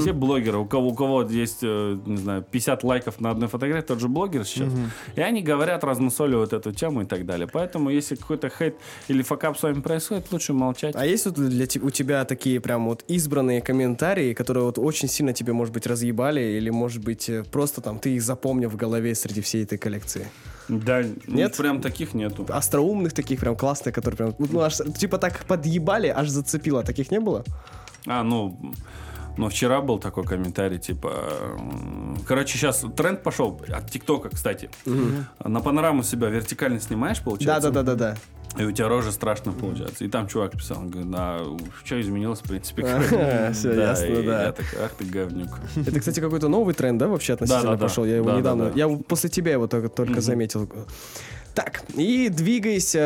все 0.00 0.12
блогеры, 0.12 0.58
у 0.58 0.66
кого, 0.66 0.88
у 0.88 0.94
кого 0.94 1.22
есть, 1.22 1.60
э, 1.62 1.98
не 2.04 2.18
знаю, 2.18 2.42
50 2.42 2.84
лайков 2.84 3.20
на 3.20 3.30
одной 3.30 3.48
фотографии, 3.48 3.86
тот 3.86 4.00
же 4.00 4.08
блогер 4.08 4.44
сейчас. 4.44 4.70
И 5.16 5.20
они 5.20 5.42
говорят, 5.42 5.84
размусоливают 5.84 6.52
эту 6.52 6.72
тему 6.72 7.02
и 7.02 7.06
так 7.06 7.24
далее. 7.24 7.48
Поэтому, 7.50 7.88
если 7.88 8.14
какой-то 8.14 8.50
хейт 8.50 8.76
или 9.08 9.22
факап 9.22 9.58
с 9.58 9.62
вами 9.62 9.80
происходит, 9.80 10.30
лучше 10.32 10.52
молчать. 10.52 10.94
А 10.96 11.06
есть 11.06 11.24
вот 11.24 11.34
для 11.34 11.66
у 11.82 11.90
тебя 11.90 12.24
такие 12.24 12.60
прям 12.60 12.86
вот 12.86 13.04
избранные 13.08 13.62
комментарии, 13.62 14.34
которые 14.34 14.64
вот 14.64 14.78
очень 14.78 15.08
сильно 15.08 15.29
тебе, 15.32 15.52
может 15.52 15.74
быть, 15.74 15.86
разъебали, 15.86 16.40
или, 16.40 16.70
может 16.70 17.02
быть, 17.02 17.28
э, 17.28 17.44
просто 17.44 17.80
там 17.80 17.98
ты 17.98 18.14
их 18.14 18.22
запомнил 18.22 18.68
в 18.68 18.76
голове 18.76 19.14
среди 19.14 19.40
всей 19.40 19.64
этой 19.64 19.78
коллекции? 19.78 20.26
Да, 20.68 21.02
Нет? 21.26 21.56
прям 21.56 21.80
таких 21.80 22.14
нету. 22.14 22.46
Остроумных 22.48 23.12
таких 23.12 23.40
прям 23.40 23.56
классных, 23.56 23.94
которые 23.94 24.16
прям, 24.16 24.34
ну, 24.38 24.60
аж, 24.60 24.76
типа 24.96 25.18
так 25.18 25.44
подъебали, 25.46 26.08
аж 26.08 26.28
зацепило. 26.28 26.82
Таких 26.82 27.10
не 27.10 27.20
было? 27.20 27.44
А, 28.06 28.22
ну, 28.22 28.72
ну, 29.36 29.48
вчера 29.48 29.80
был 29.80 29.98
такой 29.98 30.24
комментарий, 30.24 30.78
типа... 30.78 31.12
Короче, 32.26 32.58
сейчас 32.58 32.84
тренд 32.96 33.22
пошел 33.22 33.60
от 33.68 33.90
ТикТока, 33.90 34.28
кстати. 34.28 34.70
На 35.44 35.60
панораму 35.60 36.02
себя 36.02 36.28
вертикально 36.28 36.80
снимаешь, 36.80 37.20
получается? 37.20 37.70
Да-да-да-да-да. 37.70 38.16
И 38.58 38.64
у 38.64 38.72
тебя 38.72 38.88
рожа 38.88 39.12
страшно 39.12 39.52
получается. 39.52 40.04
И 40.04 40.08
там 40.08 40.26
чувак 40.26 40.52
писал, 40.52 40.78
он 40.80 40.90
говорит, 40.90 41.10
а 41.14 41.56
что 41.84 42.00
изменилось, 42.00 42.40
в 42.40 42.48
принципе? 42.48 42.82
Ага, 42.86 43.52
всё 43.52 43.72
ясно, 43.72 44.22
да. 44.22 44.42
Я 44.46 44.52
такой, 44.52 44.78
ах 44.84 44.92
ты 44.98 45.04
говнюк. 45.04 45.48
Это, 45.76 46.00
кстати, 46.00 46.20
какой-то 46.20 46.48
новый 46.48 46.74
тренд, 46.74 46.98
да, 46.98 47.06
вообще 47.08 47.34
относительно 47.34 47.62
Да, 47.62 47.70
да, 47.72 47.76
да. 47.76 47.82
пошел? 47.86 48.04
Я 48.04 48.16
его 48.16 48.26
Да, 48.26 48.32
да, 48.32 48.38
недавно... 48.38 48.64
да. 48.66 48.72
Я 48.74 48.88
после 48.88 49.30
тебя 49.30 49.52
его 49.52 49.66
только, 49.68 49.88
только 49.88 50.20
заметил. 50.20 50.68
Так, 51.54 51.82
и 51.94 52.28
двигаясь 52.28 52.96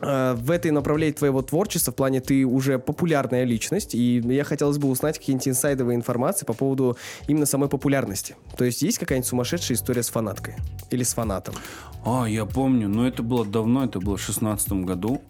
в 0.00 0.50
этой 0.50 0.70
направлении 0.70 1.14
твоего 1.14 1.42
творчества, 1.42 1.92
в 1.92 1.96
плане 1.96 2.20
ты 2.20 2.44
уже 2.44 2.78
популярная 2.78 3.44
личность, 3.44 3.94
и 3.94 4.18
я 4.18 4.44
хотелось 4.44 4.78
бы 4.78 4.88
узнать 4.88 5.18
какие-нибудь 5.18 5.48
инсайдовые 5.48 5.96
информации 5.96 6.44
по 6.44 6.52
поводу 6.52 6.96
именно 7.28 7.46
самой 7.46 7.68
популярности. 7.68 8.36
То 8.56 8.64
есть 8.64 8.82
есть 8.82 8.98
какая-нибудь 8.98 9.28
сумасшедшая 9.28 9.76
история 9.76 10.02
с 10.02 10.08
фанаткой? 10.08 10.56
Или 10.90 11.02
с 11.02 11.14
фанатом? 11.14 11.54
А, 12.04 12.26
я 12.26 12.44
помню, 12.44 12.88
но 12.88 13.06
это 13.06 13.22
было 13.22 13.44
давно, 13.44 13.84
это 13.84 14.00
было 14.00 14.16
в 14.16 14.20
шестнадцатом 14.20 14.84
году. 14.84 15.22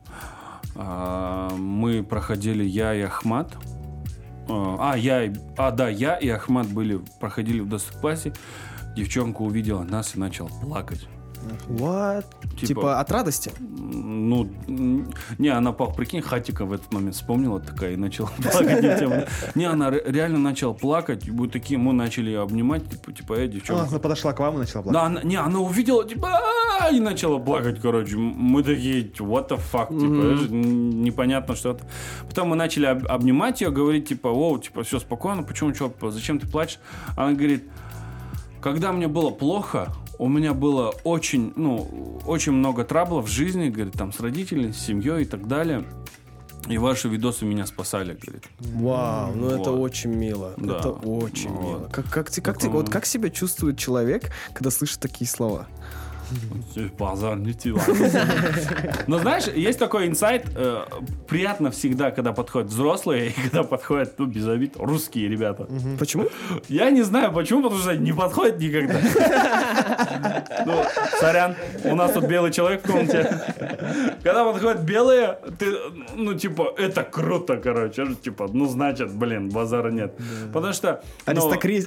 А, 0.75 1.51
Мы 1.57 2.03
проходили, 2.03 2.65
я 2.65 2.95
и 2.95 3.03
Ахмат. 3.03 3.55
А, 4.49 4.93
а, 4.93 4.99
я, 4.99 5.33
а, 5.57 5.71
да, 5.71 5.89
я 5.89 6.17
и 6.17 6.29
Ахмат 6.29 6.67
были, 6.67 7.01
проходили 7.21 7.61
в 7.61 8.01
классе. 8.01 8.33
Девчонка 8.97 9.43
увидела 9.43 9.83
нас 9.83 10.17
и 10.17 10.19
начала 10.19 10.49
плакать. 10.49 11.07
What? 11.69 12.25
Типа, 12.57 12.67
Типа- 12.67 13.01
от 13.01 13.11
радости? 13.11 13.53
Ну, 13.59 14.49
не, 15.39 15.49
она, 15.49 15.73
пах, 15.73 15.95
прикинь, 15.95 16.23
хатика 16.23 16.65
в 16.65 16.73
этот 16.73 16.93
момент 16.93 17.15
вспомнила 17.15 17.61
такая 17.61 17.93
и 17.93 17.97
начала 17.97 18.29
плакать. 18.43 19.03
не 19.55 19.65
она 19.65 19.91
ре- 19.91 20.03
реально 20.07 20.39
начала 20.39 20.73
плакать. 20.73 21.29
Вот 21.29 21.53
такие, 21.53 21.79
мы 21.79 21.93
начали 21.93 22.31
ее 22.31 22.43
обнимать, 22.43 22.89
типа, 22.91 23.13
типа, 23.13 23.33
э, 23.35 23.49
девчонка. 23.49 23.87
Она 23.89 23.99
подошла 23.99 24.33
к 24.33 24.41
вам 24.41 24.57
и 24.57 24.59
начала 24.59 24.83
плакать. 24.83 24.93
Да, 25.01 25.07
она, 25.07 25.23
не, 25.23 25.37
она 25.37 25.61
увидела, 25.61 26.07
типа, 26.09 26.41
и 26.93 27.01
начала 27.01 27.39
плакать, 27.39 27.81
короче. 27.81 28.17
Мы 28.17 28.63
такие, 28.63 29.05
what 29.19 29.49
the 29.49 29.61
fuck, 29.73 29.89
типа, 29.89 30.53
непонятно 30.53 31.55
что-то. 31.55 31.85
Потом 32.29 32.49
мы 32.49 32.57
начали 32.57 32.87
об- 32.87 33.07
обнимать 33.09 33.61
ее, 33.61 33.71
говорить, 33.71 34.09
типа, 34.09 34.29
о, 34.29 34.59
типа, 34.59 34.83
все 34.83 34.99
спокойно, 34.99 35.43
почему, 35.43 35.75
что, 35.75 35.93
зачем 36.11 36.39
ты 36.39 36.47
плачешь? 36.47 36.79
Она 37.17 37.33
говорит, 37.33 37.65
когда 38.61 38.93
мне 38.93 39.07
было 39.09 39.31
плохо, 39.31 39.93
у 40.19 40.29
меня 40.29 40.55
было 40.55 40.95
очень, 41.05 41.53
ну, 41.57 42.21
очень 42.27 42.53
много 42.53 42.85
траблов 42.85 43.27
в 43.27 43.29
жизни, 43.29 43.69
говорит, 43.69 43.95
там, 43.95 44.13
с 44.13 44.21
родителями, 44.21 44.73
с 44.73 44.79
семьей 44.79 45.23
и 45.23 45.25
так 45.27 45.47
далее. 45.47 45.85
И 46.69 46.79
ваши 46.79 47.09
видосы 47.09 47.45
меня 47.45 47.65
спасали, 47.65 48.19
говорит. 48.21 48.45
Вау, 48.59 49.33
ну 49.37 49.47
это 49.51 49.71
Вот. 49.71 49.81
очень 49.81 50.11
мило. 50.11 50.53
Да. 50.57 50.79
Это 50.79 50.91
очень 50.91 51.51
Вот. 51.51 51.63
мило. 51.63 51.89
Как, 51.93 52.11
как, 52.11 52.31
ты- 52.31 52.41
как, 52.43 52.59
ты- 52.59 52.69
вот 52.69 52.89
как 52.91 53.07
себя 53.07 53.31
чувствует 53.31 53.79
человек, 53.79 54.33
когда 54.53 54.71
слышит 54.71 54.99
такие 54.99 55.29
слова? 55.31 55.69
Базар 56.99 57.37
не 57.37 57.53
тела. 57.55 57.81
Но 59.07 59.19
знаешь, 59.19 59.45
есть 59.47 59.79
такой 59.79 60.07
инсайт. 60.09 60.47
э, 60.55 60.83
приятно 61.29 61.71
всегда, 61.71 62.11
когда 62.11 62.33
подходят 62.33 62.69
взрослые, 62.69 63.29
и 63.29 63.33
когда 63.33 63.63
подходят, 63.63 64.19
ну, 64.19 64.27
без 64.27 64.47
обид, 64.49 64.75
русские 64.77 65.29
ребята. 65.29 65.67
Почему? 65.99 66.27
Я 66.69 66.91
не 66.91 67.03
знаю 67.03 67.33
почему, 67.33 67.63
потому 67.63 67.81
что 67.83 67.97
не 67.97 68.13
подходят 68.13 68.59
никогда. 68.59 69.01
Ну, 70.67 70.85
сорян, 71.21 71.55
у 71.85 71.95
нас 71.95 72.13
тут 72.13 72.27
белый 72.27 72.53
человек 72.53 72.83
в 72.85 72.91
комнате. 72.91 73.41
Когда 74.23 74.45
подходят 74.45 74.81
белые, 74.83 75.39
ты, 75.59 75.67
ну, 76.15 76.35
типа, 76.35 76.75
это 76.77 77.03
круто, 77.05 77.57
короче. 77.57 78.07
Типа, 78.23 78.49
ну, 78.53 78.67
значит, 78.67 79.13
блин, 79.15 79.49
базара 79.51 79.91
нет. 79.91 80.15
Потому 80.53 80.73
что... 80.73 81.03
ну, 81.27 81.33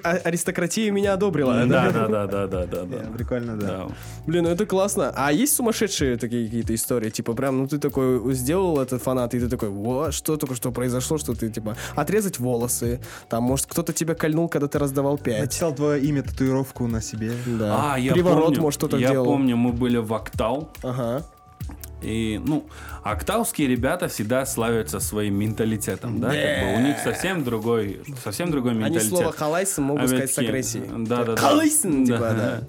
а- 0.03 0.19
Аристократия 0.23 0.91
меня 0.91 1.13
одобрила. 1.13 1.65
Да, 1.65 1.89
да, 1.91 2.07
да, 2.07 2.27
да, 2.27 2.47
да, 2.47 2.65
да, 2.65 2.83
да. 2.83 2.97
Прикольно, 3.17 3.57
да. 3.57 3.87
Да. 4.29 4.31
Блин, 4.31 4.43
ну 4.43 4.49
это 4.51 4.65
классно. 4.65 5.11
А 5.15 5.31
есть 5.31 5.55
сумасшедшие 5.55 6.17
такие 6.17 6.45
какие-то 6.45 6.73
истории? 6.75 7.09
Типа, 7.09 7.33
прям, 7.33 7.57
ну 7.57 7.67
ты 7.67 7.79
такой 7.79 8.33
сделал 8.33 8.79
этот 8.79 9.01
фанат, 9.01 9.33
и 9.33 9.39
ты 9.39 9.49
такой, 9.49 9.69
вот, 9.69 10.13
что 10.13 10.37
только 10.37 10.55
что 10.55 10.71
произошло, 10.71 11.17
что 11.17 11.33
ты, 11.33 11.49
типа, 11.49 11.75
отрезать 11.95 12.39
волосы. 12.39 12.99
Там, 13.29 13.43
может, 13.43 13.65
кто-то 13.65 13.91
тебя 13.93 14.13
кольнул, 14.15 14.47
когда 14.47 14.67
ты 14.67 14.77
раздавал 14.79 15.17
пять. 15.17 15.41
Написал 15.41 15.73
твое 15.73 16.01
имя, 16.03 16.21
татуировку 16.23 16.87
на 16.87 17.01
себе. 17.01 17.31
Да. 17.45 17.93
А, 17.93 17.97
я 17.99 18.13
Приворот, 18.13 18.45
помню, 18.45 18.61
может, 18.61 18.77
кто-то 18.77 18.97
Я 18.97 19.09
делал. 19.11 19.25
помню, 19.25 19.57
мы 19.57 19.71
были 19.71 19.97
в 19.97 20.13
Октау, 20.13 20.69
Ага. 20.83 21.23
и, 22.01 22.39
ну, 22.45 22.65
октавские 23.03 23.67
ребята 23.67 24.07
всегда 24.07 24.45
славятся 24.45 24.99
своим 24.99 25.35
менталитетом, 25.35 26.19
да, 26.19 26.29
как 26.29 26.63
бы 26.65 26.75
у 26.77 26.87
них 26.87 26.97
совсем 27.03 27.43
другой, 27.43 28.01
совсем 28.23 28.51
другой 28.51 28.71
Они 28.71 28.79
менталитет. 28.81 29.09
слово 29.09 29.31
халайсен 29.31 29.83
могут 29.83 30.07
сказать 30.07 30.31
с 30.31 30.37
агрессией. 30.37 30.85
Да, 31.07 31.23
да, 31.23 31.33
да. 31.33 31.37
Халайсен, 31.37 32.05
типа, 32.05 32.19
да. 32.19 32.61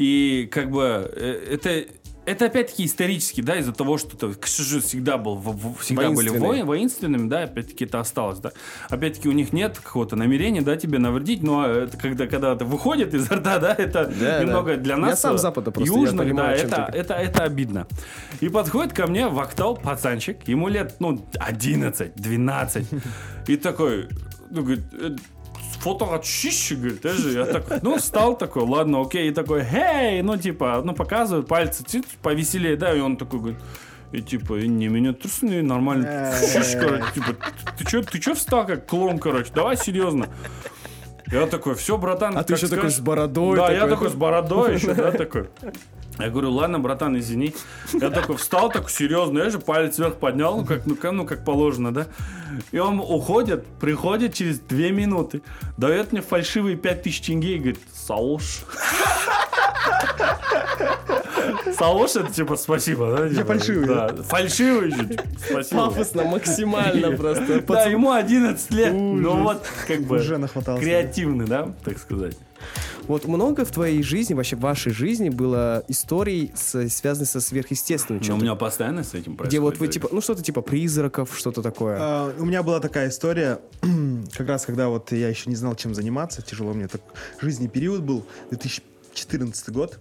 И 0.00 0.48
как 0.50 0.70
бы 0.70 1.12
э, 1.14 1.46
это 1.52 1.84
это 2.26 2.46
опять-таки 2.46 2.84
исторически, 2.84 3.40
да, 3.40 3.56
из-за 3.56 3.72
того, 3.72 3.98
что 3.98 4.16
ты 4.16 4.32
Кшижу 4.38 4.80
всегда 4.80 5.18
был, 5.18 5.34
в- 5.36 5.56
в- 5.56 5.78
всегда 5.80 6.10
были 6.10 6.28
воин, 6.28 6.64
воинственными, 6.64 7.28
да, 7.28 7.42
опять-таки 7.44 7.84
это 7.86 7.98
осталось, 8.00 8.38
да. 8.38 8.52
Опять-таки 8.88 9.28
у 9.28 9.32
них 9.32 9.52
нет 9.52 9.78
какого-то 9.78 10.16
намерения, 10.16 10.62
да, 10.62 10.76
тебе 10.76 10.98
навредить, 10.98 11.42
но 11.42 11.66
это 11.66 11.96
когда, 11.96 12.26
когда 12.26 12.52
это 12.52 12.64
выходит 12.64 13.14
изо 13.14 13.34
рта, 13.36 13.58
да, 13.58 13.74
это 13.76 14.06
Да, 14.20 14.42
немного 14.42 14.76
да. 14.76 14.80
для 14.82 14.94
Я 14.94 15.00
нас, 15.00 15.20
сам 15.20 15.34
э, 15.34 15.38
Запада 15.38 15.70
просто, 15.70 15.92
я 15.92 16.00
южных, 16.00 16.24
понимаю, 16.26 16.56
да, 16.68 16.84
это, 16.86 16.92
ты. 16.92 16.98
это, 16.98 17.14
это 17.14 17.42
обидно. 17.44 17.86
И 18.40 18.48
подходит 18.48 18.92
ко 18.92 19.06
мне 19.06 19.26
в 19.26 19.40
пацанчик, 19.82 20.46
ему 20.46 20.68
лет, 20.68 20.96
ну, 21.00 21.26
11, 21.34 22.14
12, 22.14 22.86
и 23.48 23.56
такой, 23.56 24.08
ну, 24.50 24.62
говорит, 24.62 24.84
«Э, 25.80 25.82
фотоотчище, 25.82 26.74
говорит, 26.76 27.04
я 27.04 27.12
же, 27.12 27.30
я 27.32 27.44
так, 27.46 27.82
ну, 27.82 27.96
встал 27.98 28.36
такой, 28.36 28.64
ладно, 28.64 29.00
окей, 29.00 29.30
и 29.30 29.32
такой, 29.32 29.64
хей, 29.64 30.22
ну, 30.22 30.36
типа, 30.36 30.82
ну, 30.84 30.94
показывают 30.94 31.48
пальцы, 31.48 31.84
чуть 31.90 32.06
повеселее, 32.22 32.76
да, 32.76 32.94
и 32.94 33.00
он 33.00 33.16
такой 33.16 33.40
говорит, 33.40 33.58
и 34.12 34.20
типа, 34.20 34.58
и 34.58 34.68
не, 34.68 34.88
меня 34.88 35.12
трусные, 35.12 35.62
нормально, 35.62 36.32
чушь, 36.52 36.76
короче, 36.78 37.04
типа, 37.14 37.36
ты 37.78 37.84
чё, 37.86 38.02
ты 38.02 38.18
чё 38.18 38.34
встал 38.34 38.66
как 38.66 38.86
клоун, 38.86 39.18
короче, 39.18 39.50
давай 39.54 39.76
серьезно. 39.76 40.28
Я 41.32 41.46
такой, 41.46 41.76
все, 41.76 41.96
братан, 41.96 42.36
А 42.36 42.42
ты 42.42 42.54
еще 42.54 42.66
такой 42.66 42.78
скажешь». 42.78 42.96
с 42.98 43.00
бородой. 43.00 43.56
Да, 43.56 43.72
я 43.72 43.86
такой 43.86 44.10
с 44.10 44.14
бородой 44.14 44.74
еще, 44.74 44.94
да, 44.94 45.12
такой. 45.12 45.48
Я 46.20 46.30
говорю, 46.30 46.50
ладно, 46.52 46.78
братан, 46.78 47.18
извини. 47.18 47.54
Я 47.94 48.10
такой 48.10 48.36
встал, 48.36 48.70
так 48.70 48.90
серьезно, 48.90 49.38
я 49.40 49.50
же 49.50 49.58
палец 49.58 49.98
вверх 49.98 50.16
поднял, 50.16 50.56
ну 50.58 50.64
как, 50.66 50.86
ну, 50.86 50.94
как- 50.96 51.12
ну, 51.12 51.26
как 51.26 51.44
положено, 51.44 51.92
да. 51.92 52.06
И 52.72 52.78
он 52.78 52.98
уходит, 52.98 53.64
приходит 53.80 54.34
через 54.34 54.58
две 54.60 54.90
минуты, 54.92 55.42
дает 55.76 56.12
мне 56.12 56.20
фальшивые 56.20 56.76
5000 56.76 57.20
тенге 57.20 57.54
и 57.54 57.58
говорит, 57.58 57.80
Сауш. 57.92 58.62
Сауш 61.78 62.16
это 62.16 62.32
типа 62.32 62.56
спасибо, 62.56 63.16
да? 63.16 63.28
типа, 63.28 63.44
фальшивый, 63.44 63.86
Да, 63.86 64.08
фальшивый 64.22 64.90
еще, 64.90 65.04
типа, 65.06 65.22
спасибо. 65.50 65.86
Пафосно, 65.86 66.24
максимально 66.24 67.10
просто. 67.16 67.60
Да, 67.66 67.84
ему 67.84 68.12
11 68.12 68.70
лет, 68.72 68.92
ну 68.92 69.42
вот 69.42 69.66
как 69.86 70.00
бы 70.02 70.16
Уже 70.16 70.38
нахватался. 70.38 70.82
креативный, 70.82 71.46
да, 71.46 71.74
так 71.84 71.98
сказать. 71.98 72.36
Вот 73.08 73.26
много 73.26 73.64
в 73.64 73.70
твоей 73.72 74.02
жизни, 74.02 74.34
вообще 74.34 74.54
в 74.54 74.60
вашей 74.60 74.92
жизни 74.92 75.30
было 75.30 75.82
историй, 75.88 76.52
с- 76.54 76.88
связанных 76.90 77.28
со 77.28 77.40
сверхъестественным 77.40 78.20
Но 78.20 78.24
у 78.24 78.26
чем-то? 78.26 78.44
меня 78.44 78.54
постоянно 78.54 79.02
с 79.02 79.14
этим 79.14 79.34
происходит. 79.36 79.48
Где 79.48 79.58
вот 79.60 79.78
вы 79.78 79.88
типа, 79.88 80.10
ну 80.12 80.20
что-то 80.20 80.42
типа 80.42 80.60
призраков, 80.60 81.34
что-то 81.36 81.62
такое. 81.62 81.96
А, 81.98 82.32
У 82.38 82.44
меня 82.44 82.62
была 82.62 82.78
такая 82.78 83.08
история, 83.08 83.58
как 84.36 84.46
раз 84.46 84.64
когда 84.66 84.88
вот 84.88 85.10
я 85.10 85.28
еще 85.28 85.48
не 85.50 85.56
знал, 85.56 85.74
чем 85.74 85.94
заниматься, 85.94 86.42
тяжело 86.42 86.72
мне 86.72 86.86
так 86.86 87.00
жизненный 87.40 87.70
период 87.70 88.02
был, 88.02 88.24
2014 88.50 89.70
год. 89.70 89.98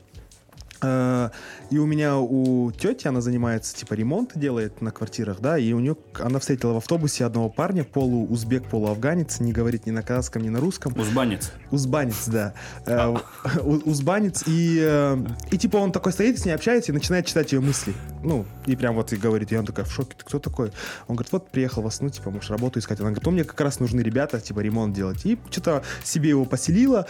А, 0.82 1.32
И 1.70 1.78
у 1.78 1.86
меня 1.86 2.18
у 2.18 2.72
тети, 2.72 3.08
она 3.08 3.22
занимается, 3.22 3.76
типа, 3.76 3.94
ремонт 3.94 4.32
делает 4.36 4.82
на 4.82 4.92
квартирах, 4.92 5.40
да, 5.40 5.58
и 5.58 5.72
у 5.74 5.80
нее, 5.80 5.96
она 6.20 6.40
встретила 6.40 6.74
в 6.74 6.78
автобусе 6.78 7.26
одного 7.26 7.50
парня, 7.50 7.84
полуузбек, 7.84 8.66
полуафганец, 8.70 9.40
не 9.40 9.52
говорит 9.52 9.86
ни 9.86 9.92
на 9.92 10.02
казахском, 10.02 10.42
ни 10.42 10.50
на 10.50 10.60
русском. 10.60 10.98
Узбанец. 11.00 11.52
Узбанец, 11.70 12.28
да. 12.28 12.54
Э, 12.86 13.16
у- 13.62 13.90
Узбанец. 13.90 14.44
И, 14.48 14.80
э, 14.82 15.18
и 15.52 15.58
типа 15.58 15.78
он 15.78 15.92
такой 15.92 16.12
стоит, 16.14 16.40
с 16.40 16.46
ней 16.46 16.52
общается 16.54 16.92
и 16.92 16.96
начинает 16.96 17.26
читать 17.28 17.52
ее 17.52 17.60
мысли. 17.60 17.94
Ну, 18.24 18.46
и 18.66 18.76
прям 18.76 18.96
вот 18.96 19.14
и 19.14 19.16
говорит, 19.16 19.52
и 19.52 19.58
он 19.58 19.66
такой 19.66 19.84
в 19.84 19.92
шоке, 19.92 20.16
ты 20.18 20.26
кто 20.26 20.40
такой? 20.40 20.72
Он 21.08 21.16
говорит, 21.16 21.32
вот 21.32 21.50
приехал 21.52 21.82
вас, 21.84 22.02
ну, 22.02 22.10
типа, 22.10 22.32
можешь 22.32 22.50
работу 22.50 22.80
искать. 22.80 23.00
Она 23.00 23.10
говорит, 23.10 23.26
ну, 23.26 23.32
мне 23.32 23.44
как 23.44 23.60
раз 23.62 23.80
нужны 23.80 24.02
ребята, 24.02 24.40
типа, 24.42 24.60
ремонт 24.62 24.94
делать. 24.96 25.26
И 25.26 25.38
что-то 25.52 25.84
себе 26.04 26.30
его 26.30 26.46
поселила. 26.46 27.06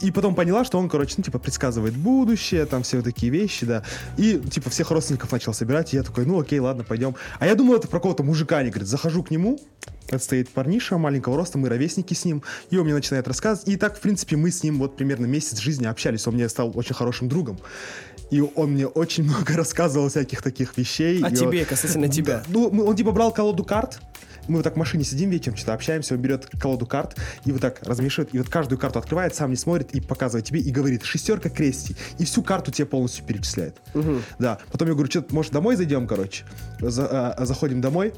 И 0.00 0.10
потом 0.10 0.34
поняла, 0.34 0.64
что 0.64 0.78
он, 0.78 0.88
короче, 0.88 1.14
ну, 1.16 1.24
типа, 1.24 1.38
предсказывает 1.38 1.94
будущее, 1.96 2.66
там 2.66 2.82
все 2.82 2.98
такие 3.12 3.30
вещи, 3.32 3.66
да. 3.66 3.82
И, 4.16 4.38
типа, 4.38 4.70
всех 4.70 4.90
родственников 4.90 5.32
начал 5.32 5.54
собирать. 5.54 5.92
И 5.94 5.96
я 5.96 6.02
такой, 6.02 6.26
ну, 6.26 6.40
окей, 6.40 6.58
ладно, 6.58 6.84
пойдем. 6.84 7.14
А 7.38 7.46
я 7.46 7.54
думал, 7.54 7.74
это 7.74 7.88
про 7.88 7.98
какого-то 7.98 8.22
мужика. 8.22 8.58
Они 8.58 8.70
говорят, 8.70 8.88
захожу 8.88 9.22
к 9.22 9.30
нему, 9.30 9.58
это 10.08 10.22
стоит 10.22 10.50
парниша 10.50 10.98
маленького 10.98 11.36
роста, 11.36 11.58
мы 11.58 11.68
ровесники 11.68 12.14
с 12.14 12.24
ним, 12.24 12.42
и 12.70 12.76
он 12.76 12.84
мне 12.84 12.94
начинает 12.94 13.26
рассказывать. 13.28 13.68
И 13.68 13.76
так, 13.76 13.96
в 13.96 14.00
принципе, 14.00 14.36
мы 14.36 14.50
с 14.50 14.62
ним 14.62 14.78
вот 14.78 14.96
примерно 14.96 15.26
месяц 15.26 15.58
жизни 15.58 15.86
общались. 15.86 16.26
Он 16.26 16.34
мне 16.34 16.48
стал 16.48 16.72
очень 16.74 16.94
хорошим 16.94 17.28
другом. 17.28 17.58
И 18.30 18.40
он 18.40 18.72
мне 18.72 18.86
очень 18.86 19.24
много 19.28 19.54
рассказывал 19.54 20.08
всяких 20.08 20.42
таких 20.42 20.76
вещей. 20.76 21.22
А 21.22 21.30
тебе, 21.30 21.60
он- 21.60 21.66
касательно 21.66 22.08
тебя. 22.08 22.42
Ну, 22.48 22.68
он 22.68 22.96
типа 22.96 23.12
брал 23.12 23.32
колоду 23.32 23.64
карт, 23.64 24.00
мы 24.48 24.56
вот 24.56 24.62
так 24.64 24.74
в 24.74 24.76
машине 24.76 25.04
сидим 25.04 25.30
вечером, 25.30 25.56
что-то 25.56 25.74
общаемся, 25.74 26.14
он 26.14 26.20
берет 26.20 26.46
колоду 26.60 26.86
карт 26.86 27.16
и 27.44 27.52
вот 27.52 27.60
так 27.60 27.80
размешивает, 27.82 28.34
и 28.34 28.38
вот 28.38 28.48
каждую 28.48 28.78
карту 28.78 28.98
открывает, 28.98 29.34
сам 29.34 29.50
не 29.50 29.56
смотрит 29.56 29.94
и 29.94 30.00
показывает 30.00 30.46
тебе, 30.46 30.60
и 30.60 30.70
говорит, 30.70 31.04
шестерка 31.04 31.48
крести, 31.48 31.96
и 32.18 32.24
всю 32.24 32.42
карту 32.42 32.70
тебе 32.72 32.86
полностью 32.86 33.24
перечисляет. 33.24 33.76
Да, 34.38 34.58
потом 34.70 34.88
я 34.88 34.94
говорю, 34.94 35.10
что, 35.10 35.24
может, 35.30 35.52
домой 35.52 35.76
зайдем, 35.76 36.06
короче? 36.06 36.44
За- 36.80 37.32
а, 37.32 37.44
заходим 37.44 37.80
домой, 37.80 38.12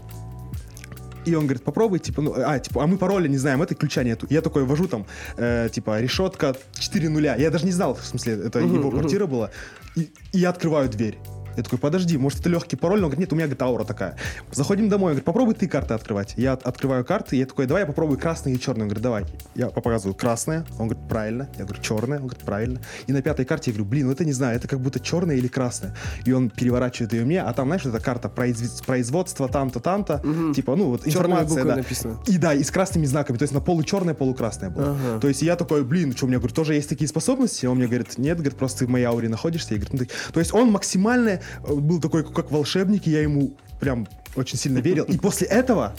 и 1.24 1.34
он 1.34 1.44
говорит, 1.44 1.64
попробуй, 1.64 1.98
типа, 2.00 2.20
ну, 2.22 2.34
а, 2.36 2.58
типа, 2.58 2.84
а 2.84 2.86
мы 2.86 2.98
пароля 2.98 3.28
не 3.28 3.38
знаем, 3.38 3.62
это 3.62 3.74
ключа 3.74 4.02
нету. 4.02 4.26
Я 4.28 4.42
такой 4.42 4.64
ввожу 4.64 4.88
там, 4.88 5.06
э, 5.38 5.68
типа, 5.72 6.00
решетка 6.00 6.54
4 6.78 7.08
нуля. 7.08 7.34
Я 7.36 7.50
даже 7.50 7.64
не 7.64 7.72
знал, 7.72 7.94
в 7.94 8.04
смысле, 8.04 8.34
это 8.46 8.58
его 8.58 8.90
квартира 8.90 9.26
была. 9.26 9.50
И, 9.96 10.10
и 10.32 10.38
я 10.38 10.50
открываю 10.50 10.88
дверь. 10.90 11.18
Я 11.56 11.62
такой, 11.62 11.78
подожди, 11.78 12.16
может 12.18 12.40
это 12.40 12.48
легкий 12.48 12.76
пароль? 12.76 12.98
Он 12.98 13.04
говорит, 13.04 13.20
нет, 13.20 13.32
у 13.32 13.36
меня 13.36 13.46
говорит, 13.46 13.62
аура 13.62 13.84
такая. 13.84 14.16
Заходим 14.52 14.88
домой, 14.88 15.06
он 15.06 15.12
говорит, 15.12 15.24
попробуй 15.24 15.54
ты 15.54 15.66
карты 15.68 15.94
открывать. 15.94 16.34
Я 16.36 16.52
от- 16.54 16.62
открываю 16.64 17.04
карты, 17.04 17.36
я 17.36 17.46
такой, 17.46 17.66
давай 17.66 17.82
я 17.82 17.86
попробую 17.86 18.18
красные 18.18 18.54
и 18.56 18.60
черные. 18.60 18.82
Он 18.82 18.88
говорит, 18.88 19.02
давай. 19.02 19.24
Я 19.54 19.68
показываю 19.68 20.14
красное, 20.14 20.64
он 20.78 20.88
говорит, 20.88 21.08
правильно. 21.08 21.48
Я 21.58 21.64
говорю, 21.64 21.82
черное, 21.82 22.18
он 22.18 22.26
говорит, 22.26 22.44
правильно. 22.44 22.80
И 23.06 23.12
на 23.12 23.22
пятой 23.22 23.44
карте 23.44 23.70
я 23.70 23.74
говорю, 23.76 23.88
блин, 23.90 24.06
ну 24.06 24.12
это 24.12 24.24
не 24.24 24.32
знаю, 24.32 24.56
это 24.56 24.68
как 24.68 24.80
будто 24.80 25.00
черное 25.00 25.36
или 25.36 25.48
красное. 25.48 25.94
И 26.24 26.32
он 26.32 26.50
переворачивает 26.50 27.12
ее 27.12 27.24
мне, 27.24 27.42
а 27.42 27.52
там, 27.52 27.66
знаешь, 27.68 27.84
это 27.86 28.00
карта 28.00 28.28
производ- 28.28 28.84
производства 28.86 29.48
там-то, 29.48 29.80
там-то. 29.80 30.22
Типа, 30.54 30.76
ну 30.76 30.86
вот 30.90 31.04
Черными 31.04 31.14
информация, 31.40 31.64
да. 31.64 31.76
написано. 31.76 32.18
И 32.26 32.38
да, 32.38 32.54
и 32.54 32.62
с 32.62 32.70
красными 32.70 33.06
знаками. 33.06 33.36
То 33.38 33.42
есть 33.44 33.54
на 33.54 33.60
получерное, 33.60 34.14
полукрасное 34.14 34.70
было. 34.70 34.90
Ага. 34.90 35.20
То 35.20 35.28
есть 35.28 35.42
я 35.42 35.56
такой, 35.56 35.84
блин, 35.84 36.14
что 36.16 36.26
у 36.26 36.28
меня, 36.28 36.38
говорю, 36.38 36.54
тоже 36.54 36.74
есть 36.74 36.88
такие 36.88 37.08
способности? 37.08 37.66
Он 37.66 37.76
мне 37.76 37.86
говорит, 37.86 38.18
нет, 38.18 38.36
говорит, 38.38 38.56
просто 38.56 38.80
ты 38.80 38.86
в 38.86 38.90
моей 38.90 39.04
ауре 39.04 39.28
находишься. 39.28 39.74
Я 39.74 39.80
говорю, 39.80 39.98
ну, 39.98 39.98
ты- 40.04 40.10
То 40.32 40.40
есть 40.40 40.52
он 40.54 40.70
максимально 40.70 41.40
был 41.66 42.00
такой, 42.00 42.24
как 42.24 42.50
волшебник, 42.50 43.06
и 43.06 43.10
я 43.10 43.22
ему 43.22 43.52
прям 43.80 44.06
очень 44.36 44.58
сильно 44.58 44.78
верил. 44.78 45.04
И 45.04 45.18
после 45.18 45.46
этого, 45.46 45.94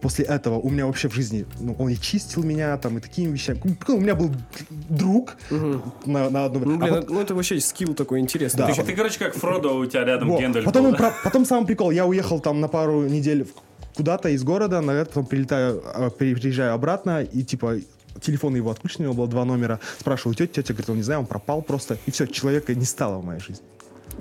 после 0.00 0.24
этого 0.24 0.58
у 0.58 0.70
меня 0.70 0.86
вообще 0.86 1.08
в 1.08 1.14
жизни, 1.14 1.46
ну, 1.60 1.74
он 1.78 1.88
и 1.90 1.96
чистил 1.96 2.42
меня 2.42 2.76
там, 2.78 2.98
и 2.98 3.00
такими 3.00 3.32
вещами. 3.32 3.60
У 3.88 4.00
меня 4.00 4.14
был 4.14 4.30
друг 4.70 5.36
на, 5.50 6.30
на 6.30 6.44
одно 6.46 6.60
Ну, 6.60 6.78
блин, 6.78 6.82
А 6.82 6.98
это- 6.98 7.12
ну 7.12 7.20
это 7.20 7.34
вообще 7.34 7.60
скилл 7.60 7.94
такой 7.94 8.20
интересный. 8.20 8.58
Да. 8.58 8.66
Ты 8.68 8.74
Ты, 8.74 8.82
ты, 8.84 8.92
короче, 8.94 9.18
как 9.18 9.34
Фродо, 9.34 9.76
у 9.76 9.86
тебя 9.86 10.04
рядом 10.04 10.28
Вот. 10.28 10.40
Гендальф 10.40 10.64
Потом, 10.64 10.82
был, 10.82 10.88
он 10.90 10.96
да? 10.96 10.98
про- 11.10 11.14
потом 11.24 11.44
самый 11.44 11.66
прикол. 11.66 11.90
Я 11.90 12.06
уехал 12.06 12.40
там 12.40 12.60
на 12.60 12.68
пару 12.68 13.06
недель 13.06 13.44
в- 13.44 13.96
куда-то 13.96 14.28
из 14.28 14.44
города, 14.44 14.80
на 14.80 14.90
это 14.92 15.06
потом 15.06 15.26
прилетаю, 15.26 15.82
а, 15.94 16.10
при- 16.10 16.34
приезжаю 16.34 16.74
обратно, 16.74 17.22
и 17.22 17.42
типа 17.42 17.76
телефон 18.20 18.54
его 18.56 18.70
отключен, 18.70 19.00
у 19.00 19.02
него 19.04 19.14
было 19.14 19.28
два 19.28 19.44
номера. 19.44 19.78
Спрашиваю 19.98 20.34
тетя, 20.34 20.62
тетя 20.62 20.72
говорит, 20.74 20.90
он 20.90 20.96
не 20.96 21.02
знаю, 21.02 21.20
он 21.20 21.26
пропал 21.26 21.62
просто. 21.62 21.98
И 22.06 22.10
все, 22.10 22.26
человека 22.26 22.74
не 22.74 22.84
стало 22.84 23.18
в 23.18 23.24
моей 23.24 23.40
жизни. 23.40 23.64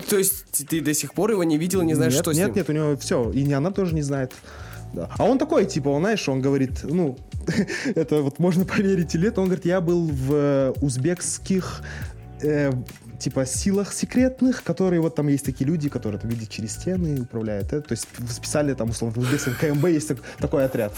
То 0.10 0.18
есть 0.18 0.68
ты 0.68 0.82
до 0.82 0.94
сих 0.94 1.14
пор 1.14 1.32
его 1.32 1.44
не 1.44 1.58
видел, 1.58 1.82
не 1.82 1.94
знаешь, 1.94 2.14
нет, 2.14 2.22
что 2.22 2.34
с 2.34 2.38
нет, 2.38 2.48
ним? 2.48 2.56
нет, 2.56 2.70
у 2.70 2.74
него 2.74 2.98
все. 2.98 3.32
И 3.32 3.44
не 3.44 3.54
она 3.54 3.72
тоже 3.72 3.96
не 3.96 4.02
знает. 4.02 4.34
Да. 4.94 5.10
А 5.18 5.26
он 5.26 5.38
такой, 5.38 5.66
типа, 5.66 5.90
он, 5.90 6.02
знаешь, 6.02 6.28
он 6.30 6.42
говорит, 6.42 6.84
ну, 6.84 7.18
это 7.96 8.22
вот 8.22 8.40
можно 8.40 8.66
поверить 8.66 9.14
или 9.16 9.26
нет, 9.26 9.38
он 9.38 9.46
говорит, 9.46 9.66
я 9.66 9.82
был 9.82 10.08
в 10.08 10.34
э, 10.34 10.74
узбекских 10.82 11.82
э, 12.42 12.72
типа 13.20 13.46
силах 13.46 13.94
секретных, 13.94 14.64
которые 14.64 15.02
вот 15.02 15.16
там 15.16 15.28
есть 15.28 15.46
такие 15.46 15.66
люди, 15.66 15.90
которые 15.90 16.20
там 16.20 16.30
видят 16.30 16.50
через 16.50 16.74
стены, 16.74 17.22
управляют 17.22 17.74
это. 17.74 17.82
То 17.82 17.92
есть 17.94 18.08
специально 18.30 18.76
там, 18.76 18.90
условно, 18.90 19.22
в 19.22 19.26
узбекском 19.26 19.56
КМБ 19.60 19.86
есть 19.90 20.08
так- 20.08 20.22
такой 20.40 20.66
отряд. 20.66 20.94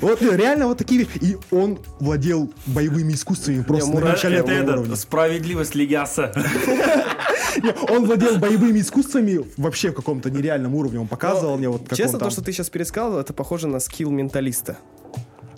Вот 0.00 0.22
э, 0.22 0.36
реально 0.36 0.66
вот 0.66 0.78
такие. 0.78 1.06
И 1.20 1.36
он 1.50 1.78
владел 1.98 2.52
боевыми 2.66 3.12
искусствами 3.12 3.62
просто 3.62 3.92
на 3.92 3.98
Это, 3.98 4.52
это 4.52 4.72
уровне. 4.72 4.96
справедливость 4.96 5.74
Лигиаса. 5.74 6.32
Он 7.88 8.06
владел 8.06 8.38
боевыми 8.38 8.80
искусствами 8.80 9.40
вообще 9.56 9.90
в 9.90 9.94
каком-то 9.94 10.30
нереальном 10.30 10.74
уровне. 10.74 11.00
Он 11.00 11.08
показывал 11.08 11.56
мне 11.58 11.68
вот 11.68 11.82
Честно, 11.94 12.18
то, 12.18 12.30
что 12.30 12.42
ты 12.42 12.52
сейчас 12.52 12.70
пересказал, 12.70 13.18
это 13.18 13.32
похоже 13.32 13.66
на 13.68 13.80
скилл 13.80 14.10
менталиста. 14.10 14.78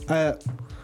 Э, 0.08 0.34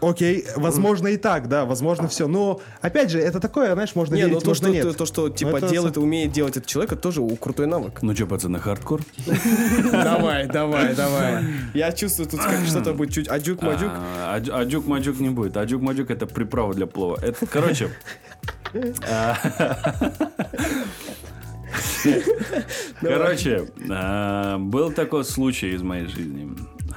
Окей, 0.01 0.45
возможно 0.55 1.09
и 1.09 1.17
так, 1.17 1.49
да, 1.49 1.65
возможно 1.65 2.07
все. 2.07 2.27
Но, 2.27 2.61
опять 2.79 3.11
же, 3.11 3.19
это 3.19 3.41
такое, 3.41 3.73
знаешь, 3.73 3.95
можно 3.95 4.15
Не, 4.15 4.21
верить, 4.21 4.35
ну 4.35 4.39
то, 4.39 4.47
можно 4.47 4.67
что, 4.67 4.73
нет. 4.73 4.83
то, 4.87 4.93
то, 4.93 5.05
что 5.05 5.27
типа 5.27 5.57
это 5.57 5.67
делает 5.67 5.97
и 5.97 5.99
умеет 5.99 6.31
делать 6.31 6.55
этот 6.55 6.67
человек, 6.67 6.93
это 6.93 7.01
тоже 7.01 7.21
у- 7.21 7.35
крутой 7.35 7.67
навык. 7.67 8.01
Ну 8.01 8.15
что, 8.15 8.25
пацаны, 8.25 8.59
хардкор? 8.59 9.01
Давай, 9.91 10.47
давай, 10.47 10.95
давай. 10.95 11.43
Я 11.73 11.91
чувствую, 11.91 12.29
тут 12.29 12.39
как 12.39 12.65
что-то 12.65 12.93
будет 12.93 13.11
чуть 13.13 13.27
адюк-мадюк. 13.27 13.91
А, 13.93 14.37
адю- 14.39 14.53
Адюк-мадюк 14.53 15.19
не 15.19 15.29
будет. 15.29 15.57
Адюк-мадюк 15.57 16.09
это 16.11 16.25
приправа 16.27 16.73
для 16.73 16.87
плова. 16.87 17.19
Это, 17.21 17.45
короче, 17.45 17.85
а, 17.87 17.89
Короче, 23.01 23.69
а, 23.89 24.57
был 24.57 24.91
такой 24.91 25.23
случай 25.23 25.71
из 25.71 25.81
моей 25.81 26.07
жизни. 26.07 26.49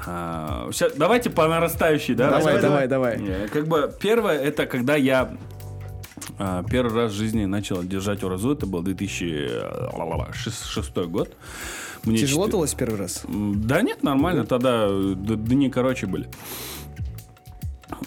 А, 0.06 0.70
давайте 0.96 1.30
по 1.30 1.46
нарастающей, 1.48 2.14
да? 2.14 2.30
Давай, 2.30 2.60
давай, 2.60 2.88
давай. 2.88 3.48
Как 3.52 3.66
бы 3.66 3.92
первое, 4.00 4.38
это 4.38 4.66
когда 4.66 4.96
я 4.96 5.36
а, 6.38 6.64
первый 6.64 6.94
раз 6.94 7.12
в 7.12 7.16
жизни 7.16 7.44
начал 7.44 7.82
держать 7.82 8.22
уразу, 8.22 8.52
это 8.52 8.66
был 8.66 8.82
2006 8.82 10.96
год. 11.08 11.36
Мне 12.04 12.18
Тяжело 12.18 12.46
четы- 12.46 12.52
далось 12.52 12.74
первый 12.74 12.98
раз? 12.98 13.22
Да 13.28 13.82
нет, 13.82 14.02
нормально, 14.02 14.44
тогда 14.44 14.88
дни 14.90 15.70
короче 15.70 16.06
были. 16.06 16.28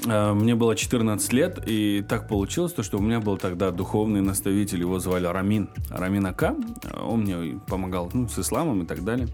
Э, 0.06 0.34
Мне 0.34 0.56
было 0.56 0.76
14 0.76 1.34
лет, 1.34 1.64
и 1.66 2.04
так 2.08 2.28
получилось, 2.28 2.74
то, 2.74 2.84
что 2.84 2.98
у 2.98 3.02
меня 3.02 3.20
был 3.20 3.38
тогда 3.38 3.72
духовный 3.72 4.22
наставитель, 4.22 4.80
его 4.80 5.00
звали 5.00 5.26
Рамин, 5.26 5.70
Рамин 5.90 6.26
Ака. 6.26 6.56
Он 7.04 7.22
мне 7.22 7.60
помогал 7.68 8.10
ну, 8.14 8.28
с 8.28 8.38
исламом 8.40 8.84
и 8.84 8.86
так 8.86 9.04
далее. 9.04 9.28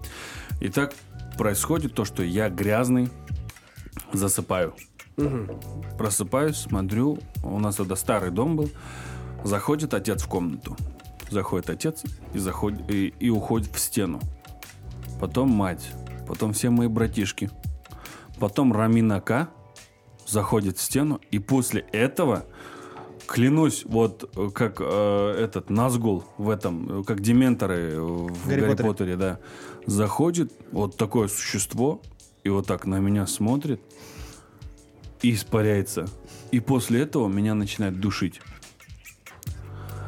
И 0.60 0.70
так 0.70 0.94
происходит 1.38 1.94
то, 1.94 2.06
что 2.06 2.24
я 2.24 2.50
грязный 2.50 3.10
засыпаю. 4.14 4.74
Просыпаюсь, 5.98 6.58
смотрю, 6.58 7.20
у 7.44 7.60
нас 7.60 7.76
тогда 7.76 7.96
старый 7.96 8.32
дом 8.32 8.56
был, 8.56 8.70
заходит 9.44 9.94
отец 9.94 10.24
в 10.24 10.28
комнату. 10.28 10.76
Заходит 11.30 11.70
отец 11.70 12.04
и, 12.34 12.40
заходит, 12.40 12.90
и, 12.90 13.14
и 13.20 13.30
уходит 13.30 13.74
в 13.74 13.80
стену. 13.80 14.20
Потом 15.20 15.50
мать, 15.50 15.92
потом 16.28 16.54
все 16.54 16.70
мои 16.70 16.88
братишки. 16.88 17.50
Потом 18.40 18.74
Раминака 18.74 19.50
заходит 20.32 20.78
в 20.78 20.82
стену, 20.82 21.20
и 21.30 21.40
после 21.40 21.82
этого, 21.92 22.46
клянусь, 23.28 23.84
вот 23.86 24.32
э, 24.36 24.50
как 24.54 24.78
э, 24.80 25.36
этот 25.38 25.70
Назгул 25.70 26.24
в 26.38 26.50
этом, 26.50 27.02
э, 27.02 27.04
как 27.04 27.22
дементоры 27.22 28.00
в 28.00 28.48
Гарри 28.48 28.62
Гарри, 28.62 28.70
Поттере. 28.70 28.90
Поттере, 28.90 29.16
да, 29.18 29.40
заходит 29.86 30.52
вот 30.72 30.98
такое 30.98 31.28
существо, 31.28 32.02
и 32.44 32.50
вот 32.50 32.66
так 32.68 32.86
на 32.86 33.00
меня 33.00 33.28
смотрит, 33.28 33.82
и 35.22 35.34
испаряется. 35.34 36.08
И 36.52 36.60
после 36.60 37.02
этого 37.02 37.28
меня 37.28 37.54
начинает 37.54 38.00
душить. 38.00 38.42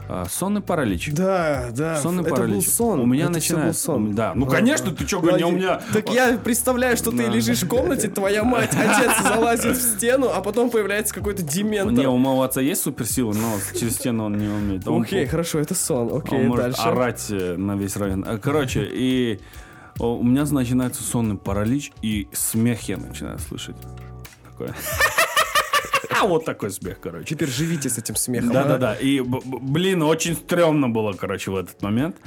А, 0.09 0.25
сонный 0.29 0.61
паралич. 0.61 1.11
Да, 1.13 1.69
да. 1.71 1.95
Сонный 2.01 2.21
это 2.23 2.31
паралич. 2.31 2.55
был 2.55 2.61
сон. 2.71 2.99
У 2.99 3.05
меня 3.05 3.23
это 3.25 3.33
начинает. 3.33 3.67
был 3.67 3.73
сон. 3.73 4.13
Да. 4.13 4.33
Ну, 4.35 4.45
конечно, 4.45 4.91
ты 4.91 5.05
Да, 5.05 5.37
не 5.37 5.43
у 5.45 5.51
меня. 5.51 5.81
Так 5.93 6.09
я 6.13 6.37
представляю, 6.37 6.97
что 6.97 7.11
ты 7.11 7.23
лежишь 7.27 7.63
в 7.63 7.67
комнате, 7.67 8.09
твоя 8.09 8.43
мать, 8.43 8.71
отец 8.73 9.11
залазит 9.23 9.77
в 9.77 9.81
стену, 9.97 10.29
а 10.33 10.41
потом 10.41 10.69
появляется 10.69 11.13
какой-то 11.13 11.41
Не, 11.43 11.49
дементор. 11.49 12.07
у 12.07 12.17
моего 12.17 12.43
отца 12.43 12.59
есть 12.61 12.83
суперсилы, 12.83 13.33
но 13.33 13.55
через 13.79 13.95
стену 13.95 14.25
он 14.25 14.37
не 14.37 14.47
умеет. 14.47 14.87
Он, 14.87 15.03
Окей, 15.03 15.25
хорошо, 15.25 15.59
это 15.59 15.73
сон. 15.73 16.11
он 16.11 16.17
Окей, 16.19 16.43
может 16.47 16.65
дальше. 16.65 16.81
орать 16.81 17.25
э, 17.29 17.55
на 17.55 17.75
весь 17.75 17.95
район. 17.95 18.25
А, 18.27 18.37
Короче, 18.37 18.85
и 18.91 19.39
у 19.99 20.23
меня 20.23 20.43
начинается 20.45 21.01
сонный 21.03 21.37
паралич, 21.37 21.91
и 22.01 22.27
смех 22.33 22.81
я 22.89 22.97
начинаю 22.97 23.39
слышать. 23.39 23.75
Вот 26.25 26.45
такой 26.45 26.71
смех, 26.71 26.99
короче. 26.99 27.25
Теперь 27.25 27.49
живите 27.49 27.89
с 27.89 27.97
этим 27.97 28.15
смехом. 28.15 28.51
Да, 28.51 28.63
а? 28.63 28.67
да, 28.67 28.77
да. 28.77 28.95
И, 28.95 29.21
блин, 29.21 30.03
очень 30.03 30.35
стрёмно 30.35 30.89
было, 30.89 31.13
короче, 31.13 31.51
в 31.51 31.55
этот 31.55 31.81
момент. 31.81 32.17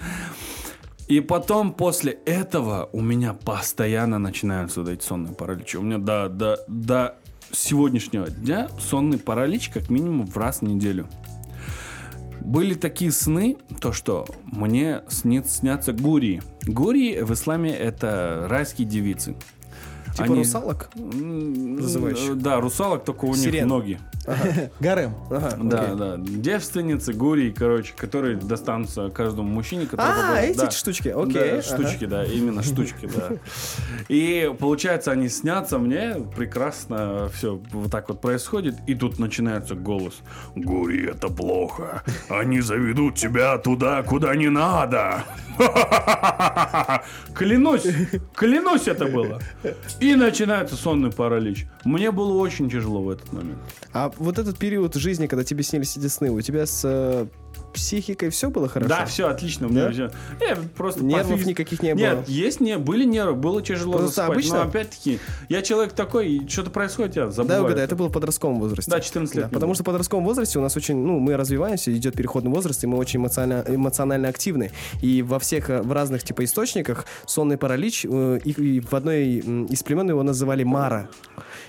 И 1.09 1.21
потом, 1.21 1.73
после 1.73 2.13
этого, 2.27 2.89
у 2.93 3.01
меня 3.01 3.33
постоянно 3.33 4.19
начинаются 4.19 4.81
вот 4.81 4.89
эти 4.89 5.05
сонные 5.05 5.35
параличи. 5.35 5.77
У 5.77 5.83
меня 5.83 5.99
до, 5.99 6.29
до, 6.29 6.59
до 6.67 7.17
сегодняшнего 7.53 8.29
дня 8.29 8.69
сонный 8.81 9.19
паралич 9.19 9.69
как 9.69 9.89
минимум 9.89 10.27
в 10.27 10.37
раз 10.37 10.61
в 10.61 10.63
неделю. 10.63 11.09
Были 12.41 12.75
такие 12.75 13.11
сны, 13.11 13.57
то 13.81 13.93
что 13.93 14.27
мне 14.45 15.03
снит, 15.09 15.49
снятся 15.49 15.93
гурии. 15.93 16.43
Гурии 16.65 17.21
в 17.21 17.33
исламе 17.33 17.71
это 17.71 18.47
райские 18.49 18.87
девицы. 18.87 19.37
Типа 20.17 20.35
русалок? 20.35 20.91
м, 20.97 21.77
Называющих. 21.77 22.39
Да, 22.39 22.61
русалок, 22.61 23.05
только 23.05 23.25
у 23.27 23.29
них 23.29 23.37
Сирен. 23.39 23.69
ноги. 23.69 23.99
Гарем. 24.81 25.15
Ага, 25.31 25.57
Да, 25.63 25.81
окей. 25.83 25.97
да. 25.97 26.17
Девственницы, 26.19 27.13
гурии, 27.13 27.51
короче, 27.57 27.93
которые 27.97 28.37
достанутся 28.37 29.09
каждому 29.11 29.49
мужчине, 29.49 29.87
который... 29.87 30.07
А, 30.09 30.41
эти 30.43 30.57
да. 30.59 30.71
штучки, 30.71 31.09
Да, 31.13 31.23
окей. 31.23 31.53
ага. 31.53 31.63
штучки, 31.63 32.05
да, 32.07 32.25
именно 32.25 32.63
штучки, 32.63 33.09
да. 33.15 33.37
И 34.09 34.53
получается, 34.59 35.13
они 35.13 35.29
снятся 35.29 35.79
мне, 35.79 36.17
прекрасно 36.37 37.29
все 37.35 37.61
вот 37.73 37.91
так 37.91 38.09
вот 38.09 38.21
происходит, 38.21 38.75
и 38.87 38.95
тут 38.95 39.19
начинается 39.19 39.75
голос. 39.75 40.15
Гури, 40.57 41.11
это 41.11 41.29
плохо. 41.29 42.03
Они 42.29 42.61
заведут 42.61 43.15
тебя 43.17 43.59
туда, 43.59 44.03
куда 44.03 44.35
не 44.35 44.49
надо. 44.49 45.25
Клянусь, 47.35 47.87
клянусь 48.35 48.89
это 48.89 49.07
было. 49.07 49.41
И 50.01 50.06
И 50.07 50.15
начинается 50.15 50.77
сонный 50.77 51.11
паралич. 51.11 51.67
Мне 51.83 52.13
было 52.13 52.35
очень 52.35 52.71
тяжело 52.71 53.03
в 53.03 53.11
этот 53.11 53.33
момент. 53.33 53.59
А 53.93 54.13
вот 54.19 54.39
этот 54.39 54.57
период 54.57 54.95
жизни, 54.95 55.27
когда 55.27 55.43
тебе 55.43 55.65
снились 55.65 55.97
эти 55.97 56.07
сны, 56.07 56.31
у 56.31 56.41
тебя 56.41 56.65
с 56.65 56.83
э, 56.85 57.27
психикой 57.77 58.31
все 58.31 58.51
было 58.51 58.69
хорошо? 58.69 58.89
Да, 58.89 59.05
все 59.07 59.29
отлично. 59.29 59.69
Да? 59.71 59.91
всё- 59.93 60.11
Я 60.41 60.57
просто 60.77 61.05
Нервов 61.05 61.41
пофиг- 61.41 61.47
никаких 61.47 61.83
не 61.83 61.95
было? 61.95 62.01
Нет, 62.03 62.29
есть 62.29 62.61
не, 62.61 62.79
были 62.79 63.05
нервы, 63.05 63.35
было 63.35 63.63
тяжело 63.63 63.93
Просто 63.99 64.09
засыпать. 64.23 64.31
обычно- 64.37 64.57
Но 64.65 64.69
опять-таки, 64.71 65.19
я 65.49 65.63
человек 65.63 65.93
такой, 65.93 66.47
что-то 66.49 66.71
происходит, 66.71 67.17
я 67.17 67.27
Да, 67.27 67.31
забываю. 67.31 67.65
угадай, 67.65 67.85
это 67.85 67.95
было 67.97 68.09
в 68.09 68.13
подростковом 68.13 68.59
возрасте. 68.61 68.91
Да, 68.91 69.01
14 69.01 69.35
лет 69.37 69.45
Да, 69.45 69.49
потому 69.51 69.69
было. 69.71 69.75
что 69.75 69.85
в 69.85 69.87
подростковом 69.87 70.25
возрасте 70.25 70.59
у 70.59 70.63
нас 70.63 70.77
очень, 70.77 70.97
ну, 70.97 71.19
мы 71.19 71.37
развиваемся, 71.37 71.93
идет 71.95 72.15
переходный 72.15 72.51
возраст, 72.51 72.83
и 72.83 72.87
мы 72.87 72.97
очень 72.99 73.21
эмоционально, 73.21 73.65
эмоционально 73.69 74.29
активны. 74.29 74.71
И 75.03 75.23
во 75.23 75.39
всех, 75.39 75.71
э, 75.71 75.83
в 75.83 75.93
разных, 75.93 76.23
типа, 76.25 76.45
источниках 76.45 77.05
сонный 77.27 77.57
паралич, 77.59 78.05
э, 78.09 78.41
и, 78.45 78.51
и 78.51 78.81
в 78.81 78.93
одной 78.95 79.27
из 79.69 79.83
племен 79.83 80.09
его 80.09 80.23
называли 80.23 80.65
Мара. 80.65 81.09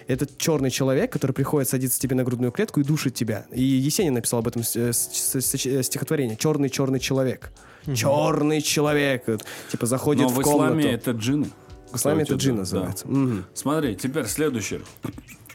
Это 0.07 0.25
черный 0.37 0.71
человек, 0.71 1.11
который 1.11 1.33
приходит, 1.33 1.67
садится 1.69 1.99
тебе 1.99 2.15
на 2.15 2.23
грудную 2.23 2.51
клетку 2.51 2.79
и 2.79 2.83
душит 2.83 3.13
тебя. 3.13 3.45
И 3.51 3.61
Есенин 3.61 4.13
написал 4.13 4.39
об 4.39 4.47
этом 4.47 4.61
э, 4.61 4.93
с- 4.93 5.83
стихотворение. 5.83 6.37
Черный, 6.37 6.69
черный 6.69 6.99
человек. 6.99 7.51
Черный 7.93 8.61
человек. 8.61 9.25
Типа 9.71 9.85
заходит 9.85 10.23
Но 10.23 10.29
в 10.29 10.39
в 10.39 10.41
комнату. 10.41 10.79
исламе 10.79 10.91
это 10.93 11.11
джинны. 11.11 11.47
В 11.91 11.95
исламе 11.97 12.23
это 12.23 12.35
джин 12.35 12.55
да. 12.55 12.59
называется. 12.61 13.07
Смотри, 13.53 13.95
теперь 13.95 14.25
следующее. 14.25 14.81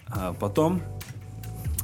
А 0.08 0.32
потом 0.34 0.82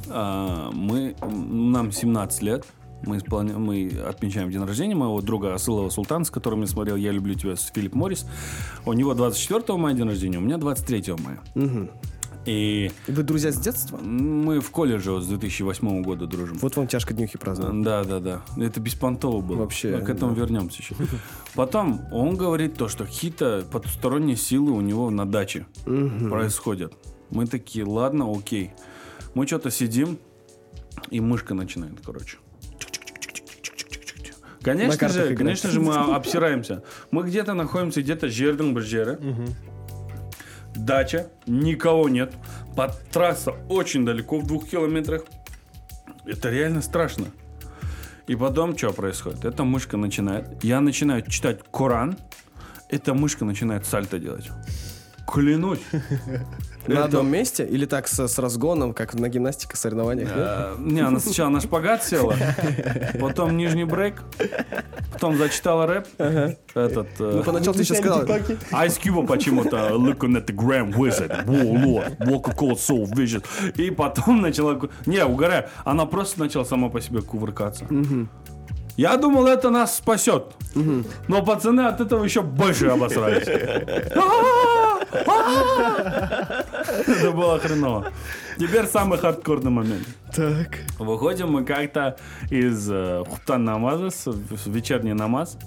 а, 0.09 0.71
мы, 0.71 1.15
нам 1.21 1.91
17 1.91 2.41
лет, 2.43 2.65
мы, 3.03 3.17
исполня- 3.17 3.57
мы 3.57 3.91
отмечаем 4.07 4.51
день 4.51 4.63
рождения 4.63 4.95
моего 4.95 5.21
друга 5.21 5.53
Асылова 5.53 5.89
Султана, 5.89 6.25
с 6.25 6.29
которым 6.31 6.61
я 6.61 6.67
смотрел 6.67 6.95
«Я 6.95 7.11
люблю 7.11 7.33
тебя» 7.35 7.55
с 7.55 7.71
Филипп 7.73 7.93
Моррис. 7.95 8.25
У 8.85 8.93
него 8.93 9.13
24 9.13 9.77
мая 9.77 9.93
день 9.95 10.07
рождения, 10.07 10.37
у 10.37 10.41
меня 10.41 10.57
23 10.57 11.13
мая. 11.23 11.39
И 12.49 12.91
Вы 13.07 13.21
друзья 13.21 13.51
с 13.51 13.59
детства? 13.59 13.97
мы 13.97 14.59
в 14.59 14.71
колледже 14.71 15.21
с 15.21 15.27
2008 15.27 16.01
года 16.01 16.25
дружим. 16.25 16.57
Вот 16.57 16.75
вам 16.77 16.87
тяжко 16.87 17.13
днюхи 17.13 17.37
праздновать. 17.37 17.83
Да, 17.83 18.03
да, 18.03 18.19
да. 18.19 18.41
Это 18.57 18.79
беспонтово 18.79 19.41
было. 19.41 19.57
Вообще, 19.57 19.95
Но 19.95 20.03
к 20.03 20.09
этому 20.09 20.33
да. 20.33 20.41
вернемся 20.41 20.81
еще. 20.81 20.95
Потом 21.53 22.01
он 22.11 22.35
говорит 22.35 22.73
то, 22.73 22.87
что 22.87 23.05
какие-то 23.05 23.67
потусторонние 23.71 24.35
силы 24.35 24.71
у 24.71 24.81
него 24.81 25.11
на 25.11 25.27
даче 25.27 25.67
происходят. 25.85 26.93
Мы 27.29 27.45
такие, 27.45 27.85
ладно, 27.85 28.25
окей. 28.35 28.71
Мы 29.35 29.45
что-то 29.45 29.69
сидим, 29.69 30.17
и 31.11 31.19
мышка 31.19 31.53
начинает, 31.53 32.01
короче. 32.03 32.37
Конечно 34.63 35.07
же, 35.07 35.35
конечно 35.35 35.69
же, 35.69 35.79
мы 35.79 35.93
обсираемся. 35.93 36.81
Мы 37.11 37.23
где-то 37.23 37.53
находимся, 37.53 38.01
где-то 38.01 38.27
жердың 38.27 38.73
бір 38.73 38.81
жері. 38.81 39.17
Дача, 40.85 41.27
никого 41.45 42.07
нет. 42.09 42.33
Под 42.75 42.99
трасса 43.09 43.51
очень 43.67 44.05
далеко, 44.05 44.39
в 44.39 44.47
двух 44.47 44.67
километрах. 44.67 45.23
Это 46.25 46.49
реально 46.49 46.81
страшно. 46.81 47.25
И 48.27 48.35
потом 48.35 48.77
что 48.77 48.93
происходит? 48.93 49.43
Эта 49.43 49.63
мышка 49.63 49.97
начинает. 49.97 50.63
Я 50.63 50.79
начинаю 50.79 51.21
читать 51.23 51.59
Коран. 51.71 52.17
Эта 52.89 53.13
мышка 53.13 53.43
начинает 53.43 53.85
сальто 53.85 54.19
делать. 54.19 54.49
Клянусь. 55.31 55.79
На 56.87 57.03
одном 57.05 57.27
месте? 57.29 57.65
Или 57.65 57.85
так 57.85 58.07
с, 58.07 58.39
разгоном, 58.39 58.93
как 58.93 59.13
на 59.13 59.29
гимнастике 59.29 59.77
соревнованиях? 59.77 60.29
Не, 60.79 61.01
она 61.01 61.19
сначала 61.19 61.49
на 61.49 61.61
шпагат 61.61 62.03
села, 62.03 62.35
потом 63.21 63.57
нижний 63.57 63.83
брейк, 63.83 64.23
потом 65.13 65.37
зачитала 65.37 65.85
рэп. 65.85 66.07
Этот... 66.17 67.07
э, 67.19 67.31
Ну, 67.35 67.43
поначалу 67.43 67.75
ты 67.75 67.83
еще 67.83 67.93
сказал... 67.93 68.23
Ice 68.23 68.99
Cube 68.99 69.27
почему-то 69.27 69.89
looking 69.91 70.35
at 70.35 70.47
the 70.47 70.55
Grand 70.55 70.95
Wizard, 70.95 71.45
Warlord, 71.45 72.17
Walker 72.19 72.55
Cold 72.55 72.77
Soul 72.77 73.05
Vision. 73.11 73.43
И 73.75 73.91
потом 73.91 74.41
начала... 74.41 74.79
Не, 75.05 75.23
угораю. 75.25 75.65
Она 75.85 76.07
просто 76.07 76.39
начала 76.39 76.63
сама 76.63 76.89
по 76.89 77.01
себе 77.01 77.21
кувыркаться. 77.21 77.85
Я 78.97 79.15
думал, 79.17 79.45
это 79.47 79.69
нас 79.69 79.95
спасет. 79.97 80.55
Но 81.27 81.45
пацаны 81.45 81.81
от 81.81 82.01
этого 82.01 82.23
еще 82.23 82.41
больше 82.41 82.87
обосрались. 82.87 83.47
Это 85.11 86.65
было 87.31 87.59
хреново. 87.59 88.11
Теперь 88.57 88.85
самый 88.85 89.17
хардкорный 89.17 89.71
момент. 89.71 90.07
Так. 90.35 90.79
Выходим 90.97 91.51
мы 91.51 91.65
как-то 91.65 92.17
из 92.49 92.89
э, 92.91 93.23
хуптан 93.27 93.63
намаза, 93.63 94.09
вечерний 94.65 95.13
намаз. 95.13 95.57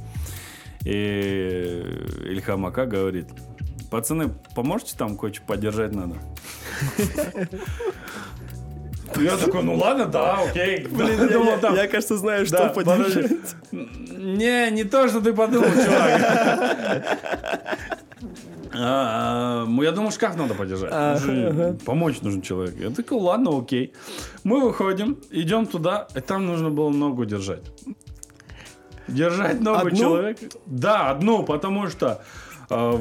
И 0.85 1.83
Ильхам 2.27 2.67
Ака 2.67 2.87
говорит, 2.87 3.29
пацаны, 3.91 4.31
поможете 4.55 4.97
там 4.97 5.17
кое-что 5.17 5.43
поддержать 5.47 5.95
надо? 5.95 6.17
Я 9.17 9.37
такой, 9.37 9.63
ну 9.63 9.75
ладно, 9.75 10.07
да, 10.07 10.43
окей. 10.43 10.87
Блин, 10.87 11.21
я 11.21 11.29
думал, 11.29 11.59
там... 11.59 11.75
Я, 11.75 11.87
кажется, 11.87 12.17
знаю, 12.17 12.47
что 12.47 12.57
Да, 12.57 12.69
поддержать. 12.69 13.31
Не, 13.71 14.71
не 14.71 14.85
то, 14.85 15.09
что 15.09 15.21
ты 15.21 15.33
подумал, 15.33 15.69
чувак. 15.71 17.19
А, 18.75 19.67
а, 19.69 19.83
Я 19.83 19.93
думал, 19.93 20.11
шкаф 20.11 20.37
надо 20.37 20.55
подержать. 20.55 20.91
А, 20.93 21.77
Помочь 21.85 22.21
нужен 22.23 22.43
человек. 22.43 22.75
Я 22.79 22.91
такой, 22.91 23.19
ладно, 23.19 23.59
окей. 23.59 23.93
Мы 24.45 24.61
выходим, 24.61 25.19
идем 25.31 25.67
туда, 25.67 26.09
и 26.15 26.21
там 26.21 26.47
нужно 26.47 26.71
было 26.71 26.91
ногу 26.91 27.25
держать. 27.25 27.63
Держать 29.09 29.61
ногу 29.61 29.87
Одну? 29.87 29.97
человека. 29.99 30.47
Да, 30.67 31.11
одну, 31.11 31.45
потому 31.45 31.89
что 31.89 32.23
в, 32.69 33.01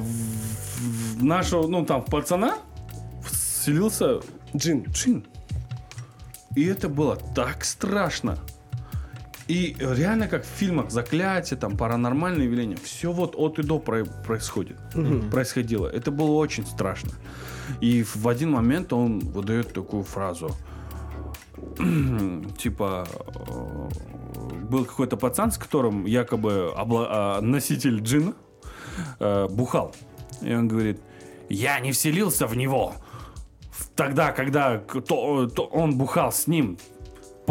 в 1.18 1.23
нашего, 1.23 1.68
ну 1.68 1.85
там, 1.85 2.02
в 2.02 2.06
пацана 2.06 2.56
вселился 3.23 4.19
Джин. 4.56 4.85
джин. 4.89 5.26
И 6.56 6.65
это 6.65 6.89
было 6.89 7.18
так 7.35 7.64
страшно. 7.64 8.38
И 9.52 9.76
реально 9.80 10.28
как 10.30 10.44
в 10.45 10.48
фильмах 10.48 10.91
«Заклятие», 10.91 11.60
там 11.60 11.76
«Паранормальное 11.76 12.45
явление», 12.45 12.78
все 12.78 13.11
вот 13.11 13.36
от 13.36 13.60
и 13.60 13.64
до 13.64 13.80
про- 13.80 14.06
происходит. 14.26 14.78
Происходило. 15.30 15.88
Это 15.88 16.10
было 16.10 16.32
очень 16.32 16.65
страшно. 16.65 17.11
И 17.82 18.03
в 18.03 18.28
один 18.30 18.52
момент 18.52 18.94
он 18.94 19.19
выдает 19.19 19.73
такую 19.73 20.03
фразу. 20.03 20.56
типа, 22.57 23.06
э, 23.48 23.90
был 24.69 24.86
какой-то 24.86 25.18
пацан, 25.18 25.52
с 25.52 25.57
которым 25.57 26.06
якобы 26.06 26.72
обла- 26.78 27.07
а, 27.10 27.41
носитель 27.41 27.99
джина 28.02 28.34
э, 29.19 29.48
бухал. 29.49 29.94
И 30.41 30.53
он 30.56 30.69
говорит, 30.69 31.02
я 31.49 31.80
не 31.82 31.91
вселился 31.91 32.48
в 32.48 32.56
него 32.56 32.94
тогда, 33.95 34.32
когда 34.32 34.78
то- 34.78 35.48
то 35.48 35.64
он 35.65 35.98
бухал 35.98 36.32
с 36.32 36.48
ним. 36.48 36.78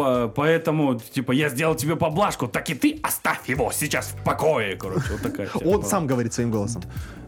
По- 0.00 0.28
поэтому, 0.28 0.98
типа, 0.98 1.32
я 1.32 1.50
сделал 1.50 1.74
тебе 1.74 1.94
поблажку, 1.94 2.48
так 2.48 2.70
и 2.70 2.74
ты 2.74 2.98
оставь 3.02 3.48
его 3.50 3.70
сейчас 3.70 4.06
в 4.06 4.24
покое, 4.24 4.76
короче. 4.76 5.12
Вот 5.12 5.20
такая 5.20 5.48
Он 5.64 5.84
сам 5.84 6.06
говорит 6.06 6.32
своим 6.32 6.50
голосом. 6.50 6.82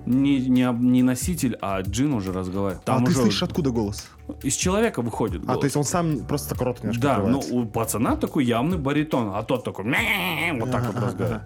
Не, 0.07 0.41
не, 0.41 0.73
не 0.81 1.03
носитель, 1.03 1.59
а 1.61 1.83
джин 1.83 2.15
уже 2.15 2.33
разговаривает. 2.33 2.85
Там 2.85 3.03
а 3.03 3.05
ты 3.05 3.13
уже 3.13 3.21
слышишь, 3.21 3.43
откуда 3.43 3.71
голос? 3.71 4.09
из 4.43 4.55
человека 4.57 5.03
выходит 5.03 5.43
А, 5.43 5.47
голос. 5.47 5.61
то 5.61 5.65
есть 5.67 5.77
он 5.77 5.85
сам 5.85 6.21
просто 6.21 6.55
рот 6.55 6.79
немножко 6.79 7.03
Да, 7.03 7.19
ну 7.19 7.43
у 7.51 7.67
пацана 7.67 8.17
такой 8.17 8.47
явный 8.47 8.79
баритон, 8.79 9.33
а 9.35 9.43
тот 9.43 9.65
такой 9.65 9.85
вот 9.85 10.71
так 10.71 10.87
вот 10.87 10.97
разговаривает. 10.97 11.43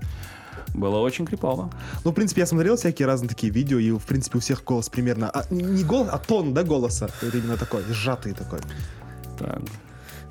Было 0.74 0.98
очень 0.98 1.26
крипово. 1.26 1.70
Ну, 2.04 2.10
в 2.10 2.14
принципе, 2.14 2.42
я 2.42 2.46
смотрел 2.46 2.76
всякие 2.76 3.06
разные 3.06 3.28
такие 3.28 3.52
видео, 3.52 3.78
и, 3.78 3.90
в 3.90 4.04
принципе, 4.04 4.38
у 4.38 4.40
всех 4.40 4.62
голос 4.62 4.88
примерно... 4.88 5.30
а, 5.30 5.42
не 5.50 5.84
голос, 5.84 6.08
а 6.12 6.18
тон, 6.18 6.54
да, 6.54 6.62
голоса. 6.62 7.08
Вот 7.22 7.34
именно 7.34 7.56
такой, 7.56 7.82
сжатый 7.88 8.34
такой. 8.34 8.60
Так. 9.38 9.60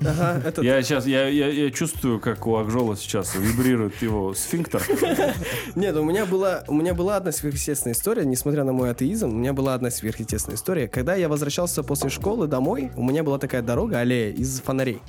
Ага. 0.00 0.52
Я 0.62 0.82
сейчас, 0.82 1.06
я, 1.06 1.28
я, 1.28 1.48
я 1.48 1.70
чувствую, 1.70 2.20
как 2.20 2.46
у 2.46 2.56
Акжола 2.56 2.96
сейчас 2.96 3.34
вибрирует 3.34 4.00
его 4.02 4.34
сфинктер. 4.34 4.82
Нет, 5.74 5.96
у 5.96 6.04
меня 6.04 6.26
была, 6.26 6.64
у 6.68 6.74
меня 6.74 6.94
была 6.94 7.16
одна 7.16 7.32
сверхъестественная 7.32 7.94
история, 7.94 8.24
несмотря 8.24 8.64
на 8.64 8.72
мой 8.72 8.90
атеизм, 8.90 9.28
у 9.28 9.32
меня 9.32 9.52
была 9.52 9.74
одна 9.74 9.90
сверхъестественная 9.90 10.56
история. 10.56 10.88
Когда 10.88 11.14
я 11.14 11.28
возвращался 11.28 11.82
после 11.82 12.10
школы 12.10 12.46
домой, 12.46 12.90
у 12.96 13.02
меня 13.02 13.22
была 13.22 13.38
такая 13.38 13.62
дорога, 13.62 14.00
аллея 14.00 14.32
из 14.32 14.60
фонарей. 14.60 15.00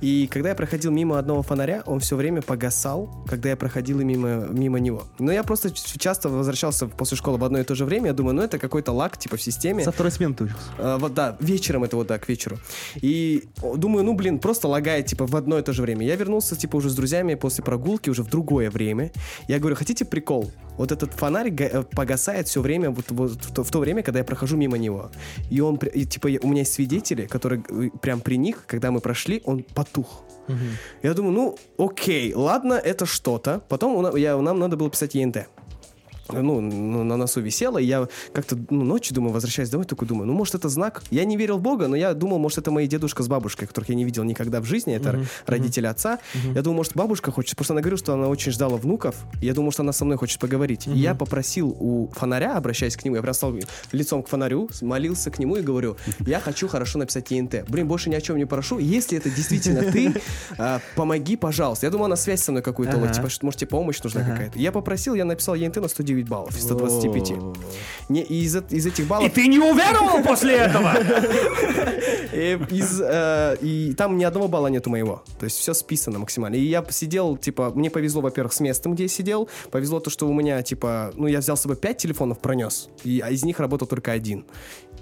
И 0.00 0.28
когда 0.30 0.50
я 0.50 0.54
проходил 0.54 0.90
мимо 0.90 1.18
одного 1.18 1.42
фонаря, 1.42 1.82
он 1.86 2.00
все 2.00 2.16
время 2.16 2.42
погасал, 2.42 3.24
когда 3.28 3.50
я 3.50 3.56
проходил 3.56 3.98
мимо, 4.00 4.46
мимо 4.50 4.78
него. 4.78 5.04
Но 5.18 5.32
я 5.32 5.42
просто 5.42 5.70
часто 5.70 6.28
возвращался 6.28 6.86
после 6.86 7.16
школы 7.16 7.38
в 7.38 7.44
одно 7.44 7.58
и 7.60 7.64
то 7.64 7.74
же 7.74 7.84
время, 7.84 8.08
я 8.08 8.12
думаю, 8.12 8.34
ну 8.34 8.42
это 8.42 8.58
какой-то 8.58 8.92
лак, 8.92 9.18
типа 9.18 9.36
в 9.36 9.42
системе. 9.42 9.84
Со 9.84 9.92
второй 9.92 10.10
смены 10.10 10.34
ты 10.34 10.44
учился. 10.44 10.64
А, 10.78 10.98
вот 10.98 11.14
да, 11.14 11.36
вечером 11.40 11.84
это 11.84 11.96
вот 11.96 12.06
да, 12.06 12.18
к 12.18 12.28
вечеру. 12.28 12.58
И 12.96 13.44
думаю, 13.76 14.04
ну 14.06 14.14
блин, 14.14 14.38
просто 14.38 14.68
лагает 14.68 15.06
типа 15.06 15.26
в 15.26 15.34
одно 15.34 15.58
и 15.58 15.62
то 15.62 15.72
же 15.72 15.82
время. 15.82 16.06
Я 16.06 16.14
вернулся 16.14 16.54
типа 16.54 16.76
уже 16.76 16.90
с 16.90 16.94
друзьями 16.94 17.34
после 17.34 17.64
прогулки 17.64 18.08
уже 18.08 18.22
в 18.22 18.28
другое 18.28 18.70
время. 18.70 19.10
Я 19.48 19.58
говорю, 19.58 19.74
хотите 19.74 20.04
прикол? 20.04 20.52
Вот 20.78 20.92
этот 20.92 21.12
фонарь 21.12 21.50
га- 21.50 21.70
э, 21.72 21.82
погасает 21.82 22.46
все 22.46 22.60
время 22.60 22.90
вот, 22.90 23.06
вот 23.10 23.32
в, 23.32 23.52
то, 23.52 23.64
в 23.64 23.70
то 23.70 23.80
время, 23.80 24.02
когда 24.02 24.20
я 24.20 24.24
прохожу 24.24 24.56
мимо 24.56 24.78
него. 24.78 25.10
И 25.50 25.60
он 25.60 25.74
и, 25.76 26.04
типа 26.04 26.28
у 26.40 26.48
меня 26.48 26.60
есть 26.60 26.74
свидетели, 26.74 27.26
которые 27.26 27.64
э, 27.68 27.90
прям 28.00 28.20
при 28.20 28.36
них, 28.38 28.64
когда 28.68 28.92
мы 28.92 29.00
прошли, 29.00 29.42
он 29.44 29.64
потух. 29.74 30.22
Я 31.02 31.14
думаю, 31.14 31.32
ну 31.32 31.58
окей, 31.76 32.32
ладно, 32.32 32.74
это 32.74 33.06
что-то. 33.06 33.60
Потом 33.68 33.96
у 33.96 34.16
я, 34.16 34.36
нам 34.40 34.60
надо 34.60 34.76
было 34.76 34.88
писать 34.88 35.16
ЕНТ. 35.16 35.48
Ну, 36.32 36.60
на 36.60 37.16
носу 37.16 37.40
висела, 37.40 37.78
и 37.78 37.84
я 37.84 38.08
как-то 38.32 38.56
ну, 38.70 38.84
ночью, 38.84 39.14
думаю, 39.14 39.32
возвращаясь 39.32 39.70
домой, 39.70 39.86
такой 39.86 40.08
думаю, 40.08 40.26
ну, 40.26 40.32
может, 40.32 40.54
это 40.54 40.68
знак? 40.68 41.02
Я 41.10 41.24
не 41.24 41.36
верил 41.36 41.58
в 41.58 41.62
Бога, 41.62 41.88
но 41.88 41.96
я 41.96 42.14
думал, 42.14 42.38
может, 42.38 42.58
это 42.58 42.70
мои 42.70 42.86
дедушка 42.86 43.22
с 43.22 43.28
бабушкой, 43.28 43.68
которых 43.68 43.88
я 43.88 43.94
не 43.94 44.04
видел 44.04 44.24
никогда 44.24 44.60
в 44.60 44.64
жизни, 44.64 44.94
это 44.94 45.24
родители 45.46 45.86
отца. 45.86 46.18
Я 46.54 46.62
думал, 46.62 46.78
может, 46.78 46.94
бабушка 46.94 47.30
хочет, 47.30 47.52
потому 47.52 47.64
что 47.64 47.74
она 47.74 47.80
говорила, 47.80 47.98
что 47.98 48.14
она 48.14 48.28
очень 48.28 48.52
ждала 48.52 48.76
внуков, 48.76 49.16
я 49.40 49.54
думал, 49.54 49.72
что 49.72 49.82
она 49.82 49.92
со 49.92 50.04
мной 50.04 50.16
хочет 50.16 50.38
поговорить. 50.38 50.86
И 50.86 50.98
я 50.98 51.14
попросил 51.14 51.76
у 51.78 52.10
фонаря, 52.12 52.56
обращаясь 52.56 52.96
к 52.96 53.04
нему, 53.04 53.16
я 53.16 53.22
прям 53.22 53.34
стал 53.34 53.54
лицом 53.92 54.22
к 54.22 54.28
фонарю, 54.28 54.68
молился 54.82 55.30
к 55.30 55.38
нему 55.38 55.56
и 55.56 55.62
говорю, 55.62 55.96
я 56.26 56.40
хочу 56.40 56.68
хорошо 56.68 56.98
написать 56.98 57.30
ЕНТ. 57.30 57.64
Блин, 57.68 57.88
больше 57.88 58.10
ни 58.10 58.14
о 58.14 58.20
чем 58.20 58.36
не 58.36 58.44
прошу, 58.44 58.78
если 58.78 59.18
это 59.18 59.30
действительно 59.30 59.90
ты, 59.90 60.14
а, 60.58 60.80
помоги, 60.94 61.36
пожалуйста. 61.36 61.86
Я 61.86 61.90
думал, 61.90 62.06
она 62.06 62.16
связь 62.16 62.42
со 62.42 62.52
мной 62.52 62.62
какую-то, 62.62 62.96
типа, 63.12 63.28
может, 63.42 63.60
тебе 63.60 63.68
помощь 63.68 64.02
нужна 64.02 64.22
какая-то. 64.22 64.58
Я 64.58 64.72
попросил, 64.72 65.14
я 65.14 65.24
написал 65.24 65.54
ЕНТ 65.54 65.76
на 65.76 65.88
109 66.16 66.28
баллов 66.28 66.56
из 66.56 66.62
125. 66.62 67.32
Не, 68.08 68.22
и 68.22 68.44
из, 68.44 68.56
из 68.56 68.86
этих 68.86 69.04
И 69.04 69.08
баллов... 69.08 69.32
ты 69.32 69.46
не 69.48 69.58
уверовал 69.58 70.22
после 70.22 70.54
этого? 70.56 70.94
э, 72.32 72.58
из, 72.70 73.00
э, 73.00 73.56
и 73.60 73.94
там 73.94 74.16
ни 74.16 74.24
одного 74.24 74.48
балла 74.48 74.68
нету 74.68 74.90
моего. 74.90 75.22
То 75.38 75.44
есть 75.44 75.58
все 75.58 75.74
списано 75.74 76.18
максимально. 76.18 76.56
И 76.56 76.60
я 76.60 76.84
сидел, 76.90 77.36
типа, 77.36 77.72
мне 77.74 77.90
повезло, 77.90 78.22
во-первых, 78.22 78.52
с 78.52 78.60
местом, 78.60 78.94
где 78.94 79.04
я 79.04 79.08
сидел. 79.08 79.48
Повезло 79.70 80.00
то, 80.00 80.10
что 80.10 80.28
у 80.28 80.32
меня, 80.32 80.62
типа, 80.62 81.12
ну, 81.14 81.26
я 81.26 81.40
взял 81.40 81.56
с 81.56 81.62
собой 81.62 81.76
5 81.76 81.96
телефонов, 81.96 82.38
пронес. 82.38 82.88
И, 83.04 83.20
а 83.20 83.30
из 83.30 83.44
них 83.44 83.60
работал 83.60 83.88
только 83.88 84.12
один. 84.12 84.44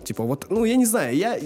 Типа, 0.04 0.24
вот, 0.24 0.46
ну, 0.50 0.64
я 0.64 0.76
не 0.76 0.86
знаю, 0.86 1.16
я, 1.16 1.36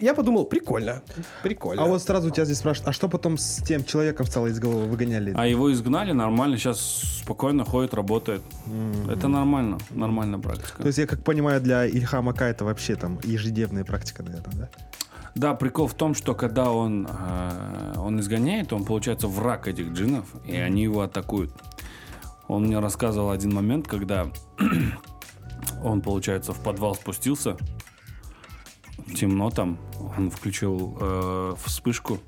я 0.00 0.14
подумал, 0.14 0.44
прикольно, 0.46 1.02
прикольно. 1.42 1.82
А 1.82 1.86
вот 1.86 2.02
сразу 2.02 2.28
у 2.28 2.30
тебя 2.30 2.44
здесь 2.44 2.58
спрашивают, 2.58 2.88
а 2.88 2.92
что 2.92 3.08
потом 3.08 3.38
с 3.38 3.62
тем 3.62 3.84
человеком 3.84 4.26
стало 4.26 4.46
из 4.46 4.58
головы, 4.58 4.86
выгоняли? 4.86 5.34
А 5.36 5.46
его 5.46 5.72
изгнали 5.72 6.12
нормально, 6.12 6.56
сейчас 6.56 6.80
спокойно 7.22 7.64
ходит, 7.64 7.94
работает. 7.94 8.42
Это 9.10 9.28
нормально, 9.28 9.78
нормальная 9.90 10.38
практика. 10.38 10.82
То 10.82 10.86
есть, 10.86 10.98
я 10.98 11.06
как 11.06 11.22
понимаю, 11.22 11.60
для 11.60 11.86
Ильхама 11.86 12.32
Ка 12.32 12.46
это 12.46 12.64
вообще 12.64 12.96
там 12.96 13.18
ежедневная 13.22 13.84
практика, 13.84 14.22
наверное, 14.22 14.54
да? 14.54 14.68
Да, 15.36 15.54
прикол 15.54 15.86
в 15.86 15.92
том, 15.94 16.14
что 16.14 16.34
когда 16.34 16.70
он, 16.70 17.06
э, 17.06 17.94
он 17.98 18.18
изгоняет, 18.20 18.72
он 18.72 18.86
получается 18.86 19.28
враг 19.28 19.68
этих 19.68 19.92
джинов, 19.92 20.24
и 20.46 20.56
они 20.56 20.82
его 20.84 21.02
атакуют. 21.02 21.52
Он 22.48 22.64
мне 22.64 22.78
рассказывал 22.78 23.30
один 23.30 23.52
момент, 23.52 23.86
когда 23.86 24.28
он, 25.84 26.00
получается, 26.00 26.54
в 26.54 26.62
подвал 26.62 26.94
спустился, 26.94 27.58
темно 29.14 29.50
там, 29.50 29.78
он 30.16 30.30
включил 30.30 30.96
э, 31.00 31.54
вспышку, 31.64 32.20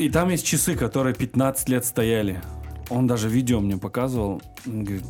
и 0.00 0.08
там 0.08 0.30
есть 0.30 0.46
часы, 0.46 0.76
которые 0.76 1.14
15 1.14 1.68
лет 1.68 1.84
стояли. 1.84 2.40
Он 2.88 3.06
даже 3.06 3.28
видео 3.28 3.60
мне 3.60 3.76
показывал. 3.76 4.40
Он 4.66 4.82
говорит, 4.82 5.04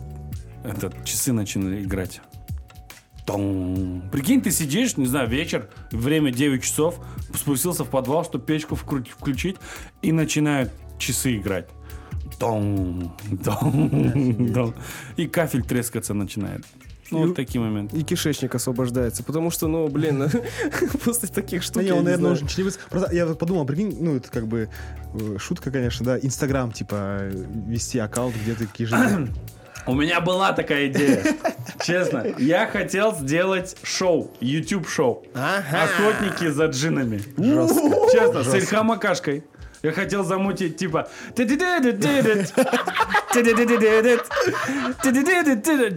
это 0.65 0.93
часы 1.05 1.33
начали 1.33 1.85
играть. 1.85 2.21
Тон. 3.25 4.03
Прикинь, 4.11 4.43
ты 4.43 4.51
сидишь, 4.51 4.97
не 4.97 5.07
знаю, 5.07 5.29
вечер, 5.29 5.71
время 5.93 6.33
9 6.33 6.65
часов, 6.65 6.99
спустился 7.33 7.85
в 7.85 7.89
подвал, 7.89 8.25
чтобы 8.25 8.45
печку 8.45 8.75
включить, 8.75 9.59
и 10.03 10.11
начинают 10.11 10.73
часы 10.99 11.37
играть. 11.37 11.69
Тон, 12.41 13.13
тон, 13.45 14.53
тон. 14.53 14.75
И 15.17 15.29
кафель 15.29 15.63
трескаться 15.63 16.15
начинает. 16.15 16.67
Ну, 17.11 17.27
вот 17.27 17.37
такие 17.37 17.61
моменты. 17.61 17.97
И 17.97 18.03
кишечник 18.03 18.55
освобождается, 18.55 19.23
потому 19.23 19.51
что, 19.51 19.69
ну, 19.69 19.89
блин, 19.89 20.31
после 21.05 21.29
таких 21.29 21.63
штук 21.63 21.83
я 21.83 21.95
наверное, 22.01 22.35
чревыс- 22.35 22.79
Просто 22.89 23.15
я 23.15 23.27
вот 23.27 23.39
подумал, 23.39 23.65
прикинь, 23.67 23.97
ну, 24.01 24.17
это 24.17 24.31
как 24.31 24.47
бы 24.47 24.69
э, 25.15 25.37
шутка, 25.39 25.71
конечно, 25.71 26.05
да, 26.07 26.19
Инстаграм, 26.19 26.73
типа, 26.73 27.29
вести 27.67 27.99
аккаунт, 27.99 28.35
где 28.37 28.55
ты 28.55 28.69
ежедневно. 28.79 29.29
У 29.87 29.95
меня 29.95 30.21
была 30.21 30.53
такая 30.53 30.89
идея. 30.89 31.23
Честно, 31.83 32.27
я 32.39 32.67
хотел 32.67 33.17
сделать 33.17 33.77
шоу, 33.83 34.31
YouTube 34.41 34.87
шоу. 34.89 35.25
Охотники 35.35 36.49
за 36.49 36.67
джинами. 36.67 37.19
Честно, 38.13 38.45
с 38.45 38.55
Ильхам 38.55 38.93
Акашкой. 38.93 39.45
Я 39.83 39.93
хотел 39.93 40.25
замутить 40.25 40.77
типа 40.77 41.09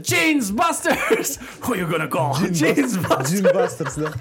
Chains 0.01 0.51
Busters! 0.51 1.39
Who 1.61 1.75
you 1.75 1.87
gonna 1.87 2.07
call? 2.07 2.33
Chains 2.49 2.97
Busters! 2.97 3.29
Джин 3.29 3.43
Бастерс, 3.53 3.95
да? 3.95 4.11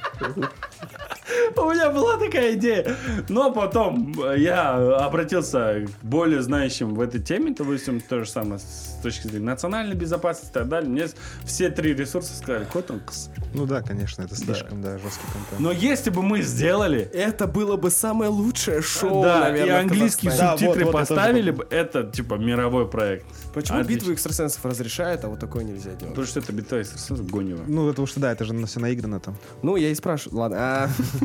У 1.56 1.70
меня 1.70 1.90
была 1.90 2.18
такая 2.18 2.54
идея. 2.54 2.96
Но 3.28 3.52
потом 3.52 4.14
э, 4.22 4.36
я 4.38 4.74
обратился 5.04 5.86
к 5.86 6.04
более 6.04 6.42
знающим 6.42 6.94
в 6.94 7.00
этой 7.00 7.20
теме, 7.20 7.54
допустим, 7.56 8.00
то 8.00 8.24
же 8.24 8.30
самое 8.30 8.59
с 8.59 8.98
точки 9.02 9.28
зрения 9.28 9.46
национальной 9.46 9.94
безопасности 9.94 10.50
и 10.50 10.54
так 10.54 10.68
далее. 10.68 10.90
Мне 10.90 11.06
все 11.44 11.70
три 11.70 11.94
ресурса 11.94 12.34
сказали, 12.34 12.66
Котункс. 12.72 13.30
Ну 13.54 13.66
да, 13.66 13.82
конечно, 13.82 14.22
это 14.22 14.36
слишком, 14.36 14.82
да, 14.82 14.98
жесткий 14.98 15.26
контент. 15.32 15.60
Но 15.60 15.72
если 15.72 16.10
бы 16.10 16.22
мы 16.22 16.42
сделали 16.42 17.00
Это 17.12 17.46
было 17.46 17.76
бы 17.76 17.90
самое 17.90 18.30
лучшее 18.30 18.82
шоу, 18.82 19.22
да, 19.24 19.40
наверное, 19.40 19.66
и 19.66 19.80
английские. 19.80 20.32
Да, 20.36 20.52
вот, 20.52 20.60
субтитры 20.60 20.84
вот, 20.84 20.92
тоже 20.92 21.06
поставили 21.06 21.50
бы, 21.50 21.66
это 21.70 22.04
типа 22.04 22.34
мировой 22.34 22.88
проект. 22.88 23.26
Почему 23.54 23.78
Отлично. 23.78 23.98
битву 23.98 24.14
экстрасенсов 24.14 24.64
разрешают, 24.64 25.24
а 25.24 25.28
вот 25.28 25.38
такое 25.38 25.64
нельзя 25.64 25.90
делать? 25.90 26.09
Потому 26.09 26.26
что 26.26 26.40
это 26.40 26.52
битва 26.52 26.80
экстрасенсов 26.80 27.30
Гонева. 27.30 27.64
Ну, 27.66 27.88
потому 27.88 28.06
что, 28.06 28.20
да, 28.20 28.32
это 28.32 28.44
же 28.44 28.66
все 28.66 28.80
наиграно 28.80 29.20
там. 29.20 29.36
Ну, 29.62 29.76
я 29.76 29.90
и 29.90 29.94
спрашиваю. 29.94 30.40
Ладно. 30.40 30.88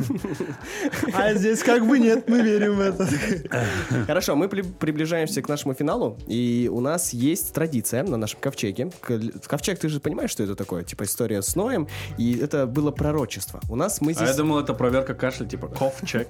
а, 1.12 1.28
А 1.28 1.34
здесь 1.34 1.62
как 1.62 1.86
бы 1.86 1.98
нет, 1.98 2.28
мы 2.28 2.40
верим 2.42 2.76
в 2.76 2.80
это. 2.80 3.08
Хорошо, 4.06 4.36
мы 4.36 4.48
при- 4.48 4.62
приближаемся 4.62 5.42
к 5.42 5.48
нашему 5.48 5.74
финалу, 5.74 6.18
и 6.26 6.70
у 6.72 6.80
нас 6.80 7.12
есть 7.12 7.52
традиция 7.52 8.02
на 8.02 8.16
нашем 8.16 8.40
ковчеге. 8.40 8.90
Ковчег, 9.46 9.78
ты 9.78 9.88
же 9.88 10.00
понимаешь, 10.00 10.30
что 10.30 10.42
это 10.42 10.54
такое? 10.54 10.84
Типа 10.84 11.04
история 11.04 11.42
с 11.42 11.56
Ноем, 11.56 11.88
и 12.16 12.38
это 12.38 12.66
было 12.66 12.90
пророчество. 12.90 13.60
У 13.68 13.76
нас 13.76 14.00
мы 14.00 14.12
А 14.12 14.20
я 14.20 14.26
здесь... 14.26 14.36
думал, 14.36 14.60
это 14.60 14.74
проверка 14.74 15.14
кашля, 15.14 15.46
типа 15.46 15.68
коф-чек. 15.68 16.28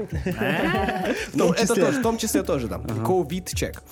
Ну, 1.35 1.49
том 1.49 1.53
это 1.53 1.75
тоже, 1.75 2.01
в 2.01 2.03
том 2.03 2.19
числе 2.19 2.43
тоже, 2.43 2.69
да. 2.69 2.77
COVID-чек. 2.79 3.83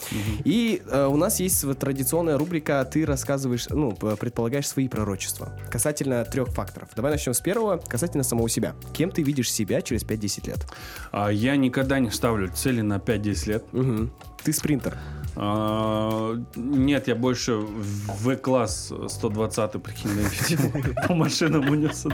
И 0.45 0.83
э, 0.87 1.07
у 1.07 1.17
нас 1.17 1.41
есть 1.41 1.65
традиционная 1.79 2.39
рубрика 2.39 2.85
«Ты 2.91 3.05
рассказываешь, 3.07 3.69
ну, 3.69 3.93
предполагаешь 3.93 4.69
свои 4.69 4.89
пророчества» 4.89 5.53
касательно 5.71 6.25
трех 6.25 6.49
факторов. 6.49 6.89
Давай 6.97 7.13
начнем 7.13 7.35
с 7.35 7.41
первого, 7.41 7.79
касательно 7.79 8.25
самого 8.25 8.49
себя. 8.49 8.75
Кем 8.93 9.11
ты 9.11 9.23
видишь 9.23 9.51
себя 9.51 9.66
через 9.83 10.05
5-10 10.05 10.47
лет? 10.49 10.67
А 11.13 11.31
Я 11.31 11.57
никогда 11.57 11.99
не 11.99 12.11
ставлю 12.11 12.49
цели 12.53 12.81
на 12.83 12.99
5-10 12.99 13.49
лет. 13.49 13.65
Мгм. 13.73 14.11
Ты 14.43 14.53
спринтер. 14.53 14.97
А, 15.39 16.35
Нет, 16.57 17.09
я 17.09 17.15
больше 17.15 17.55
в 17.57 18.25
В-класс 18.25 18.93
120 19.09 19.83
прикинь, 19.83 20.11
по 21.09 21.15
машинам 21.15 21.69
унесся. 21.69 22.09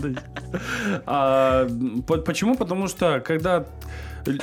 А, 1.06 1.68
по- 2.06 2.18
Почему? 2.18 2.56
Потому 2.56 2.88
что 2.88 3.20
когда 3.20 3.64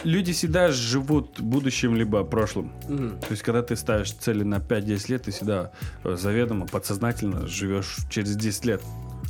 люди 0.03 0.31
всегда 0.33 0.71
живут 0.71 1.39
будущим 1.39 1.95
либо 1.95 2.23
прошлым. 2.23 2.71
То 2.87 3.31
есть, 3.31 3.41
когда 3.43 3.61
ты 3.61 3.75
ставишь 3.75 4.11
цели 4.11 4.43
на 4.43 4.55
5-10 4.59 5.11
лет, 5.11 5.23
ты 5.23 5.31
всегда 5.31 5.71
э, 6.03 6.15
заведомо, 6.15 6.65
подсознательно 6.67 7.47
живешь 7.47 7.97
через 8.09 8.35
10 8.35 8.65
лет. 8.65 8.81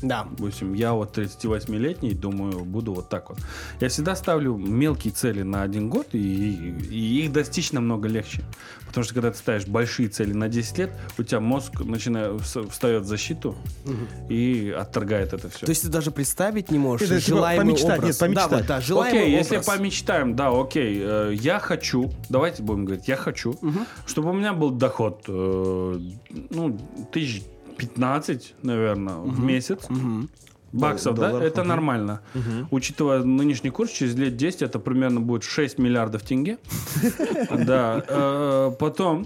Да. 0.01 0.27
Допустим, 0.29 0.73
я 0.73 0.93
вот 0.93 1.17
38-летний, 1.17 2.13
думаю, 2.13 2.63
буду 2.65 2.93
вот 2.93 3.09
так 3.09 3.29
вот. 3.29 3.39
Я 3.79 3.89
всегда 3.89 4.15
ставлю 4.15 4.55
мелкие 4.57 5.11
цели 5.13 5.41
на 5.43 5.61
один 5.63 5.89
год, 5.89 6.07
и, 6.13 6.19
и 6.89 7.23
их 7.25 7.31
достичь 7.33 7.71
намного 7.71 8.07
легче. 8.07 8.43
Потому 8.87 9.03
что 9.03 9.13
когда 9.13 9.31
ты 9.31 9.37
ставишь 9.37 9.67
большие 9.67 10.09
цели 10.09 10.33
на 10.33 10.47
10 10.47 10.77
лет, 10.79 10.91
у 11.17 11.23
тебя 11.23 11.39
мозг 11.39 11.81
начинает 11.81 12.31
вс- 12.41 12.67
встает 12.71 13.03
в 13.03 13.05
защиту 13.05 13.55
и 14.29 14.73
отторгает 14.75 15.33
это 15.33 15.49
все. 15.49 15.65
То 15.65 15.69
есть 15.69 15.83
ты 15.83 15.89
даже 15.89 16.11
представить 16.11 16.71
не 16.71 16.79
можешь 16.79 17.07
Это 17.09 17.19
желаемый 17.19 17.65
помечтать, 17.75 17.99
образ. 17.99 18.07
нет, 18.09 18.19
помечтать. 18.19 18.49
Да, 18.49 18.57
вот, 18.57 18.65
да, 18.67 18.81
желаемый 18.81 19.21
Окей, 19.21 19.35
если 19.35 19.55
образ. 19.57 19.77
помечтаем, 19.77 20.35
да, 20.35 20.49
окей, 20.59 20.99
э, 21.03 21.33
я 21.39 21.59
хочу, 21.59 22.09
давайте 22.29 22.63
будем 22.63 22.85
говорить, 22.85 23.07
я 23.07 23.15
хочу, 23.15 23.59
чтобы 24.07 24.31
у 24.31 24.33
меня 24.33 24.53
был 24.53 24.71
доход, 24.71 25.23
э, 25.27 25.99
ну, 26.49 26.79
тысяч 27.11 27.43
15, 27.79 28.55
наверное, 28.63 29.15
в 29.15 29.39
месяц. 29.43 29.87
Баксов, 30.71 31.15
да? 31.15 31.29
Долларов, 31.29 31.47
Это 31.47 31.61
мгм. 31.61 31.67
нормально. 31.69 32.21
Учитывая 32.71 33.23
нынешний 33.23 33.71
курс, 33.71 33.91
через 33.91 34.15
лет 34.15 34.37
10 34.37 34.61
это 34.61 34.77
примерно 34.79 35.19
будет 35.19 35.43
6 35.43 35.79
миллиардов 35.79 36.21
тенге. 36.21 36.57
Да. 37.65 38.03
э, 38.07 38.71
Потом 38.79 39.25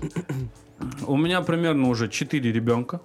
у 1.06 1.18
меня 1.18 1.42
примерно 1.42 1.90
уже 1.90 2.08
4 2.08 2.52
ребенка. 2.52 3.02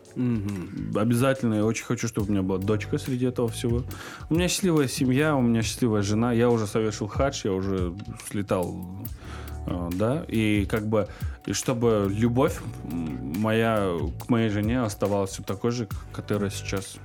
Обязательно. 0.95 1.55
Я 1.55 1.65
очень 1.65 1.85
хочу, 1.85 2.07
чтобы 2.09 2.29
у 2.29 2.31
меня 2.31 2.43
была 2.43 2.59
дочка 2.59 2.99
среди 2.99 3.27
этого 3.27 3.49
всего. 3.49 3.83
У 4.31 4.35
меня 4.35 4.49
счастливая 4.49 4.87
семья, 4.89 5.35
у 5.35 5.41
меня 5.43 5.63
счастливая 5.63 6.03
жена. 6.03 6.33
Я 6.33 6.49
уже 6.49 6.67
совершил 6.67 7.09
хадж, 7.09 7.41
я 7.45 7.53
уже 7.53 7.93
слетал 8.31 8.77
да, 9.93 10.25
и 10.29 10.67
как 10.67 10.87
бы, 10.87 11.09
и 11.47 11.53
чтобы 11.53 12.07
любовь 12.11 12.59
моя 12.85 13.91
к 14.21 14.29
моей 14.29 14.49
жене 14.49 14.83
оставалась 14.83 15.31
все 15.31 15.43
такой 15.43 15.71
же, 15.71 15.89
которая 16.13 16.51
сейчас 16.51 16.97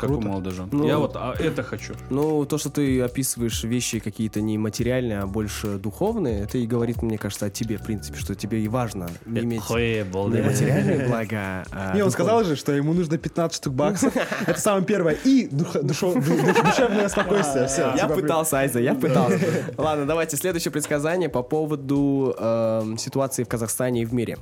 как 0.00 0.10
у 0.10 0.20
молодожен. 0.20 0.68
Ну, 0.72 0.86
я 0.86 0.98
вот 0.98 1.12
а, 1.14 1.34
это 1.38 1.62
хочу. 1.62 1.94
Ну, 2.08 2.44
то, 2.44 2.58
что 2.58 2.70
ты 2.70 3.00
описываешь 3.00 3.62
вещи 3.64 3.98
какие-то 3.98 4.40
не 4.40 4.58
материальные, 4.58 5.20
а 5.20 5.26
больше 5.26 5.78
духовные, 5.78 6.42
это 6.42 6.58
и 6.58 6.66
говорит, 6.66 7.02
мне 7.02 7.18
кажется, 7.18 7.46
о 7.46 7.50
тебе, 7.50 7.76
в 7.76 7.82
принципе, 7.82 8.18
что 8.18 8.34
тебе 8.34 8.62
и 8.62 8.68
важно 8.68 9.08
иметь 9.26 9.62
не 9.70 10.42
материальные 10.42 11.06
блага, 11.08 11.64
а 11.70 11.94
Не, 11.94 12.02
он 12.02 12.10
сказал 12.10 12.44
же, 12.44 12.56
что 12.56 12.72
ему 12.72 12.92
нужно 12.92 13.18
15 13.18 13.56
штук 13.56 13.74
баксов. 13.74 14.14
Это 14.46 14.60
самое 14.60 14.84
первое. 14.84 15.16
И 15.24 15.48
душевное 15.48 17.08
спокойствие. 17.08 17.66
Все. 17.66 17.92
Я 17.96 18.08
пытался, 18.08 18.58
Айза, 18.58 18.80
я 18.80 18.94
пытался. 18.94 19.38
Ладно, 19.76 20.06
давайте 20.06 20.36
следующее 20.36 20.72
предсказание 20.72 21.28
по 21.28 21.42
поводу 21.42 22.34
эм, 22.38 22.98
ситуации 22.98 23.44
в 23.44 23.48
Казахстане 23.48 24.02
и 24.02 24.04
в 24.04 24.14
мире. 24.14 24.38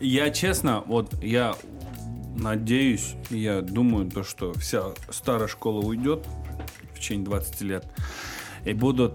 Я 0.00 0.30
честно, 0.30 0.82
вот 0.86 1.12
я 1.22 1.54
надеюсь, 2.40 3.14
я 3.30 3.60
думаю, 3.60 4.10
то, 4.10 4.24
что 4.24 4.52
вся 4.54 4.92
старая 5.10 5.48
школа 5.48 5.84
уйдет 5.84 6.26
в 6.94 6.98
течение 6.98 7.24
20 7.24 7.60
лет. 7.62 7.86
И 8.64 8.72
будут 8.72 9.14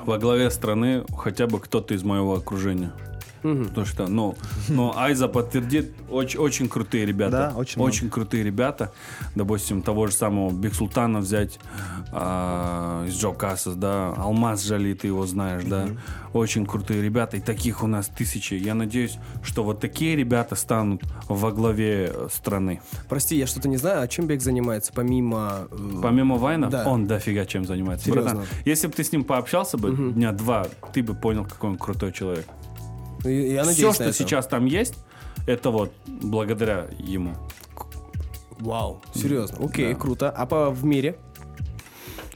во 0.00 0.18
главе 0.18 0.50
страны 0.50 1.04
хотя 1.16 1.46
бы 1.46 1.60
кто-то 1.60 1.94
из 1.94 2.02
моего 2.02 2.34
окружения. 2.34 2.92
Потому 3.42 3.86
что, 3.86 4.06
ну, 4.08 4.34
но 4.68 4.96
Айза 4.96 5.28
подтвердит, 5.28 5.92
очень, 6.10 6.38
очень 6.40 6.68
крутые 6.68 7.06
ребята. 7.06 7.50
Да, 7.52 7.58
очень 7.58 7.76
много. 7.78 7.88
очень 7.88 8.10
крутые 8.10 8.42
ребята. 8.44 8.92
Допустим, 9.34 9.82
того 9.82 10.06
же 10.06 10.12
самого 10.12 10.50
Бексултана 10.50 11.20
взять 11.20 11.58
а, 12.12 13.04
из 13.06 13.14
Джо 13.20 13.32
Кассас, 13.32 13.74
да, 13.74 14.14
Алмаз 14.16 14.64
Жали, 14.64 14.94
ты 14.94 15.06
его 15.08 15.26
знаешь, 15.26 15.64
да. 15.64 15.88
Очень 16.32 16.66
крутые 16.66 17.02
ребята, 17.02 17.36
и 17.38 17.40
таких 17.40 17.82
у 17.82 17.86
нас 17.86 18.06
тысячи. 18.08 18.54
Я 18.54 18.74
надеюсь, 18.74 19.18
что 19.42 19.64
вот 19.64 19.80
такие 19.80 20.14
ребята 20.14 20.56
станут 20.56 21.02
во 21.28 21.52
главе 21.52 22.10
э, 22.12 22.28
страны. 22.30 22.80
Прости, 23.08 23.36
я 23.36 23.46
что-то 23.46 23.68
не 23.68 23.78
знаю, 23.78 24.02
а 24.02 24.08
чем 24.08 24.26
Бек 24.26 24.42
занимается, 24.42 24.92
помимо... 24.94 25.68
э, 25.70 26.00
Помимо 26.02 26.36
Вайна, 26.36 26.68
Да. 26.68 26.86
он 26.86 27.06
дофига 27.06 27.46
чем 27.46 27.64
занимается. 27.64 28.06
Серьезно? 28.06 28.30
Братан, 28.40 28.46
если 28.66 28.88
бы 28.88 28.92
ты 28.92 29.04
с 29.04 29.12
ним 29.12 29.24
пообщался 29.24 29.78
бы 29.78 29.90
дня 30.12 30.32
два, 30.32 30.66
ты 30.92 31.02
бы 31.02 31.14
понял, 31.14 31.44
какой 31.44 31.70
он 31.70 31.78
крутой 31.78 32.12
человек. 32.12 32.46
И- 33.24 33.52
я 33.52 33.62
Все, 33.62 33.70
надеюсь 33.70 33.88
на 33.88 33.94
что 33.94 34.04
это. 34.04 34.12
сейчас 34.12 34.46
там 34.46 34.66
есть, 34.66 34.94
это 35.46 35.70
вот 35.70 35.92
благодаря 36.06 36.86
ему. 36.98 37.34
Вау, 38.60 39.00
серьезно. 39.14 39.58
Окей, 39.64 39.92
Да. 39.94 39.98
круто. 40.00 40.30
А 40.30 40.46
по, 40.46 40.70
в 40.70 40.84
мире? 40.84 41.16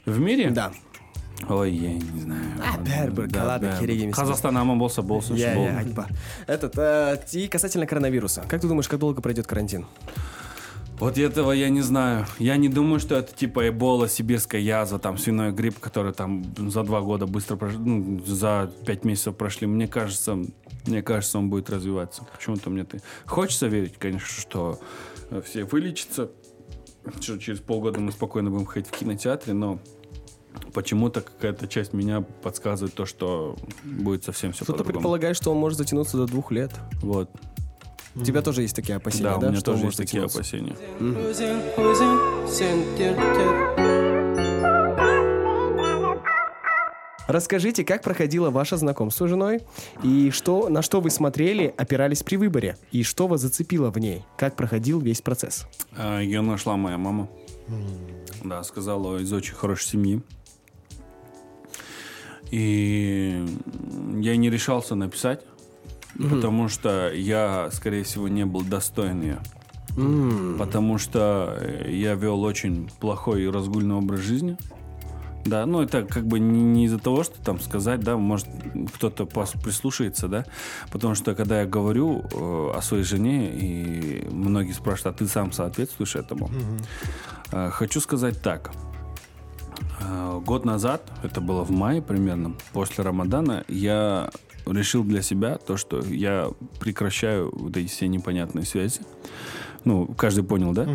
В 0.05 0.19
мире? 0.19 0.49
Да. 0.51 0.71
Ой, 1.49 1.73
я 1.73 1.93
не 1.93 2.21
знаю. 2.21 2.45
А, 2.61 2.77
бәрібір, 2.77 3.27
Да, 3.27 3.39
қалады, 3.39 3.79
керек 3.79 4.01
емес. 4.01 4.15
Қазақстан 4.15 4.57
аман 4.57 4.79
болса 4.79 5.01
болсын. 5.01 5.35
Айтпа. 5.35 6.07
Этот, 6.47 6.77
э, 6.77 7.17
и 7.33 7.47
касательно 7.47 7.85
коронавируса. 7.85 8.43
Как 8.47 8.61
ты 8.61 8.67
думаешь, 8.67 8.87
как 8.87 8.99
долго 8.99 9.21
пройдет 9.21 9.45
карантин? 9.47 9.85
Вот 10.99 11.17
этого 11.17 11.51
я 11.51 11.69
не 11.69 11.81
знаю. 11.81 12.25
Я 12.39 12.55
не 12.55 12.69
думаю, 12.69 12.99
что 12.99 13.15
это 13.15 13.33
типа 13.35 13.67
эбола, 13.67 14.07
сибирская 14.07 14.61
язва, 14.61 14.99
там 14.99 15.17
свиной 15.17 15.51
грипп, 15.51 15.79
который 15.79 16.13
там 16.13 16.43
за 16.69 16.83
два 16.83 17.01
года 17.01 17.25
быстро 17.25 17.57
прош- 17.57 17.77
ну, 17.77 18.21
за 18.25 18.71
пять 18.85 19.03
месяцев 19.03 19.35
прошли. 19.35 19.67
Мне 19.67 19.87
кажется, 19.87 20.37
мне 20.85 21.01
кажется, 21.01 21.37
он 21.37 21.49
будет 21.49 21.69
развиваться. 21.69 22.23
Почему-то 22.35 22.69
мне 22.69 22.83
ты 22.83 23.01
хочется 23.25 23.67
верить, 23.67 23.93
конечно, 23.97 24.27
что 24.27 24.79
э, 25.29 25.41
все 25.45 25.63
вылечатся, 25.65 26.29
что 27.19 27.37
через 27.37 27.59
полгода 27.59 27.99
мы 27.99 28.11
спокойно 28.11 28.49
будем 28.49 28.65
ходить 28.65 28.87
в 28.89 28.97
кинотеатре, 28.97 29.53
но 29.53 29.79
почему-то 30.73 31.21
какая-то 31.21 31.67
часть 31.67 31.93
меня 31.93 32.21
подсказывает 32.21 32.93
то, 32.93 33.05
что 33.05 33.57
будет 33.83 34.23
совсем 34.23 34.51
все 34.51 34.63
Кто-то 34.63 34.79
по-другому. 34.79 34.99
предполагает, 35.01 35.35
что 35.37 35.51
он 35.51 35.57
может 35.57 35.77
затянуться 35.77 36.17
до 36.17 36.25
двух 36.27 36.51
лет. 36.51 36.71
Вот. 37.01 37.29
У 38.15 38.21
тебя 38.23 38.41
тоже 38.43 38.61
есть 38.61 38.75
такие 38.75 38.95
опасения, 38.95 39.23
Да, 39.23 39.37
да? 39.37 39.47
у 39.47 39.49
меня 39.49 39.59
что 39.59 39.71
он 39.71 39.77
тоже 39.77 39.87
есть 39.87 39.97
такие 39.97 40.23
опасения. 40.23 40.75
Өзің, 40.99 41.61
Расскажите, 47.27 47.83
как 47.85 48.03
проходило 48.03 48.49
ваше 48.49 48.77
знакомство 48.77 49.27
с 49.27 49.29
женой, 49.29 49.61
и 50.03 50.29
что, 50.31 50.69
на 50.69 50.81
что 50.81 50.99
вы 50.99 51.09
смотрели, 51.09 51.73
опирались 51.77 52.23
при 52.23 52.35
выборе, 52.35 52.77
и 52.91 53.03
что 53.03 53.27
вас 53.27 53.41
зацепило 53.41 53.91
в 53.91 53.97
ней, 53.97 54.23
как 54.37 54.55
проходил 54.55 54.99
весь 54.99 55.21
процесс. 55.21 55.65
А, 55.95 56.19
Ее 56.19 56.41
нашла 56.41 56.75
моя 56.75 56.97
мама. 56.97 57.29
Да, 58.43 58.63
сказала 58.63 59.19
из 59.19 59.31
очень 59.31 59.55
хорошей 59.55 59.87
семьи. 59.87 60.21
И 62.51 63.43
я 64.19 64.35
не 64.35 64.49
решался 64.49 64.95
написать, 64.95 65.41
потому 66.17 66.67
что 66.67 67.11
я, 67.11 67.69
скорее 67.71 68.03
всего, 68.03 68.27
не 68.27 68.45
был 68.45 68.61
достоин 68.61 69.21
ее. 69.21 69.39
Потому 70.57 70.97
что 70.97 71.57
я 71.87 72.15
вел 72.15 72.41
очень 72.43 72.89
плохой 72.99 73.43
и 73.43 73.47
разгульный 73.47 73.95
образ 73.95 74.19
жизни. 74.19 74.57
Да, 75.45 75.65
ну 75.65 75.81
это 75.81 76.03
как 76.03 76.25
бы 76.25 76.39
не, 76.39 76.85
из-за 76.85 76.99
того, 76.99 77.23
что 77.23 77.41
там 77.41 77.59
сказать, 77.59 77.99
да, 77.99 78.15
может 78.15 78.47
кто-то 78.95 79.25
прислушается, 79.25 80.27
да, 80.27 80.45
потому 80.91 81.15
что 81.15 81.35
когда 81.35 81.61
я 81.61 81.67
говорю 81.67 82.23
э, 82.31 82.71
о 82.75 82.81
своей 82.81 83.03
жене, 83.03 83.49
и 83.51 84.27
многие 84.31 84.71
спрашивают, 84.71 85.15
а 85.15 85.19
ты 85.19 85.27
сам 85.27 85.51
соответствуешь 85.51 86.15
этому, 86.15 86.49
Э, 87.53 87.69
хочу 87.71 88.01
сказать 88.01 88.41
так. 88.41 88.71
Э, 90.01 90.39
Год 90.43 90.65
назад, 90.65 91.11
это 91.21 91.39
было 91.39 91.63
в 91.63 91.71
мае 91.71 92.01
примерно, 92.01 92.53
после 92.73 93.03
Рамадана, 93.03 93.63
я 93.67 94.29
решил 94.65 95.03
для 95.03 95.21
себя 95.21 95.57
то, 95.57 95.77
что 95.77 96.01
я 96.01 96.49
прекращаю 96.79 97.51
вот 97.53 97.77
эти 97.77 97.87
все 97.87 98.07
непонятные 98.07 98.65
связи. 98.65 99.01
Ну, 99.85 100.07
каждый 100.07 100.43
понял, 100.43 100.71
да? 100.71 100.87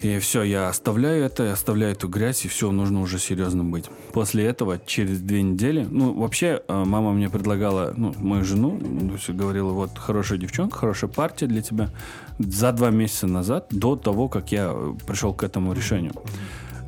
И 0.00 0.18
все, 0.18 0.42
я 0.42 0.70
оставляю 0.70 1.24
это, 1.24 1.52
оставляю 1.52 1.92
эту 1.92 2.08
грязь, 2.08 2.46
и 2.46 2.48
все, 2.48 2.70
нужно 2.72 3.02
уже 3.02 3.18
серьезно 3.18 3.64
быть. 3.64 3.84
После 4.12 4.46
этого, 4.46 4.78
через 4.78 5.20
две 5.20 5.42
недели, 5.42 5.86
ну, 5.90 6.14
вообще, 6.14 6.62
э, 6.66 6.84
мама 6.84 7.12
мне 7.12 7.28
предлагала, 7.28 7.92
ну, 7.94 8.14
мою 8.16 8.44
жену, 8.44 8.80
говорила, 9.28 9.72
вот, 9.72 9.98
хорошая 9.98 10.38
девчонка, 10.38 10.78
хорошая 10.78 11.10
партия 11.10 11.46
для 11.46 11.60
тебя. 11.60 11.90
За 12.38 12.72
два 12.72 12.88
месяца 12.90 13.26
назад, 13.26 13.66
до 13.70 13.94
того, 13.94 14.28
как 14.28 14.52
я 14.52 14.70
э, 14.72 14.94
пришел 15.06 15.34
к 15.34 15.42
этому 15.42 15.74
решению. 15.74 16.14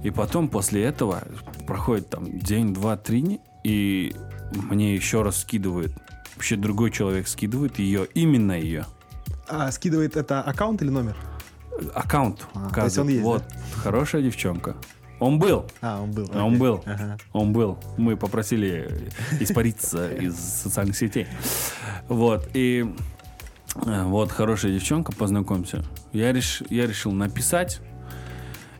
И 0.03 0.11
потом, 0.11 0.49
после 0.49 0.83
этого, 0.83 1.23
проходит 1.67 2.09
там 2.09 2.39
день, 2.39 2.73
два, 2.73 2.97
три, 2.97 3.41
и 3.63 4.17
мне 4.55 4.95
еще 4.95 5.21
раз 5.21 5.41
скидывает, 5.41 5.93
вообще 6.35 6.57
другой 6.57 6.91
человек 6.91 7.29
скидывает 7.29 7.79
ее, 7.79 8.07
именно 8.15 8.53
ее. 8.53 8.87
А 9.49 9.71
скидывает 9.71 10.17
это 10.17 10.41
аккаунт 10.41 10.81
или 10.81 10.89
номер? 10.89 11.17
Аккаунт. 11.95 12.47
А, 12.55 12.71
то 12.71 12.85
есть 12.85 12.99
он 12.99 13.09
есть, 13.09 13.23
Вот, 13.23 13.45
хорошая 13.77 14.23
девчонка. 14.23 14.77
Он 15.19 15.39
был. 15.39 15.67
А, 15.81 16.01
он 16.03 16.11
был. 16.11 16.29
Он 16.35 16.47
окей. 16.49 16.59
был. 16.59 16.83
Ага. 16.85 17.17
Он 17.33 17.53
был. 17.53 17.79
Мы 17.97 18.17
попросили 18.17 19.09
испариться 19.41 20.09
из 20.13 20.35
социальных 20.37 20.97
сетей. 20.97 21.27
Вот. 22.09 22.49
И 22.55 22.93
э, 23.87 24.03
вот 24.05 24.33
хорошая 24.33 24.73
девчонка, 24.73 25.13
познакомься. 25.13 25.85
Я, 26.13 26.33
реш- 26.33 26.67
я 26.71 26.87
решил 26.87 27.13
написать. 27.13 27.81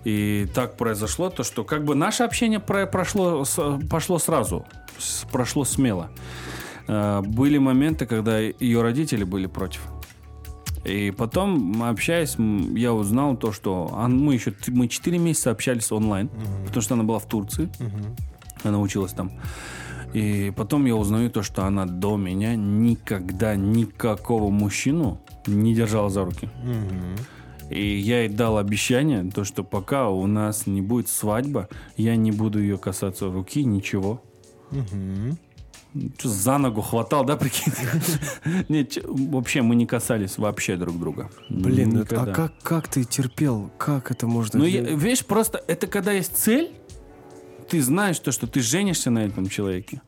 И 0.05 0.49
так 0.53 0.77
произошло 0.77 1.31
то, 1.31 1.45
что 1.45 1.63
как 1.63 1.85
бы 1.85 1.95
наше 1.95 2.25
общение 2.25 2.59
про- 2.59 2.87
прошло, 2.87 3.45
с- 3.45 3.79
пошло 3.89 4.19
сразу, 4.19 4.67
с- 4.99 5.25
прошло 5.31 5.65
смело. 5.65 6.11
Э, 6.89 7.21
Были 7.25 7.59
моменты, 7.59 8.05
когда 8.07 8.41
ее 8.41 8.83
родители 8.83 9.23
были 9.23 9.47
против. 9.47 9.83
И 10.85 11.13
потом, 11.17 11.83
общаясь, 11.83 12.37
я 12.77 12.93
узнал 12.93 13.37
то, 13.37 13.53
что 13.53 13.89
мы 14.09 14.35
еще 14.35 14.53
мы 14.69 14.89
4 14.89 15.19
месяца 15.19 15.51
общались 15.51 15.93
онлайн, 15.93 16.29
потому 16.67 16.83
что 16.83 16.95
она 16.95 17.05
была 17.05 17.19
в 17.19 17.27
Турции, 17.27 17.69
она 18.65 18.81
училась 18.81 19.13
там. 19.13 19.33
И 20.13 20.53
потом 20.57 20.85
я 20.85 20.95
узнаю 20.95 21.31
то, 21.31 21.43
что 21.43 21.65
она 21.65 21.87
до 21.87 22.17
меня 22.17 22.55
никогда 22.57 23.57
никакого 23.57 24.51
мужчину 24.51 25.21
не 25.47 25.75
держала 25.75 26.11
за 26.11 26.25
руки. 26.25 26.51
И 27.71 27.97
я 27.97 28.23
ей 28.25 28.29
дал 28.29 28.59
обещание, 28.59 29.31
то, 29.31 29.45
что 29.45 29.65
пока 29.65 30.11
у 30.11 30.27
нас 30.27 30.67
не 30.67 30.83
будет 30.83 31.09
свадьба, 31.09 31.69
я 31.97 32.17
не 32.17 32.31
буду 32.31 32.61
ее 32.61 32.77
касаться 32.77 33.31
руки, 33.31 33.65
ничего. 33.65 34.21
Чё, 36.19 36.29
за 36.29 36.59
ногу 36.59 36.81
хватал, 36.81 37.25
да, 37.25 37.37
прикинь? 37.43 37.73
Нет, 38.69 38.99
вообще 39.05 39.63
мы 39.63 39.75
не 39.77 39.87
касались 39.87 40.39
вообще 40.39 40.77
друг 40.77 40.99
друга. 40.99 41.31
Блин, 41.51 41.99
это- 41.99 42.23
а 42.23 42.27
как, 42.27 42.53
как 42.63 42.89
ты 42.89 43.05
терпел? 43.05 43.71
Как 43.79 44.11
это 44.11 44.27
можно... 44.27 44.59
Ну, 44.59 44.65
видишь, 44.65 45.25
просто 45.27 45.63
это 45.67 45.87
когда 45.87 46.13
есть 46.13 46.37
цель, 46.37 46.71
ты 47.69 47.81
знаешь 47.83 48.19
то, 48.19 48.33
что 48.33 48.47
ты 48.47 48.61
женишься 48.61 49.11
на 49.11 49.25
этом 49.25 49.49
человеке. 49.49 50.01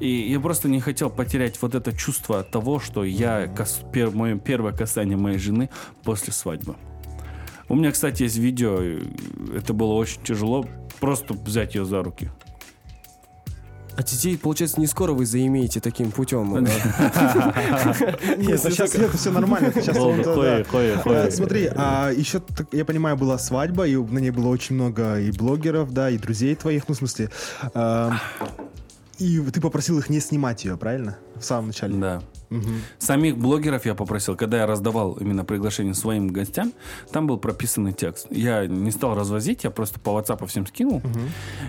И 0.00 0.08
я 0.30 0.40
просто 0.40 0.68
не 0.68 0.80
хотел 0.80 1.10
потерять 1.10 1.60
вот 1.62 1.74
это 1.74 1.92
чувство 1.96 2.42
того, 2.42 2.80
что 2.80 3.04
я 3.04 3.46
кас- 3.46 3.80
пер- 3.92 4.14
мое 4.14 4.38
первое 4.38 4.72
касание 4.72 5.16
моей 5.16 5.38
жены 5.38 5.68
после 6.04 6.32
свадьбы. 6.32 6.76
У 7.68 7.74
меня, 7.76 7.90
кстати, 7.92 8.22
есть 8.24 8.36
видео, 8.38 8.80
это 9.54 9.72
было 9.74 9.92
очень 9.94 10.22
тяжело, 10.22 10.66
просто 11.00 11.34
взять 11.34 11.74
ее 11.74 11.84
за 11.84 12.02
руки. 12.02 12.30
А 13.98 14.02
детей, 14.04 14.38
получается, 14.38 14.78
не 14.78 14.86
скоро 14.86 15.12
вы 15.12 15.26
заимеете 15.26 15.80
таким 15.80 16.12
путем. 16.12 16.54
Нет, 18.36 18.60
сейчас 18.62 18.94
это 18.94 19.16
все 19.16 19.32
нормально. 19.32 19.72
Э, 21.04 21.30
Смотри, 21.32 21.68
а 21.74 22.12
еще, 22.12 22.38
так, 22.38 22.68
я 22.70 22.84
понимаю, 22.84 23.16
была 23.16 23.38
свадьба, 23.38 23.88
и 23.88 23.96
на 23.96 24.20
ней 24.20 24.30
было 24.30 24.46
очень 24.50 24.76
много 24.76 25.18
и 25.18 25.32
блогеров, 25.32 25.92
да, 25.92 26.10
и 26.10 26.16
друзей 26.18 26.54
твоих, 26.54 26.86
ну, 26.86 26.94
в 26.94 26.98
смысле. 26.98 27.30
э, 27.74 28.10
И 29.18 29.40
ты 29.40 29.60
попросил 29.60 29.98
их 29.98 30.08
не 30.10 30.20
снимать 30.20 30.64
ее, 30.64 30.76
правильно? 30.76 31.18
В 31.40 31.44
самом 31.44 31.68
начале. 31.68 31.94
Да. 31.98 32.22
Самих 32.98 33.36
блогеров 33.36 33.84
я 33.84 33.94
попросил, 33.94 34.34
когда 34.34 34.56
я 34.58 34.66
раздавал 34.66 35.12
именно 35.20 35.44
приглашение 35.44 35.92
своим 35.94 36.28
гостям, 36.28 36.72
там 37.12 37.26
был 37.26 37.36
прописанный 37.36 37.92
текст. 37.92 38.26
Я 38.30 38.66
не 38.66 38.90
стал 38.90 39.14
развозить, 39.14 39.64
я 39.64 39.70
просто 39.70 40.00
по 40.00 40.10
WhatsApp 40.18 40.46
всем 40.46 40.66
скинул 40.66 41.02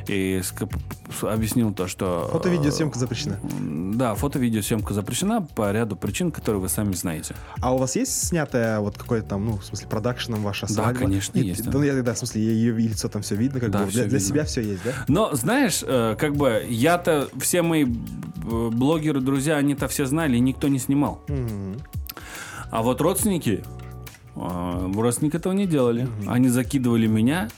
и 0.08 0.40
ск- 0.42 0.74
с- 1.20 1.24
объяснил 1.26 1.74
то, 1.74 1.88
что... 1.88 2.30
Фото-видеосъемка 2.32 2.98
запрещена. 2.98 3.40
М, 3.60 3.98
Да, 3.98 4.16
фото-видеосъемка 4.16 4.94
запрещена 4.94 5.42
по 5.42 5.70
ряду 5.74 5.98
причин, 5.98 6.32
которые 6.32 6.62
вы 6.62 6.70
сами 6.70 6.94
знаете. 6.94 7.36
А 7.62 7.74
у 7.76 7.78
вас 7.78 7.98
есть 7.98 8.28
снятая 8.28 8.80
вот 8.80 8.98
какой-то 8.98 9.28
там, 9.28 9.46
ну, 9.46 9.58
в 9.58 9.66
смысле, 9.66 9.88
продакшеном 9.90 10.44
ваша 10.44 10.66
Да, 10.68 10.74
свадьба? 10.76 11.00
конечно, 11.00 11.38
Нет, 11.38 11.46
есть, 11.48 11.66
Да, 11.66 11.72
да. 11.72 11.78
ну, 11.78 11.84
я, 11.84 12.02
да, 12.02 12.14
в 12.14 12.18
смысле, 12.18 12.42
ее 12.42 12.72
лицо 12.78 13.10
там 13.10 13.22
все 13.22 13.36
видно, 13.36 13.60
как 13.60 13.72
Да, 13.72 13.80
бы 13.80 13.86
для, 13.92 14.04
для 14.04 14.18
видно. 14.18 14.20
себя 14.22 14.46
все 14.46 14.62
есть, 14.62 14.84
да? 14.86 14.92
Но, 15.10 15.36
знаешь, 15.36 15.82
э, 15.86 16.16
как 16.18 16.38
бы 16.38 16.66
я-то, 16.70 17.28
все 17.40 17.62
мои 17.64 17.84
э, 17.86 18.70
блогеры, 18.72 19.20
друзья, 19.20 19.59
они-то 19.60 19.88
все 19.88 20.06
знали, 20.06 20.38
и 20.38 20.40
никто 20.40 20.68
не 20.68 20.80
снимал. 20.80 21.22
Мгм. 21.28 21.78
А 22.72 22.82
вот 22.82 23.02
родственники, 23.02 23.64
э, 24.36 24.92
родственники 24.96 25.38
этого 25.38 25.54
не 25.54 25.66
делали. 25.66 26.08
Они 26.28 26.50
закидывали 26.50 27.08
меня 27.08 27.50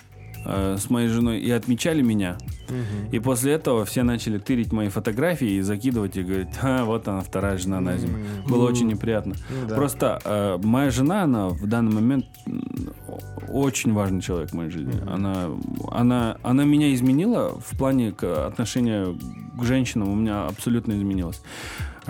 э, 0.45 0.77
с 0.79 0.89
моей 0.89 1.07
женой 1.07 1.39
и 1.39 1.51
отмечали 1.51 2.01
меня. 2.01 2.37
И 3.11 3.19
после 3.19 3.53
этого 3.53 3.85
все 3.85 4.03
начали 4.03 4.37
тырить 4.37 4.71
мои 4.71 4.89
фотографии 4.89 5.49
и 5.49 5.61
закидывать 5.61 6.17
и 6.17 6.23
говорить, 6.23 6.49
а, 6.61 6.85
вот 6.85 7.07
она, 7.07 7.21
вторая 7.21 7.57
жена 7.57 7.81
на 7.81 7.97
зиму. 7.97 8.17
Было 8.47 8.67
очень 8.67 8.87
неприятно. 8.87 9.35
Ну 9.49 9.67
да. 9.67 9.75
Просто 9.75 10.21
э, 10.23 10.57
моя 10.63 10.89
жена, 10.89 11.23
она 11.23 11.49
в 11.49 11.67
данный 11.67 11.91
момент 11.91 12.25
очень 13.49 13.93
важный 13.93 14.21
человек 14.21 14.51
в 14.51 14.53
моей 14.53 14.69
жизни. 14.69 14.93
Она, 15.07 15.49
она, 15.91 16.37
она 16.43 16.63
меня 16.63 16.93
изменила 16.93 17.59
в 17.59 17.77
плане 17.77 18.11
к 18.11 18.47
отношения 18.47 19.07
к 19.59 19.63
женщинам. 19.63 20.09
У 20.09 20.15
меня 20.15 20.45
абсолютно 20.45 20.93
изменилось. 20.93 21.41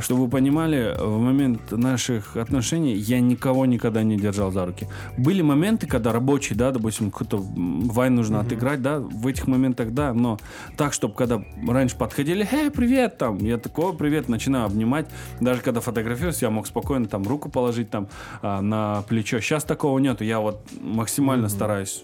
Чтобы 0.01 0.23
вы 0.23 0.29
понимали, 0.29 0.95
в 0.99 1.19
момент 1.19 1.71
наших 1.71 2.35
отношений 2.35 2.93
я 2.93 3.19
никого 3.19 3.65
никогда 3.65 4.03
не 4.03 4.17
держал 4.17 4.51
за 4.51 4.65
руки. 4.65 4.87
Были 5.17 5.41
моменты, 5.41 5.87
когда 5.87 6.11
рабочий, 6.11 6.55
да, 6.55 6.71
допустим, 6.71 7.11
какой-то 7.11 7.37
вайн 7.37 8.15
нужно 8.15 8.39
отыграть, 8.39 8.81
да, 8.81 8.99
в 8.99 9.27
этих 9.27 9.47
моментах, 9.47 9.91
да, 9.91 10.13
но 10.13 10.39
так, 10.77 10.93
чтобы 10.93 11.13
когда 11.13 11.41
раньше 11.67 11.95
подходили, 11.95 12.47
эй, 12.51 12.71
привет, 12.71 13.17
там, 13.17 13.37
я 13.37 13.57
такой, 13.57 13.93
привет, 13.93 14.29
начинаю 14.29 14.65
обнимать. 14.65 15.07
Даже 15.39 15.61
когда 15.61 15.81
фотографируюсь, 15.81 16.41
я 16.41 16.49
мог 16.49 16.67
спокойно 16.67 17.07
там 17.07 17.23
руку 17.23 17.49
положить 17.49 17.89
там 17.89 18.07
а, 18.41 18.61
на 18.61 19.03
плечо. 19.07 19.39
Сейчас 19.39 19.63
такого 19.63 19.99
нету. 19.99 20.23
Я 20.23 20.39
вот 20.39 20.61
максимально 20.81 21.49
стараюсь 21.49 22.03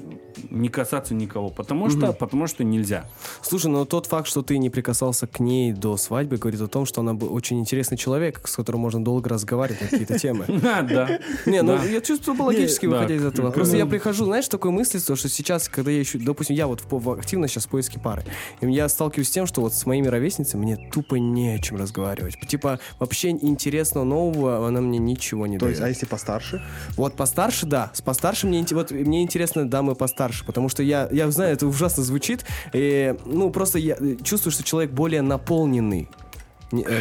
не 0.50 0.70
касаться 0.70 1.14
никого, 1.14 1.50
потому 1.50 1.90
что, 1.90 2.14
потому 2.14 2.48
что 2.48 2.64
нельзя. 2.64 3.06
Слушай, 3.42 3.72
но 3.72 3.86
тот 3.86 4.06
факт, 4.06 4.28
что 4.28 4.42
ты 4.42 4.58
не 4.58 4.70
прикасался 4.70 5.28
к 5.28 5.40
ней 5.40 5.74
до 5.74 5.98
свадьбы, 5.98 6.38
говорит 6.38 6.62
о 6.62 6.68
том, 6.68 6.86
что 6.86 7.02
она 7.02 7.14
очень 7.14 7.60
интересный 7.88 7.98
человек, 7.98 8.42
с 8.48 8.56
которым 8.56 8.82
можно 8.82 9.04
долго 9.04 9.30
разговаривать 9.30 9.82
на 9.82 9.88
какие-то 9.88 10.20
темы. 10.20 10.46
Да. 10.88 11.20
Не, 11.46 11.62
ну 11.62 11.82
я 11.84 12.02
чувствую 12.02 12.42
логически, 12.44 12.86
выходя 12.86 13.16
из 13.16 13.26
этого. 13.26 13.52
Просто 13.52 13.78
я 13.78 13.86
прихожу, 13.86 14.26
знаешь, 14.26 14.48
такой 14.48 14.72
мысли, 14.72 15.00
что 15.00 15.16
сейчас, 15.16 15.70
когда 15.70 15.92
я 15.92 16.02
ищу, 16.02 16.20
допустим, 16.22 16.56
я 16.56 16.68
вот 16.68 16.84
активно 17.18 17.48
сейчас 17.48 17.66
в 17.66 17.70
поиске 17.70 18.00
пары, 18.00 18.24
и 18.62 18.70
я 18.72 18.90
сталкиваюсь 18.90 19.28
с 19.28 19.32
тем, 19.32 19.48
что 19.48 19.62
вот 19.62 19.74
с 19.74 19.86
моими 19.86 20.08
ровесницами 20.08 20.62
мне 20.62 20.90
тупо 20.92 21.16
не 21.16 21.56
о 21.56 21.60
чем 21.60 21.78
разговаривать. 21.78 22.36
Типа, 22.48 22.80
вообще 23.00 23.30
интересного 23.30 24.04
нового 24.04 24.68
она 24.68 24.82
мне 24.82 25.00
ничего 25.00 25.48
не 25.48 25.58
То 25.58 25.68
есть, 25.68 25.80
а 25.80 25.84
дает. 25.84 25.96
если 25.96 26.06
постарше? 26.06 26.62
Вот 26.96 27.16
постарше, 27.16 27.66
да. 27.66 27.92
С 27.94 28.02
постарше 28.02 28.48
мне, 28.48 28.66
вот, 28.72 28.92
мне 28.92 29.24
интересно 29.24 29.70
дамы 29.70 29.96
постарше, 29.96 30.46
потому 30.46 30.70
что 30.70 30.84
я, 30.84 31.08
я 31.12 31.30
знаю, 31.32 31.54
это 31.54 31.68
ужасно 31.68 32.04
звучит, 32.04 32.46
и, 32.74 33.16
ну, 33.26 33.50
просто 33.50 33.80
я 33.80 33.96
э, 34.00 34.16
чувствую, 34.24 34.52
что 34.52 34.64
человек 34.64 34.92
более 34.92 35.22
наполненный, 35.22 35.98
не- 35.98 36.08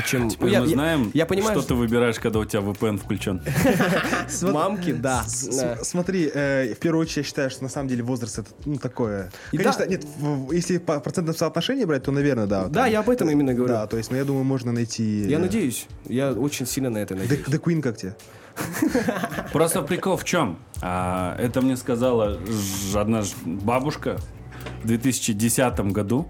чем... 0.06 0.28
Теперь 0.28 0.50
я, 0.50 0.60
мы 0.60 0.66
я- 0.66 0.72
знаем, 0.72 1.10
я 1.14 1.26
понимаю, 1.26 1.58
что 1.58 1.68
ты 1.68 1.74
выбираешь, 1.74 2.18
когда 2.18 2.38
у 2.38 2.44
тебя 2.44 2.60
VPN 2.62 2.98
включен. 2.98 3.42
Смо- 4.28 4.52
Мамки, 4.52 4.92
да. 4.92 5.24
С- 5.24 5.50
с- 5.50 5.84
Смотри, 5.84 6.30
э, 6.32 6.74
в 6.74 6.78
первую 6.78 7.02
очередь 7.02 7.18
я 7.18 7.22
считаю, 7.24 7.50
что 7.50 7.62
на 7.64 7.68
самом 7.68 7.88
деле 7.88 8.02
возраст 8.02 8.38
это 8.38 8.50
ну 8.64 8.76
такое. 8.76 9.30
Конечно, 9.50 9.84
нет, 9.84 10.04
если 10.52 10.78
по 10.78 11.00
процентном 11.00 11.36
соотношении 11.36 11.84
брать, 11.84 12.04
то, 12.04 12.12
наверное, 12.12 12.46
да. 12.46 12.68
Да, 12.68 12.86
я 12.86 13.00
об 13.00 13.10
этом 13.10 13.28
именно 13.30 13.54
говорю. 13.54 13.74
Да, 13.74 13.86
то 13.86 13.96
есть, 13.96 14.10
ну 14.10 14.16
я 14.16 14.24
думаю, 14.24 14.44
можно 14.44 14.72
найти. 14.72 15.22
Я 15.28 15.36
э, 15.36 15.40
надеюсь. 15.40 15.86
Я 16.06 16.32
очень 16.32 16.66
сильно 16.66 16.90
на 16.90 16.98
это 16.98 17.14
надеюсь. 17.14 17.46
The 17.46 17.60
Queen 17.60 17.80
как 17.82 17.96
тебе? 17.96 18.14
Просто 19.52 19.82
прикол 19.82 20.16
в 20.16 20.24
чем? 20.24 20.58
А, 20.80 21.36
это 21.38 21.60
мне 21.60 21.76
сказала 21.76 22.38
одна 22.94 23.22
бабушка 23.44 24.18
в 24.82 24.86
2010 24.86 25.78
году. 25.92 26.28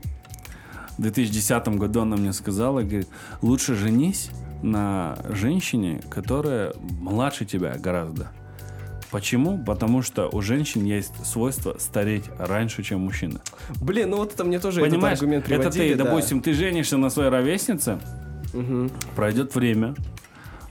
В 0.99 1.03
2010 1.03 1.69
году 1.77 2.03
она 2.03 2.17
мне 2.17 2.33
сказала, 2.33 2.81
говорит, 2.83 3.09
лучше 3.43 3.75
женись 3.75 4.31
на 4.63 5.19
женщине, 5.29 6.01
которая 6.09 6.73
младше 7.01 7.45
тебя 7.45 7.77
гораздо. 7.77 8.29
Почему? 9.11 9.63
Потому 9.63 10.03
что 10.03 10.29
у 10.33 10.43
женщин 10.43 10.85
есть 10.85 11.13
свойство 11.25 11.77
стареть 11.79 12.25
раньше, 12.39 12.83
чем 12.83 13.01
мужчины. 13.01 13.39
Блин, 13.81 14.11
ну 14.11 14.17
вот 14.17 14.33
это 14.35 14.45
мне 14.45 14.59
тоже 14.59 14.81
Понимаешь, 14.81 15.19
этот 15.19 15.23
аргумент 15.23 15.45
это 15.49 15.57
приводили. 15.71 15.93
ты, 15.93 15.99
да. 15.99 16.05
допустим, 16.05 16.41
ты 16.41 16.53
женишься 16.55 16.97
на 16.97 17.09
своей 17.11 17.31
ровеснице, 17.31 17.99
Мгм. 18.53 18.91
пройдет 19.15 19.55
время, 19.55 19.95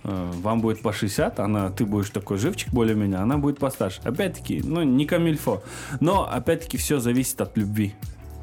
э, 0.03 0.31
вам 0.41 0.59
будет 0.61 0.81
по 0.81 0.91
60, 0.91 1.39
она, 1.39 1.69
ты 1.69 1.85
будешь 1.85 2.09
такой 2.09 2.37
живчик 2.37 2.73
более-менее, 2.73 3.19
она 3.19 3.37
будет 3.37 3.57
постарше. 3.59 4.01
Опять-таки, 4.03 4.61
ну, 4.63 4.83
не 4.83 5.05
камильфо. 5.05 5.63
Но, 6.01 6.29
опять-таки, 6.29 6.77
все 6.77 6.99
зависит 6.99 7.39
от 7.41 7.55
любви. 7.57 7.93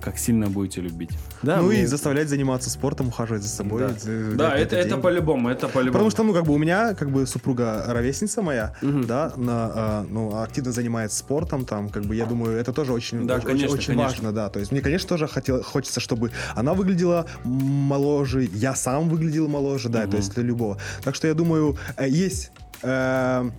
Как 0.01 0.17
сильно 0.19 0.49
будете 0.49 0.81
любить. 0.81 1.11
Да, 1.43 1.56
ну 1.56 1.69
мне- 1.69 1.82
и 1.82 1.86
заставлять 1.86 2.28
заниматься 2.28 2.70
спортом, 2.70 3.09
ухаживать 3.09 3.43
за 3.43 3.48
собой. 3.48 3.82
Да, 3.82 3.89
за- 3.98 4.35
Да, 4.36 4.56
это, 4.56 4.77
это 4.77 4.97
по-любому, 4.97 5.48
это 5.48 5.69
по-любому. 5.69 5.93
Потому 5.93 6.10
что, 6.10 6.23
ну, 6.23 6.32
как 6.32 6.44
бы 6.44 6.55
у 6.55 6.59
меня, 6.59 6.94
как 6.94 7.10
бы, 7.10 7.27
супруга 7.27 7.85
ровесница 7.89 8.43
моя, 8.43 8.74
да, 8.82 9.32
на, 9.36 9.73
а, 9.74 10.06
ну, 10.09 10.40
активно 10.40 10.73
занимается 10.73 11.19
спортом, 11.19 11.64
там, 11.64 11.89
как 11.89 12.05
бы, 12.05 12.14
я 12.16 12.27
думаю, 12.27 12.56
это 12.59 12.73
тоже 12.73 12.93
очень, 12.93 13.27
Да, 13.27 13.36
очень, 13.36 13.47
конечно, 13.47 13.74
очень 13.74 13.86
конечно. 13.89 14.05
важно, 14.10 14.32
да. 14.32 14.48
То 14.48 14.60
есть 14.60 14.73
мне, 14.73 14.81
конечно, 14.81 15.09
тоже 15.09 15.27
хотел, 15.28 15.62
хочется, 15.62 16.01
чтобы 16.01 16.31
она 16.55 16.74
выглядела 16.74 17.27
моложе, 17.44 18.44
я 18.52 18.74
сам 18.74 19.09
выглядел 19.09 19.48
моложе, 19.48 19.89
да, 19.89 20.06
то 20.06 20.16
есть 20.16 20.35
для 20.35 20.43
любого. 20.44 20.78
Так 21.02 21.14
что 21.14 21.27
я 21.28 21.35
думаю, 21.35 21.77
э, 21.97 22.09
есть 22.09 22.52
э, 22.82 23.51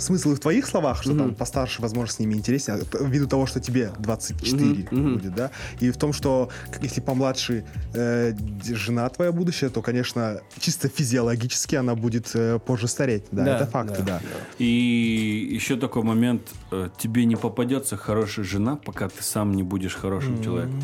смысл 0.00 0.32
и 0.32 0.34
в 0.34 0.40
твоих 0.40 0.66
словах, 0.66 1.02
что 1.02 1.16
там 1.16 1.34
постарше, 1.34 1.82
возможно, 1.82 2.14
с 2.14 2.18
ними 2.18 2.34
интереснее, 2.34 2.78
а, 2.78 3.04
ввиду 3.04 3.26
того, 3.26 3.46
что 3.46 3.60
тебе 3.60 3.92
24 3.98 4.88
будет, 4.90 5.34
да, 5.34 5.50
и 5.80 5.90
в 5.90 5.96
том, 5.96 6.12
что 6.12 6.48
если 6.80 7.00
помладше 7.00 7.64
э, 7.94 8.34
жена 8.64 9.08
твоя 9.08 9.32
будущая, 9.32 9.70
то, 9.70 9.82
конечно, 9.82 10.40
чисто 10.58 10.88
физиологически 10.88 11.76
она 11.76 11.94
будет 11.94 12.30
э, 12.34 12.58
позже 12.58 12.88
стареть, 12.88 13.24
да, 13.30 13.44
Да, 13.44 13.56
это 13.56 13.66
факты, 13.66 14.02
да, 14.02 14.20
да. 14.20 14.20
И 14.58 15.48
еще 15.50 15.76
такой 15.76 16.02
момент, 16.02 16.42
э, 16.72 16.88
тебе 16.98 17.24
не 17.24 17.36
попадется 17.36 17.96
хорошая 17.96 18.44
жена, 18.44 18.76
пока 18.76 19.08
ты 19.08 19.22
сам 19.22 19.54
не 19.54 19.62
будешь 19.62 19.94
хорошим 19.94 20.42
человеком. 20.42 20.80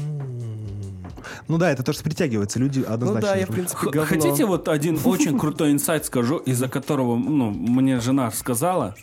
Ну 1.48 1.58
да, 1.58 1.70
это 1.70 1.82
то, 1.82 1.92
что 1.92 2.02
притягивается, 2.04 2.58
люди 2.58 2.84
Ну 2.86 2.92
однозначно. 2.92 3.28
да, 3.28 3.36
я, 3.36 3.46
в 3.46 3.50
принципе, 3.50 3.90
говно. 3.90 4.04
Хотите 4.04 4.44
вот 4.46 4.68
один 4.68 4.98
очень 5.04 5.38
крутой 5.38 5.72
инсайт 5.72 6.04
скажу, 6.04 6.38
из-за 6.38 6.68
которого, 6.68 7.16
ну, 7.16 7.50
мне 7.50 8.00
жена 8.00 8.30
сказала, 8.30 8.94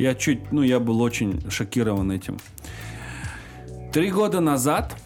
я 0.00 0.14
чуть, 0.14 0.50
ну, 0.50 0.62
я 0.62 0.80
был 0.80 1.00
очень 1.02 1.40
шокирован 1.50 2.10
этим. 2.10 2.38
Три 3.92 4.10
года 4.10 4.40
назад 4.40 4.96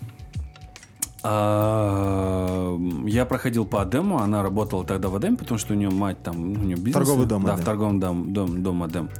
а, 1.22 2.78
я 3.06 3.24
проходил 3.24 3.64
по 3.64 3.82
Адему, 3.82 4.18
она 4.18 4.42
работала 4.42 4.84
тогда 4.84 5.08
в 5.08 5.16
Адеме, 5.16 5.36
потому 5.36 5.58
что 5.58 5.72
у 5.72 5.76
нее 5.76 5.90
мать 5.90 6.22
там, 6.22 6.52
ну, 6.52 6.60
у 6.60 6.64
нее 6.64 6.76
бизнес. 6.76 6.94
Торговый 6.94 7.26
дом 7.26 7.44
Да, 7.44 7.54
Адем. 7.54 7.62
в 7.62 7.64
торговом 7.64 8.00
дом, 8.00 8.32
дом, 8.32 8.62
дом 8.62 8.82
Адем. 8.82 9.10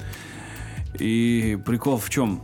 И 1.01 1.59
прикол 1.67 1.97
в 1.99 2.09
чем? 2.09 2.41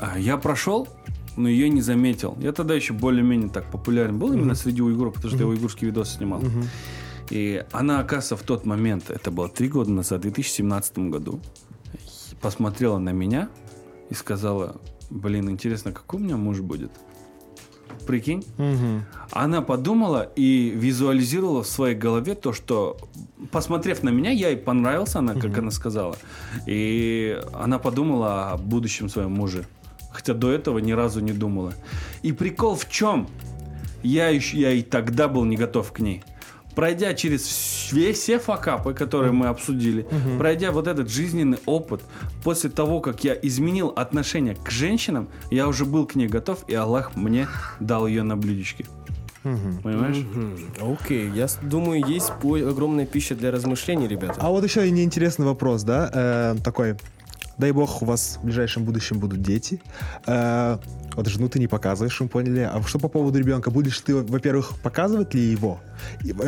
А, 0.00 0.18
Я 0.18 0.36
прошел, 0.36 0.88
но 1.36 1.48
ее 1.48 1.70
не 1.70 1.80
заметил. 1.80 2.36
Я 2.40 2.52
тогда 2.52 2.74
еще 2.74 2.92
более-менее 2.92 3.48
так 3.48 3.70
популярен 3.70 4.18
был 4.18 4.32
именно 4.32 4.54
среди 4.54 4.82
уйгуров, 4.82 5.14
потому 5.14 5.32
что 5.32 5.42
я 5.44 5.46
уйгурские 5.48 5.90
видосы 5.90 6.16
снимал. 6.18 6.42
И 7.30 7.64
она, 7.70 8.00
оказывается, 8.00 8.36
в 8.36 8.42
тот 8.42 8.66
момент, 8.66 9.08
это 9.08 9.30
было 9.30 9.48
три 9.48 9.68
года 9.68 9.92
назад, 9.92 10.18
в 10.18 10.22
2017 10.22 10.98
году, 11.10 11.40
посмотрела 12.40 12.98
на 12.98 13.10
меня 13.10 13.48
и 14.08 14.14
сказала, 14.14 14.80
блин, 15.10 15.50
интересно, 15.50 15.92
какой 15.92 16.20
у 16.20 16.24
меня 16.24 16.36
муж 16.36 16.60
будет? 16.60 16.90
Прикинь? 18.06 18.44
Мгм. 18.56 19.04
Она 19.32 19.62
подумала 19.62 20.30
и 20.36 20.70
визуализировала 20.70 21.62
в 21.62 21.66
своей 21.66 21.94
голове 21.94 22.34
то, 22.34 22.52
что, 22.52 22.96
посмотрев 23.50 24.02
на 24.02 24.10
меня, 24.10 24.30
я 24.30 24.48
ей 24.48 24.56
понравился, 24.56 25.18
она, 25.18 25.34
как 25.34 25.56
она 25.58 25.70
сказала. 25.70 26.16
И 26.66 27.40
она 27.52 27.78
подумала 27.78 28.50
о 28.52 28.56
будущем 28.56 29.08
своем 29.08 29.32
муже. 29.32 29.66
Хотя 30.12 30.34
до 30.34 30.50
этого 30.50 30.78
ни 30.78 30.92
разу 30.92 31.20
не 31.20 31.32
думала. 31.32 31.74
И 32.22 32.32
прикол 32.32 32.74
в 32.74 32.88
чем? 32.88 33.28
я, 34.02 34.28
еще, 34.28 34.58
я 34.58 34.72
и 34.72 34.82
тогда 34.82 35.28
был 35.28 35.44
не 35.44 35.56
готов 35.56 35.92
к 35.92 36.00
ней. 36.00 36.22
Пройдя 36.74 37.14
через 37.14 37.42
все, 37.42 38.12
все 38.12 38.38
факапы, 38.38 38.94
которые 38.94 39.32
мы 39.32 39.46
обсудили, 39.48 40.06
пройдя 40.38 40.72
вот 40.72 40.86
этот 40.86 41.10
жизненный 41.10 41.58
опыт, 41.66 42.02
после 42.44 42.70
того, 42.70 43.00
как 43.00 43.24
я 43.24 43.34
изменил 43.34 43.92
отношение 43.96 44.54
к 44.54 44.70
женщинам, 44.70 45.28
я 45.50 45.68
уже 45.68 45.84
был 45.84 46.06
к 46.06 46.14
ней 46.14 46.28
готов, 46.28 46.64
и 46.68 46.74
Аллах 46.74 47.16
мне 47.16 47.48
дал 47.80 48.06
ее 48.06 48.22
на 48.22 48.36
блюдечке. 48.36 48.86
Понимаешь? 49.42 50.18
Мгм. 50.18 50.58
Окей, 50.80 51.30
я 51.30 51.46
думаю, 51.62 52.04
есть 52.06 52.30
огромная 52.42 53.06
пища 53.06 53.34
для 53.34 53.50
размышлений, 53.50 54.06
ребята. 54.06 54.34
А 54.38 54.50
вот 54.50 54.64
еще 54.64 54.86
и 54.86 54.90
неинтересный 54.90 55.46
вопрос, 55.46 55.82
да, 55.82 56.10
э, 56.12 56.56
такой. 56.62 56.96
Дай 57.60 57.72
бог, 57.72 58.00
у 58.00 58.06
вас 58.06 58.38
в 58.40 58.46
ближайшем 58.46 58.84
будущем 58.84 59.18
будут 59.18 59.42
дети. 59.42 59.82
Э, 60.26 60.78
вот 61.14 61.26
жену 61.26 61.50
ты 61.50 61.58
не 61.58 61.66
показываешь, 61.66 62.18
мы 62.18 62.28
поняли. 62.28 62.60
А 62.60 62.82
что 62.86 62.98
по 62.98 63.08
поводу 63.08 63.38
ребенка? 63.38 63.70
Будешь 63.70 64.00
ты, 64.00 64.14
во-первых, 64.14 64.80
показывать 64.82 65.34
ли 65.34 65.42
его? 65.42 65.78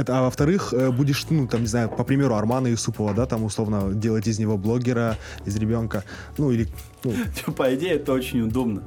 А 0.09 0.23
во-вторых, 0.23 0.73
э, 0.73 0.91
будешь, 0.91 1.27
ну, 1.29 1.47
там, 1.47 1.61
не 1.61 1.67
знаю, 1.67 1.91
по 1.91 2.03
примеру 2.03 2.35
Армана 2.35 2.69
Юсупова, 2.69 3.13
да, 3.13 3.27
там, 3.27 3.45
условно, 3.45 3.93
делать 3.93 4.27
из 4.27 4.39
него 4.39 4.57
блогера, 4.57 5.19
из 5.45 5.55
ребенка. 5.57 6.03
Ну, 6.39 6.51
или, 6.51 6.67
ну, 7.05 7.13
По 7.53 7.75
идее, 7.75 7.97
это 7.97 8.15
очень 8.15 8.41
удобно. 8.41 8.83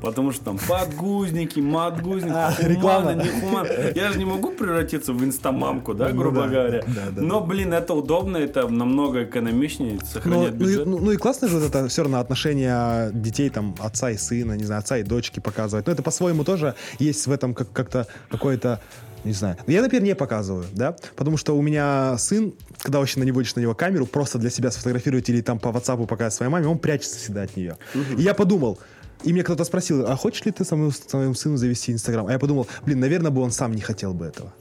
Потому 0.00 0.32
что 0.32 0.44
там 0.46 0.58
подгузники, 0.68 1.60
матгузники, 1.60 2.32
А, 2.34 2.54
реклама. 2.60 3.14
не 3.14 3.28
хумана. 3.28 3.68
Я 3.94 4.10
же 4.12 4.18
не 4.18 4.24
могу 4.24 4.50
превратиться 4.52 5.12
в 5.12 5.22
инстамамку, 5.24 5.94
да, 5.94 6.08
Ну 6.08 6.16
грубо 6.16 6.42
да, 6.42 6.48
говоря. 6.48 6.82
да, 6.86 7.02
да. 7.14 7.22
Но, 7.22 7.40
блин, 7.40 7.72
это 7.74 7.92
удобно, 7.94 8.38
это 8.38 8.66
намного 8.68 9.24
экономичнее, 9.24 9.98
Ну, 10.00 10.06
сохраняет 10.06 10.52
ну, 10.54 10.58
бюджет. 10.58 10.86
ну, 10.86 10.98
ну 10.98 11.12
и 11.12 11.16
классно 11.16 11.48
же 11.48 11.58
вот 11.58 11.68
это 11.68 11.86
все 11.88 12.02
равно 12.02 12.18
отношения 12.20 13.10
детей, 13.12 13.50
там, 13.50 13.74
отца 13.78 14.10
и 14.10 14.16
сына, 14.16 14.54
не 14.54 14.64
знаю, 14.64 14.80
отца 14.80 14.96
и 14.98 15.02
дочки 15.02 15.40
показывать. 15.40 15.86
Но 15.86 15.92
это 15.92 16.02
по-своему 16.02 16.44
тоже 16.44 16.74
есть 16.98 17.26
в 17.26 17.32
этом 17.32 17.54
как- 17.54 17.72
как-то 17.72 18.06
какое-то 18.30 18.80
не 19.22 19.34
знаю. 19.34 19.58
Я, 19.66 19.82
например, 19.82 20.02
не 20.02 20.14
показываю, 20.14 20.64
да, 20.72 20.96
потому 21.14 21.36
что 21.36 21.54
у 21.54 21.60
меня 21.60 22.16
сын, 22.16 22.54
когда 22.78 23.00
вообще 23.00 23.20
наводишь 23.20 23.54
на 23.54 23.60
него 23.60 23.74
камеру, 23.74 24.06
просто 24.06 24.38
для 24.38 24.48
себя 24.48 24.70
сфотографировать 24.70 25.28
или 25.28 25.42
там 25.42 25.58
по 25.58 25.68
WhatsApp 25.68 26.06
показать 26.06 26.32
своей 26.32 26.50
маме, 26.50 26.66
он 26.68 26.78
прячется 26.78 27.18
всегда 27.18 27.42
от 27.42 27.54
нее. 27.54 27.76
И 28.16 28.22
я 28.22 28.32
подумал, 28.32 28.78
и 29.24 29.32
мне 29.32 29.42
кто-то 29.42 29.64
спросил, 29.64 30.06
а 30.06 30.16
хочешь 30.16 30.44
ли 30.44 30.52
ты 30.52 30.64
своему, 30.64 30.90
своему 30.90 31.34
сыну 31.34 31.56
завести 31.56 31.92
Инстаграм? 31.92 32.26
А 32.26 32.32
я 32.32 32.38
подумал, 32.38 32.66
блин, 32.84 33.00
наверное, 33.00 33.30
бы 33.30 33.40
он 33.42 33.50
сам 33.50 33.72
не 33.72 33.80
хотел 33.82 34.14
бы 34.14 34.26
этого. 34.26 34.52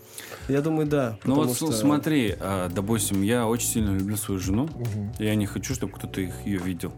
Я 0.47 0.61
думаю, 0.61 0.87
да. 0.87 1.19
Ну 1.25 1.35
вот 1.35 1.55
что- 1.55 1.71
смотри, 1.71 2.35
а, 2.39 2.69
допустим, 2.69 3.21
я 3.21 3.45
очень 3.45 3.67
сильно 3.67 3.95
люблю 3.95 4.17
свою 4.17 4.39
жену. 4.41 4.67
и 5.19 5.23
Я 5.23 5.35
не 5.35 5.45
хочу, 5.45 5.75
чтобы 5.75 5.93
кто-то 5.93 6.21
их, 6.21 6.33
ее 6.43 6.57
видел. 6.57 6.91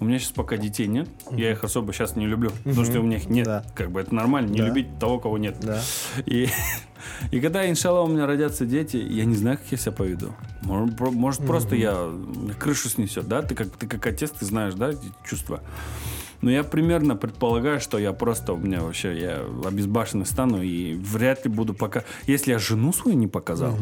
У 0.00 0.04
меня 0.04 0.18
сейчас 0.18 0.32
пока 0.32 0.56
детей 0.56 0.88
нет. 0.88 1.08
Я 1.30 1.52
их 1.52 1.62
особо 1.62 1.92
сейчас 1.92 2.16
не 2.16 2.26
люблю. 2.26 2.50
Потому 2.64 2.84
что 2.84 2.98
у 2.98 3.04
меня 3.04 3.18
их 3.18 3.28
нет. 3.30 3.46
Да. 3.46 3.64
Как 3.76 3.92
бы 3.92 4.00
это 4.00 4.12
нормально, 4.12 4.48
не 4.50 4.58
Да. 4.58 4.66
любить 4.66 4.98
того, 4.98 5.20
кого 5.20 5.38
нет. 5.38 5.58
Да. 5.60 5.80
И, 6.26 6.48
и 7.30 7.40
когда, 7.40 7.70
иншалла, 7.70 8.00
у 8.02 8.08
меня 8.08 8.26
родятся 8.26 8.66
дети, 8.66 8.96
я 8.96 9.24
не 9.24 9.36
знаю, 9.36 9.58
как 9.58 9.66
я 9.70 9.78
себя 9.78 9.92
поведу. 9.92 10.34
Может, 10.62 10.98
может, 10.98 11.46
просто 11.46 11.76
я 11.76 12.10
крышу 12.58 12.88
снесет, 12.88 13.28
да? 13.28 13.42
Ты 13.42 13.54
как, 13.54 13.68
ты 13.76 13.86
как 13.86 14.04
отец, 14.06 14.30
ты 14.30 14.44
знаешь, 14.44 14.74
да, 14.74 14.90
эти 14.90 15.06
чувства. 15.24 15.60
Но 16.40 16.50
я 16.50 16.62
примерно 16.62 17.16
предполагаю, 17.16 17.80
что 17.80 17.98
я 17.98 18.12
просто, 18.12 18.52
у 18.52 18.56
меня 18.56 18.80
вообще, 18.80 19.18
я 19.18 19.44
обезбашенный 19.66 20.26
стану 20.26 20.62
и 20.62 20.94
вряд 20.94 21.44
ли 21.44 21.50
буду 21.50 21.74
пока... 21.74 22.04
Если 22.26 22.52
я 22.52 22.58
жену 22.58 22.92
свою 22.92 23.16
не 23.16 23.26
показал, 23.26 23.76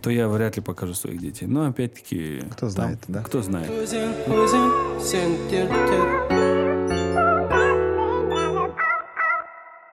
то 0.00 0.10
я 0.10 0.28
вряд 0.28 0.56
ли 0.56 0.62
покажу 0.62 0.94
своих 0.94 1.20
детей. 1.20 1.46
Но 1.46 1.66
опять-таки... 1.66 2.44
Кто 2.52 2.68
знает, 2.68 2.98
да? 3.08 3.22
Кто 3.22 3.42
знает. 3.42 3.70